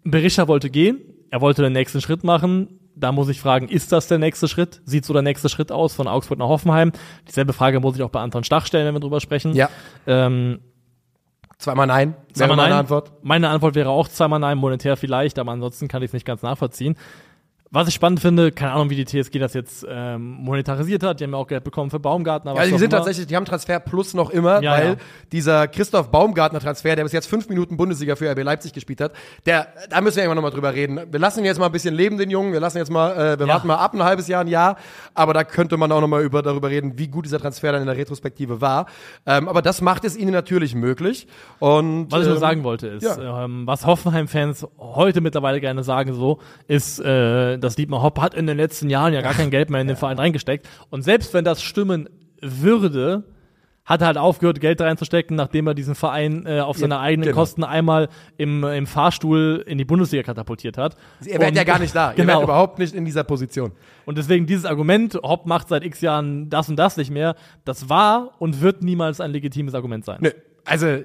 Berisha 0.03 0.49
wollte 0.49 0.71
gehen. 0.71 1.01
Er 1.31 1.41
wollte 1.41 1.63
den 1.63 1.73
nächsten 1.73 2.01
Schritt 2.01 2.25
machen. 2.25 2.81
Da 2.97 3.13
muss 3.13 3.29
ich 3.29 3.41
fragen, 3.41 3.69
ist 3.69 3.93
das 3.93 4.09
der 4.09 4.19
nächste 4.19 4.49
Schritt? 4.49 4.83
Sieht 4.85 5.05
so 5.05 5.13
der 5.13 5.23
nächste 5.23 5.49
Schritt 5.49 5.71
aus 5.71 5.95
von 5.95 6.09
Augsburg 6.09 6.39
nach 6.39 6.49
Hoffenheim? 6.49 6.93
Dieselbe 7.29 7.53
Frage 7.53 7.81
muss 7.81 7.97
ich 7.97 8.03
auch 8.03 8.11
bei 8.11 8.21
Anton 8.21 8.45
Stach 8.45 8.67
stellen, 8.67 8.87
wenn 8.87 8.95
wir 8.95 9.01
drüber 9.01 9.21
sprechen. 9.21 9.55
Ja. 9.55 9.71
Ähm, 10.07 10.59
Zweimal 11.59 11.87
nein. 11.87 12.17
Zweimal 12.33 12.57
meine 12.57 12.71
nein. 12.71 12.79
Antwort. 12.81 13.13
Meine 13.23 13.49
Antwort 13.49 13.77
wäre 13.77 13.91
auch 13.91 14.09
zweimal 14.09 14.41
nein, 14.41 14.59
monetär 14.59 14.97
vielleicht, 14.97 15.39
aber 15.39 15.53
ansonsten 15.53 15.87
kann 15.87 16.03
ich 16.03 16.09
es 16.09 16.13
nicht 16.13 16.27
ganz 16.27 16.43
nachvollziehen. 16.43 16.97
Was 17.75 17.89
ich 17.89 17.95
spannend 17.95 18.21
finde, 18.21 18.53
keine 18.53 18.73
Ahnung, 18.73 18.91
wie 18.91 19.03
die 19.03 19.07
TSG 19.07 19.39
das 19.39 19.55
jetzt 19.55 19.87
ähm, 19.89 20.33
monetarisiert 20.41 21.03
hat. 21.03 21.21
Die 21.21 21.25
haben 21.25 21.31
ja 21.33 21.39
auch 21.39 21.47
Geld 21.47 21.65
bekommen 21.65 21.91
für 21.91 21.99
Baumgartner. 21.99 22.55
Ja, 22.55 22.65
die 22.65 22.71
sind 22.73 22.83
immer. 22.83 22.91
tatsächlich, 22.91 23.27
die 23.29 23.35
haben 23.35 23.47
Transfer 23.47 23.81
Plus 23.81 24.13
noch 24.13 24.29
immer, 24.29 24.63
Ja, 24.63 24.73
weil 24.73 24.89
ja. 24.89 24.97
dieser 25.33 25.69
Christoph 25.69 26.11
Baumgartner 26.11 26.61
Transfer, 26.61 26.95
der 26.97 27.03
bis 27.05 27.13
jetzt 27.13 27.29
fünf 27.29 27.49
Minuten 27.49 27.79
Bundesliga 27.79 28.15
für 28.15 28.31
RB 28.31 28.43
Leipzig 28.43 28.75
gespielt 28.75 29.01
hat, 29.01 29.13
der, 29.47 29.69
da 29.89 30.03
müssen 30.03 30.17
wir 30.17 30.25
irgendwann 30.25 30.37
nochmal 30.37 30.51
drüber 30.51 30.75
reden. 30.75 31.01
Wir 31.11 31.19
lassen 31.19 31.39
ihn 31.39 31.47
jetzt 31.47 31.59
mal 31.59 31.65
ein 31.67 31.73
bisschen 31.73 31.95
leben, 31.95 32.19
den 32.19 32.29
Jungen. 32.29 32.53
Wir 32.53 32.61
lassen 32.61 32.77
jetzt 32.77 32.91
mal, 32.91 33.13
äh, 33.13 33.39
wir 33.39 33.47
Ja. 33.47 33.55
warten 33.55 33.69
mal 33.69 33.77
ab 33.77 33.95
ein 33.95 34.03
halbes 34.05 34.29
Jahr, 34.29 34.43
ein 34.43 34.49
Jahr. 34.49 34.77
Aber 35.15 35.33
da 35.33 35.43
könnte 35.43 35.79
man 35.79 35.91
auch 35.93 36.03
nochmal 36.03 36.23
über, 36.23 36.43
darüber 36.43 36.69
reden, 36.69 36.99
wie 36.99 37.09
gut 37.09 37.25
dieser 37.25 37.39
Transfer 37.41 37.73
dann 37.73 37.81
in 37.81 37.87
der 37.87 37.97
Retrospektive 37.97 38.61
war. 38.61 38.85
Ähm, 39.25 39.49
aber 39.49 39.63
das 39.63 39.81
macht 39.81 40.05
es 40.05 40.15
ihnen 40.15 40.33
natürlich 40.33 40.75
möglich. 40.75 41.27
Und, 41.59 42.13
Was 42.13 42.21
ich 42.21 42.27
nur 42.27 42.35
ähm, 42.37 42.41
sagen 42.41 42.65
wollte 42.65 42.89
ist, 42.89 43.19
ähm, 43.19 43.67
was 43.67 43.87
Hoffenheim-Fans 43.87 44.67
heute 44.79 45.23
mittlerweile 45.23 45.59
gerne 45.59 45.83
sagen 45.85 46.13
so, 46.13 46.39
ist, 46.69 46.99
äh, 47.01 47.62
dass 47.63 47.77
Dietmar 47.77 48.03
Hopp 48.03 48.21
hat 48.21 48.35
in 48.35 48.47
den 48.47 48.57
letzten 48.59 48.91
Jahren 48.91 49.13
ja 49.15 49.23
gar 49.23 49.35
kein 49.35 49.51
Geld 49.51 49.71
mehr 49.71 49.81
in 49.81 49.89
den 49.89 49.97
Verein 49.99 50.19
reingesteckt. 50.19 50.69
Und 50.91 51.03
selbst 51.03 51.33
wenn 51.35 51.45
das 51.45 51.63
stimmen 51.63 52.09
würde, 52.41 53.25
hat 53.85 54.01
er 54.01 54.07
halt 54.09 54.17
aufgehört, 54.19 54.61
Geld 54.61 54.81
reinzustecken, 54.81 55.37
nachdem 55.37 55.67
er 55.67 55.75
diesen 55.75 55.97
Verein 55.97 56.47
äh, 56.47 56.61
auf 56.61 56.77
seine 56.79 57.01
eigenen 57.01 57.27
genau. 57.31 57.41
Kosten 57.41 57.65
einmal 57.65 58.09
im, 58.37 58.63
im 58.63 58.87
Fahrstuhl 58.87 59.65
in 59.67 59.77
die 59.77 59.85
Bundesliga 59.85 60.23
katapultiert 60.23 60.79
hat. 60.79 60.97
Ihr 61.21 61.33
werdet 61.33 61.49
Und- 61.49 61.57
ja 61.57 61.65
gar 61.65 61.79
nicht 61.81 61.95
da. 61.95 62.11
Ihr 62.13 62.17
Genau. 62.17 62.29
werdet 62.29 62.45
überhaupt 62.45 62.79
nicht 62.79 62.95
in 62.95 63.05
dieser 63.05 63.25
Position. 63.25 63.73
Und 64.05 64.19
deswegen 64.19 64.47
dieses 64.47 64.67
Argument, 64.67 65.15
Hopp 65.23 65.47
macht 65.47 65.67
seit 65.69 65.85
x 65.85 66.01
Jahren 66.01 66.49
das 66.49 66.69
und 66.69 66.77
das 66.77 66.97
nicht 66.97 67.11
mehr, 67.11 67.35
das 67.65 67.89
war 67.89 68.31
und 68.39 68.61
wird 68.61 68.85
niemals 68.85 69.21
ein 69.21 69.33
legitimes 69.33 69.75
Argument 69.75 70.05
sein. 70.05 70.19
Nö, 70.21 70.31
also, 70.65 70.99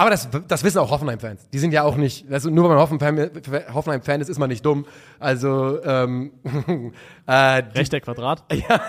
aber 0.00 0.08
das, 0.08 0.30
das 0.48 0.64
wissen 0.64 0.78
auch 0.78 0.90
Hoffenheim-Fans. 0.90 1.50
Die 1.52 1.58
sind 1.58 1.72
ja 1.72 1.82
auch 1.82 1.96
nicht, 1.96 2.24
also 2.32 2.48
nur 2.48 2.64
weil 2.64 2.76
man 2.76 2.78
Hoffenheim- 2.78 3.74
Hoffenheim-Fan 3.74 4.22
ist, 4.22 4.30
ist 4.30 4.38
man 4.38 4.48
nicht 4.48 4.64
dumm. 4.64 4.86
Also, 5.18 5.78
ähm, 5.84 6.32
äh, 7.26 7.62
die, 7.62 7.78
Recht 7.78 7.92
der 7.92 8.00
Quadrat. 8.00 8.42
ja, 8.50 8.80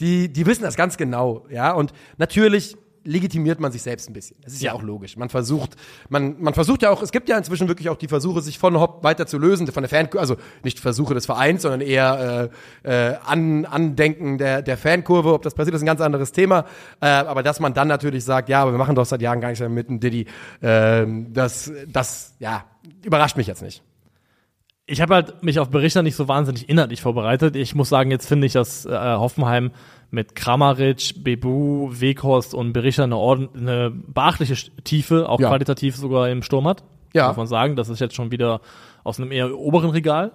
die, 0.00 0.32
die 0.32 0.46
wissen 0.46 0.62
das 0.62 0.74
ganz 0.74 0.96
genau, 0.96 1.44
ja. 1.50 1.72
Und 1.72 1.92
natürlich 2.16 2.78
legitimiert 3.04 3.60
man 3.60 3.72
sich 3.72 3.82
selbst 3.82 4.08
ein 4.08 4.12
bisschen. 4.12 4.36
Das 4.42 4.52
ist 4.52 4.62
ja, 4.62 4.72
Ja. 4.72 4.78
auch 4.78 4.82
logisch. 4.82 5.16
Man 5.16 5.28
versucht, 5.28 5.76
man, 6.08 6.40
man 6.40 6.54
versucht 6.54 6.82
ja 6.82 6.90
auch, 6.90 7.02
es 7.02 7.12
gibt 7.12 7.28
ja 7.28 7.36
inzwischen 7.36 7.68
wirklich 7.68 7.88
auch 7.88 7.96
die 7.96 8.08
Versuche, 8.08 8.40
sich 8.42 8.58
von 8.58 8.78
Hopp 8.78 9.02
weiter 9.04 9.26
zu 9.26 9.38
lösen, 9.38 9.66
von 9.68 9.82
der 9.82 9.88
Fan, 9.90 10.08
also 10.16 10.36
nicht 10.62 10.80
Versuche 10.80 11.14
des 11.14 11.26
Vereins, 11.26 11.62
sondern 11.62 11.80
eher 11.80 12.50
äh, 12.84 13.10
äh, 13.12 13.16
an, 13.24 13.64
Andenken 13.64 14.38
der, 14.38 14.62
der 14.62 14.76
Fankurve. 14.76 15.32
Ob 15.32 15.42
das 15.42 15.54
passiert, 15.54 15.74
ist 15.74 15.82
ein 15.82 15.86
ganz 15.86 16.00
anderes 16.00 16.32
Thema. 16.32 16.64
Äh, 17.00 17.06
aber 17.06 17.42
dass 17.42 17.60
man 17.60 17.74
dann 17.74 17.88
natürlich 17.88 18.24
sagt, 18.24 18.48
ja, 18.48 18.62
aber 18.62 18.72
wir 18.72 18.78
machen 18.78 18.94
doch 18.94 19.06
seit 19.06 19.22
Jahren 19.22 19.40
gar 19.40 19.48
nichts 19.48 19.60
mehr 19.60 19.68
mit 19.68 19.88
dem 19.88 20.00
Diddy, 20.00 20.26
ähm, 20.62 21.32
das, 21.32 21.72
das, 21.88 22.34
ja, 22.38 22.64
überrascht 23.04 23.36
mich 23.36 23.46
jetzt 23.46 23.62
nicht. 23.62 23.82
Ich 24.86 25.00
habe 25.00 25.14
halt 25.14 25.42
mich 25.44 25.60
auf 25.60 25.70
Berichter 25.70 26.02
nicht 26.02 26.16
so 26.16 26.26
wahnsinnig 26.26 26.68
inhaltlich 26.68 27.00
vorbereitet. 27.00 27.54
Ich 27.54 27.74
muss 27.74 27.88
sagen, 27.88 28.10
jetzt 28.10 28.26
finde 28.26 28.46
ich, 28.48 28.52
dass 28.52 28.84
äh, 28.84 28.90
Hoffenheim 28.90 29.70
mit 30.10 30.34
Kramaric, 30.34 31.22
Bebu, 31.22 31.88
Weghorst 31.92 32.52
und 32.52 32.72
Berichter 32.72 33.04
eine, 33.04 33.16
ordn- 33.16 33.48
eine 33.56 33.90
beachtliche 33.90 34.54
Tiefe, 34.82 35.28
auch 35.28 35.40
Ja. 35.40 35.48
qualitativ 35.48 35.96
sogar 35.96 36.28
im 36.30 36.42
Sturm 36.42 36.66
hat. 36.66 36.82
Ja. 37.14 37.28
Muss 37.28 37.36
man 37.36 37.46
sagen, 37.46 37.76
das 37.76 37.88
ist 37.88 38.00
jetzt 38.00 38.14
schon 38.14 38.30
wieder 38.32 38.60
aus 39.04 39.20
einem 39.20 39.30
eher 39.32 39.56
oberen 39.56 39.90
Regal. 39.90 40.32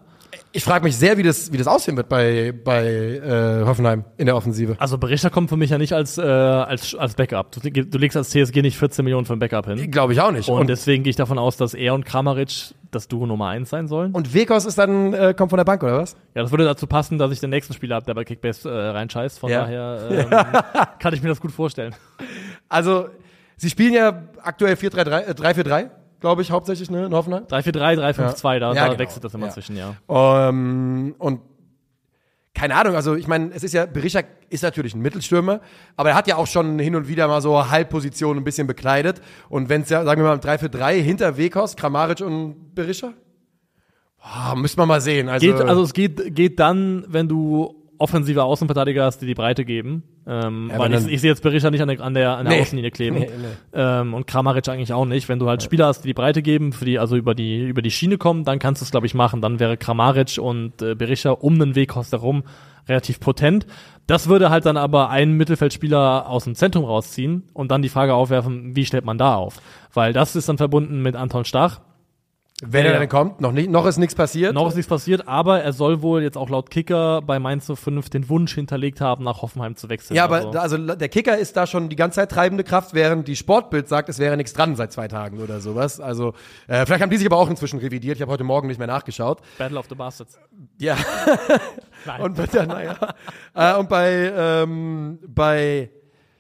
Ich 0.52 0.64
frage 0.64 0.84
mich 0.84 0.96
sehr, 0.98 1.18
wie 1.18 1.24
das, 1.24 1.52
wie 1.52 1.58
das 1.58 1.68
aussehen 1.68 1.96
wird 1.98 2.10
bei, 2.10 2.52
bei 2.52 2.86
äh, 2.86 3.64
Hoffenheim 3.66 4.06
in 4.18 4.26
der 4.26 4.36
Offensive. 4.36 4.76
Also 4.80 4.98
Berichter 4.98 5.30
kommt 5.30 5.50
für 5.50 5.58
mich 5.58 5.70
ja 5.70 5.78
nicht 5.78 5.94
als, 5.94 6.18
äh, 6.18 6.22
als, 6.24 6.96
als 6.96 7.14
Backup. 7.16 7.52
Du, 7.52 7.60
du 7.70 7.98
legst 7.98 8.18
als 8.18 8.30
TSG 8.30 8.62
nicht 8.62 8.78
14 8.78 9.04
Millionen 9.06 9.26
für 9.26 9.34
ein 9.34 9.40
Backup 9.40 9.68
hin. 9.68 9.92
Glaube 9.92 10.14
ich 10.14 10.22
auch 10.22 10.32
nicht. 10.32 10.50
Und, 10.50 10.62
Und, 10.62 10.68
deswegen 10.68 11.04
gehe 11.04 11.12
ich 11.12 11.16
davon 11.16 11.38
aus, 11.38 11.58
dass 11.58 11.74
er 11.74 11.94
und 11.94 12.06
Kramaric 12.06 12.74
das 12.92 13.08
Duo 13.08 13.26
Nummer 13.28 13.50
eins 13.50 13.70
sein 13.70 13.88
sollen. 13.88 14.14
und 14.14 14.34
Wekos 14.34 14.66
ist 14.66 14.78
dann, 14.78 15.14
äh, 15.14 15.34
kommt 15.38 15.50
von 15.52 15.58
der 15.58 15.66
Bank, 15.66 15.84
oder 15.84 15.98
was? 16.00 16.16
Ja, 16.34 16.42
das 16.42 16.52
würde 16.52 16.64
dazu 16.66 16.88
passen, 16.88 17.18
dass 17.18 17.32
ich 17.32 17.40
den 17.40 17.50
nächsten 17.50 17.74
Spieler 17.74 17.96
habe, 17.98 18.06
der 18.06 18.14
bei 18.14 18.24
Kickbase 18.24 18.70
äh, 18.70 18.74
reinscheißt. 18.90 19.40
Von 19.40 19.52
Ja. 19.52 19.62
daher 19.62 20.08
ähm, 20.10 20.86
kann 21.00 21.14
ich 21.14 21.22
mir 21.22 21.30
das 21.30 21.42
gut 21.42 21.52
vorstellen. 21.52 21.94
Also, 22.70 23.10
sie 23.58 23.70
spielen 23.70 23.94
ja 23.94 24.24
aktuell 24.42 24.76
4-3-3, 24.76 25.20
äh, 25.28 25.32
3-4-3, 25.34 25.90
glaube 26.20 26.42
ich, 26.42 26.52
hauptsächlich, 26.52 26.90
ne, 26.90 27.06
in 27.06 27.14
Hoffenheim. 27.14 27.44
3-4-3, 27.46 27.96
3-5-2, 28.00 28.60
da, 28.60 28.68
Ja, 28.70 28.74
da 28.74 28.86
genau. 28.88 29.00
wechselt 29.00 29.24
das 29.24 29.34
immer 29.34 29.48
Ja. 29.48 29.52
zwischen, 29.54 29.76
ja. 29.78 29.96
Ähm, 30.10 31.16
und 31.18 31.42
keine 32.54 32.76
Ahnung, 32.76 32.96
also 32.96 33.14
ich 33.16 33.28
meine, 33.28 33.52
es 33.54 33.64
ist 33.64 33.74
ja, 33.76 33.86
Berisha 33.86 34.22
ist 34.50 34.64
natürlich 34.64 34.96
ein 34.96 35.02
Mittelstürmer, 35.02 35.62
aber 35.96 36.10
er 36.10 36.16
hat 36.16 36.28
ja 36.28 36.38
auch 36.38 36.48
schon 36.48 36.80
hin 36.80 36.96
und 36.96 37.08
wieder 37.08 37.28
mal 37.28 37.40
so 37.40 37.70
Halbpositionen 37.70 38.42
ein 38.42 38.44
bisschen 38.44 38.66
bekleidet. 38.66 39.22
Und 39.48 39.70
wenn 39.70 39.82
es 39.84 39.90
ja, 39.90 40.04
sagen 40.04 40.22
wir 40.22 40.28
mal, 40.28 40.34
im 40.34 40.40
3-4-3 40.42 40.94
hinter 41.00 41.38
Wekos, 41.38 41.76
Kramaric 41.76 42.22
und 42.22 42.74
Berisha? 42.74 43.14
Boah, 44.20 44.56
müssen 44.56 44.80
wir 44.80 44.88
mal 44.88 45.02
sehen. 45.02 45.30
Also, 45.30 45.46
Geht, 45.46 45.62
also 45.62 45.84
es 45.84 45.94
geht, 45.94 46.36
geht 46.36 46.60
dann, 46.60 47.06
wenn 47.08 47.28
du 47.28 47.77
offensive 48.00 48.44
Außenverteidiger 48.44 49.04
hast, 49.06 49.20
die 49.22 49.26
die 49.26 49.34
Breite 49.34 49.66
geben. 49.66 50.04
Ähm, 50.28 50.70
Ja, 50.72 50.80
weil 50.80 50.94
ich, 50.94 51.08
ich 51.08 51.22
sehe 51.22 51.30
jetzt 51.32 51.42
Berisha 51.44 51.70
nicht 51.72 51.82
an 51.82 51.88
der, 51.90 52.02
an 52.02 52.14
der, 52.14 52.38
an 52.38 52.46
der 52.46 52.56
Nee. 52.56 52.62
Außenlinie 52.62 52.92
kleben. 52.92 53.16
Nee, 53.20 53.26
nee. 53.28 53.48
Ähm, 53.74 54.14
und 54.14 54.28
Kramaric 54.28 54.68
eigentlich 54.70 54.94
auch 54.94 55.06
nicht. 55.06 55.30
Wenn 55.30 55.40
du 55.40 55.48
halt 55.48 55.64
Spieler 55.64 55.88
hast, 55.88 56.02
die 56.04 56.08
die 56.10 56.14
Breite 56.14 56.42
geben, 56.42 56.74
für 56.74 56.86
die 56.86 57.00
also 57.00 57.16
über 57.16 57.36
die, 57.36 57.64
über 57.66 57.82
die 57.82 57.92
Schiene 57.92 58.18
kommen, 58.18 58.44
dann 58.46 58.60
kannst 58.60 58.82
du 58.82 58.86
es, 58.86 58.92
glaube 58.92 59.06
ich, 59.08 59.14
machen. 59.14 59.42
Dann 59.42 59.60
wäre 59.60 59.78
Kramaric 59.78 60.38
und 60.40 60.82
äh, 60.82 60.96
Berisha 60.96 61.32
um 61.32 61.58
den 61.60 61.76
Weg 61.76 61.96
herum 61.96 62.44
relativ 62.88 63.20
potent. 63.20 63.66
Das 64.06 64.30
würde 64.30 64.50
halt 64.50 64.66
dann 64.66 64.78
aber 64.78 65.10
einen 65.10 65.34
Mittelfeldspieler 65.34 66.30
aus 66.30 66.46
dem 66.46 66.56
Zentrum 66.56 66.86
rausziehen 66.86 67.44
und 67.54 67.70
dann 67.72 67.82
die 67.82 67.90
Frage 67.90 68.14
aufwerfen, 68.14 68.76
wie 68.76 68.86
stellt 68.86 69.04
man 69.06 69.18
da 69.18 69.36
auf? 69.36 69.60
Weil 69.94 70.14
das 70.14 70.36
ist 70.36 70.48
dann 70.48 70.58
verbunden 70.58 71.02
mit 71.02 71.16
Anton 71.16 71.44
Stach. 71.46 71.82
Wenn 72.64 72.86
Ja. 72.88 72.94
er 72.94 73.00
dann 73.00 73.08
kommt, 73.10 73.40
noch, 73.40 73.52
nicht, 73.52 73.70
noch 73.70 73.86
ist 73.86 73.98
nichts 73.98 74.16
passiert. 74.16 74.56
Noch 74.56 74.68
ist 74.68 74.74
nichts 74.76 74.90
passiert, 74.90 75.28
aber 75.28 75.62
er 75.62 75.74
soll 75.74 76.02
wohl 76.02 76.24
jetzt 76.24 76.38
auch 76.40 76.50
laut 76.50 76.72
Kicker 76.72 77.22
bei 77.22 77.38
Mainz 77.38 77.68
05 77.72 78.10
den 78.10 78.30
Wunsch 78.30 78.56
hinterlegt 78.56 79.00
haben, 79.00 79.24
nach 79.24 79.44
Hoffenheim 79.44 79.76
zu 79.76 79.90
wechseln. 79.90 80.16
Ja, 80.18 80.24
aber 80.24 80.38
Also- 80.38 80.58
also 80.78 80.78
der 80.96 81.10
Kicker 81.10 81.38
ist 81.38 81.56
da 81.56 81.68
schon 81.68 81.88
die 81.90 81.96
ganze 81.96 82.16
Zeit 82.16 82.32
treibende 82.32 82.64
Kraft, 82.64 82.96
während 82.96 83.28
die 83.28 83.36
Sportbild 83.36 83.88
sagt, 83.88 84.10
es 84.10 84.18
wäre 84.18 84.38
nichts 84.38 84.54
dran 84.54 84.76
seit 84.76 84.92
zwei 84.92 85.08
Tagen 85.08 85.40
oder 85.40 85.60
sowas. 85.60 86.00
Also 86.00 86.34
äh, 86.68 86.84
vielleicht 86.88 87.04
haben 87.04 87.12
die 87.12 87.18
sich 87.18 87.28
aber 87.28 87.38
auch 87.38 87.50
inzwischen 87.50 87.78
revidiert. 87.78 88.16
Ich 88.18 88.22
habe 88.24 88.32
heute 88.32 88.44
Morgen 88.44 88.68
nicht 88.70 88.80
mehr 88.80 88.88
nachgeschaut. 88.88 89.40
Battle 89.60 89.78
of 89.78 89.86
the 89.88 89.94
Bastards. 89.96 90.40
Ja. 90.80 90.98
Nein. 92.08 92.22
Und 92.22 92.36
bei, 92.38 92.66
naja. 92.66 92.96
äh, 93.54 93.76
und 93.78 93.88
bei, 93.88 94.34
ähm, 94.36 95.20
bei 95.28 95.92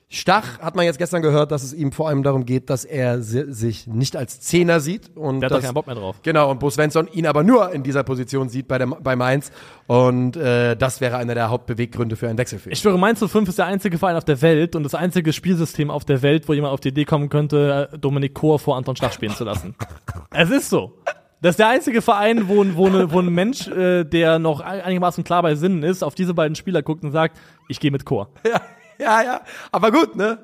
Stach 0.09 0.59
hat 0.59 0.73
man 0.77 0.85
jetzt 0.85 0.99
gestern 0.99 1.21
gehört, 1.21 1.51
dass 1.51 1.63
es 1.63 1.73
ihm 1.73 1.91
vor 1.91 2.07
allem 2.07 2.23
darum 2.23 2.45
geht, 2.45 2.69
dass 2.69 2.85
er 2.85 3.21
si 3.21 3.43
sich 3.51 3.87
nicht 3.87 4.15
als 4.15 4.39
Zehner 4.39 4.79
sieht. 4.79 5.15
Und 5.17 5.41
Der 5.41 5.49
hat 5.49 5.57
dass- 5.57 5.65
keinen 5.65 5.73
Bock 5.73 5.85
mehr 5.85 5.95
drauf. 5.95 6.15
Genau, 6.23 6.49
und 6.49 6.61
Bo 6.61 6.69
Svensson 6.69 7.09
ihn 7.11 7.25
aber 7.27 7.43
nur 7.43 7.73
in 7.73 7.83
dieser 7.83 8.03
Position 8.03 8.47
sieht 8.47 8.69
bei, 8.69 8.77
der, 8.77 8.87
bei 8.87 9.17
Mainz. 9.17 9.51
Und 9.85 10.37
äh, 10.37 10.77
das 10.77 11.01
wäre 11.01 11.17
einer 11.17 11.33
der 11.35 11.49
Hauptbeweggründe 11.49 12.15
für 12.15 12.29
einen 12.29 12.37
Wechsel 12.37 12.57
für 12.57 12.69
ihn. 12.69 12.73
Ich 12.73 12.79
schwöre, 12.79 12.97
Mainz 12.97 13.19
05 13.19 13.49
ist 13.49 13.57
der 13.59 13.65
einzige 13.65 13.97
Verein 13.97 14.15
auf 14.15 14.23
der 14.23 14.41
Welt 14.41 14.77
und 14.77 14.83
das 14.83 14.95
einzige 14.95 15.33
Spielsystem 15.33 15.91
auf 15.91 16.05
der 16.05 16.21
Welt, 16.21 16.47
wo 16.47 16.53
jemand 16.53 16.73
auf 16.73 16.79
die 16.79 16.89
Idee 16.89 17.03
kommen 17.03 17.27
könnte, 17.27 17.89
äh, 17.91 17.97
Dominik 17.97 18.33
Kohr 18.33 18.59
vor 18.59 18.77
Anton 18.77 18.95
Stach 18.95 19.11
spielen 19.11 19.33
zu 19.35 19.43
lassen. 19.43 19.75
es 20.33 20.49
ist 20.49 20.69
so. 20.69 20.93
Das 21.41 21.51
ist 21.51 21.59
der 21.59 21.67
einzige 21.67 22.01
Verein, 22.01 22.47
wo, 22.47 22.63
ein- 22.63 22.77
wo, 22.77 22.87
eine, 22.87 23.11
wo 23.11 23.19
ein 23.19 23.27
Mensch, 23.29 23.67
äh, 23.67 24.05
der 24.05 24.39
noch 24.39 24.61
einigermaßen 24.61 25.23
klar 25.25 25.41
bei 25.43 25.53
Sinnen 25.55 25.83
ist, 25.83 26.01
auf 26.01 26.15
diese 26.15 26.33
beiden 26.33 26.55
Spieler 26.55 26.81
guckt 26.81 27.03
und 27.03 27.11
sagt, 27.11 27.37
ich 27.67 27.79
gehe 27.81 27.91
mit 27.91 28.05
Chor. 28.05 28.29
Ja, 28.47 28.61
ja, 28.99 29.21
ja. 29.21 29.41
Aber 29.71 29.91
gut, 29.91 30.15
ne? 30.15 30.39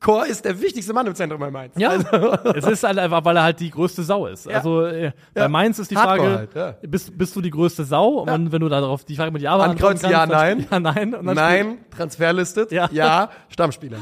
Chor 0.00 0.24
ist 0.26 0.46
der 0.46 0.58
wichtigste 0.58 0.94
Mann 0.94 1.06
im 1.06 1.14
Zentrum 1.14 1.38
bei 1.38 1.50
Mainz. 1.50 1.74
Ja, 1.76 1.94
es 2.54 2.66
ist 2.66 2.82
halt 2.84 2.98
einfach, 2.98 3.22
weil 3.22 3.36
er 3.36 3.42
halt 3.42 3.60
die 3.60 3.68
größte 3.68 4.02
Sau 4.02 4.26
ist. 4.26 4.48
Also 4.48 4.86
äh, 4.86 5.12
bei 5.34 5.42
Ja. 5.42 5.48
Mainz 5.48 5.78
ist 5.78 5.90
die 5.90 5.96
Hardcore 5.96 6.30
Frage, 6.30 6.38
halt, 6.54 6.82
ja. 6.82 6.88
bist, 6.88 7.16
bist 7.18 7.36
du 7.36 7.42
die 7.42 7.50
größte 7.50 7.84
Sau? 7.84 8.20
Und 8.20 8.28
wenn, 8.28 8.50
wenn 8.50 8.60
du 8.62 8.70
darauf 8.70 9.04
die 9.04 9.14
Frage 9.14 9.30
mit 9.30 9.42
Ja 9.42 9.58
beantworten 9.58 9.98
Ankreuzen, 9.98 10.10
ja, 10.10 10.24
nein. 10.26 10.66
Ja, 10.70 10.80
nein. 10.80 11.14
Und 11.14 11.26
dann 11.26 11.36
Nein, 11.36 11.78
transferlistet. 11.94 12.72
Ja. 12.72 12.88
ja 12.90 13.28
Stammspieler. 13.50 13.98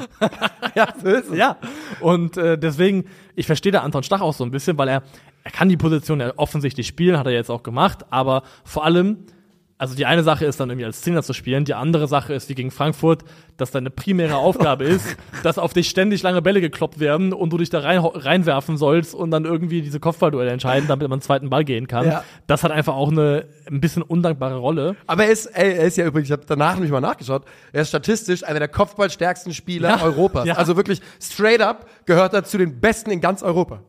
ja, 0.76 0.86
so 1.02 1.08
ist 1.08 1.30
es. 1.30 1.36
Ja, 1.36 1.56
und 2.00 2.36
äh, 2.36 2.56
deswegen, 2.56 3.06
ich 3.34 3.46
verstehe 3.46 3.72
da 3.72 3.80
Anton 3.80 4.04
Stach 4.04 4.20
auch 4.20 4.34
so 4.34 4.44
ein 4.44 4.52
bisschen, 4.52 4.78
weil 4.78 4.86
er, 4.86 5.02
er 5.42 5.50
kann 5.50 5.68
die 5.68 5.76
Position 5.76 6.20
ja 6.20 6.32
offensichtlich 6.36 6.86
spielen, 6.86 7.18
hat 7.18 7.26
er 7.26 7.32
jetzt 7.32 7.50
auch 7.50 7.64
gemacht, 7.64 8.06
aber 8.10 8.44
vor 8.62 8.84
allem, 8.84 9.26
also 9.78 9.94
die 9.94 10.06
eine 10.06 10.24
Sache 10.24 10.44
ist 10.44 10.58
dann 10.58 10.70
irgendwie 10.70 10.84
als 10.84 11.02
Zehner 11.02 11.22
zu 11.22 11.32
spielen, 11.32 11.64
die 11.64 11.74
andere 11.74 12.08
Sache 12.08 12.34
ist 12.34 12.48
wie 12.48 12.54
gegen 12.54 12.72
Frankfurt, 12.72 13.22
dass 13.56 13.70
deine 13.70 13.90
primäre 13.90 14.36
Aufgabe 14.36 14.84
ist, 14.84 15.16
dass 15.44 15.56
auf 15.56 15.72
dich 15.72 15.88
ständig 15.88 16.22
lange 16.22 16.42
Bälle 16.42 16.60
gekloppt 16.60 16.98
werden 16.98 17.32
und 17.32 17.50
du 17.52 17.58
dich 17.58 17.70
da 17.70 17.80
rein, 17.80 18.00
reinwerfen 18.00 18.76
sollst 18.76 19.14
und 19.14 19.30
dann 19.30 19.44
irgendwie 19.44 19.80
diese 19.80 20.00
Kopfballduelle 20.00 20.50
entscheiden, 20.50 20.88
damit 20.88 21.08
man 21.08 21.16
einen 21.16 21.22
zweiten 21.22 21.48
Ball 21.48 21.64
gehen 21.64 21.86
kann. 21.86 22.06
Ja. 22.06 22.24
Das 22.48 22.64
hat 22.64 22.72
einfach 22.72 22.94
auch 22.94 23.10
eine 23.10 23.46
ein 23.70 23.80
bisschen 23.80 24.02
undankbare 24.02 24.56
Rolle. 24.56 24.96
Aber 25.06 25.24
er 25.24 25.30
ist, 25.30 25.46
ey, 25.46 25.74
er 25.76 25.84
ist 25.84 25.96
ja 25.96 26.06
übrigens, 26.06 26.28
ich 26.28 26.32
habe 26.32 26.42
danach 26.46 26.74
nämlich 26.74 26.90
mal 26.90 27.00
nachgeschaut, 27.00 27.44
er 27.72 27.82
ist 27.82 27.88
statistisch 27.88 28.44
einer 28.44 28.58
der 28.58 28.68
kopfballstärksten 28.68 29.54
Spieler 29.54 29.90
Ja. 29.90 30.02
Europas. 30.02 30.46
Ja. 30.46 30.54
Also 30.54 30.76
wirklich 30.76 31.00
straight 31.20 31.60
up 31.60 31.86
gehört 32.06 32.34
er 32.34 32.44
zu 32.44 32.58
den 32.58 32.80
Besten 32.80 33.10
in 33.10 33.20
ganz 33.20 33.42
Europa. 33.42 33.80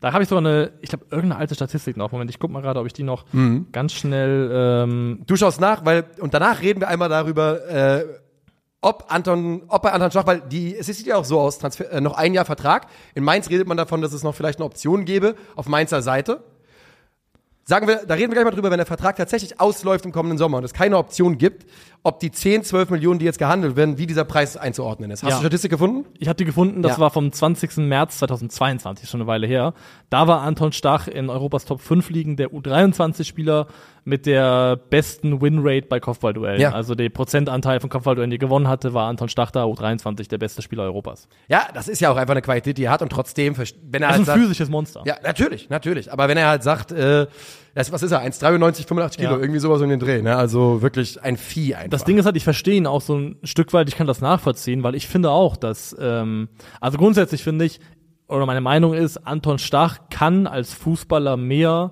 Da 0.00 0.12
habe 0.12 0.22
ich 0.22 0.28
sogar 0.28 0.44
eine, 0.44 0.72
ich 0.80 0.90
glaube, 0.90 1.06
irgendeine 1.10 1.36
alte 1.40 1.54
Statistik 1.54 1.96
noch. 1.96 2.12
Moment, 2.12 2.30
ich 2.30 2.38
guck 2.38 2.50
mal 2.50 2.60
gerade, 2.62 2.80
ob 2.80 2.86
ich 2.86 2.92
die 2.92 3.02
noch 3.02 3.24
Mhm. 3.32 3.68
ganz 3.72 3.92
schnell 3.92 4.50
ähm, 4.52 5.22
Du 5.26 5.36
schaust 5.36 5.60
nach, 5.60 5.84
weil, 5.84 6.04
und 6.20 6.34
danach 6.34 6.60
reden 6.62 6.80
wir 6.80 6.88
einmal 6.88 7.08
darüber, 7.08 7.66
äh, 7.68 8.04
ob 8.82 9.06
Anton, 9.08 9.62
ob 9.68 9.82
bei 9.82 9.92
Anton 9.92 10.10
Stach, 10.10 10.26
weil 10.26 10.42
die, 10.42 10.76
es 10.76 10.86
sieht 10.86 11.06
ja 11.06 11.16
auch 11.16 11.24
so 11.24 11.40
aus, 11.40 11.58
Transfer, 11.58 11.90
äh, 11.90 12.00
noch 12.00 12.16
ein 12.16 12.34
Jahr 12.34 12.44
Vertrag. 12.44 12.86
In 13.14 13.24
Mainz 13.24 13.48
redet 13.50 13.66
man 13.66 13.76
davon, 13.76 14.02
dass 14.02 14.12
es 14.12 14.22
noch 14.22 14.34
vielleicht 14.34 14.58
eine 14.60 14.66
Option 14.66 15.04
gäbe 15.04 15.34
auf 15.56 15.66
Mainzer 15.66 16.02
Seite. 16.02 16.44
Sagen 17.68 17.88
wir, 17.88 18.02
da 18.06 18.14
reden 18.14 18.28
wir 18.30 18.34
gleich 18.34 18.44
mal 18.44 18.52
drüber, 18.52 18.70
wenn 18.70 18.76
der 18.78 18.86
Vertrag 18.86 19.16
tatsächlich 19.16 19.60
ausläuft 19.60 20.04
im 20.04 20.12
kommenden 20.12 20.38
Sommer 20.38 20.58
und 20.58 20.62
es 20.64 20.72
keine 20.72 20.96
Option 20.98 21.36
gibt, 21.36 21.66
ob 22.04 22.20
die 22.20 22.30
10, 22.30 22.62
12 22.62 22.90
Millionen, 22.90 23.18
die 23.18 23.24
jetzt 23.24 23.40
gehandelt 23.40 23.74
werden, 23.74 23.98
wie 23.98 24.06
dieser 24.06 24.24
Preis 24.24 24.56
einzuordnen 24.56 25.10
ist. 25.10 25.24
Hast 25.24 25.30
Ja. 25.30 25.36
du 25.38 25.42
Statistik 25.42 25.72
gefunden? 25.72 26.06
Ich 26.20 26.28
habe 26.28 26.36
die 26.36 26.44
gefunden, 26.44 26.82
das 26.82 26.92
Ja. 26.92 27.00
war 27.00 27.10
vom 27.10 27.32
20. 27.32 27.88
März 27.88 28.18
2022, 28.18 29.10
schon 29.10 29.20
eine 29.20 29.26
Weile 29.26 29.48
her. 29.48 29.74
Da 30.10 30.28
war 30.28 30.42
Anton 30.42 30.70
Stach 30.70 31.08
in 31.08 31.28
Europas 31.28 31.64
Top 31.64 31.80
5 31.80 32.08
Ligen 32.10 32.36
der 32.36 32.52
U23-Spieler 32.52 33.66
mit 34.06 34.24
der 34.24 34.76
besten 34.76 35.42
Winrate 35.42 35.88
bei 35.88 35.98
Kopfballduellen. 35.98 36.60
Ja. 36.60 36.70
Also 36.70 36.94
der 36.94 37.08
Prozentanteil 37.10 37.80
von 37.80 37.90
Kopfballduellen, 37.90 38.30
die 38.30 38.38
gewonnen 38.38 38.68
hatte, 38.68 38.94
war 38.94 39.08
Anton 39.08 39.28
Stach 39.28 39.50
da 39.50 39.64
U23 39.64 40.28
der 40.28 40.38
beste 40.38 40.62
Spieler 40.62 40.84
Europas. 40.84 41.28
Ja, 41.48 41.66
das 41.74 41.88
ist 41.88 42.00
ja 42.00 42.12
auch 42.12 42.16
einfach 42.16 42.30
eine 42.32 42.40
Qualität, 42.40 42.78
die 42.78 42.84
er 42.84 42.92
hat 42.92 43.02
und 43.02 43.10
trotzdem, 43.10 43.56
wenn 43.58 43.66
er 44.02 44.08
Das 44.08 44.10
halt 44.10 44.12
ist 44.12 44.18
ein 44.20 44.24
sagt, 44.26 44.38
physisches 44.38 44.68
Monster. 44.70 45.02
Ja, 45.06 45.16
natürlich, 45.24 45.70
natürlich. 45.70 46.12
Aber 46.12 46.28
wenn 46.28 46.38
er 46.38 46.46
halt 46.46 46.62
sagt, 46.62 46.92
äh, 46.92 47.26
das, 47.74 47.90
was 47.90 48.04
ist 48.04 48.12
er, 48.12 48.20
1,93, 48.22 48.86
85 48.86 49.18
Kilo, 49.18 49.32
Ja. 49.32 49.38
irgendwie 49.40 49.58
sowas 49.58 49.82
um 49.82 49.88
den 49.88 49.98
Dreh, 49.98 50.22
ne? 50.22 50.36
Also 50.36 50.82
wirklich 50.82 51.20
ein 51.24 51.36
Vieh 51.36 51.74
einfach. 51.74 51.90
Das 51.90 52.04
Ding 52.04 52.16
ist 52.16 52.26
halt, 52.26 52.36
ich 52.36 52.44
verstehe 52.44 52.76
ihn 52.76 52.86
auch 52.86 53.00
so 53.00 53.16
ein 53.16 53.36
Stück 53.42 53.72
weit, 53.72 53.88
ich 53.88 53.96
kann 53.96 54.06
das 54.06 54.20
nachvollziehen, 54.20 54.84
weil 54.84 54.94
ich 54.94 55.08
finde 55.08 55.30
auch, 55.30 55.56
dass, 55.56 55.96
ähm, 56.00 56.48
also 56.80 56.96
grundsätzlich 56.96 57.42
finde 57.42 57.64
ich, 57.64 57.80
oder 58.28 58.46
meine 58.46 58.60
Meinung 58.60 58.94
ist, 58.94 59.18
Anton 59.26 59.58
Stach 59.58 59.98
kann 60.10 60.46
als 60.46 60.72
Fußballer 60.74 61.36
mehr, 61.36 61.90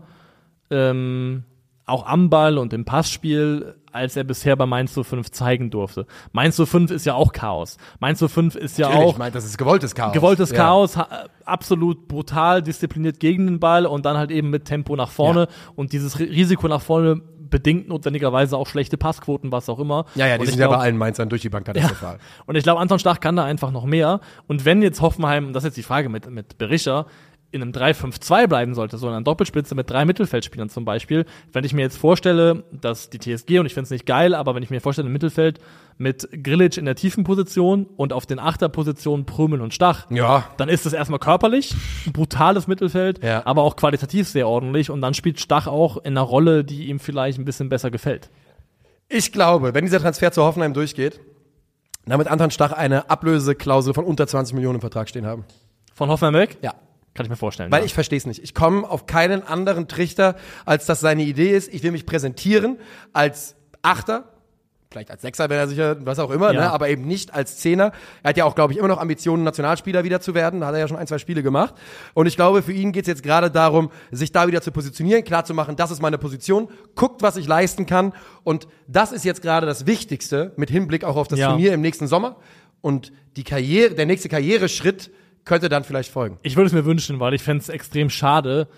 ähm, 0.71 1.43
auch 1.87 2.07
am 2.07 2.31
Ball 2.31 2.57
und 2.59 2.73
im 2.73 2.85
Passspiel, 2.85 3.75
als 3.93 4.17
er 4.17 4.25
bisher 4.25 4.57
bei 4.57 4.65
Mainz 4.67 4.95
05 5.01 5.31
zeigen 5.31 5.71
durfte. 5.71 6.07
Mainz 6.33 6.57
05 6.57 6.91
ist 6.91 7.05
ja 7.07 7.15
auch 7.15 7.33
Chaos. 7.33 7.77
Mainz 8.01 8.21
05 8.27 8.57
ist 8.57 8.79
ja 8.79 8.89
Natürlich, 8.89 9.07
auch 9.09 9.13
ich 9.13 9.19
meine, 9.19 9.31
das 9.33 9.45
ist 9.45 9.59
gewolltes 9.59 9.95
Chaos. 9.95 10.13
gewolltes 10.15 10.51
Ja. 10.51 10.57
Chaos, 10.57 10.97
ha 10.97 11.09
absolut 11.45 12.09
brutal 12.09 12.63
diszipliniert 12.63 13.21
gegen 13.21 13.47
den 13.47 13.61
Ball 13.61 13.85
und 13.87 14.07
dann 14.07 14.17
halt 14.17 14.31
eben 14.31 14.49
mit 14.51 14.65
Tempo 14.65 14.97
nach 14.97 15.11
vorne 15.11 15.41
Ja. 15.41 15.47
und 15.77 15.93
dieses 15.93 16.17
Ri- 16.19 16.31
Risiko 16.31 16.69
nach 16.69 16.81
vorne 16.81 17.21
bedingt 17.51 17.87
notwendigerweise 17.89 18.57
auch 18.57 18.67
schlechte 18.67 18.97
Passquoten, 18.97 19.53
was 19.53 19.69
auch 19.69 19.79
immer. 19.79 20.07
Ja, 20.17 20.27
ja, 20.27 20.35
die 20.37 20.41
Und 20.41 20.47
sind 20.47 20.55
ich 20.55 20.61
ja 20.61 20.67
glaub- 20.67 20.79
bei 20.79 20.85
allen 20.85 20.97
Mainzern 20.97 21.29
durch 21.29 21.43
die 21.43 21.51
Bank 21.51 21.67
katastrophal. 21.67 22.19
und 22.47 22.57
ich 22.57 22.65
glaube, 22.65 22.81
Anton 22.81 22.99
Stach 22.99 23.21
kann 23.21 23.37
da 23.37 23.45
einfach 23.45 23.71
noch 23.71 23.85
mehr. 23.85 24.21
Und 24.49 24.65
wenn 24.65 24.83
jetzt 24.83 25.01
Hoffenheim, 25.03 25.53
das 25.53 25.63
ist 25.63 25.69
jetzt 25.69 25.77
die 25.77 25.83
Frage 25.83 26.09
mit, 26.09 26.29
mit 26.31 26.59
Berischer, 26.59 27.07
in 27.55 27.63
einem 27.63 27.73
3-5-2 27.73 28.47
bleiben 28.49 28.75
sollte, 28.75 28.99
so 28.99 29.07
in 29.07 29.15
einer 29.15 29.25
Doppelspitze 29.25 29.75
mit 29.75 29.89
drei 29.89 30.05
Mittelfeldspielern 30.05 30.69
zum 30.69 30.85
Beispiel, 30.85 31.25
wenn 31.53 31.65
ich 31.65 31.73
mir 31.73 31.83
jetzt 31.83 31.97
vorstelle, 31.97 32.65
dass 32.73 33.09
die 33.11 33.19
TSG, 33.19 33.59
und 33.61 33.67
ich 33.67 33.73
finde 33.75 33.85
es 33.85 33.91
nicht 33.91 34.05
geil, 34.07 34.35
aber 34.35 34.55
wenn 34.55 34.63
ich 34.63 34.71
mir 34.71 34.81
vorstelle, 34.81 35.07
im 35.07 35.13
Mittelfeld 35.13 35.61
mit 35.97 36.29
Grilic 36.43 36.77
in 36.77 36.85
der 36.85 36.97
tiefen 36.97 37.23
Position 37.25 37.87
und 37.97 38.13
auf 38.13 38.27
den 38.27 38.39
Achterpositionen 38.41 39.25
Prömel 39.27 39.61
und 39.61 39.73
Stach, 39.73 40.11
Ja. 40.11 40.45
dann 40.57 40.69
ist 40.69 40.85
es 40.85 40.93
erstmal 40.93 41.21
körperlich 41.21 41.75
ein 42.07 42.13
brutales 42.13 42.67
Mittelfeld, 42.67 43.23
Ja. 43.23 43.47
aber 43.47 43.63
auch 43.63 43.77
qualitativ 43.77 44.29
sehr 44.29 44.49
ordentlich 44.49 44.91
und 44.91 45.01
dann 45.01 45.15
spielt 45.15 45.39
Stach 45.41 45.67
auch 45.69 45.97
in 45.99 46.09
einer 46.15 46.23
Rolle, 46.23 46.65
die 46.65 46.89
ihm 46.89 46.99
vielleicht 46.99 47.39
ein 47.39 47.45
bisschen 47.45 47.69
besser 47.69 47.91
gefällt. 47.91 48.29
Ich 49.09 49.31
glaube, 49.33 49.75
wenn 49.75 49.85
dieser 49.85 50.01
Transfer 50.01 50.33
zu 50.33 50.43
Hoffenheim 50.43 50.75
durchgeht, 50.75 51.21
dann 52.07 52.19
wird 52.19 52.29
Anton 52.29 52.51
Stach 52.51 52.73
eine 52.73 53.09
Ablöseklausel 53.09 53.95
von 53.95 54.05
unter 54.05 54.27
20 54.27 54.55
Millionen 54.55 54.77
im 54.77 54.81
Vertrag 54.81 55.09
stehen 55.09 55.27
haben. 55.27 55.45
Von 55.95 56.09
Hoffenheim 56.11 56.35
weg? 56.35 56.59
Ja. 56.61 56.75
Kann 57.15 57.25
ich 57.27 57.31
mir 57.31 57.37
vorstellen. 57.37 57.71
Weil 57.71 57.81
ja. 57.81 57.87
ich 57.87 57.95
verstehe 57.95 58.19
es 58.19 58.27
nicht. 58.27 58.43
Ich 58.43 58.55
komme 58.55 58.89
auf 58.89 59.07
keinen 59.07 59.47
anderen 59.47 59.87
Trichter, 59.89 60.35
als 60.65 60.87
dass 60.87 61.01
seine 61.01 61.23
Idee 61.23 61.51
ist, 61.57 61.73
ich 61.73 61.83
will 61.83 61.93
mich 61.93 62.07
präsentieren 62.07 62.79
als 63.13 63.55
Achter, 63.83 64.25
vielleicht 64.91 65.11
als 65.11 65.23
Sechser, 65.23 65.49
wenn 65.51 65.59
er 65.59 65.69
sicher, 65.69 65.97
was 66.07 66.19
auch 66.19 66.31
immer, 66.31 66.53
Ja. 66.53 66.61
ne? 66.61 66.71
aber 66.73 66.89
eben 66.89 67.05
nicht 67.07 67.35
als 67.35 67.59
Zehner. 67.59 67.93
Er 68.23 68.29
hat 68.31 68.37
ja 68.37 68.45
auch, 68.45 68.55
glaube 68.55 68.73
ich, 68.73 68.79
immer 68.79 68.89
noch 68.89 68.99
Ambitionen, 69.01 69.43
Nationalspieler 69.45 70.05
wieder 70.05 70.21
zu 70.21 70.35
werden. 70.35 70.61
Da 70.61 70.67
hat 70.69 70.75
er 70.75 70.81
ja 70.81 70.89
schon 70.89 70.97
ein, 70.97 71.07
zwei 71.07 71.19
Spiele 71.19 71.43
gemacht. 71.43 71.75
Und 72.15 72.27
ich 72.27 72.37
glaube, 72.37 72.63
für 72.63 72.73
ihn 72.73 72.93
geht 72.93 73.03
es 73.03 73.09
jetzt 73.09 73.23
gerade 73.25 73.51
darum, 73.51 73.91
sich 74.13 74.31
da 74.33 74.47
wieder 74.47 74.63
zu 74.63 74.71
positionieren, 74.73 75.25
klarzumachen, 75.25 75.77
das 75.77 75.91
ist 75.91 76.01
meine 76.01 76.19
Position, 76.19 76.69
guckt, 76.95 77.23
was 77.23 77.37
ich 77.37 77.47
leisten 77.47 77.87
kann. 77.87 78.13
Und 78.45 78.67
das 78.87 79.11
ist 79.13 79.25
jetzt 79.25 79.43
gerade 79.43 79.67
das 79.67 79.87
Wichtigste 79.87 80.53
mit 80.57 80.71
Hinblick 80.71 81.05
auch 81.05 81.17
auf 81.17 81.29
das 81.29 81.39
Ja. 81.41 81.49
Turnier 81.51 81.73
im 81.75 81.81
nächsten 81.81 82.07
Sommer. 82.07 82.37
Und 82.81 83.13
die 83.37 83.45
Karriere, 83.45 83.95
der 83.95 84.07
nächste 84.07 84.29
Karriereschritt 84.29 85.11
könnte 85.45 85.69
dann 85.69 85.85
vielleicht 85.85 86.11
folgen. 86.11 86.39
Ich 86.43 86.57
würde 86.57 86.67
es 86.67 86.73
mir 86.73 86.85
wünschen, 86.85 87.21
weil 87.21 87.35
ich 87.35 87.43
fände 87.43 87.63
es 87.63 87.69
extrem 87.69 88.11
schade, 88.11 88.69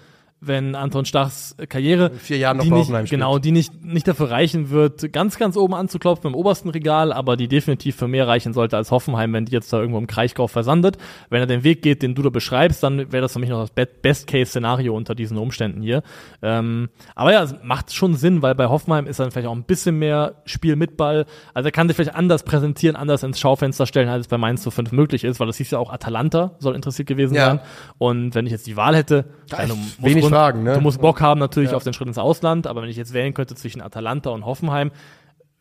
wenn 0.40 0.74
Anton 0.74 1.04
Stachs 1.06 1.56
Karriere 1.68 2.10
vier 2.10 2.36
Jahren 2.36 2.58
noch 2.58 2.64
die 2.64 2.70
nicht, 2.70 3.10
genau, 3.10 3.38
die 3.38 3.52
nicht, 3.52 3.84
nicht 3.84 4.06
dafür 4.06 4.30
reichen 4.30 4.70
wird, 4.70 5.12
ganz, 5.12 5.38
ganz 5.38 5.56
oben 5.56 5.74
anzuklopfen 5.74 6.28
im 6.28 6.34
obersten 6.34 6.68
Regal, 6.68 7.12
aber 7.12 7.36
die 7.36 7.48
definitiv 7.48 7.96
für 7.96 8.06
mehr 8.06 8.28
reichen 8.28 8.52
sollte 8.52 8.76
als 8.76 8.90
Hoffenheim, 8.90 9.32
wenn 9.32 9.46
die 9.46 9.52
jetzt 9.52 9.72
da 9.72 9.78
irgendwo 9.80 9.98
im 9.98 10.06
Kraichgau 10.06 10.46
versandet. 10.46 10.98
Wenn 11.30 11.40
er 11.40 11.46
den 11.46 11.64
Weg 11.64 11.82
geht, 11.82 12.02
den 12.02 12.14
du 12.14 12.22
da 12.22 12.28
beschreibst, 12.28 12.82
dann 12.82 13.10
wäre 13.12 13.22
das 13.22 13.32
für 13.32 13.38
mich 13.38 13.48
noch 13.48 13.60
das 13.60 13.70
Be- 13.70 13.86
Best-Case-Szenario 13.86 14.94
unter 14.94 15.14
diesen 15.14 15.38
Umständen 15.38 15.80
hier. 15.80 16.02
Ähm, 16.42 16.90
aber 17.14 17.32
ja, 17.32 17.42
es 17.42 17.54
macht 17.62 17.94
schon 17.94 18.14
Sinn, 18.14 18.42
weil 18.42 18.54
bei 18.54 18.66
Hoffenheim 18.66 19.06
ist 19.06 19.18
dann 19.18 19.30
vielleicht 19.30 19.48
auch 19.48 19.54
ein 19.56 19.64
bisschen 19.64 19.98
mehr 19.98 20.34
Spiel 20.44 20.76
mit 20.76 20.96
Ball. 20.96 21.24
Also 21.54 21.68
er 21.68 21.72
kann 21.72 21.88
sich 21.88 21.96
vielleicht 21.96 22.14
anders 22.14 22.42
präsentieren, 22.44 22.94
anders 22.94 23.22
ins 23.22 23.40
Schaufenster 23.40 23.86
stellen, 23.86 24.08
als 24.08 24.22
es 24.22 24.28
bei 24.28 24.38
Mainz 24.38 24.62
zu 24.62 24.70
5 24.70 24.92
möglich 24.92 25.24
ist, 25.24 25.40
weil 25.40 25.46
das 25.46 25.56
hieß 25.56 25.70
ja 25.70 25.78
auch 25.78 25.90
Atalanta 25.92 26.52
soll 26.58 26.74
interessiert 26.74 27.08
gewesen 27.08 27.34
Ja. 27.34 27.46
sein. 27.46 27.60
Und 27.98 28.34
wenn 28.34 28.44
ich 28.46 28.52
jetzt 28.52 28.66
die 28.66 28.76
Wahl 28.76 28.94
hätte, 28.94 29.24
dann, 29.48 29.68
du 29.68 30.25
wenig 30.26 30.38
Fragen, 30.38 30.62
ne? 30.62 30.74
Du 30.74 30.80
musst 30.80 31.00
Bock 31.00 31.20
haben 31.20 31.38
natürlich 31.40 31.70
Ja. 31.70 31.76
auf 31.76 31.84
den 31.84 31.92
Schritt 31.92 32.08
ins 32.08 32.18
Ausland, 32.18 32.66
aber 32.66 32.82
wenn 32.82 32.88
ich 32.88 32.96
jetzt 32.96 33.12
wählen 33.12 33.34
könnte 33.34 33.54
zwischen 33.54 33.80
Atalanta 33.80 34.30
und 34.30 34.44
Hoffenheim, 34.46 34.90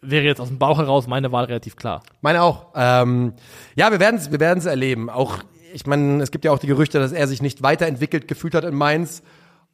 wäre 0.02 0.26
jetzt 0.26 0.40
aus 0.42 0.50
dem 0.50 0.60
Bauch 0.60 0.78
heraus 0.78 1.08
meine 1.08 1.32
Wahl 1.32 1.46
relativ 1.46 1.76
klar. 1.76 2.04
Meine 2.22 2.44
auch. 2.44 2.68
Ähm, 2.76 3.34
ja, 3.76 3.92
wir 3.92 4.00
werden 4.00 4.18
es 4.18 4.32
wir 4.32 4.40
werden's 4.40 4.66
erleben. 4.66 5.10
Auch, 5.10 5.40
ich 5.74 5.86
meine, 5.88 6.22
es 6.22 6.30
gibt 6.32 6.46
ja 6.46 6.52
auch 6.52 6.60
die 6.60 6.68
Gerüchte, 6.68 7.00
dass 7.00 7.12
er 7.12 7.28
sich 7.28 7.42
nicht 7.42 7.64
weiterentwickelt 7.64 8.28
gefühlt 8.28 8.54
hat 8.54 8.64
in 8.66 8.76
Mainz. 8.76 9.24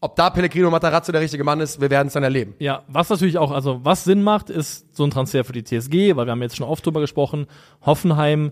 Ob 0.03 0.15
da 0.15 0.31
Pellegrino 0.31 0.71
Matarazzo 0.71 1.11
der 1.11 1.21
richtige 1.21 1.43
Mann 1.43 1.59
ist, 1.59 1.79
wir 1.79 1.91
werden 1.91 2.07
es 2.07 2.13
dann 2.13 2.23
erleben. 2.23 2.55
Ja, 2.57 2.81
was 2.87 3.09
natürlich 3.09 3.37
auch, 3.37 3.51
also 3.51 3.81
was 3.83 4.03
Sinn 4.03 4.23
macht, 4.23 4.49
ist 4.49 4.95
so 4.95 5.03
ein 5.03 5.11
Transfer 5.11 5.43
für 5.43 5.53
die 5.53 5.63
TSG, 5.63 6.15
weil 6.15 6.25
wir 6.25 6.31
haben 6.31 6.41
jetzt 6.41 6.55
schon 6.57 6.65
oft 6.67 6.83
drüber 6.83 7.01
gesprochen. 7.01 7.45
Hoffenheim 7.85 8.51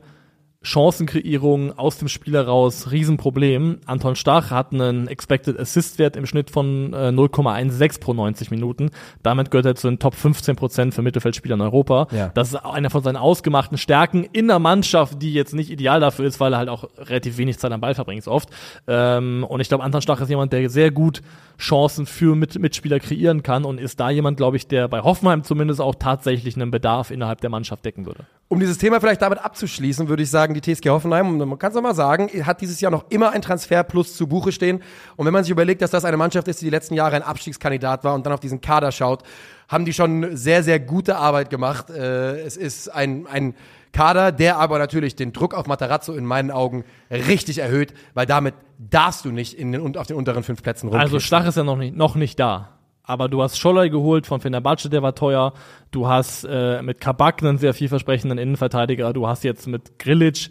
Chancenkreierung 0.62 1.78
aus 1.78 2.00
dem 2.00 2.10
Spiel 2.10 2.34
heraus, 2.34 2.92
Riesenproblem. 2.92 3.80
Anton 3.86 4.18
Stach 4.18 4.52
hat 4.52 4.74
einen 4.74 5.08
Expected 5.08 5.58
Assist 5.58 6.00
Wert 6.00 6.18
im 6.18 6.26
Schnitt 6.26 6.50
von 6.50 6.94
äh, 6.94 7.10
0,16 7.10 8.02
pro 8.02 8.14
90 8.14 8.52
Minuten. 8.52 8.92
Damit 9.24 9.52
gehört 9.52 9.66
er 9.66 9.76
zu 9.76 9.88
den 9.88 10.00
Top 10.00 10.16
15 10.16 10.58
Prozent 10.58 10.94
für 10.94 11.02
Mittelfeldspieler 11.02 11.56
in 11.56 11.62
Europa. 11.62 12.08
Ja. 12.12 12.30
Das 12.34 12.50
ist 12.50 12.56
einer 12.56 12.90
von 12.90 13.04
seinen 13.04 13.16
ausgemachten 13.16 13.78
Stärken 13.78 14.26
in 14.26 14.50
der 14.50 14.60
Mannschaft, 14.60 15.22
die 15.22 15.34
jetzt 15.34 15.54
nicht 15.54 15.70
ideal 15.70 16.02
dafür 16.02 16.26
ist, 16.26 16.42
weil 16.42 16.54
er 16.54 16.60
halt 16.60 16.70
auch 16.70 16.90
relativ 16.98 17.38
wenig 17.38 17.58
Zeit 17.58 17.72
am 17.72 17.80
Ball 17.80 17.96
verbringt 17.96 18.26
so 18.26 18.32
oft. 18.32 18.50
Ähm, 18.86 19.46
und 19.48 19.62
ich 19.62 19.70
glaube, 19.70 19.86
Anton 19.86 20.02
Stach 20.02 20.20
ist 20.20 20.30
jemand, 20.30 20.52
der 20.52 20.70
sehr 20.70 20.92
gut 20.92 21.22
Chancen 21.58 22.06
für 22.06 22.36
Mit 22.36 22.60
Mitspieler 22.60 23.00
kreieren 23.00 23.44
kann 23.44 23.64
und 23.64 23.80
ist 23.80 24.00
da 24.00 24.10
jemand, 24.10 24.36
glaube 24.36 24.58
ich, 24.58 24.68
der 24.68 24.90
bei 24.90 25.02
Hoffenheim 25.02 25.44
zumindest 25.44 25.80
auch 25.80 25.96
tatsächlich 25.96 26.58
einen 26.58 26.70
Bedarf 26.70 27.12
innerhalb 27.12 27.40
der 27.40 27.50
Mannschaft 27.50 27.86
decken 27.86 28.06
würde. 28.06 28.26
Um 28.52 28.60
dieses 28.60 28.80
Thema 28.80 29.00
vielleicht 29.00 29.22
damit 29.22 29.38
abzuschließen, 29.38 30.10
würde 30.10 30.24
ich 30.24 30.32
sagen, 30.32 30.56
die 30.56 30.62
TSG 30.62 30.90
Hoffenheim, 30.90 31.38
man 31.38 31.60
kann 31.60 31.72
es 31.72 31.80
mal 31.80 31.94
sagen, 31.94 32.30
hat 32.48 32.62
dieses 32.62 32.82
Jahr 32.82 32.92
noch 32.92 33.06
immer 33.10 33.30
ein 33.30 33.44
Transfer 33.44 33.84
plus 33.84 34.16
zu 34.16 34.26
Buche 34.26 34.52
stehen. 34.52 34.82
Und 35.18 35.28
wenn 35.28 35.34
man 35.34 35.44
sich 35.44 35.52
überlegt, 35.52 35.84
dass 35.84 35.92
das 35.92 36.04
eine 36.04 36.18
Mannschaft 36.18 36.48
ist, 36.48 36.60
die 36.60 36.66
die 36.66 36.72
letzten 36.72 36.96
Jahre 36.96 37.16
ein 37.16 37.22
Abstiegskandidat 37.22 38.04
war 38.04 38.16
und 38.16 38.26
dann 38.26 38.34
auf 38.34 38.40
diesen 38.40 38.60
Kader 38.60 38.92
schaut, 38.92 39.22
haben 39.68 39.86
die 39.86 39.94
schon 39.94 40.36
sehr, 40.36 40.64
sehr 40.64 40.80
gute 40.80 41.18
Arbeit 41.18 41.52
gemacht. 41.52 41.92
Äh, 41.92 42.40
es 42.40 42.58
ist 42.58 42.90
ein, 42.90 43.28
ein 43.28 43.54
Kader, 43.92 44.32
der 44.32 44.58
aber 44.58 44.80
natürlich 44.80 45.16
den 45.16 45.32
Druck 45.32 45.54
auf 45.54 45.68
Matarazzo 45.68 46.16
in 46.16 46.26
meinen 46.26 46.50
Augen 46.50 46.86
richtig 47.12 47.60
erhöht, 47.60 47.94
weil 48.16 48.26
damit 48.26 48.56
darfst 48.80 49.26
du 49.26 49.32
nicht 49.32 49.54
in 49.54 49.74
den, 49.74 49.96
auf 49.96 50.08
den 50.08 50.16
unteren 50.16 50.42
fünf 50.42 50.64
Plätzen 50.64 50.88
rumkriegen. 50.88 51.06
Also 51.06 51.20
Stach 51.20 51.46
ist 51.46 51.58
ja 51.58 51.64
noch 51.64 51.78
nicht, 51.78 51.96
noch 51.96 52.16
nicht 52.16 52.40
da. 52.40 52.79
Aber 53.10 53.28
du 53.28 53.42
hast 53.42 53.58
Scholler 53.58 53.90
geholt 53.90 54.28
von 54.28 54.40
Fenerbahce, 54.40 54.88
der 54.88 55.02
war 55.02 55.16
teuer. 55.16 55.54
Du 55.90 56.08
hast 56.08 56.44
äh, 56.48 56.82
mit 56.84 57.02
Kabak 57.02 57.42
einen 57.42 57.58
sehr 57.58 57.74
vielversprechenden 57.74 58.38
Innenverteidiger. 58.38 59.12
Du 59.14 59.28
hast 59.28 59.44
jetzt 59.44 59.66
mit 59.68 59.98
Grilic, 59.98 60.50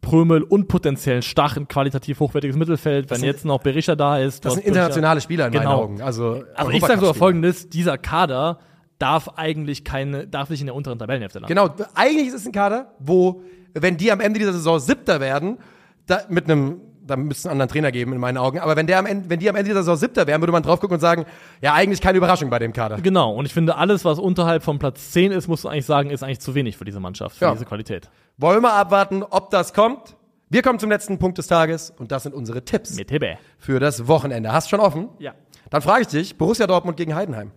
Prömel 0.00 0.42
und 0.42 0.66
potenziellen 0.66 1.22
Stach 1.22 1.56
ein 1.56 1.68
qualitativ 1.68 2.18
hochwertiges 2.18 2.56
Mittelfeld. 2.56 3.08
Wenn 3.10 3.18
sind- 3.18 3.26
jetzt 3.26 3.44
noch 3.44 3.60
Berisha 3.60 3.94
da 3.94 4.18
ist. 4.18 4.44
das 4.44 4.54
sind 4.54 4.66
internationale 4.66 5.20
Spieler 5.20 5.46
in 5.46 5.52
meinen 5.52 5.62
Genau. 5.62 5.82
Augen. 5.82 6.02
Also, 6.02 6.42
Also 6.56 6.72
ich 6.72 6.80
sage 6.80 6.98
sogar 6.98 7.14
folgendes, 7.14 7.68
dieser 7.70 7.98
Kader 7.98 8.58
darf 8.98 9.28
eigentlich 9.36 9.84
keine, 9.84 10.26
darf 10.26 10.50
nicht 10.50 10.60
in 10.60 10.66
der 10.66 10.74
unteren 10.74 10.98
Tabellenhälfte 10.98 11.38
landen. 11.38 11.54
Genau, 11.54 11.70
eigentlich 11.94 12.26
ist 12.28 12.34
es 12.34 12.46
ein 12.46 12.52
Kader, 12.52 12.94
wo, 12.98 13.42
wenn 13.74 13.96
die 13.96 14.10
am 14.10 14.20
Ende 14.20 14.40
dieser 14.40 14.52
Saison 14.52 14.80
Siebter 14.80 15.20
werden, 15.20 15.58
da, 16.06 16.20
mit 16.28 16.50
einem, 16.50 16.80
da 17.06 17.16
müsste 17.16 17.40
es 17.40 17.46
einen 17.46 17.52
anderen 17.52 17.68
Trainer 17.70 17.92
geben 17.92 18.12
in 18.12 18.18
meinen 18.18 18.36
Augen, 18.38 18.58
aber 18.58 18.76
wenn, 18.76 18.86
der 18.86 18.98
am 18.98 19.06
Ende, 19.06 19.30
wenn 19.30 19.38
die 19.38 19.48
am 19.48 19.56
Ende 19.56 19.68
dieser 19.70 19.82
Saison 19.82 19.96
Siebter 19.96 20.26
wären, 20.26 20.40
würde 20.42 20.52
man 20.52 20.62
drauf 20.62 20.80
gucken 20.80 20.94
und 20.94 21.00
sagen, 21.00 21.24
ja, 21.62 21.72
eigentlich 21.74 22.00
keine 22.00 22.18
Überraschung 22.18 22.50
bei 22.50 22.58
dem 22.58 22.72
Kader. 22.72 22.96
Genau, 23.00 23.32
und 23.34 23.46
ich 23.46 23.54
finde, 23.54 23.76
alles, 23.76 24.04
was 24.04 24.18
unterhalb 24.18 24.62
von 24.62 24.78
Platz 24.78 25.12
10 25.12 25.32
ist, 25.32 25.48
musst 25.48 25.64
du 25.64 25.68
eigentlich 25.68 25.86
sagen, 25.86 26.10
ist 26.10 26.22
eigentlich 26.22 26.40
zu 26.40 26.54
wenig 26.54 26.76
für 26.76 26.84
diese 26.84 27.00
Mannschaft, 27.00 27.36
für 27.36 27.44
Ja. 27.46 27.52
diese 27.52 27.64
Qualität. 27.64 28.10
Wollen 28.36 28.62
wir 28.62 28.72
abwarten, 28.72 29.22
ob 29.22 29.50
das 29.50 29.72
kommt? 29.72 30.16
Wir 30.48 30.62
kommen 30.62 30.78
zum 30.78 30.90
letzten 30.90 31.18
Punkt 31.18 31.38
des 31.38 31.46
Tages 31.48 31.92
und 31.98 32.12
das 32.12 32.22
sind 32.22 32.34
unsere 32.34 32.64
Tipps 32.64 32.94
Mit 32.96 33.10
Hebe. 33.10 33.36
für 33.58 33.80
das 33.80 34.06
Wochenende. 34.06 34.52
Hast 34.52 34.68
schon 34.70 34.80
offen? 34.80 35.08
Ja. 35.18 35.34
Dann 35.70 35.82
frage 35.82 36.02
ich 36.02 36.08
dich, 36.08 36.38
Borussia 36.38 36.66
Dortmund 36.66 36.96
gegen 36.96 37.14
Heidenheim. 37.14 37.50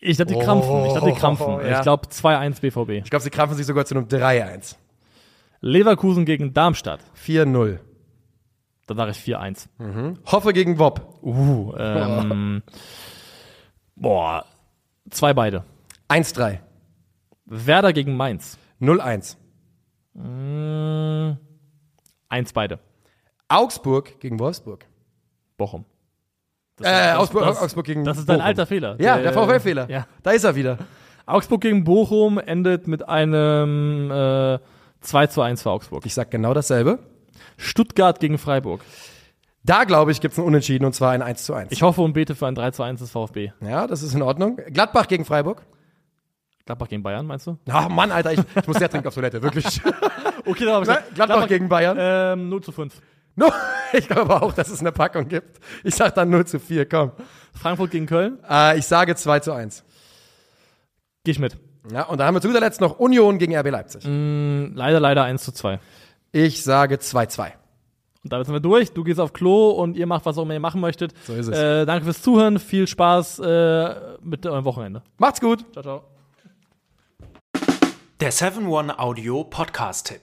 Ich 0.00 0.16
glaube, 0.16 0.32
die 0.32 0.38
krampfen. 0.38 0.84
Ich 0.86 0.92
glaube, 0.92 1.10
die 1.12 1.18
krampfen. 1.18 1.46
Oh, 1.46 1.60
ja. 1.60 1.78
Ich 1.78 1.82
glaube, 1.82 2.06
2-1 2.08 2.60
BVB. 2.60 2.90
Ich 3.04 3.10
glaube, 3.10 3.22
sie 3.22 3.30
krampfen 3.30 3.56
sich 3.56 3.66
sogar 3.66 3.84
zu 3.84 3.96
einem 3.96 4.06
3-1. 4.06 4.76
Leverkusen 5.60 6.24
gegen 6.24 6.52
Darmstadt. 6.54 7.00
4-0. 7.16 7.78
Da 8.86 8.94
sage 8.94 9.10
ich 9.10 9.18
4-1. 9.18 9.68
Hoffe 10.26 10.52
gegen 10.52 10.78
Wob. 10.78 11.18
Uh, 11.22 11.74
ähm, 11.76 12.62
boah, 13.96 14.44
zwei 15.10 15.34
beide. 15.34 15.64
1-3. 16.08 16.60
Werder 17.44 17.92
gegen 17.92 18.16
Mainz. 18.16 18.58
0-1. 18.80 19.36
Mm, 20.14 21.36
eins 22.28 22.52
beide. 22.52 22.78
Augsburg 23.48 24.20
gegen 24.20 24.38
Wolfsburg. 24.38 24.86
Bochum. 25.56 25.84
Das 26.76 26.86
Äh, 26.86 26.90
das- 26.92 27.16
Augsburg, 27.18 27.44
das- 27.44 27.62
Augsburg 27.62 27.86
gegen 27.86 28.04
Das 28.04 28.18
ist 28.18 28.28
dein 28.28 28.36
Bochum. 28.38 28.46
alter 28.46 28.66
Fehler. 28.66 28.96
Ja, 29.00 29.18
der 29.18 29.32
VfL-Fehler. 29.32 29.90
Ja. 29.90 30.06
Da 30.22 30.30
ist 30.30 30.44
er 30.44 30.54
wieder. 30.54 30.78
Augsburg 31.26 31.60
gegen 31.60 31.84
Bochum 31.84 32.38
endet 32.38 32.86
mit 32.86 33.06
einem 33.08 34.10
äh, 34.10 34.58
2 35.00 35.26
zu 35.28 35.42
1 35.42 35.62
für 35.62 35.70
Augsburg. 35.70 36.06
Ich 36.06 36.14
sag 36.14 36.30
genau 36.30 36.54
dasselbe. 36.54 36.98
Stuttgart 37.56 38.20
gegen 38.20 38.38
Freiburg. 38.38 38.80
Da, 39.62 39.84
glaube 39.84 40.12
ich, 40.12 40.20
gibt 40.20 40.32
es 40.32 40.38
ein 40.38 40.44
Unentschieden 40.44 40.84
und 40.84 40.94
zwar 40.94 41.12
ein 41.12 41.22
1 41.22 41.44
zu 41.44 41.54
1. 41.54 41.72
Ich 41.72 41.82
hoffe 41.82 42.00
und 42.00 42.12
bete 42.12 42.34
für 42.34 42.46
ein 42.46 42.54
3 42.54 42.70
zu 42.70 42.82
1 42.82 43.00
des 43.00 43.10
VfB. 43.10 43.52
ja, 43.60 43.86
das 43.86 44.02
ist 44.02 44.14
in 44.14 44.22
Ordnung. 44.22 44.56
Gladbach 44.70 45.08
gegen 45.08 45.24
Freiburg. 45.24 45.62
Gladbach 46.64 46.88
gegen 46.88 47.02
Bayern, 47.02 47.26
meinst 47.26 47.46
du? 47.46 47.58
Ach 47.70 47.88
Mann, 47.88 48.12
Alter, 48.12 48.32
ich, 48.32 48.40
ich 48.54 48.66
muss 48.66 48.76
sehr 48.76 48.88
dringend 48.88 49.06
auf 49.06 49.14
Toilette, 49.14 49.42
wirklich. 49.42 49.80
Okay, 50.44 50.64
dann 50.64 50.74
habe 50.76 50.86
Na, 50.86 50.98
Gladbach, 51.14 51.46
gegen 51.46 51.68
Bayern. 51.68 51.98
Ähm, 52.00 52.48
0 52.48 52.62
zu 52.62 52.72
5. 52.72 53.02
No, 53.36 53.52
ich 53.92 54.08
glaube 54.08 54.40
auch, 54.40 54.54
dass 54.54 54.70
es 54.70 54.80
eine 54.80 54.92
Packung 54.92 55.28
gibt. 55.28 55.60
Ich 55.84 55.94
sag 55.94 56.14
dann 56.14 56.30
0 56.30 56.46
zu 56.46 56.58
4, 56.58 56.88
komm. 56.88 57.12
Frankfurt 57.52 57.90
gegen 57.90 58.06
Köln. 58.06 58.38
Äh, 58.48 58.78
ich 58.78 58.86
sage 58.86 59.14
2 59.14 59.40
zu 59.40 59.52
1. 59.52 59.84
Geh 61.24 61.32
ich 61.32 61.38
mit. 61.38 61.58
Ja, 61.92 62.04
und 62.04 62.18
dann 62.18 62.26
haben 62.26 62.34
wir 62.34 62.40
zu 62.40 62.48
guter 62.48 62.60
Letzt 62.60 62.80
noch 62.80 62.98
Union 62.98 63.38
gegen 63.38 63.56
RB 63.56 63.70
Leipzig. 63.70 64.04
Mm, 64.04 64.72
leider, 64.74 65.00
leider 65.00 65.24
1 65.24 65.42
zu 65.42 65.52
2. 65.52 65.80
Ich 66.32 66.62
sage 66.62 66.96
2-2. 66.96 67.52
Und 68.24 68.32
damit 68.32 68.46
sind 68.46 68.54
wir 68.54 68.60
durch. 68.60 68.92
Du 68.92 69.04
gehst 69.04 69.20
auf 69.20 69.32
Klo 69.32 69.70
und 69.70 69.96
ihr 69.96 70.06
macht, 70.06 70.26
was 70.26 70.36
auch 70.36 70.42
immer 70.42 70.54
ihr 70.54 70.60
machen 70.60 70.80
möchtet. 70.80 71.14
So 71.26 71.34
ist 71.34 71.48
es. 71.48 71.56
Äh, 71.56 71.86
danke 71.86 72.04
fürs 72.04 72.20
Zuhören. 72.20 72.58
Viel 72.58 72.86
Spaß 72.86 73.38
äh, 73.38 73.94
mit 74.22 74.44
eurem 74.46 74.64
Wochenende. 74.64 75.02
Macht's 75.16 75.40
gut. 75.40 75.64
Ciao, 75.72 75.82
ciao. 75.82 76.02
Der 78.20 78.32
7-One-Audio-Podcast-Tipp. 78.32 80.22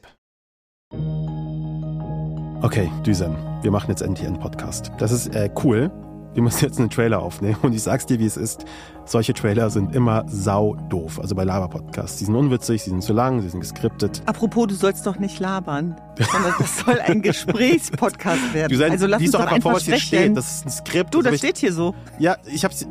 Okay, 2.62 2.92
Düsen, 3.06 3.36
wir 3.62 3.72
machen 3.72 3.90
jetzt 3.90 4.02
endlich 4.02 4.28
einen 4.28 4.40
Podcast. 4.40 4.92
Das 4.98 5.12
ist 5.12 5.34
äh, 5.34 5.50
cool. 5.64 5.92
Wir 6.36 6.44
müssen 6.44 6.64
jetzt 6.66 6.78
einen 6.80 6.90
Trailer 6.90 7.22
aufnehmen 7.24 7.56
und 7.64 7.74
ich 7.74 7.82
sag's 7.82 8.06
dir, 8.06 8.20
wie 8.20 8.26
es 8.26 8.36
ist. 8.38 8.66
Solche 9.06 9.34
Trailer 9.34 9.70
sind 9.70 9.96
immer 9.96 10.26
sau 10.28 10.76
doof. 10.90 11.20
Also 11.20 11.34
bei 11.34 11.46
Laber-Podcasts. 11.46 12.18
Die 12.18 12.26
sind 12.26 12.36
unwitzig, 12.36 12.84
sie 12.84 12.90
sind 12.90 13.02
zu 13.04 13.14
lang, 13.14 13.42
sie 13.42 13.50
sind 13.50 13.62
geskriptet. 13.62 14.22
Apropos, 14.26 14.68
du 14.68 14.76
sollst 14.76 15.08
doch 15.08 15.18
nicht 15.18 15.40
labern, 15.40 15.96
sondern 16.32 16.54
das 16.60 16.80
soll 16.80 17.00
ein 17.00 17.22
Gesprächspodcast 17.24 18.54
werden. 18.54 18.70
Düsen, 18.70 18.92
also 18.92 19.08
lass 19.08 19.22
uns 19.22 19.32
doch 19.32 19.40
doch 19.40 19.48
einfach 19.48 19.62
vor, 19.62 19.72
einfach 19.72 19.80
was 19.80 19.84
hier 19.86 19.98
steht. 19.98 20.36
Das 20.38 20.58
ist 20.58 20.66
ein 20.66 20.72
Skript. 20.72 21.14
Du, 21.14 21.22
das 21.22 21.34
ich- 21.34 21.40
steht 21.40 21.58
hier 21.58 21.72
so. 21.74 21.96
Ja, 22.20 22.36
ich 22.46 22.64
hab's. 22.66 22.86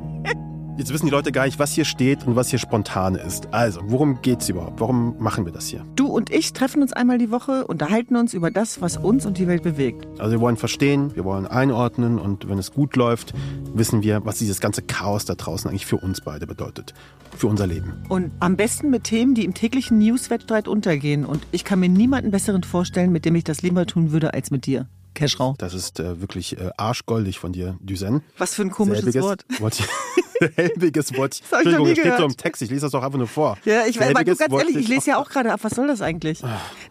Jetzt 0.77 0.93
wissen 0.93 1.07
die 1.07 1.13
Leute 1.13 1.31
gar 1.31 1.45
nicht, 1.45 1.61
was 1.61 1.73
hier 1.73 1.85
steht 1.85 2.27
und 2.27 2.35
was 2.35 2.51
hier 2.51 2.59
spontan 2.59 3.15
ist. 3.15 3.55
Also, 3.55 3.81
worum 3.85 4.21
geht's 4.23 4.49
überhaupt? 4.49 4.81
Warum 4.81 5.15
machen 5.21 5.45
wir 5.45 5.53
das 5.53 5.69
hier? 5.69 5.85
Du 5.95 6.09
und 6.09 6.31
ich 6.31 6.53
treffen 6.53 6.83
uns 6.83 6.93
einmal 6.93 7.17
die 7.17 7.31
Woche, 7.31 7.65
unterhalten 7.65 8.17
uns 8.17 8.35
über 8.35 8.51
das, 8.51 8.81
was 8.81 8.97
uns 8.97 9.25
und 9.25 9.39
die 9.39 9.47
Welt 9.47 9.63
bewegt. 9.63 10.09
Also 10.19 10.33
wir 10.33 10.41
wollen 10.41 10.57
verstehen, 10.57 11.15
wir 11.15 11.25
wollen 11.25 11.47
einordnen 11.47 12.19
und 12.19 12.49
wenn 12.49 12.59
es 12.59 12.73
gut 12.73 12.97
läuft, 12.97 13.35
wissen 13.73 14.03
wir, 14.03 14.27
was 14.27 14.39
dieses 14.39 14.59
ganze 14.59 14.83
Chaos 14.83 15.25
da 15.25 15.37
draußen 15.37 15.71
eigentlich 15.71 15.87
für 15.87 15.99
uns 15.99 16.21
beide 16.21 16.45
bedeutet. 16.45 16.93
Für 17.37 17.47
unser 17.47 17.69
Leben. 17.69 18.03
Und 18.09 18.33
am 18.41 18.57
besten 18.57 18.91
mit 18.91 19.05
Themen, 19.05 19.37
die 19.37 19.45
im 19.45 19.55
täglichen 19.55 19.99
Newswettstreit 19.99 20.67
untergehen. 20.67 21.25
Und 21.25 21.47
ich 21.53 21.65
kann 21.65 21.79
mir 21.79 21.89
niemanden 21.89 22.33
besseren 22.33 22.65
vorstellen, 22.65 23.13
mit 23.13 23.25
dem 23.25 23.37
ich 23.37 23.45
das 23.45 23.63
lieber 23.63 23.87
tun 23.87 24.11
würde, 24.11 24.35
als 24.35 24.51
mit 24.51 24.67
dir. 24.67 24.89
Keschrau. 25.15 25.55
Das 25.59 25.75
ist 25.75 26.01
äh, 26.01 26.21
wirklich 26.21 26.59
äh, 26.59 26.71
arschgoldig 26.77 27.39
von 27.39 27.53
dir, 27.53 27.77
Düsen. 27.81 28.23
Was 28.39 28.55
für 28.55 28.63
ein 28.63 28.71
komisches 28.71 29.05
Selbiges 29.05 29.23
Wort. 29.61 29.81
Ich, 29.81 29.87
selbiges 30.57 31.17
Wort. 31.17 31.41
Das 31.41 31.53
hab 31.53 31.61
ich 31.61 31.67
noch 31.67 31.73
Entschuldigung, 31.73 31.87
nie 31.87 31.95
das 31.95 32.05
steht 32.05 32.17
so 32.19 32.25
im 32.25 32.37
Text. 32.37 32.63
Ich 32.63 32.71
lese 32.71 32.83
das 32.83 32.93
doch 32.93 33.03
einfach 33.03 33.19
nur 33.19 33.29
vor. 33.29 33.57
Ja, 33.65 33.87
ich 33.87 33.99
weiß, 33.99 34.11
aber 34.11 34.25
ganz 34.25 34.41
wollte 34.41 34.69
ehrlich, 34.69 34.77
ich 34.77 34.89
lese 34.89 35.11
ja 35.11 35.19
auch 35.19 35.31
gerade 35.31 35.53
ab. 35.53 35.61
Was 35.63 35.75
soll 35.75 35.87
das 35.87 36.03
eigentlich? 36.03 36.43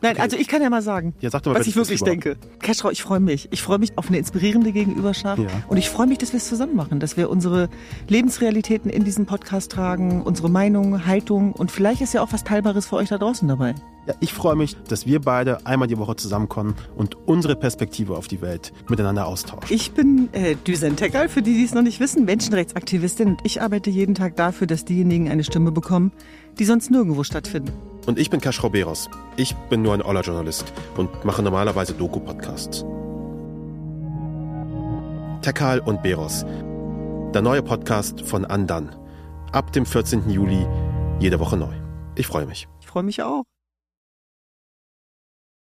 Nein, 0.02 0.20
also 0.20 0.38
ich 0.38 0.48
kann 0.48 0.62
ja 0.62 0.70
mal 0.70 0.82
sagen, 0.82 1.14
Ja, 1.20 1.30
sag 1.30 1.46
mal, 1.46 1.56
was 1.56 1.68
ich 1.68 1.76
wirklich 1.76 2.02
denke. 2.02 2.38
Keschrau, 2.60 2.90
ich 2.90 3.04
freue 3.04 3.20
mich. 3.20 3.50
Ich 3.52 3.62
freue 3.62 3.80
mich 3.80 3.98
auf 3.98 4.08
eine 4.08 4.18
inspirierende 4.18 4.72
Gegenüberschaft. 4.72 5.42
Ja. 5.42 5.48
Und 5.68 5.78
ich 5.78 5.90
freue 5.90 6.08
mich, 6.08 6.18
dass 6.18 6.32
wir 6.34 6.38
es 6.38 6.48
zusammen 6.48 6.76
machen, 6.76 7.00
dass 7.00 7.18
wir 7.18 7.30
unsere 7.30 7.70
Lebensrealitäten 8.08 8.90
in 8.90 9.04
diesen 9.04 9.26
Podcast 9.26 9.72
tragen, 9.72 10.22
unsere 10.22 10.50
Meinung, 10.50 11.06
Haltung 11.06 11.54
und 11.54 11.72
vielleicht 11.72 12.02
ist 12.02 12.14
ja 12.14 12.22
auch 12.22 12.32
was 12.32 12.44
Teilbares 12.44 12.88
für 12.88 12.96
euch 12.96 13.10
da 13.10 13.18
draußen 13.18 13.48
dabei. 13.48 13.76
Ja, 14.06 14.14
ich 14.20 14.34
freue 14.34 14.56
mich, 14.56 14.76
dass 14.90 15.06
wir 15.06 15.22
beide 15.22 15.66
einmal 15.66 15.88
die 15.88 15.98
Woche 15.98 16.18
zusammenkommen 16.18 16.76
und 16.98 17.16
unsere 17.26 17.56
Perspektive 17.56 18.18
auf 18.18 18.28
die 18.28 18.42
Welt 18.42 18.74
miteinander 18.90 19.26
austauschen. 19.28 19.74
Ich 19.74 19.94
bin 19.94 20.28
äh, 20.34 20.56
Düsen 20.56 20.98
Tekal, 20.98 21.30
für 21.30 21.42
die, 21.42 21.54
die 21.54 21.64
es 21.64 21.74
noch 21.74 21.84
nicht 21.84 22.02
wissen, 22.02 22.26
Menschenrechtsaktivistin 22.26 23.30
und 23.30 23.42
ich 23.46 23.62
arbeite 23.62 23.90
jeden 23.90 24.14
Tag 24.14 24.36
dafür, 24.36 24.68
dass 24.68 24.84
diejenigen 24.84 25.30
eine 25.30 25.46
Stimme 25.46 25.72
bekommen, 25.72 26.12
die 26.60 26.66
sonst 26.66 26.92
nirgendwo 26.92 27.24
stattfinden. 27.24 27.72
Und 28.06 28.20
ich 28.20 28.30
bin 28.30 28.42
Kaschrau 28.42 28.70
Beros. 28.70 29.10
Ich 29.38 29.56
bin 29.70 29.82
nur 29.82 29.94
ein 29.94 30.02
Oller-Journalist 30.02 30.74
und 30.98 31.24
mache 31.24 31.42
normalerweise 31.42 31.94
Doku-Podcasts. 31.94 32.84
Tekal 35.42 35.80
und 35.80 36.04
Beros. 36.04 36.46
Der 37.34 37.42
neue 37.42 37.64
Podcast 37.64 38.22
von 38.22 38.44
Andan. 38.46 38.96
ab 39.54 39.72
dem 39.72 39.86
14. 39.86 40.30
Juli 40.30 40.66
jede 41.20 41.40
Woche 41.40 41.56
neu. 41.58 41.74
Ich 42.16 42.28
freue 42.28 42.46
mich. 42.46 42.68
Ich 42.82 42.88
freue 42.88 43.04
mich 43.04 43.22
auch. 43.24 43.44